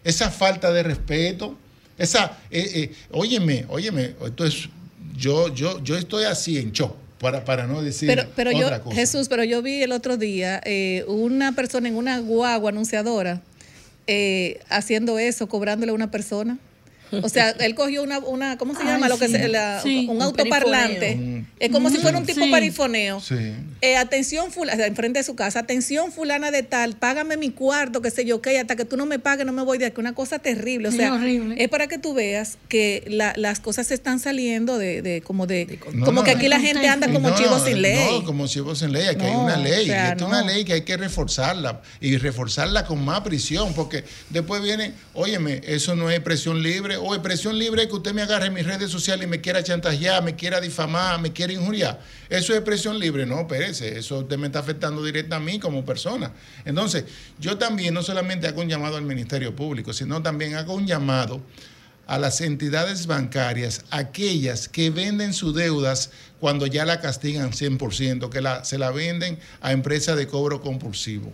Esa 0.03 0.29
falta 0.33 0.73
de 0.73 0.83
respeto. 0.83 1.57
Esa, 1.99 2.39
eh, 2.51 2.71
eh, 2.75 2.93
óyeme, 3.11 3.65
óyeme, 3.69 4.15
esto 4.25 4.45
es, 4.45 4.69
yo, 5.17 5.53
yo, 5.55 5.83
yo 5.85 5.97
estoy 5.97 6.25
así 6.25 6.59
en 6.59 6.73
shock, 6.73 6.95
para, 7.19 7.45
para 7.45 7.67
no 7.67 7.83
decir 7.83 8.09
Pero, 8.09 8.25
pero 8.35 8.51
yo, 8.51 8.67
otra 8.67 8.81
cosa. 8.81 8.97
Jesús, 8.97 9.29
pero 9.29 9.45
yo 9.45 9.63
vi 9.63 9.83
el 9.83 9.93
otro 9.93 10.17
día 10.17 10.61
eh, 10.65 11.05
una 11.07 11.53
persona 11.53 11.89
en 11.89 11.97
una 11.97 12.19
guagua 12.19 12.71
anunciadora 12.71 13.41
eh, 14.09 14.61
haciendo 14.69 15.19
eso, 15.19 15.49
cobrándole 15.49 15.93
a 15.93 15.95
una 15.95 16.11
persona. 16.11 16.59
O 17.23 17.29
sea, 17.29 17.51
él 17.51 17.75
cogió 17.75 18.03
una, 18.03 18.19
una 18.21 18.57
¿cómo 18.57 18.75
se 18.75 18.81
Ay, 18.83 18.89
llama? 18.89 19.09
Lo 19.09 19.19
que 19.19 19.27
sí. 19.27 19.33
se- 19.35 19.49
la- 19.49 19.81
Sí, 19.83 20.07
un 20.09 20.17
un 20.17 20.23
autoparlante. 20.23 21.45
Es 21.61 21.71
como 21.71 21.91
si 21.91 21.99
fuera 21.99 22.17
un 22.19 22.25
Mm, 22.25 22.27
tipo 22.27 22.45
sí. 22.45 22.51
perifoneo. 22.51 23.21
Sí. 23.21 23.35
Eh, 23.81 23.97
atención, 23.97 24.51
fulana, 24.53 24.87
enfrente 24.87 25.19
de 25.19 25.25
su 25.25 25.35
casa, 25.35 25.61
atención, 25.61 26.13
fulana 26.13 26.51
de 26.51 26.63
tal, 26.63 26.95
págame 26.97 27.37
mi 27.37 27.51
cuarto, 27.51 28.01
qué 28.01 28.11
sé 28.11 28.25
yo, 28.25 28.41
qué, 28.41 28.59
hasta 28.59 28.77
que 28.77 28.85
tú 28.85 28.97
no 28.97 29.07
me 29.07 29.19
pagues, 29.19 29.45
no 29.47 29.53
me 29.53 29.63
voy 29.63 29.79
de 29.79 29.87
aquí. 29.87 30.01
Una 30.01 30.15
cosa 30.15 30.39
terrible. 30.39 30.89
O 30.89 30.91
Sí, 30.91 30.99
sea, 30.99 31.15
horrible. 31.15 31.57
es 31.63 31.69
para 31.69 31.87
que 31.87 31.99
tú 31.99 32.15
veas 32.15 32.59
que 32.69 33.05
la- 33.09 33.35
las 33.37 33.61
cosas 33.61 33.87
se 33.89 33.95
están 33.95 34.19
saliendo 34.19 34.79
de, 34.79 35.03
de 35.03 35.21
como 35.23 35.47
de, 35.47 35.79
No, 35.93 36.07
como 36.07 36.21
no, 36.21 36.25
que 36.25 36.33
aquí 36.33 36.49
la 36.49 36.61
gente 36.61 36.89
anda 36.89 37.11
como 37.13 37.31
No, 37.31 37.37
chivo 37.37 37.59
no, 37.59 37.65
sin 37.65 37.83
ley. 37.83 38.07
No, 38.11 38.25
como 38.25 38.47
chivo 38.47 38.75
sin 38.75 38.93
ley, 38.93 39.07
aquí 39.09 39.25
hay 39.25 39.35
una 39.37 39.57
ley. 39.57 39.83
o 39.83 39.87
sea, 39.87 40.13
es 40.13 40.23
una 40.23 40.43
ley 40.43 40.65
que 40.65 40.73
hay 40.75 40.83
que 40.83 40.97
reforzarla 40.97 41.83
y 42.01 42.17
reforzarla 42.17 42.85
con 42.87 43.05
más 43.05 43.21
prisión, 43.21 43.75
porque 43.75 44.05
después 44.31 44.63
viene, 44.63 44.93
óyeme, 45.15 45.61
eso 45.65 45.95
no 45.97 46.11
es 46.11 46.21
presión 46.21 46.63
libre, 46.63 46.97
o 47.03 47.23
presión 47.23 47.59
libre 47.59 47.83
es 47.83 47.89
que 47.89 47.95
usted 47.95 48.15
me 48.15 48.23
agarre 48.23 48.47
en 48.47 48.55
mis 48.55 48.65
redes 48.65 48.91
sociales 48.91 49.27
y 49.27 49.29
me 49.29 49.41
quiera 49.41 49.63
chantajear, 49.63 50.23
me 50.23 50.37
quiera 50.37 50.61
difamar, 50.61 51.21
me 51.21 51.33
quiera 51.33 51.53
injuriar. 51.53 52.01
Eso 52.29 52.55
es 52.55 52.61
presión 52.61 52.99
libre, 52.99 53.27
no, 53.27 53.41
espérese, 53.41 53.99
eso 53.99 54.21
usted 54.21 54.39
me 54.39 54.47
está 54.47 54.61
afectando 54.61 55.03
directa 55.05 55.37
a 55.37 55.41
mí 55.41 55.59
como 55.59 55.85
persona. 55.85 56.33
Entonces, 56.65 57.05
yo 57.39 57.59
también 57.59 57.95
no 57.95 58.03
solamente 58.03 58.47
hago 58.47 58.63
un 58.63 58.69
llamado 58.69 58.97
al 58.97 59.05
Ministerio 59.05 59.55
Público, 59.55 59.93
sino 59.93 60.23
también 60.23 60.55
hago 60.55 60.75
un 60.75 60.87
llamado 60.87 61.43
a 62.07 62.19
las 62.19 62.41
entidades 62.41 63.07
bancarias, 63.07 63.85
aquellas 63.91 64.69
que 64.69 64.91
venden 64.91 65.33
sus 65.33 65.55
deudas 65.55 66.11
cuando 66.41 66.67
ya 66.67 66.85
la 66.85 67.01
castigan 67.01 67.53
100%, 67.53 68.29
que 68.29 68.65
se 68.65 68.79
la 68.79 68.91
venden 68.91 69.39
a 69.61 69.73
empresas 69.73 70.17
de 70.17 70.27
cobro 70.27 70.61
compulsivo, 70.61 71.33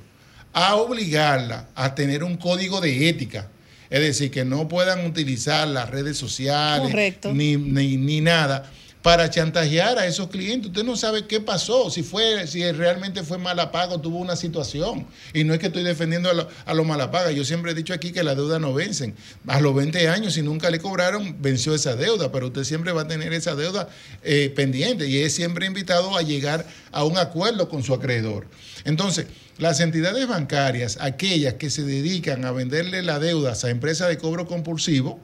a 0.53 0.77
obligarla 0.77 1.69
a 1.75 1.95
tener 1.95 2.23
un 2.23 2.37
código 2.37 2.81
de 2.81 3.09
ética. 3.09 3.49
Es 3.91 4.01
decir, 4.01 4.31
que 4.31 4.45
no 4.45 4.69
puedan 4.69 5.07
utilizar 5.07 5.67
las 5.69 5.91
redes 5.91 6.17
sociales. 6.19 6.89
Ni, 7.33 7.57
ni, 7.57 7.97
ni 7.97 8.21
nada 8.21 8.71
para 9.01 9.31
chantajear 9.31 9.97
a 9.99 10.07
esos 10.07 10.29
clientes. 10.29 10.67
Usted 10.69 10.83
no 10.85 10.97
sabe 10.97 11.25
qué 11.27 11.41
pasó, 11.41 11.89
si 11.89 12.03
fue, 12.03 12.47
si 12.49 12.71
realmente 12.73 13.23
fue 13.23 13.39
malapago, 13.39 14.01
tuvo 14.01 14.19
una 14.19 14.35
situación. 14.37 15.07
Y 15.33 15.45
no 15.45 15.55
es 15.55 15.61
que 15.61 15.67
estoy 15.69 15.85
defendiendo 15.85 16.29
a, 16.29 16.35
lo- 16.35 16.49
los 16.75 16.85
malapagas. 16.87 17.33
Yo 17.35 17.45
siempre 17.45 17.71
he 17.71 17.75
dicho 17.75 17.95
aquí 17.95 18.11
que 18.11 18.23
las 18.25 18.37
deudas 18.37 18.61
no 18.61 18.75
vencen. 18.75 19.15
A 19.47 19.61
los 19.61 19.75
20 19.75 20.09
años, 20.09 20.35
si 20.35 20.43
nunca 20.43 20.69
le 20.69 20.81
cobraron, 20.81 21.37
venció 21.41 21.75
esa 21.75 21.95
deuda, 21.97 22.31
pero 22.33 22.49
usted 22.49 22.65
siempre 22.65 22.93
va 22.93 23.03
a 23.03 23.09
tener 23.09 23.33
esa 23.33 23.55
deuda 23.55 23.89
eh, 24.25 24.53
pendiente 24.55 25.07
y 25.09 25.19
es 25.23 25.33
siempre 25.33 25.65
invitado 25.67 26.15
a 26.17 26.23
llegar 26.23 26.67
a 26.91 27.05
un 27.05 27.17
acuerdo 27.19 27.69
con 27.69 27.85
su 27.85 27.95
acreedor. 27.95 28.47
Entonces, 28.85 29.27
las 29.59 29.81
entidades 29.81 30.27
bancarias, 30.29 30.99
aquellas 31.01 31.55
que 31.55 31.69
se 31.69 31.83
dedican 31.83 32.45
a 32.45 32.53
venderle 32.53 33.03
las 33.03 33.21
deudas 33.21 33.65
a 33.65 33.71
empresas 33.71 34.09
de 34.09 34.17
cobro 34.17 34.47
compulsivo, 34.47 35.21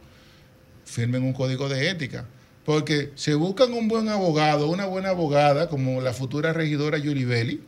firmen 0.84 1.22
un 1.22 1.32
código 1.32 1.68
de 1.68 1.88
ética. 1.88 2.26
Porque 2.64 3.12
se 3.14 3.34
buscan 3.34 3.72
un 3.74 3.88
buen 3.88 4.08
abogado, 4.08 4.68
una 4.68 4.86
buena 4.86 5.10
abogada, 5.10 5.68
como 5.68 6.00
la 6.00 6.12
futura 6.12 6.52
regidora 6.52 6.98
Yuri 6.98 7.24
Belli, 7.24 7.60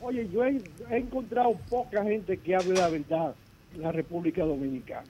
oye, 0.03 0.29
yo 0.33 0.45
he, 0.45 0.61
he 0.91 0.97
encontrado 0.99 1.53
poca 1.69 2.03
gente 2.05 2.37
que 2.37 2.55
hable 2.55 2.75
la 2.75 2.89
verdad 2.89 3.35
en 3.75 3.83
la 3.83 3.93
República 3.93 4.45
Dominicana. 4.45 5.07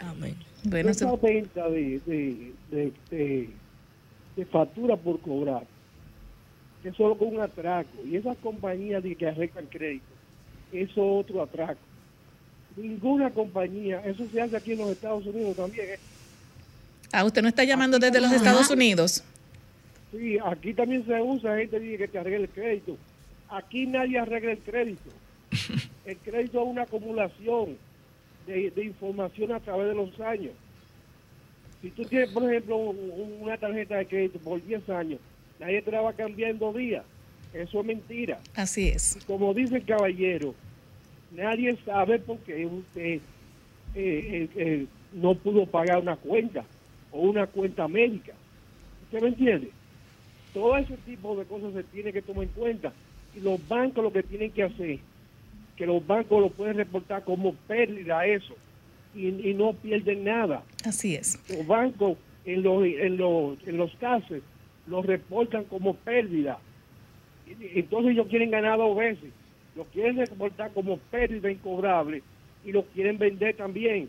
Amén. 0.00 0.34
Bueno, 0.64 0.90
Esa 0.90 1.10
se- 1.10 1.16
venta 1.26 1.68
de, 1.68 2.00
de, 2.06 2.52
de, 2.70 2.92
de- 3.10 3.50
de 4.36 4.44
factura 4.46 4.96
por 4.96 5.20
cobrar 5.20 5.64
es 6.84 6.94
solo 6.96 7.16
con 7.18 7.28
un 7.28 7.40
atraco. 7.40 7.90
Y 8.06 8.16
esas 8.16 8.36
compañías 8.38 9.02
de 9.02 9.14
que 9.14 9.26
arreglan 9.28 9.66
crédito, 9.66 10.06
eso 10.72 10.90
es 11.20 11.24
otro 11.26 11.42
atraco. 11.42 11.80
Ninguna 12.76 13.30
compañía, 13.30 14.00
eso 14.06 14.24
se 14.32 14.40
hace 14.40 14.56
aquí 14.56 14.72
en 14.72 14.78
los 14.78 14.90
Estados 14.90 15.26
Unidos 15.26 15.56
también. 15.56 15.86
¿eh? 15.90 15.98
Ah, 17.12 17.24
usted 17.24 17.42
no 17.42 17.48
está 17.48 17.64
llamando 17.64 17.98
desde 17.98 18.20
los 18.20 18.32
Estados 18.32 18.70
Unidos. 18.70 19.22
Sí, 20.12 20.38
aquí 20.44 20.72
también 20.72 21.04
se 21.04 21.20
usa 21.20 21.56
gente 21.58 21.78
que 21.98 22.08
te 22.08 22.18
arregle 22.18 22.44
el 22.44 22.48
crédito. 22.48 22.96
Aquí 23.50 23.86
nadie 23.86 24.18
arregla 24.18 24.52
el 24.52 24.58
crédito. 24.58 25.10
El 26.06 26.16
crédito 26.18 26.62
es 26.62 26.68
una 26.68 26.82
acumulación 26.82 27.76
de, 28.46 28.70
de 28.70 28.84
información 28.84 29.52
a 29.52 29.60
través 29.60 29.88
de 29.88 29.94
los 29.94 30.18
años. 30.20 30.52
Si 31.82 31.90
tú 31.90 32.04
tienes, 32.04 32.30
por 32.30 32.42
ejemplo, 32.50 32.76
un- 32.76 33.38
una 33.42 33.56
tarjeta 33.56 33.96
de 33.96 34.06
crédito 34.06 34.38
por 34.40 34.62
10 34.64 34.88
años, 34.90 35.20
nadie 35.58 35.82
te 35.82 35.90
la 35.90 36.00
va 36.00 36.10
a 36.10 36.14
cambiar 36.14 36.50
en 36.50 36.58
dos 36.58 36.74
días. 36.76 37.04
Eso 37.52 37.80
es 37.80 37.86
mentira. 37.86 38.40
Así 38.54 38.88
es. 38.88 39.18
Como 39.26 39.52
dice 39.54 39.76
el 39.76 39.84
caballero, 39.84 40.54
nadie 41.32 41.76
sabe 41.84 42.18
por 42.18 42.38
qué 42.38 42.66
usted 42.66 43.02
eh, 43.04 43.20
eh, 43.94 44.48
eh, 44.56 44.86
no 45.12 45.34
pudo 45.34 45.66
pagar 45.66 45.98
una 46.00 46.16
cuenta 46.16 46.64
o 47.12 47.20
una 47.22 47.46
cuenta 47.46 47.86
médica. 47.88 48.32
¿Usted 49.04 49.20
me 49.22 49.28
entiende? 49.28 49.70
Todo 50.54 50.76
ese 50.76 50.96
tipo 50.98 51.36
de 51.36 51.44
cosas 51.44 51.72
se 51.74 51.82
tiene 51.84 52.12
que 52.12 52.22
tomar 52.22 52.44
en 52.44 52.50
cuenta. 52.50 52.92
Y 53.36 53.40
los 53.40 53.66
bancos 53.68 54.02
lo 54.04 54.12
que 54.12 54.22
tienen 54.22 54.50
que 54.50 54.64
hacer, 54.64 54.98
que 55.76 55.86
los 55.86 56.06
bancos 56.06 56.40
lo 56.40 56.50
pueden 56.50 56.76
reportar 56.76 57.24
como 57.24 57.54
pérdida 57.54 58.26
eso, 58.26 58.54
y, 59.14 59.28
y 59.28 59.54
no 59.54 59.72
pierden 59.72 60.24
nada. 60.24 60.62
Así 60.84 61.14
es. 61.14 61.38
Los 61.48 61.66
bancos 61.66 62.16
en 62.44 62.62
los, 62.62 62.84
en 62.84 63.16
los, 63.16 63.58
en 63.66 63.76
los 63.76 63.94
casos 63.96 64.40
los 64.86 65.06
reportan 65.06 65.64
como 65.64 65.94
pérdida. 65.94 66.58
Entonces 67.46 68.12
ellos 68.12 68.26
quieren 68.28 68.50
ganar 68.50 68.78
dos 68.78 68.96
veces. 68.96 69.30
Lo 69.76 69.84
quieren 69.84 70.16
reportar 70.16 70.72
como 70.72 70.98
pérdida 70.98 71.50
incobrable 71.50 72.22
y 72.64 72.72
lo 72.72 72.84
quieren 72.86 73.18
vender 73.18 73.56
también. 73.56 74.08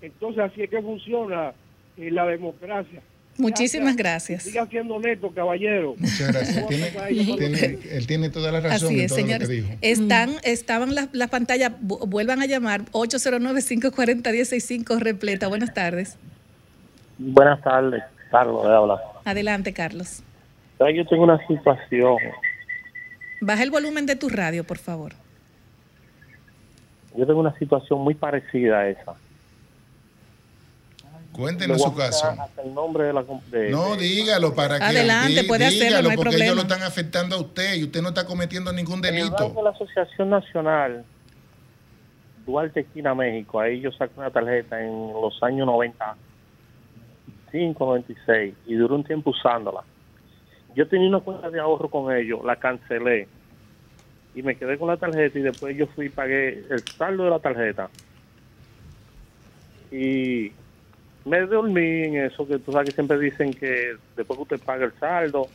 Entonces 0.00 0.44
así 0.44 0.62
es 0.62 0.70
que 0.70 0.82
funciona 0.82 1.52
eh, 1.96 2.10
la 2.10 2.26
democracia. 2.26 3.02
Muchísimas 3.36 3.96
gracias. 3.96 4.44
Siga 4.44 4.64
siendo 4.66 4.94
honesto, 4.94 5.28
caballero. 5.32 5.96
Muchas 5.98 6.28
gracias. 6.32 6.68
Tiene- 6.68 6.90
tiene- 7.36 7.78
él 7.90 8.06
tiene 8.06 8.30
toda 8.30 8.52
la 8.52 8.60
razón 8.60 8.86
Así 8.88 8.94
en 8.94 9.00
es, 9.06 9.10
lo 9.10 9.16
señores. 9.16 9.48
que 9.48 9.54
dijo. 9.54 9.68
Están, 9.80 10.30
estaban 10.44 10.94
las, 10.94 11.08
las 11.12 11.30
pantallas, 11.30 11.72
vu- 11.82 12.06
vuelvan 12.08 12.42
a 12.42 12.46
llamar, 12.46 12.82
809-540-165 12.92 14.98
repleta. 15.00 15.48
Buenas 15.48 15.74
tardes. 15.74 16.16
Buenas 17.18 17.60
tardes, 17.62 18.02
Carlos, 18.30 18.64
habla. 18.66 19.00
Adelante, 19.24 19.72
Carlos. 19.72 20.22
Yo 20.78 21.06
tengo 21.06 21.24
una 21.24 21.44
situación. 21.46 22.18
Baja 23.40 23.62
el 23.62 23.70
volumen 23.70 24.06
de 24.06 24.16
tu 24.16 24.28
radio, 24.28 24.64
por 24.64 24.78
favor. 24.78 25.12
Yo 27.16 27.26
tengo 27.26 27.40
una 27.40 27.56
situación 27.58 28.00
muy 28.00 28.14
parecida 28.14 28.80
a 28.80 28.88
esa. 28.88 29.14
Cuéntenos 31.34 31.82
su 31.82 31.94
caso. 31.94 32.26
hasta 32.28 32.62
el 32.62 32.72
nombre 32.74 33.04
de 33.04 33.12
la 33.12 33.24
de- 33.50 33.70
No, 33.70 33.96
dígalo 33.96 34.54
para 34.54 34.78
que. 34.78 34.84
Adelante, 34.84 35.42
di- 35.42 35.48
puede 35.48 35.66
hacerlo, 35.66 35.84
dígalo, 35.86 36.02
no 36.04 36.10
hay 36.10 36.16
porque 36.16 36.30
problema. 36.30 36.44
ellos 36.44 36.56
lo 36.56 36.62
están 36.62 36.82
afectando 36.82 37.36
a 37.36 37.40
usted 37.40 37.74
y 37.74 37.84
usted 37.84 38.02
no 38.02 38.08
está 38.10 38.24
cometiendo 38.24 38.72
ningún 38.72 39.04
En 39.04 39.14
el 39.16 39.24
delito. 39.30 39.48
De 39.50 39.62
la 39.62 39.70
Asociación 39.70 40.30
Nacional, 40.30 41.04
Duarte 42.46 42.80
Esquina, 42.80 43.14
México, 43.14 43.58
ahí 43.58 43.80
yo 43.80 43.90
saqué 43.92 44.12
una 44.18 44.30
tarjeta 44.30 44.80
en 44.80 45.12
los 45.12 45.42
años 45.42 45.66
95, 45.66 47.84
96 47.84 48.54
y 48.66 48.74
duré 48.74 48.94
un 48.94 49.04
tiempo 49.04 49.30
usándola. 49.30 49.80
Yo 50.76 50.86
tenía 50.88 51.08
una 51.08 51.20
cuenta 51.20 51.50
de 51.50 51.60
ahorro 51.60 51.88
con 51.88 52.14
ellos, 52.14 52.44
la 52.44 52.56
cancelé 52.56 53.28
y 54.34 54.42
me 54.42 54.56
quedé 54.56 54.76
con 54.78 54.88
la 54.88 54.96
tarjeta 54.96 55.38
y 55.38 55.42
después 55.42 55.76
yo 55.76 55.86
fui 55.88 56.06
y 56.06 56.10
pagué 56.10 56.64
el 56.70 56.82
saldo 56.96 57.24
de 57.24 57.30
la 57.30 57.38
tarjeta. 57.38 57.88
Y 59.90 60.52
me 61.24 61.40
dormí 61.40 62.04
en 62.04 62.16
eso, 62.16 62.46
que 62.46 62.58
tú 62.58 62.72
sabes 62.72 62.90
que 62.90 62.94
siempre 62.94 63.18
dicen 63.18 63.52
que 63.52 63.96
después 64.16 64.36
que 64.36 64.42
usted 64.42 64.60
paga 64.60 64.84
el 64.84 64.92
saldo, 64.94 65.48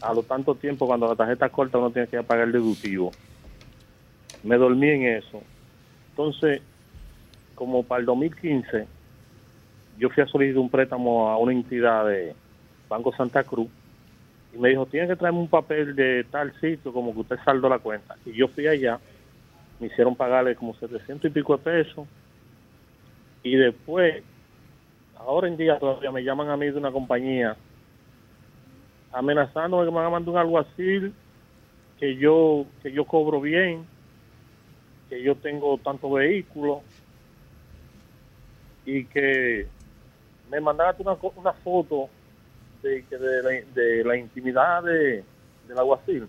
a 0.00 0.14
lo 0.14 0.22
tanto 0.22 0.54
tiempo, 0.54 0.86
cuando 0.86 1.08
la 1.08 1.16
tarjeta 1.16 1.48
corta, 1.48 1.78
uno 1.78 1.90
tiene 1.90 2.08
que 2.08 2.22
pagar 2.22 2.46
el 2.46 2.52
deductivo. 2.52 3.12
Me 4.42 4.56
dormí 4.56 4.88
en 4.88 5.02
eso. 5.02 5.42
Entonces, 6.10 6.62
como 7.54 7.82
para 7.82 8.00
el 8.00 8.06
2015, 8.06 8.86
yo 9.98 10.08
fui 10.08 10.22
a 10.22 10.26
solicitar 10.26 10.60
un 10.60 10.70
préstamo 10.70 11.28
a 11.28 11.36
una 11.36 11.52
entidad 11.52 12.06
de 12.06 12.34
Banco 12.88 13.14
Santa 13.14 13.44
Cruz 13.44 13.68
y 14.54 14.58
me 14.58 14.70
dijo, 14.70 14.86
tiene 14.86 15.08
que 15.08 15.16
traerme 15.16 15.40
un 15.40 15.48
papel 15.48 15.94
de 15.94 16.24
tal 16.30 16.52
sitio 16.60 16.92
como 16.92 17.12
que 17.12 17.20
usted 17.20 17.36
saldó 17.44 17.68
la 17.68 17.78
cuenta. 17.78 18.16
Y 18.24 18.32
yo 18.32 18.48
fui 18.48 18.66
allá, 18.66 18.98
me 19.78 19.88
hicieron 19.88 20.16
pagarle 20.16 20.56
como 20.56 20.74
700 20.74 21.30
y 21.30 21.34
pico 21.34 21.56
de 21.56 21.62
pesos 21.62 22.08
y 23.42 23.56
después, 23.56 24.22
ahora 25.26 25.48
en 25.48 25.56
día 25.56 25.78
todavía 25.78 26.10
me 26.10 26.22
llaman 26.22 26.48
a 26.48 26.56
mí 26.56 26.66
de 26.66 26.78
una 26.78 26.90
compañía 26.92 27.56
amenazándome 29.12 29.84
que 29.84 29.90
me 29.90 29.96
van 29.96 30.06
a 30.06 30.10
mandar 30.10 30.32
un 30.32 30.38
alguacil, 30.38 31.12
que 31.98 32.16
yo, 32.16 32.64
que 32.82 32.92
yo 32.92 33.04
cobro 33.04 33.40
bien, 33.40 33.84
que 35.08 35.22
yo 35.22 35.34
tengo 35.34 35.78
tanto 35.78 36.10
vehículo 36.12 36.82
y 38.86 39.04
que 39.04 39.66
me 40.50 40.60
mandaste 40.60 41.02
una, 41.02 41.16
una 41.36 41.52
foto 41.52 42.08
de, 42.82 43.02
de, 43.02 43.42
la, 43.42 43.50
de 43.74 44.04
la 44.04 44.16
intimidad 44.16 44.82
de, 44.84 45.24
del 45.68 45.78
alguacil, 45.78 46.26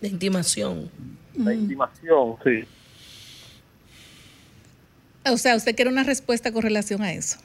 De 0.00 0.08
intimación. 0.08 0.90
la 1.36 1.54
intimación, 1.54 2.36
sí. 2.44 2.64
O 5.30 5.36
sea, 5.36 5.54
usted 5.56 5.76
quiere 5.76 5.90
una 5.90 6.04
respuesta 6.04 6.50
con 6.52 6.62
relación 6.62 7.02
a 7.02 7.12
eso. 7.12 7.38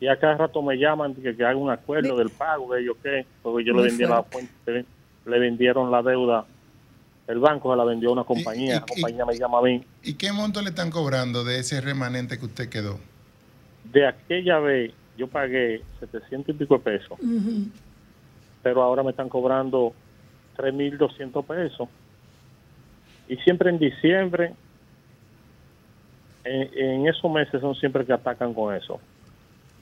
Y 0.00 0.08
a 0.08 0.18
cada 0.18 0.36
rato 0.36 0.62
me 0.62 0.76
llaman 0.76 1.14
que, 1.14 1.36
que 1.36 1.44
haga 1.44 1.56
un 1.56 1.70
acuerdo 1.70 2.16
del 2.16 2.30
pago, 2.30 2.74
de 2.74 2.80
ellos 2.80 2.96
qué, 3.02 3.26
porque 3.42 3.66
yo 3.66 3.74
le 3.74 3.82
vendí 3.82 4.04
la 4.04 4.22
fuente, 4.22 4.86
le 5.26 5.38
vendieron 5.38 5.90
la 5.90 6.02
deuda, 6.02 6.46
el 7.28 7.38
banco 7.38 7.70
se 7.70 7.76
la 7.76 7.84
vendió 7.84 8.08
a 8.08 8.12
una 8.14 8.24
compañía, 8.24 8.76
la 8.76 8.86
compañía 8.86 9.26
me 9.26 9.38
llama 9.38 9.58
a 9.58 9.62
mí. 9.62 9.84
¿Y 10.02 10.14
qué 10.14 10.32
monto 10.32 10.62
le 10.62 10.70
están 10.70 10.90
cobrando 10.90 11.44
de 11.44 11.58
ese 11.58 11.82
remanente 11.82 12.38
que 12.38 12.46
usted 12.46 12.70
quedó? 12.70 12.98
De 13.92 14.06
aquella 14.06 14.58
vez 14.58 14.92
yo 15.18 15.28
pagué 15.28 15.82
700 16.00 16.48
y 16.54 16.58
pico 16.58 16.78
de 16.78 16.80
pesos, 16.80 17.18
pero 18.62 18.82
ahora 18.82 19.02
me 19.02 19.10
están 19.10 19.28
cobrando 19.28 19.92
3.200 20.56 21.44
pesos. 21.44 21.88
Y 23.28 23.36
siempre 23.36 23.68
en 23.68 23.78
diciembre, 23.78 24.54
en, 26.42 26.70
en 26.74 27.06
esos 27.06 27.30
meses 27.30 27.60
son 27.60 27.74
siempre 27.74 28.06
que 28.06 28.14
atacan 28.14 28.54
con 28.54 28.74
eso. 28.74 28.98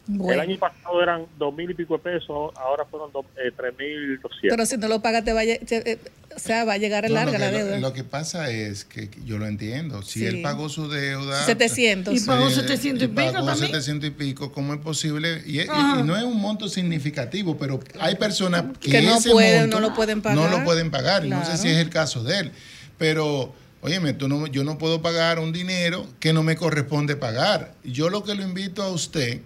El 0.08 0.40
año 0.40 0.58
pasado 0.58 1.02
eran 1.02 1.26
2.000 1.38 1.70
y 1.70 1.74
pico 1.74 1.98
de 1.98 2.02
pesos, 2.02 2.52
ahora 2.56 2.84
fueron 2.90 3.10
eh, 3.36 3.52
3.200. 3.54 4.20
pero 4.48 4.64
si 4.64 4.76
no 4.78 4.88
lo 4.88 5.02
paga, 5.02 5.22
te 5.22 5.32
va 5.34 5.40
a, 5.42 5.44
te- 5.44 5.92
eh, 5.92 5.98
o 6.34 6.38
sea, 6.38 6.64
va 6.64 6.74
a 6.74 6.76
llegar 6.78 7.04
No, 7.08 7.14
larga 7.14 7.32
lo, 7.32 7.38
la 7.38 7.50
lo- 7.50 7.58
deuda. 7.58 7.78
lo 7.78 7.92
que 7.92 8.04
pasa 8.04 8.50
es 8.50 8.84
que 8.86 9.10
yo 9.24 9.38
lo 9.38 9.46
entiendo. 9.46 10.02
Si 10.02 10.20
Sí. 10.20 10.26
él 10.26 10.40
pagó 10.42 10.68
su 10.70 10.88
deuda. 10.88 11.44
700. 11.44 12.14
Y 12.14 12.24
pagó 12.26 12.48
eh, 12.48 12.52
700 12.52 13.04
y 13.04 13.08
pico 13.08 13.32
pagó 13.32 13.46
también. 13.46 13.66
700 13.72 14.08
y 14.08 14.12
pico, 14.12 14.52
¿cómo 14.52 14.72
es 14.74 14.80
posible? 14.80 15.42
Y, 15.44 15.58
y- 15.60 15.66
Ajá. 15.68 16.00
y 16.00 16.02
no 16.04 16.16
es 16.16 16.22
un 16.24 16.40
monto 16.40 16.68
significativo, 16.68 17.58
pero 17.58 17.80
hay 18.00 18.14
personas 18.14 18.64
que, 18.80 18.90
Que 18.90 19.02
no 19.02 19.16
ese 19.16 19.30
pueden, 19.30 19.60
monto 19.62 19.80
no 19.80 19.88
lo 19.88 19.94
pueden 19.94 20.18
No 20.18 20.22
pagar. 20.22 20.50
lo 20.58 20.64
pueden 20.64 20.90
pagar. 20.90 21.26
y 21.26 21.28
No 21.28 21.40
sé 21.40 21.44
Claro. 21.46 21.58
si 21.62 21.68
es 21.68 21.76
el 21.78 21.90
caso 21.90 22.22
de 22.24 22.38
él. 22.38 22.52
Pero, 22.96 23.54
óyeme, 23.82 24.12
tú 24.14 24.28
no, 24.28 24.46
yo 24.46 24.64
no 24.64 24.78
puedo 24.78 25.02
pagar 25.02 25.38
un 25.38 25.52
dinero 25.52 26.06
que 26.20 26.32
no 26.32 26.42
me 26.42 26.56
corresponde 26.56 27.16
pagar. 27.16 27.74
Yo 27.84 28.08
lo 28.10 28.24
que 28.24 28.34
lo 28.34 28.42
invito 28.42 28.82
a 28.82 28.90
usted 28.90 29.40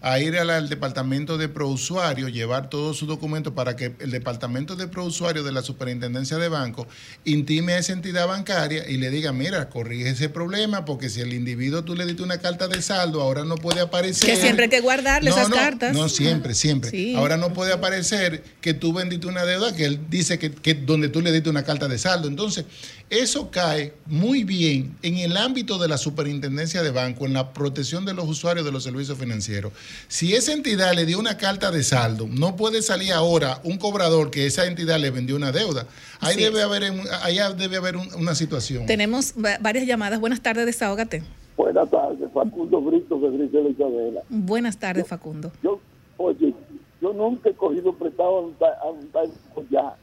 a 0.00 0.18
ir 0.20 0.38
al, 0.38 0.50
al 0.50 0.68
departamento 0.68 1.38
de 1.38 1.48
prousuario, 1.48 2.28
llevar 2.28 2.70
todos 2.70 2.96
sus 2.96 3.08
documentos 3.08 3.52
para 3.52 3.76
que 3.76 3.92
el 4.00 4.10
departamento 4.10 4.76
de 4.76 4.88
prousuario 4.88 5.42
de 5.42 5.52
la 5.52 5.62
superintendencia 5.62 6.38
de 6.38 6.48
banco 6.48 6.86
intime 7.24 7.74
a 7.74 7.78
esa 7.78 7.92
entidad 7.92 8.26
bancaria 8.26 8.88
y 8.88 8.96
le 8.96 9.10
diga, 9.10 9.32
mira, 9.32 9.68
corrige 9.68 10.10
ese 10.10 10.28
problema 10.28 10.84
porque 10.84 11.08
si 11.08 11.20
el 11.20 11.32
individuo 11.32 11.84
tú 11.84 11.94
le 11.94 12.06
diste 12.06 12.22
una 12.22 12.38
carta 12.38 12.68
de 12.68 12.82
saldo, 12.82 13.22
ahora 13.22 13.44
no 13.44 13.56
puede 13.56 13.80
aparecer. 13.80 14.28
Que 14.28 14.36
siempre 14.36 14.64
hay 14.64 14.70
que 14.70 14.80
guardarle 14.80 15.30
No, 15.30 15.36
esas 15.36 15.48
no, 15.48 15.56
cartas. 15.56 15.94
No, 15.94 16.08
siempre, 16.08 16.54
siempre. 16.54 16.90
Sí. 16.90 17.14
Ahora 17.14 17.36
no 17.36 17.52
puede 17.52 17.72
aparecer 17.72 18.42
que 18.60 18.74
tú 18.74 18.92
vendiste 18.92 19.26
una 19.26 19.44
deuda 19.44 19.74
que 19.74 19.84
él 19.84 20.00
dice 20.08 20.38
que, 20.38 20.50
que 20.50 20.74
donde 20.74 21.08
tú 21.08 21.20
le 21.20 21.32
diste 21.32 21.50
una 21.50 21.64
carta 21.64 21.88
de 21.88 21.98
saldo. 21.98 22.28
Entonces, 22.28 22.64
Eso 23.08 23.52
cae 23.52 23.92
muy 24.06 24.42
bien 24.42 24.96
en 25.02 25.18
el 25.18 25.36
ámbito 25.36 25.78
de 25.78 25.86
la 25.86 25.96
superintendencia 25.96 26.82
de 26.82 26.90
banco, 26.90 27.24
en 27.24 27.34
la 27.34 27.52
protección 27.52 28.04
de 28.04 28.12
los 28.14 28.28
usuarios 28.28 28.66
de 28.66 28.72
los 28.72 28.82
servicios 28.82 29.16
financieros. 29.16 29.72
Si 30.08 30.34
esa 30.34 30.52
entidad 30.52 30.92
le 30.92 31.06
dio 31.06 31.20
una 31.20 31.36
carta 31.36 31.70
de 31.70 31.84
saldo, 31.84 32.26
no 32.28 32.56
puede 32.56 32.82
salir 32.82 33.12
ahora 33.12 33.60
un 33.62 33.78
cobrador 33.78 34.32
que 34.32 34.46
esa 34.46 34.66
entidad 34.66 34.98
le 34.98 35.12
vendió 35.12 35.36
una 35.36 35.52
deuda. 35.52 35.86
Ahí 36.18 36.34
debe 36.36 36.62
haber, 36.62 36.82
ahí 37.22 37.38
debe 37.56 37.76
haber 37.76 37.96
un- 37.96 38.12
una 38.16 38.34
situación. 38.34 38.86
Tenemos 38.86 39.34
va- 39.34 39.58
varias 39.60 39.86
llamadas. 39.86 40.18
Buenas 40.18 40.40
tardes, 40.42 40.66
desahógate. 40.66 41.22
Buenas 41.56 41.88
tardes, 41.88 42.28
Facundo 42.34 42.80
Brito 42.80 43.20
de 43.20 43.30
Grisel 43.38 43.68
Isabela. 43.70 44.22
Buenas 44.28 44.78
tardes, 44.78 45.06
Facundo. 45.06 45.52
Yo, 45.62 45.80
oye, 46.16 46.52
yo 47.00 47.12
nunca 47.12 47.50
he 47.50 47.54
cogido 47.54 47.92
prestado 47.94 48.36
a 48.38 48.40
un, 48.40 48.56
a 48.82 48.90
un 48.90 49.12
banco 49.12 49.64
ya. 49.70 49.94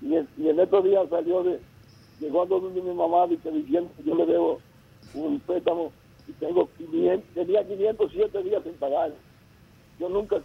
Y, 0.00 0.14
el- 0.14 0.28
y 0.38 0.48
en 0.48 0.58
estos 0.58 0.82
días 0.84 1.02
salió 1.10 1.42
de, 1.44 1.60
llegó 2.20 2.42
a 2.42 2.46
donde 2.46 2.80
mi 2.80 2.92
mamá 2.94 3.26
dice, 3.26 3.50
diciendo 3.50 3.90
que 3.96 4.02
yo 4.04 4.14
le 4.14 4.26
debo 4.26 4.60
un 5.14 5.40
préstamo 5.40 5.92
y 6.28 6.32
tengo 6.32 6.68
500, 6.78 7.34
tenía 7.34 7.66
507 7.66 8.42
días 8.44 8.62
sin 8.62 8.72
pagar. 8.74 9.12
Yo 9.98 10.08
nunca 10.08 10.36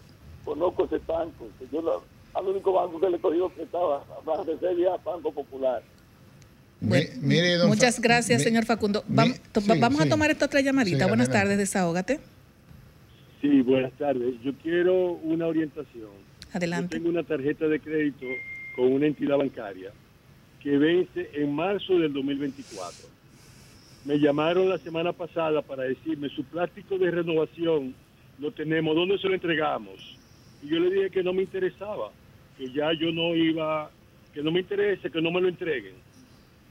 conozco 0.44 0.86
ese 0.86 1.00
banco. 1.06 1.48
que 1.60 1.66
Yo 1.72 1.82
lo- 1.82 2.04
al 2.34 2.48
único 2.48 2.74
banco 2.74 3.00
que 3.00 3.10
le 3.10 3.18
he 3.18 3.20
cogido 3.20 3.50
prestado 3.50 3.94
a 3.96 4.04
más 4.26 4.46
de 4.46 4.58
seis 4.60 4.78
días, 4.78 5.02
Banco 5.04 5.32
Popular. 5.32 5.82
Mi- 6.82 7.06
mire, 7.22 7.56
don 7.56 7.70
Muchas 7.70 8.00
gracias, 8.02 8.40
mi- 8.40 8.44
señor 8.44 8.66
Facundo. 8.66 9.04
mi- 9.08 9.16
Vam- 9.16 9.40
to- 9.54 9.62
sí, 9.62 9.80
vamos 9.80 10.02
sí. 10.02 10.08
a 10.08 10.10
tomar 10.10 10.30
esta 10.32 10.46
otra 10.46 10.60
llamadita. 10.62 11.06
Sí, 11.06 11.10
Buenas 11.10 11.30
adelante. 11.30 11.48
tardes, 11.50 11.58
desahógate. 11.58 12.20
Sí, 13.42 13.62
buenas 13.62 13.94
tardes. 13.94 14.36
Yo 14.44 14.52
quiero 14.62 15.14
una 15.14 15.48
orientación. 15.48 16.10
Adelante. 16.52 16.96
Yo 16.98 17.04
tengo 17.04 17.10
una 17.18 17.24
tarjeta 17.24 17.68
de 17.68 17.80
crédito 17.80 18.26
con 18.76 18.92
una 18.92 19.08
entidad 19.08 19.38
bancaria 19.38 19.92
que 20.66 20.80
vence 20.80 21.30
en 21.34 21.54
marzo 21.54 22.00
del 22.00 22.12
2024. 22.12 23.08
Me 24.06 24.18
llamaron 24.18 24.68
la 24.68 24.80
semana 24.80 25.14
pasada 25.14 25.62
para 25.62 25.84
decirme 25.84 26.28
su 26.30 26.44
plástico 26.44 26.98
de 26.98 27.12
renovación 27.12 27.94
lo 28.40 28.52
tenemos, 28.52 28.96
¿dónde 28.96 29.20
se 29.20 29.28
lo 29.28 29.36
entregamos? 29.36 30.18
Y 30.64 30.70
yo 30.70 30.80
le 30.80 30.90
dije 30.90 31.12
que 31.12 31.24
no 31.24 31.34
me 31.34 31.44
interesaba, 31.44 32.10
que 32.58 32.72
ya 32.72 32.92
yo 32.94 33.12
no 33.12 33.36
iba, 33.36 33.92
que 34.34 34.42
no 34.42 34.52
me 34.52 34.62
interese, 34.62 35.12
que 35.12 35.22
no 35.22 35.30
me 35.30 35.40
lo 35.40 35.50
entreguen. 35.50 35.94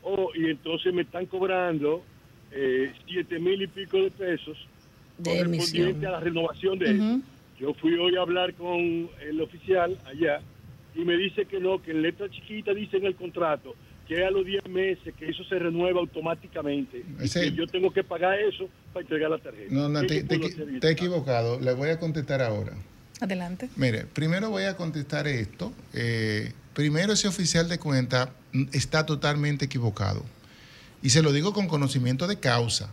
Oh, 0.02 0.28
y 0.34 0.50
entonces 0.50 0.92
me 0.92 1.02
están 1.02 1.26
cobrando 1.26 2.02
eh, 2.50 2.92
siete 3.06 3.38
mil 3.38 3.62
y 3.62 3.68
pico 3.68 3.98
de 3.98 4.10
pesos 4.10 4.58
De 5.18 5.30
correspondiente 5.38 5.90
emisión. 5.90 6.06
a 6.06 6.10
la 6.10 6.20
renovación 6.20 6.78
de 6.80 6.90
eso. 6.90 7.20
Yo 7.60 7.74
fui 7.74 7.94
hoy 7.94 8.16
a 8.16 8.22
hablar 8.22 8.54
con 8.54 9.08
el 9.22 9.40
oficial 9.40 9.96
allá 10.04 10.40
y 10.94 11.04
me 11.04 11.16
dice 11.16 11.46
que 11.46 11.58
no, 11.60 11.82
que 11.82 11.90
en 11.92 12.02
letra 12.02 12.28
chiquita 12.30 12.72
dice 12.74 12.96
en 12.98 13.06
el 13.06 13.16
contrato 13.16 13.74
que 14.06 14.24
a 14.24 14.30
los 14.30 14.44
10 14.44 14.68
meses 14.68 15.14
que 15.18 15.28
eso 15.28 15.42
se 15.44 15.58
renueva 15.58 16.00
automáticamente. 16.00 17.04
y 17.20 17.24
Ese- 17.24 17.40
que 17.40 17.52
yo 17.52 17.66
tengo 17.66 17.90
que 17.92 18.04
pagar 18.04 18.38
eso 18.38 18.68
para 18.92 19.02
entregar 19.02 19.30
la 19.30 19.38
tarjeta. 19.38 19.72
No, 19.74 19.88
no, 19.88 20.00
¿Qué 20.02 20.22
te, 20.22 20.38
te 20.38 20.80
te 20.80 20.88
he 20.88 20.90
equivocado. 20.90 21.58
Le 21.60 21.72
voy 21.72 21.88
a 21.90 21.98
contestar 21.98 22.42
ahora. 22.42 22.72
Adelante. 23.20 23.70
Mire, 23.76 24.04
primero 24.04 24.50
voy 24.50 24.64
a 24.64 24.76
contestar 24.76 25.26
esto. 25.26 25.72
Eh, 25.94 26.52
primero, 26.74 27.12
ese 27.14 27.28
oficial 27.28 27.68
de 27.68 27.78
cuenta 27.78 28.34
está 28.72 29.06
totalmente 29.06 29.64
equivocado. 29.64 30.22
Y 31.02 31.10
se 31.10 31.22
lo 31.22 31.32
digo 31.32 31.52
con 31.54 31.66
conocimiento 31.68 32.26
de 32.26 32.38
causa. 32.40 32.92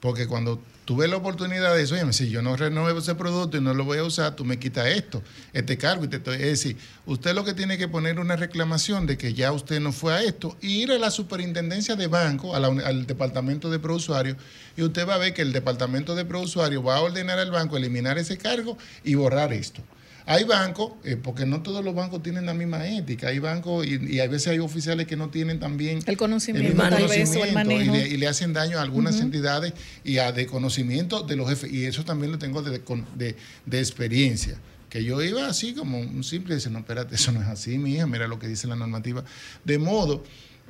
Porque 0.00 0.26
cuando 0.28 0.62
tuve 0.90 1.06
la 1.06 1.18
oportunidad 1.18 1.76
de 1.76 1.82
eso, 1.82 1.94
oye, 1.94 2.12
si 2.12 2.30
yo 2.30 2.42
no 2.42 2.56
renuevo 2.56 2.98
ese 2.98 3.14
producto 3.14 3.56
y 3.56 3.60
no 3.60 3.72
lo 3.74 3.84
voy 3.84 3.98
a 3.98 4.02
usar, 4.02 4.34
tú 4.34 4.44
me 4.44 4.58
quitas 4.58 4.88
esto, 4.88 5.22
este 5.52 5.78
cargo. 5.78 6.04
Y 6.04 6.08
te 6.08 6.16
estoy- 6.16 6.34
es 6.34 6.40
decir, 6.40 6.76
usted 7.06 7.32
lo 7.32 7.44
que 7.44 7.54
tiene 7.54 7.78
que 7.78 7.86
poner 7.86 8.18
una 8.18 8.34
reclamación 8.34 9.06
de 9.06 9.16
que 9.16 9.32
ya 9.32 9.52
usted 9.52 9.78
no 9.78 9.92
fue 9.92 10.14
a 10.14 10.22
esto, 10.24 10.56
y 10.60 10.82
ir 10.82 10.90
a 10.90 10.98
la 10.98 11.12
superintendencia 11.12 11.94
de 11.94 12.08
banco, 12.08 12.56
al 12.56 13.06
departamento 13.06 13.70
de 13.70 13.78
prousuario, 13.78 14.36
y 14.76 14.82
usted 14.82 15.08
va 15.08 15.14
a 15.14 15.18
ver 15.18 15.32
que 15.32 15.42
el 15.42 15.52
departamento 15.52 16.16
de 16.16 16.24
prousuario 16.24 16.82
va 16.82 16.96
a 16.96 17.02
ordenar 17.02 17.38
al 17.38 17.52
banco 17.52 17.76
eliminar 17.76 18.18
ese 18.18 18.36
cargo 18.36 18.76
y 19.04 19.14
borrar 19.14 19.52
esto. 19.52 19.82
Hay 20.30 20.44
bancos, 20.44 20.92
eh, 21.04 21.16
porque 21.16 21.44
no 21.44 21.60
todos 21.60 21.84
los 21.84 21.94
bancos 21.94 22.22
tienen 22.22 22.46
la 22.46 22.54
misma 22.54 22.86
ética, 22.86 23.28
hay 23.28 23.40
bancos 23.40 23.84
y, 23.86 23.98
y 24.14 24.20
a 24.20 24.28
veces 24.28 24.48
hay 24.48 24.58
oficiales 24.60 25.06
que 25.08 25.16
no 25.16 25.28
tienen 25.30 25.58
también 25.58 25.98
El 26.06 26.16
conocimiento, 26.16 26.68
mismo 26.68 26.82
tal 26.88 27.08
vez, 27.08 27.28
o 27.36 27.44
el 27.44 27.52
conocimiento, 27.52 27.54
manejo. 27.54 27.96
y 27.96 27.98
le, 27.98 28.08
y 28.08 28.16
le 28.16 28.28
hacen 28.28 28.52
daño 28.52 28.78
a 28.78 28.82
algunas 28.82 29.20
entidades 29.20 29.72
y 30.04 30.18
a 30.18 30.30
de 30.30 30.46
conocimiento 30.46 31.22
de 31.24 31.34
los 31.36 31.48
jefes. 31.48 31.72
Y 31.72 31.84
eso 31.84 32.04
también 32.04 32.30
lo 32.30 32.38
tengo 32.38 32.62
de, 32.62 32.80
de- 33.16 33.36
de 33.66 33.78
experiencia. 33.78 34.56
Que 34.88 35.02
yo 35.04 35.20
iba 35.22 35.46
así 35.46 35.74
como 35.74 35.98
un 36.00 36.22
simple, 36.24 36.54
dice, 36.54 36.70
no, 36.70 36.78
espérate, 36.80 37.14
eso 37.16 37.32
no 37.32 37.42
es 37.42 37.48
así, 37.48 37.76
mi 37.78 37.94
hija, 37.94 38.06
mira 38.06 38.26
lo 38.28 38.38
que 38.38 38.46
dice 38.48 38.66
la 38.66 38.76
normativa. 38.76 39.24
De 39.64 39.78
modo 39.78 40.22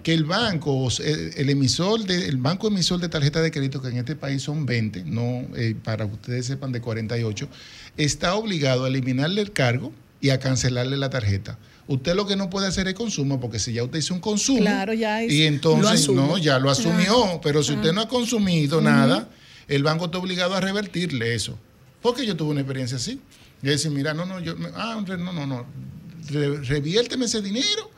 que 0.02 0.14
el 0.14 0.24
banco, 0.24 0.88
el 1.04 1.50
emisor, 1.50 2.04
de, 2.04 2.28
el 2.28 2.38
banco 2.38 2.68
emisor 2.68 2.98
de 3.00 3.10
tarjeta 3.10 3.42
de 3.42 3.50
crédito, 3.50 3.82
que 3.82 3.88
en 3.88 3.98
este 3.98 4.16
país 4.16 4.40
son 4.42 4.64
20, 4.64 5.04
no 5.04 5.46
eh, 5.54 5.74
para 5.84 6.06
que 6.06 6.14
ustedes 6.14 6.46
sepan 6.46 6.72
de 6.72 6.80
48, 6.80 7.48
está 7.96 8.34
obligado 8.34 8.84
a 8.84 8.88
eliminarle 8.88 9.40
el 9.42 9.52
cargo 9.52 9.92
y 10.20 10.30
a 10.30 10.38
cancelarle 10.38 10.96
la 10.96 11.10
tarjeta. 11.10 11.58
Usted 11.86 12.14
lo 12.14 12.26
que 12.26 12.36
no 12.36 12.50
puede 12.50 12.68
hacer 12.68 12.86
es 12.88 12.94
consumo, 12.94 13.40
porque 13.40 13.58
si 13.58 13.72
ya 13.72 13.82
usted 13.82 13.98
hizo 13.98 14.14
un 14.14 14.20
consumo, 14.20 14.60
Claro, 14.60 14.92
ya 14.94 15.22
es- 15.22 15.32
y 15.32 15.44
entonces, 15.44 16.08
no, 16.08 16.38
ya 16.38 16.58
lo 16.58 16.70
asumió, 16.70 17.22
Claro. 17.22 17.40
pero 17.42 17.62
si 17.62 17.72
usted 17.72 17.92
no 17.92 18.02
ha 18.02 18.08
consumido 18.08 18.80
nada, 18.80 19.28
el 19.66 19.82
banco 19.82 20.04
está 20.06 20.18
obligado 20.18 20.54
a 20.54 20.60
revertirle 20.60 21.34
eso. 21.34 21.58
Porque 22.00 22.24
yo 22.24 22.36
tuve 22.36 22.50
una 22.50 22.60
experiencia 22.60 22.96
así. 22.96 23.20
Yo 23.62 23.70
decía, 23.72 23.90
mira, 23.90 24.14
no, 24.14 24.24
no, 24.24 24.40
yo, 24.40 24.54
ah, 24.74 25.02
no, 25.06 25.32
no, 25.32 25.46
no, 25.46 25.66
re- 26.28 26.58
reviérteme 26.62 27.24
ese 27.26 27.42
dinero, 27.42 27.90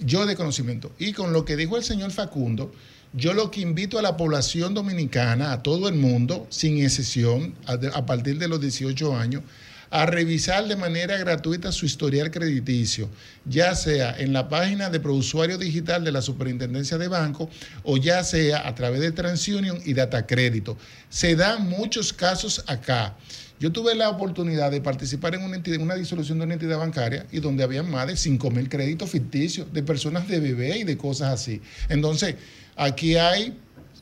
yo 0.00 0.24
de 0.26 0.34
conocimiento. 0.34 0.90
Y 0.98 1.12
con 1.12 1.32
lo 1.32 1.44
que 1.44 1.56
dijo 1.56 1.76
el 1.76 1.84
señor 1.84 2.10
Facundo, 2.12 2.72
yo 3.12 3.34
lo 3.34 3.50
que 3.50 3.60
invito 3.60 3.98
a 3.98 4.02
la 4.02 4.16
población 4.16 4.72
dominicana, 4.74 5.52
a 5.52 5.62
todo 5.62 5.88
el 5.88 5.96
mundo, 5.96 6.46
sin 6.50 6.78
excepción, 6.78 7.54
a, 7.66 8.06
partir 8.06 8.38
de 8.38 8.46
los 8.46 8.60
18 8.60 9.16
años, 9.16 9.42
a 9.90 10.06
revisar 10.06 10.68
de 10.68 10.76
manera 10.76 11.18
gratuita 11.18 11.72
su 11.72 11.84
historial 11.84 12.30
crediticio, 12.30 13.10
ya 13.44 13.74
sea 13.74 14.16
en 14.16 14.32
la 14.32 14.48
página 14.48 14.88
de 14.88 15.00
Prousuario 15.00 15.58
Digital 15.58 16.04
de 16.04 16.12
la 16.12 16.22
Superintendencia 16.22 16.96
de 16.96 17.08
Banco 17.08 17.50
o 17.82 17.96
ya 17.96 18.22
sea 18.22 18.68
a 18.68 18.74
través 18.76 19.00
de 19.00 19.10
TransUnion 19.10 19.80
y 19.84 19.94
Data 19.94 20.24
Crédito. 20.26 20.78
Se 21.08 21.34
dan 21.34 21.68
muchos 21.68 22.12
casos 22.12 22.62
acá. 22.68 23.16
Yo 23.60 23.70
tuve 23.70 23.94
la 23.94 24.08
oportunidad 24.08 24.70
de 24.70 24.80
participar 24.80 25.34
en 25.34 25.42
una, 25.42 25.54
entidad- 25.56 25.80
una 25.82 25.94
disolución 25.94 26.38
de 26.38 26.46
una 26.46 26.54
entidad 26.54 26.78
bancaria 26.78 27.26
y 27.30 27.40
donde 27.40 27.62
había 27.62 27.82
más 27.82 28.06
de 28.06 28.16
5 28.16 28.50
mil 28.50 28.70
créditos 28.70 29.10
ficticios 29.10 29.70
de 29.70 29.82
personas 29.82 30.26
de 30.28 30.40
bebé 30.40 30.78
y 30.78 30.84
de 30.84 30.96
cosas 30.96 31.28
así. 31.34 31.60
Entonces, 31.90 32.36
aquí 32.74 33.16
hay 33.16 33.52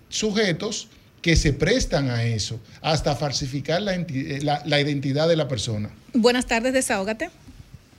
sujetos 0.08 0.86
que 1.20 1.34
se 1.34 1.52
prestan 1.52 2.08
a 2.08 2.22
eso, 2.22 2.60
hasta 2.80 3.16
falsificar 3.16 3.82
la, 3.82 3.94
eh, 3.96 4.38
la- 4.42 4.62
la 4.64 4.80
identidad 4.80 5.28
de 5.28 5.34
la 5.34 5.48
persona. 5.48 5.90
Buenas 6.14 6.46
tardes, 6.46 6.72
desahógate. 6.72 7.28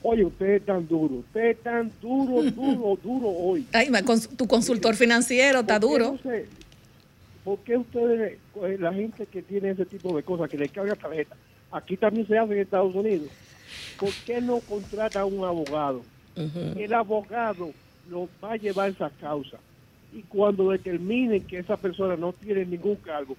Oye, 0.02 0.24
usted 0.24 0.46
es 0.54 0.64
tan 0.64 0.88
duro, 0.88 1.16
usted 1.16 1.50
es 1.50 1.62
tan 1.62 1.92
duro, 2.00 2.42
duro, 2.50 2.98
duro 3.04 3.28
hoy. 3.28 3.66
Ay, 3.74 3.90
tu 4.34 4.46
consultor 4.48 4.94
financiero 4.96 5.60
está 5.60 5.78
¿Por 5.78 5.90
qué 5.90 6.04
duro. 6.04 6.18
no 6.24 6.30
¿Por 7.44 7.58
qué 7.60 7.76
ustedes, 7.76 8.38
eh, 8.62 8.76
la 8.78 8.92
gente 8.94 9.26
que 9.26 9.42
tiene 9.42 9.70
ese 9.70 9.84
tipo 9.84 10.14
de 10.16 10.22
cosas, 10.22 10.48
que 10.48 10.56
le 10.58 10.68
carga 10.70 10.94
tarjeta, 10.94 11.36
aquí 11.70 11.96
también 11.96 12.26
se 12.26 12.38
hace 12.38 12.52
en 12.52 12.58
Estados 12.60 12.94
Unidos, 12.94 13.28
¿por 13.98 14.10
qué 14.26 14.40
no 14.40 14.60
contrata 14.60 15.20
a 15.20 15.24
un 15.24 15.44
abogado? 15.44 16.02
El 16.76 16.94
abogado 16.94 17.70
lo 18.08 18.28
va 18.42 18.52
a 18.52 18.56
llevar 18.56 18.90
esa 18.90 19.10
causa. 19.20 19.58
Y 20.12 20.22
cuando 20.22 20.70
determinen 20.70 21.46
que 21.46 21.58
esa 21.58 21.76
persona 21.76 22.16
no 22.16 22.32
tiene 22.32 22.64
ningún 22.64 22.96
cargo, 22.96 23.36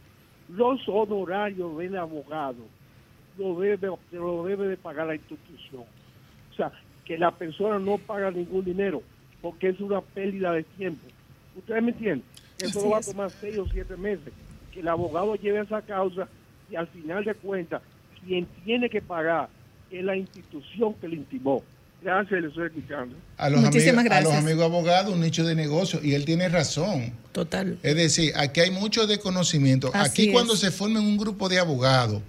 los 0.49 0.88
honorarios 0.88 1.78
del 1.78 1.98
abogado 1.98 2.64
lo 3.38 3.60
debe, 3.60 3.90
lo 4.12 4.45
debe 4.45 4.68
de 4.68 4.78
pagar 4.78 5.08
la 5.08 5.16
institución. 5.16 5.84
O 6.52 6.56
sea, 6.56 6.72
que 7.06 7.18
la 7.18 7.32
persona 7.32 7.80
no 7.80 7.98
paga 7.98 8.32
ningún 8.32 8.64
dinero, 8.64 9.02
porque 9.41 9.70
es 9.70 9.80
una 9.80 10.02
pérdida 10.02 10.53
de 10.53 10.64
tiempo. 10.64 11.08
¿Ustedes 11.56 11.84
me 11.84 11.91
entienden? 11.91 12.24
Eso 12.60 12.80
Así 12.80 12.90
va 12.90 12.98
a 12.98 13.02
tomar 13.02 13.30
seis 13.32 13.58
o 13.58 13.66
siete 13.68 13.98
meses. 13.98 14.34
Que 14.72 14.82
el 14.82 14.88
abogado 14.88 15.36
lleve 15.36 15.62
esa 15.62 15.82
causa 15.82 16.28
y 16.70 16.76
al 16.76 16.88
final 16.88 17.26
de 17.26 17.34
cuentas, 17.36 17.82
quien 18.26 18.48
tiene 18.65 18.89
que 18.89 19.02
pagar 19.02 19.49
es 19.91 20.03
la 20.03 20.15
institución 20.15 20.93
que 20.95 21.07
le 21.07 21.15
intimó. 21.18 21.64
Gracias, 22.02 22.41
le 22.41 22.48
estoy 22.48 22.65
escuchando. 22.68 23.15
A 23.38 23.49
los, 23.49 23.61
Muchísimas 23.61 23.99
amigos, 23.99 24.18
a 24.18 24.22
los 24.22 24.30
gracias. 24.31 24.43
amigos 24.52 24.65
abogados, 24.65 25.14
un 25.14 25.22
nicho 25.22 25.43
de 25.45 25.53
negocio, 25.53 25.99
y 26.03 26.14
él 26.15 26.26
tiene 26.26 26.49
razón. 26.49 27.14
Total. 27.31 27.77
Es 27.84 27.95
decir, 27.95 28.34
aquí 28.35 28.60
hay 28.61 28.72
mucho 28.72 29.06
desconocimiento. 29.06 29.91
Así 29.93 30.10
aquí 30.10 30.27
es. 30.30 30.34
cuando 30.34 30.56
se 30.56 30.72
forma 30.72 30.99
un 30.99 31.15
grupo 31.18 31.48
de 31.48 31.60
abogados, 31.60 32.23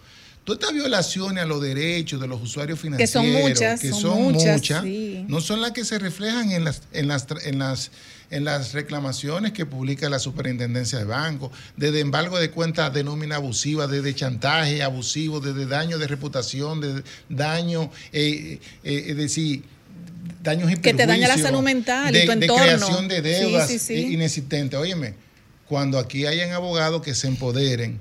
todas 0.44 0.60
estas 0.60 0.74
violaciones 0.74 1.42
a 1.44 1.46
los 1.46 1.62
derechos 1.62 2.20
de 2.20 2.26
los 2.28 2.42
usuarios 2.42 2.78
Que 2.78 2.82
financieros, 2.82 3.10
son 3.12 3.26
muchas, 3.48 3.80
que 3.80 3.88
son 3.90 4.00
son 4.00 4.22
muchas, 4.24 4.56
muchas, 4.56 4.82
sí. 4.82 5.24
no 5.28 5.40
son 5.40 5.60
las 5.62 5.70
que 5.70 5.84
se 5.86 5.98
reflejan 5.98 6.52
en 6.52 6.64
las, 6.64 6.82
en 6.92 7.08
las, 7.08 7.26
tra- 7.26 7.40
en 7.46 7.58
las, 7.58 7.92
en 8.32 8.44
las 8.44 8.72
reclamaciones 8.72 9.52
que 9.52 9.66
publica 9.66 10.08
la 10.08 10.18
Superintendencia 10.18 10.98
de 10.98 11.04
Bancos, 11.04 11.50
desde 11.76 12.00
embargo 12.00 12.38
de 12.38 12.50
cuentas 12.50 12.92
de 12.92 13.04
nómina 13.04 13.36
abusiva, 13.36 13.86
desde 13.86 14.14
chantaje 14.14 14.82
abusivo, 14.82 15.38
desde 15.40 15.66
daño 15.66 15.98
de 15.98 16.06
reputación, 16.08 16.80
de 16.80 17.02
daño, 17.28 17.90
eh, 18.12 18.58
eh, 18.82 19.04
es 19.08 19.16
decir, 19.16 19.62
daños 20.42 20.72
y 20.72 20.76
Que 20.76 20.94
te 20.94 21.06
daña 21.06 21.28
la 21.28 21.38
salud 21.38 21.60
mental 21.62 22.14
y 22.16 22.20
de, 22.20 22.24
tu 22.24 22.28
de 22.28 22.34
entorno. 22.46 22.64
creación 22.64 23.08
de 23.08 23.16
Sí, 23.16 23.22
deudas 23.22 23.68
sí, 23.68 23.78
sí. 23.78 23.94
inexistentes. 24.14 24.78
Óyeme, 24.80 25.14
cuando 25.68 25.98
aquí 25.98 26.26
hayan 26.26 26.50
abogados 26.52 27.02
que 27.02 27.14
se 27.14 27.28
empoderen, 27.28 28.00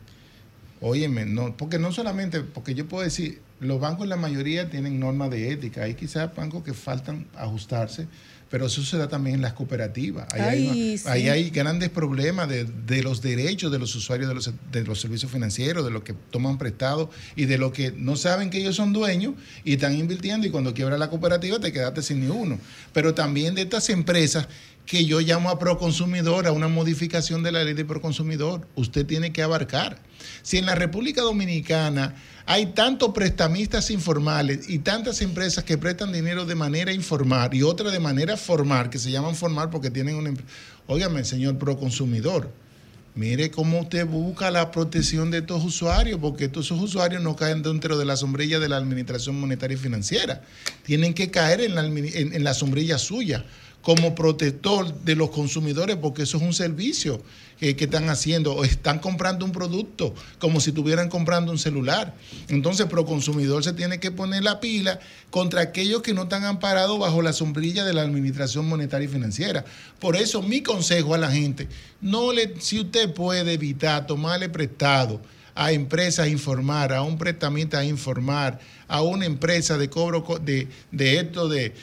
óyeme, 0.82 1.26
no, 1.26 1.56
porque 1.56 1.80
no 1.80 1.92
solamente, 1.92 2.42
porque 2.42 2.74
yo 2.74 2.88
puedo 2.88 3.04
decir, 3.04 3.40
los 3.60 3.80
bancos 3.80 4.08
la 4.08 4.16
mayoría 4.18 4.70
tienen 4.70 5.00
normas 5.00 5.30
de 5.30 5.52
ética, 5.52 5.84
hay 5.84 5.94
quizás 5.94 6.36
bancos 6.36 6.64
que 6.64 6.74
faltan 6.74 7.28
ajustarse, 7.38 8.08
pero 8.50 8.66
eso 8.66 8.84
se 8.84 8.98
da 8.98 9.08
también 9.08 9.36
en 9.38 9.42
las 9.44 9.54
cooperativas. 9.54 10.28
Ahí, 10.34 10.42
hay, 10.42 10.50
Ay, 10.50 10.66
una- 10.68 10.98
sí. 10.98 11.04
ahí 11.08 11.30
hay 11.30 11.50
grandes 11.52 11.90
problemas 11.90 12.50
de, 12.50 12.66
de 12.66 13.02
los 13.02 13.22
derechos 13.22 13.72
de 13.72 13.80
los 13.80 13.96
usuarios 13.96 14.28
de 14.28 14.36
los, 14.36 14.52
de 14.74 14.84
los 14.84 15.00
servicios 15.00 15.32
financieros, 15.32 15.86
de 15.86 15.92
los 15.92 16.04
que 16.04 16.14
toman 16.32 16.58
prestado 16.58 17.10
y 17.38 17.46
de 17.46 17.58
los 17.58 17.72
que 17.72 17.92
no 17.94 18.18
saben 18.18 18.50
que 18.50 18.58
ellos 18.58 18.76
son 18.76 18.92
dueños 18.92 19.36
y 19.64 19.74
están 19.76 19.96
invirtiendo 19.96 20.46
y 20.48 20.50
cuando 20.50 20.74
quiebra 20.74 20.98
la 20.98 21.10
cooperativa 21.10 21.60
te 21.62 21.72
quedaste 21.72 22.02
sin 22.02 22.20
ni 22.20 22.28
uno. 22.28 22.60
Pero 22.92 23.14
también 23.14 23.56
de 23.56 23.62
estas 23.62 23.90
empresas 23.90 24.50
que 24.86 25.06
yo 25.06 25.22
llamo 25.22 25.50
a 25.50 25.60
proconsumidor, 25.60 26.48
a 26.48 26.52
una 26.52 26.68
modificación 26.68 27.44
de 27.44 27.52
la 27.52 27.64
ley 27.64 27.74
de 27.74 27.86
proconsumidor, 27.86 28.68
usted 28.76 29.06
tiene 29.06 29.32
que 29.32 29.42
abarcar. 29.42 30.00
Si 30.42 30.58
en 30.58 30.66
la 30.66 30.76
República 30.76 31.22
Dominicana 31.22 32.16
hay 32.46 32.68
tantos 32.68 33.12
prestamistas 33.14 33.90
informales 33.90 34.70
y 34.70 34.80
tantas 34.80 35.22
empresas 35.22 35.64
que 35.64 35.78
prestan 35.78 36.12
dinero 36.12 36.46
de 36.46 36.56
manera 36.56 36.92
informal 36.92 37.54
y 37.54 37.64
otras 37.64 37.94
de 37.94 38.00
manera 38.00 38.36
formal, 38.36 38.90
que 38.90 39.00
se 39.00 39.12
llaman 39.12 39.36
formal 39.36 39.70
porque 39.70 39.92
tienen 39.92 40.16
una... 40.16 40.32
empre- 40.32 40.44
Óigame, 40.88 41.24
señor 41.24 41.58
proconsumidor, 41.58 42.52
mire 43.16 43.50
cómo 43.50 43.80
usted 43.82 44.06
busca 44.06 44.52
la 44.52 44.72
protección 44.72 45.32
de 45.32 45.38
estos 45.38 45.64
usuarios, 45.64 46.20
porque 46.20 46.46
estos 46.46 46.70
usuarios 46.72 47.22
no 47.22 47.36
caen 47.38 47.62
dentro 47.62 47.98
de 47.98 48.04
la 48.04 48.18
sombrilla 48.18 48.60
de 48.60 48.68
la 48.68 48.78
Administración 48.78 49.40
Monetaria 49.40 49.76
y 49.76 49.80
Financiera. 49.80 50.42
Tienen 50.84 51.14
que 51.14 51.32
caer 51.32 51.62
en 51.62 51.76
la, 51.76 51.86
en 51.86 52.44
la 52.44 52.54
sombrilla 52.54 52.98
suya 52.98 53.46
como 53.82 54.16
protector 54.16 54.94
de 55.04 55.16
los 55.16 55.32
consumidores, 55.32 55.96
porque 55.98 56.24
eso 56.24 56.38
es 56.38 56.44
un 56.44 56.54
servicio 56.54 57.22
que, 57.60 57.76
están 57.78 58.10
haciendo, 58.10 58.56
o 58.56 58.64
están 58.64 58.98
comprando 58.98 59.46
un 59.46 59.52
producto 59.52 60.16
como 60.40 60.60
si 60.60 60.72
estuvieran 60.72 61.10
comprando 61.10 61.52
un 61.52 61.60
celular. 61.60 62.16
Entonces, 62.48 62.88
Proconsumidor 62.88 63.64
se 63.64 63.74
tiene 63.74 64.00
que 64.00 64.10
poner 64.10 64.44
la 64.44 64.60
pila 64.60 65.00
contra 65.30 65.62
aquellos 65.62 66.02
que 66.02 66.16
no 66.16 66.24
están 66.24 66.44
amparados 66.44 66.98
bajo 66.98 67.22
la 67.22 67.34
sombrilla 67.34 67.86
de 67.86 67.94
la 67.94 68.02
Administración 68.02 68.68
Monetaria 68.68 69.06
y 69.06 69.12
Financiera. 69.12 69.64
Por 70.00 70.16
eso, 70.16 70.42
mi 70.42 70.64
consejo 70.64 71.14
a 71.14 71.20
la 71.20 71.32
gente, 71.32 71.68
no 72.02 72.34
le, 72.34 72.60
si 72.60 72.80
usted 72.80 73.14
puede 73.14 73.54
evitar 73.54 74.08
tomarle 74.08 74.50
prestado 74.50 75.22
a 75.54 75.72
empresas 75.72 76.30
informar, 76.30 76.94
a 76.94 77.04
un 77.04 77.18
prestamista 77.20 77.84
informar, 77.86 78.60
a 78.88 79.02
una 79.04 79.26
empresa 79.26 79.78
de 79.78 79.88
cobro 79.90 80.24
co- 80.24 80.40
de, 80.40 80.68
de 80.92 81.20
esto, 81.20 81.48
de, 81.48 81.76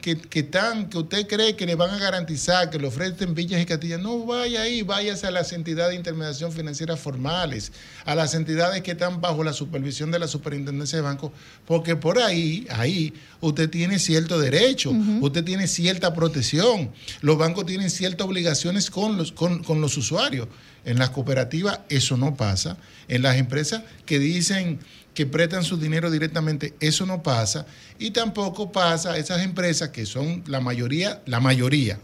que, 0.00 0.16
que 0.16 0.40
están, 0.40 0.88
que 0.88 0.96
usted 0.96 1.26
cree 1.26 1.54
que 1.56 1.66
le 1.66 1.74
van 1.74 1.90
a 1.90 1.98
garantizar, 1.98 2.70
que 2.70 2.78
le 2.78 2.86
ofrecen 2.86 3.34
villas 3.34 3.60
y 3.60 3.66
castillas, 3.66 4.00
no 4.00 4.24
vaya 4.24 4.62
ahí, 4.62 4.80
váyase 4.80 5.26
a 5.26 5.30
las 5.30 5.52
entidades 5.52 5.90
de 5.90 5.96
intermediación 5.96 6.52
financiera 6.52 6.96
formales, 6.96 7.70
a 8.06 8.14
las 8.14 8.32
entidades 8.34 8.80
que 8.82 8.92
están 8.92 9.20
bajo 9.20 9.44
la 9.44 9.52
supervisión 9.52 10.10
de 10.10 10.18
la 10.18 10.26
superintendencia 10.26 10.96
de 10.96 11.02
bancos, 11.02 11.32
porque 11.66 11.96
por 11.96 12.18
ahí, 12.18 12.66
ahí, 12.70 13.12
usted 13.42 13.68
tiene 13.68 13.98
cierto 13.98 14.40
derecho, 14.40 14.90
usted 15.20 15.44
tiene 15.44 15.66
cierta 15.66 16.14
protección, 16.14 16.90
los 17.20 17.36
bancos 17.36 17.66
tienen 17.66 17.90
ciertas 17.90 18.26
obligaciones 18.26 18.90
con 18.90 19.18
los, 19.18 19.32
con, 19.32 19.62
con 19.62 19.82
los 19.82 19.98
usuarios. 19.98 20.48
En 20.84 20.98
las 20.98 21.10
cooperativas 21.10 21.80
eso 21.90 22.16
no 22.16 22.34
pasa, 22.34 22.76
en 23.06 23.22
las 23.22 23.36
empresas 23.36 23.84
que 24.04 24.18
dicen 24.18 24.80
que 25.14 25.26
prestan 25.26 25.62
su 25.62 25.76
dinero 25.76 26.10
directamente, 26.10 26.74
eso 26.80 27.04
no 27.06 27.22
pasa. 27.22 27.66
Y 27.98 28.10
tampoco 28.12 28.72
pasa 28.72 29.18
esas 29.18 29.42
empresas 29.42 29.90
que 29.90 30.06
son 30.06 30.42
la 30.46 30.60
mayoría, 30.60 31.20
la 31.26 31.38
mayoría, 31.40 31.98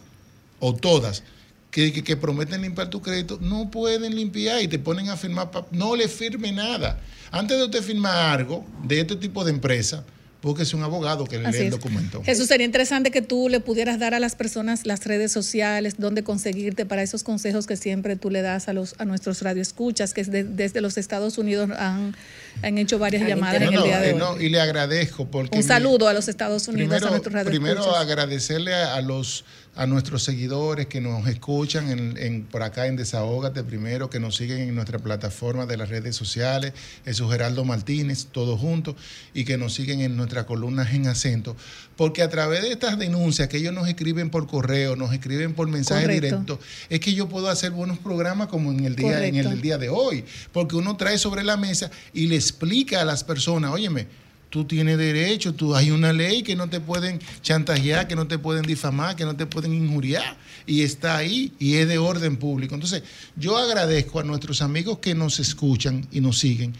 o 0.60 0.74
todas, 0.74 1.22
que, 1.70 1.92
que- 1.92 2.04
que 2.04 2.16
prometen 2.16 2.62
limpiar 2.62 2.90
tu 2.90 3.00
crédito, 3.02 3.38
no 3.40 3.70
pueden 3.70 4.14
limpiar 4.14 4.62
y 4.62 4.68
te 4.68 4.78
ponen 4.78 5.08
a 5.08 5.16
firmar, 5.16 5.50
no 5.70 5.96
le 5.96 6.08
firme 6.08 6.52
nada. 6.52 7.00
Antes 7.30 7.58
de 7.58 7.64
usted 7.64 7.82
firmar 7.82 8.38
algo 8.40 8.64
de 8.84 9.00
este 9.00 9.16
tipo 9.16 9.44
de 9.44 9.50
empresa, 9.52 10.04
búsquese 10.42 10.76
un 10.76 10.82
abogado 10.84 11.24
que 11.26 11.38
le 11.38 11.46
Así 11.48 11.58
lea 11.58 11.66
el 11.68 11.74
es. 11.74 11.80
documento. 11.80 12.22
Jesús, 12.24 12.46
sería 12.46 12.64
interesante 12.64 13.10
que 13.10 13.22
tú 13.22 13.48
le 13.48 13.58
pudieras 13.60 13.98
dar 13.98 14.14
a 14.14 14.20
las 14.20 14.36
personas 14.36 14.86
las 14.86 15.04
redes 15.04 15.32
sociales, 15.32 15.94
dónde 15.98 16.22
conseguirte 16.22 16.86
para 16.86 17.02
esos 17.02 17.22
consejos 17.24 17.66
que 17.66 17.76
siempre 17.76 18.14
tú 18.16 18.30
le 18.30 18.40
das 18.42 18.68
a 18.68 18.72
los 18.72 18.94
a 18.98 19.04
nuestros 19.04 19.42
radioescuchas, 19.42 20.14
que 20.14 20.20
es 20.20 20.30
de- 20.30 20.44
desde 20.44 20.80
los 20.80 20.96
Estados 20.96 21.38
Unidos 21.38 21.70
han, 21.76 22.14
han 22.62 22.78
hecho 22.78 22.98
varias 22.98 23.26
llamadas 23.26 23.60
No, 23.60 23.66
en 23.68 23.72
el 23.74 23.78
no, 23.80 23.84
día 23.84 24.00
de 24.00 24.10
eh, 24.10 24.12
hoy. 24.14 24.18
no, 24.18 24.40
y 24.40 24.48
le 24.48 24.60
agradezco 24.60 25.26
porque 25.26 25.56
Un 25.56 25.62
mi- 25.62 25.66
saludo 25.68 26.06
a 26.08 26.12
los 26.12 26.28
Estados 26.28 26.68
Unidos, 26.68 26.88
primero, 26.88 27.06
a 27.06 27.10
nuestros 27.10 27.32
radioescuchas. 27.34 27.72
primero 27.74 27.96
agradecerle 27.96 28.74
a, 28.74 28.94
a 28.94 29.00
los 29.02 29.44
a 29.78 29.86
nuestros 29.86 30.24
seguidores 30.24 30.86
que 30.88 31.00
nos 31.00 31.28
escuchan 31.28 31.88
en, 31.88 32.16
en- 32.18 32.42
por 32.42 32.64
acá 32.64 32.88
en 32.88 32.96
Desahógate 32.96 33.62
primero, 33.62 34.10
que 34.10 34.18
nos 34.18 34.34
siguen 34.34 34.58
en 34.58 34.74
nuestra 34.74 34.98
plataforma 34.98 35.66
de 35.66 35.76
las 35.76 35.88
redes 35.88 36.16
sociales, 36.16 36.72
Jesús 37.04 37.30
Geraldo 37.30 37.64
Martínez, 37.64 38.26
todos 38.32 38.58
juntos, 38.58 38.96
y 39.34 39.44
que 39.44 39.56
nos 39.56 39.74
siguen 39.74 40.00
en 40.00 40.16
nuestras 40.16 40.46
columnas 40.46 40.92
en 40.94 41.06
acento, 41.06 41.56
porque 41.96 42.22
a 42.22 42.28
través 42.28 42.62
de 42.62 42.72
estas 42.72 42.98
denuncias 42.98 43.48
que 43.48 43.58
ellos 43.58 43.72
nos 43.72 43.86
escriben 43.88 44.30
por 44.30 44.48
correo, 44.48 44.96
nos 44.96 45.12
escriben 45.12 45.54
por 45.54 45.68
mensaje 45.68 46.02
Correcto. 46.02 46.26
directo, 46.26 46.60
es 46.90 46.98
que 46.98 47.14
yo 47.14 47.28
puedo 47.28 47.48
hacer 47.48 47.70
buenos 47.70 47.98
programas 47.98 48.48
como 48.48 48.72
en 48.72 48.84
el 48.84 48.96
día, 48.96 49.24
en 49.24 49.36
el 49.36 49.60
día 49.62 49.78
de 49.78 49.90
hoy, 49.90 50.24
porque 50.52 50.74
uno 50.74 50.96
trae 50.96 51.18
sobre 51.18 51.44
la 51.44 51.56
mesa 51.56 51.88
y 52.12 52.26
le 52.26 52.34
explica 52.34 53.00
a 53.00 53.04
las 53.04 53.22
personas, 53.22 53.70
óyeme, 53.70 54.08
tú 54.50 54.64
tienes 54.64 54.98
derecho, 54.98 55.54
tú 55.54 55.74
hay 55.74 55.90
una 55.90 56.12
ley 56.12 56.42
que 56.42 56.56
no 56.56 56.68
te 56.68 56.80
pueden 56.80 57.20
chantajear, 57.42 58.08
que 58.08 58.16
no 58.16 58.26
te 58.26 58.38
pueden 58.38 58.62
difamar, 58.62 59.16
que 59.16 59.24
no 59.24 59.36
te 59.36 59.46
pueden 59.46 59.74
injuriar 59.74 60.36
y 60.66 60.82
está 60.82 61.16
ahí 61.16 61.52
y 61.58 61.74
es 61.74 61.88
de 61.88 61.98
orden 61.98 62.36
público. 62.36 62.74
Entonces, 62.74 63.02
yo 63.36 63.56
agradezco 63.56 64.20
a 64.20 64.24
nuestros 64.24 64.62
amigos 64.62 64.98
que 64.98 65.14
nos 65.14 65.40
escuchan 65.40 66.06
y 66.12 66.20
nos 66.20 66.38
siguen 66.38 66.74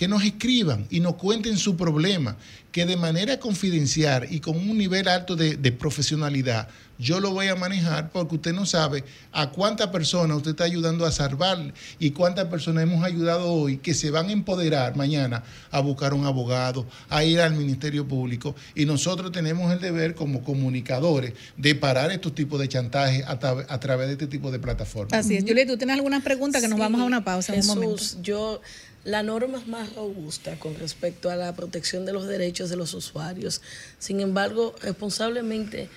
que 0.00 0.08
nos 0.08 0.24
escriban 0.24 0.86
y 0.88 1.00
nos 1.00 1.16
cuenten 1.16 1.58
su 1.58 1.76
problema, 1.76 2.34
que 2.72 2.86
de 2.86 2.96
manera 2.96 3.38
confidencial 3.40 4.26
y 4.30 4.40
con 4.40 4.56
un 4.56 4.78
nivel 4.78 5.08
alto 5.08 5.36
de, 5.36 5.56
de 5.56 5.72
profesionalidad, 5.72 6.68
yo 6.98 7.18
lo 7.18 7.30
voy 7.30 7.46
a 7.48 7.56
manejar 7.56 8.10
porque 8.12 8.34
usted 8.34 8.52
no 8.52 8.66
sabe 8.66 9.04
a 9.32 9.48
cuántas 9.50 9.86
personas 9.88 10.36
usted 10.36 10.50
está 10.50 10.64
ayudando 10.64 11.06
a 11.06 11.10
salvar 11.12 11.72
y 11.98 12.10
cuántas 12.10 12.46
personas 12.48 12.82
hemos 12.82 13.02
ayudado 13.02 13.50
hoy 13.50 13.78
que 13.78 13.94
se 13.94 14.10
van 14.10 14.28
a 14.28 14.32
empoderar 14.32 14.96
mañana 14.96 15.42
a 15.70 15.80
buscar 15.80 16.12
un 16.12 16.26
abogado, 16.26 16.86
a 17.08 17.24
ir 17.24 17.40
al 17.40 17.54
Ministerio 17.54 18.06
Público 18.06 18.54
y 18.74 18.84
nosotros 18.84 19.32
tenemos 19.32 19.72
el 19.72 19.80
deber 19.80 20.14
como 20.14 20.44
comunicadores 20.44 21.32
de 21.56 21.74
parar 21.74 22.12
estos 22.12 22.34
tipos 22.34 22.60
de 22.60 22.68
chantaje 22.68 23.24
a, 23.26 23.40
tra- 23.40 23.64
a 23.66 23.80
través 23.80 24.08
de 24.08 24.12
este 24.12 24.26
tipo 24.26 24.50
de 24.50 24.58
plataformas. 24.58 25.14
Así 25.14 25.36
es. 25.36 25.44
Julia, 25.44 25.66
¿tú 25.66 25.78
tienes 25.78 25.96
alguna 25.96 26.20
pregunta? 26.22 26.60
Que 26.60 26.68
nos 26.68 26.78
vamos 26.78 27.00
a 27.00 27.04
una 27.04 27.24
pausa 27.24 27.54
en 27.54 27.62
un 27.62 27.66
momento. 27.66 27.96
Jesús, 27.96 28.18
yo 28.22 28.60
la 29.04 29.22
norma 29.22 29.58
es 29.58 29.66
más 29.66 29.94
robusta 29.94 30.58
con 30.58 30.74
respecto 30.76 31.30
a 31.30 31.36
la 31.36 31.54
protección 31.54 32.04
de 32.04 32.12
los 32.12 32.26
derechos 32.26 32.68
de 32.70 32.76
los 32.76 32.94
usuarios. 32.94 33.62
Sin 33.98 34.20
embargo, 34.20 34.74
responsablemente 34.82 35.88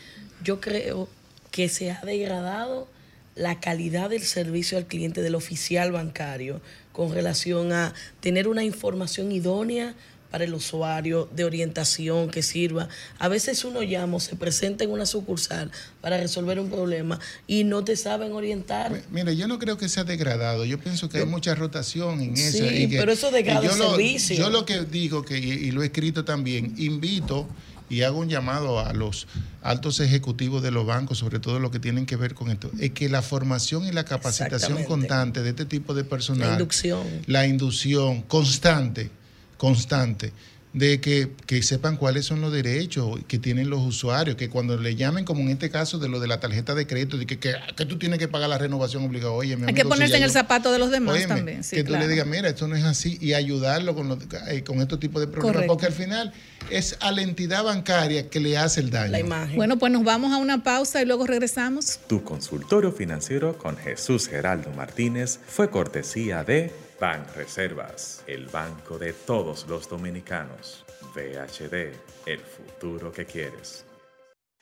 yo 0.43 0.61
creo 0.61 1.09
que 1.51 1.69
se 1.69 1.91
ha 1.91 2.01
degradado 2.01 2.87
la 3.35 3.59
calidad 3.59 4.09
del 4.09 4.21
servicio 4.21 4.77
al 4.77 4.85
cliente 4.85 5.21
del 5.21 5.35
oficial 5.35 5.91
bancario 5.91 6.61
con 6.91 7.11
relación 7.11 7.73
a 7.73 7.93
tener 8.19 8.47
una 8.47 8.63
información 8.63 9.31
idónea 9.31 9.95
para 10.33 10.45
el 10.45 10.53
usuario, 10.55 11.29
de 11.35 11.43
orientación 11.45 12.27
que 12.31 12.41
sirva. 12.41 12.89
A 13.19 13.27
veces 13.27 13.63
uno 13.65 13.83
llama 13.83 14.19
se 14.19 14.35
presenta 14.35 14.83
en 14.83 14.89
una 14.89 15.05
sucursal 15.05 15.69
para 16.01 16.17
resolver 16.17 16.59
un 16.59 16.71
problema 16.71 17.19
y 17.45 17.63
no 17.65 17.83
te 17.83 17.95
saben 17.95 18.31
orientar. 18.31 18.99
Mire, 19.11 19.35
yo 19.35 19.47
no 19.47 19.59
creo 19.59 19.77
que 19.77 19.87
sea 19.87 20.03
degradado. 20.05 20.65
Yo 20.65 20.79
pienso 20.79 21.07
que 21.07 21.19
hay 21.19 21.25
mucha 21.27 21.53
rotación 21.53 22.19
en 22.19 22.33
eso. 22.35 22.57
Sí, 22.57 22.63
y 22.65 22.89
que- 22.89 22.97
pero 22.97 23.11
eso 23.11 23.29
degrada 23.29 23.61
el 23.71 23.77
lo- 23.77 23.91
servicio. 23.91 24.35
Yo 24.35 24.49
lo 24.49 24.65
que 24.65 24.81
digo, 24.85 25.23
que, 25.23 25.37
y, 25.37 25.69
lo 25.69 25.83
he 25.83 25.85
escrito 25.85 26.25
también, 26.25 26.73
invito 26.79 27.47
y 27.87 28.01
hago 28.01 28.17
un 28.17 28.27
llamado 28.27 28.79
a 28.79 28.91
los 28.91 29.27
altos 29.61 29.99
ejecutivos 29.99 30.63
de 30.63 30.71
los 30.71 30.87
bancos, 30.87 31.19
sobre 31.19 31.37
todo 31.37 31.59
lo 31.59 31.69
que 31.69 31.77
tienen 31.77 32.07
que 32.07 32.15
ver 32.15 32.33
con 32.33 32.49
esto, 32.49 32.71
es 32.79 32.89
que 32.89 33.07
la 33.07 33.21
formación 33.21 33.85
y 33.85 33.91
la 33.91 34.03
capacitación 34.03 34.83
constante 34.85 35.43
de 35.43 35.51
este 35.51 35.65
tipo 35.65 35.93
de 35.93 36.03
personal, 36.03 36.47
La 36.47 36.53
inducción. 36.53 37.03
la 37.27 37.45
inducción 37.45 38.23
constante, 38.23 39.11
constante, 39.67 40.33
de 40.73 40.99
que, 40.99 41.29
que 41.45 41.61
sepan 41.63 41.95
cuáles 41.97 42.25
son 42.25 42.41
los 42.41 42.51
derechos 42.51 43.19
que 43.29 43.37
tienen 43.39 43.69
los 43.69 43.79
usuarios, 43.79 44.35
que 44.35 44.49
cuando 44.49 44.75
le 44.75 44.95
llamen, 44.95 45.23
como 45.23 45.39
en 45.41 45.49
este 45.49 45.69
caso 45.69 45.99
de 45.99 46.09
lo 46.09 46.19
de 46.19 46.27
la 46.27 46.41
tarjeta 46.41 46.73
de 46.75 46.85
crédito, 46.85 47.15
de 47.17 47.25
que, 47.25 47.39
que, 47.39 47.53
que 47.77 47.85
tú 47.85 47.97
tienes 47.97 48.19
que 48.19 48.27
pagar 48.27 48.49
la 48.49 48.57
renovación 48.57 49.05
obligada, 49.05 49.31
oye, 49.31 49.55
mi 49.55 49.61
Hay 49.67 49.73
que 49.73 49.81
amigo, 49.81 49.83
si 49.83 49.89
ponerse 49.99 50.11
ya 50.13 50.17
en 50.17 50.23
el 50.23 50.31
zapato 50.31 50.71
de 50.73 50.79
los 50.79 50.91
demás 50.91 51.15
Óyeme, 51.15 51.35
también. 51.35 51.63
Sí, 51.63 51.77
que 51.77 51.83
tú 51.83 51.89
claro. 51.91 52.05
le 52.05 52.11
digas, 52.11 52.27
mira, 52.27 52.49
esto 52.49 52.67
no 52.67 52.75
es 52.75 52.83
así, 52.83 53.17
y 53.21 53.33
ayudarlo 53.33 53.95
con, 53.95 54.09
los- 54.09 54.17
eh, 54.49 54.63
con 54.65 54.81
estos 54.81 54.99
tipos 54.99 55.21
de 55.21 55.27
problemas, 55.27 55.53
Correcto. 55.53 55.73
porque 55.73 55.85
al 55.85 55.93
final 55.93 56.33
es 56.71 56.97
a 56.99 57.11
la 57.13 57.21
entidad 57.21 57.63
bancaria 57.63 58.29
que 58.29 58.39
le 58.41 58.57
hace 58.57 58.81
el 58.81 58.89
daño. 58.89 59.15
Bueno, 59.55 59.77
pues 59.77 59.93
nos 59.93 60.03
vamos 60.03 60.33
a 60.33 60.37
una 60.37 60.63
pausa 60.63 61.01
y 61.01 61.05
luego 61.05 61.25
regresamos. 61.25 61.99
Tu 62.07 62.21
consultorio 62.23 62.91
financiero 62.91 63.57
con 63.57 63.77
Jesús 63.77 64.27
Geraldo 64.27 64.71
Martínez 64.71 65.39
fue 65.47 65.69
cortesía 65.69 66.43
de 66.43 66.71
Ban 67.03 67.25
Reservas, 67.35 68.23
el 68.27 68.47
banco 68.47 68.97
de 68.97 69.11
todos 69.11 69.67
los 69.67 69.89
dominicanos. 69.89 70.85
VHD, 71.13 71.91
el 72.25 72.39
futuro 72.39 73.11
que 73.11 73.25
quieres. 73.25 73.83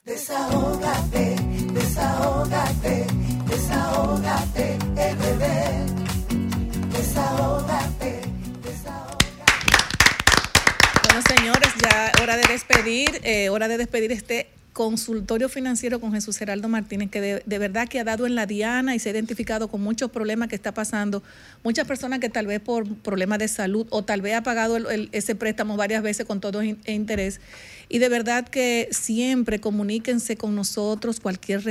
Desahógate, 0.03 1.35
desahógate, 1.71 3.05
desahógate, 3.47 4.73
el 4.73 5.15
bebé. 5.17 5.85
Desahógate, 6.89 8.21
Bueno, 11.03 11.21
señores, 11.37 11.69
ya 11.79 12.11
hora 12.23 12.37
de 12.37 12.43
despedir, 12.51 13.21
eh, 13.21 13.49
hora 13.49 13.67
de 13.67 13.77
despedir 13.77 14.11
este 14.11 14.49
consultorio 14.73 15.49
financiero 15.49 15.99
con 15.99 16.13
Jesús 16.13 16.37
Geraldo 16.37 16.69
Martínez, 16.69 17.09
que 17.09 17.41
de, 17.45 17.57
verdad 17.59 17.87
que 17.89 17.99
ha 17.99 18.03
dado 18.03 18.25
en 18.25 18.35
la 18.35 18.45
diana 18.45 18.95
y 18.95 18.99
se 18.99 19.09
ha 19.09 19.11
identificado 19.11 19.67
con 19.67 19.81
muchos 19.81 20.11
problemas 20.11 20.47
que 20.47 20.55
está 20.55 20.73
pasando. 20.73 21.23
Muchas 21.63 21.85
personas 21.87 22.19
que 22.19 22.29
tal 22.29 22.47
vez 22.47 22.61
por 22.61 22.87
problemas 22.97 23.39
de 23.39 23.47
salud 23.47 23.85
o 23.89 24.03
tal 24.03 24.21
vez 24.21 24.35
ha 24.35 24.43
pagado 24.43 24.77
ese 25.11 25.35
préstamo 25.35 25.75
varias 25.75 26.01
veces 26.03 26.25
con 26.25 26.39
todo 26.39 26.63
in- 26.63 26.79
e 26.85 26.93
interés. 26.93 27.41
Y 27.89 27.99
de 27.99 28.07
verdad 28.07 28.47
que 28.47 28.87
siempre 28.91 29.59
comuníquense 29.59 30.37
con 30.37 30.55
nosotros, 30.55 31.19
cualquier 31.19 31.61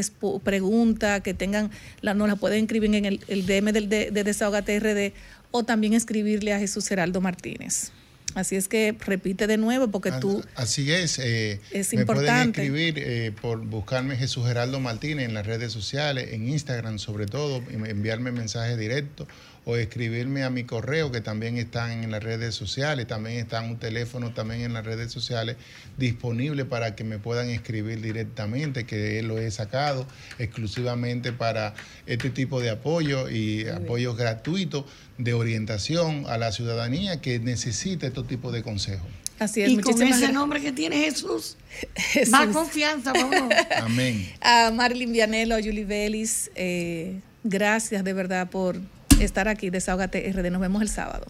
pregunta 0.45 1.21
que 1.21 1.33
tengan, 1.33 1.71
la, 2.03 2.13
nos 2.15 2.29
la 2.29 2.37
pueden 2.37 2.65
escribir 2.65 2.95
en 2.95 3.05
el, 3.07 3.21
el 3.29 3.47
DM 3.47 3.73
del, 3.73 3.89
de, 3.89 4.11
de 4.11 4.25
Desahogate 4.25 4.79
RD 4.79 5.15
o 5.51 5.65
también 5.65 5.95
escribirle 5.95 6.53
a 6.53 6.59
Jesús 6.59 6.87
Geraldo 6.87 7.21
Martínez. 7.21 7.93
Así 8.35 8.57
es 8.57 8.69
que 8.69 8.97
repite 9.07 9.47
de 9.47 9.57
nuevo 9.57 9.89
porque 9.91 10.13
tú... 10.13 10.45
Así 10.55 10.93
es. 10.93 11.19
eh, 11.19 11.61
Es 11.71 11.93
me 11.93 12.05
pueden 12.07 12.23
importante. 12.23 12.63
escribir 12.63 12.95
eh, 12.99 13.33
por 13.41 13.61
buscarme 13.65 14.17
Jesús 14.17 14.47
Geraldo 14.47 14.81
Martínez 14.81 15.27
en 15.27 15.35
las 15.35 15.47
redes 15.47 15.73
sociales, 15.73 16.33
en 16.33 16.49
Instagram 16.49 16.99
sobre 16.99 17.27
todo, 17.27 17.63
enviarme 17.71 18.33
mensaje 18.33 18.77
directo 18.77 19.27
o 19.65 19.77
escribirme 19.77 20.43
a 20.43 20.51
mi 20.51 20.65
correo 20.65 21.13
que 21.13 21.21
también 21.21 21.59
están 21.59 22.03
en 22.03 22.11
las 22.11 22.23
redes 22.23 22.55
sociales, 22.55 23.07
también 23.07 23.39
está 23.39 23.61
un 23.61 23.79
teléfono 23.79 24.33
también 24.33 24.63
en 24.63 24.73
las 24.73 24.85
redes 24.85 25.13
sociales 25.13 25.57
disponible 25.99 26.65
para 26.65 26.97
que 26.97 27.05
me 27.05 27.19
puedan 27.19 27.51
escribir 27.51 28.01
directamente, 28.01 28.85
que 28.85 29.23
lo 29.23 29.39
he 29.39 29.51
sacado 29.51 30.07
exclusivamente 30.39 31.33
para 31.33 31.75
este 32.07 32.31
tipo 32.31 32.61
de 32.61 32.71
apoyo 32.71 33.29
y 33.29 33.69
apoyos 33.69 34.17
gratuitos 34.17 34.85
de 35.19 35.35
orientación 35.35 36.25
a 36.29 36.39
la 36.39 36.53
ciudadanía 36.53 37.21
que 37.21 37.39
necesita 37.39 38.07
estos 38.07 38.27
tipos 38.27 38.53
de 38.53 38.63
consejos. 38.63 39.07
Así 39.39 39.63
es, 39.63 39.71
Y 39.71 39.79
con 39.79 40.03
ese 40.03 40.33
nombre 40.33 40.61
que 40.61 40.71
tiene 40.71 40.99
Jesús, 40.99 41.57
Jesús. 41.95 42.31
más 42.31 42.49
confianza, 42.49 43.13
vamos. 43.13 43.55
Amén. 43.83 44.31
A 44.41 44.71
Marilyn 44.71 45.13
Vianello, 45.13 45.55
a 45.55 45.63
Julie 45.63 45.87
Vélez, 45.87 46.51
eh, 46.55 47.21
gracias 47.43 48.05
de 48.05 48.13
verdad 48.13 48.51
por 48.51 48.79
estar 49.25 49.49
aquí. 49.49 49.71
Desahógate 49.71 50.33
RD. 50.33 50.51
Nos 50.51 50.61
vemos 50.61 50.83
el 50.83 50.89
sábado. 50.89 51.27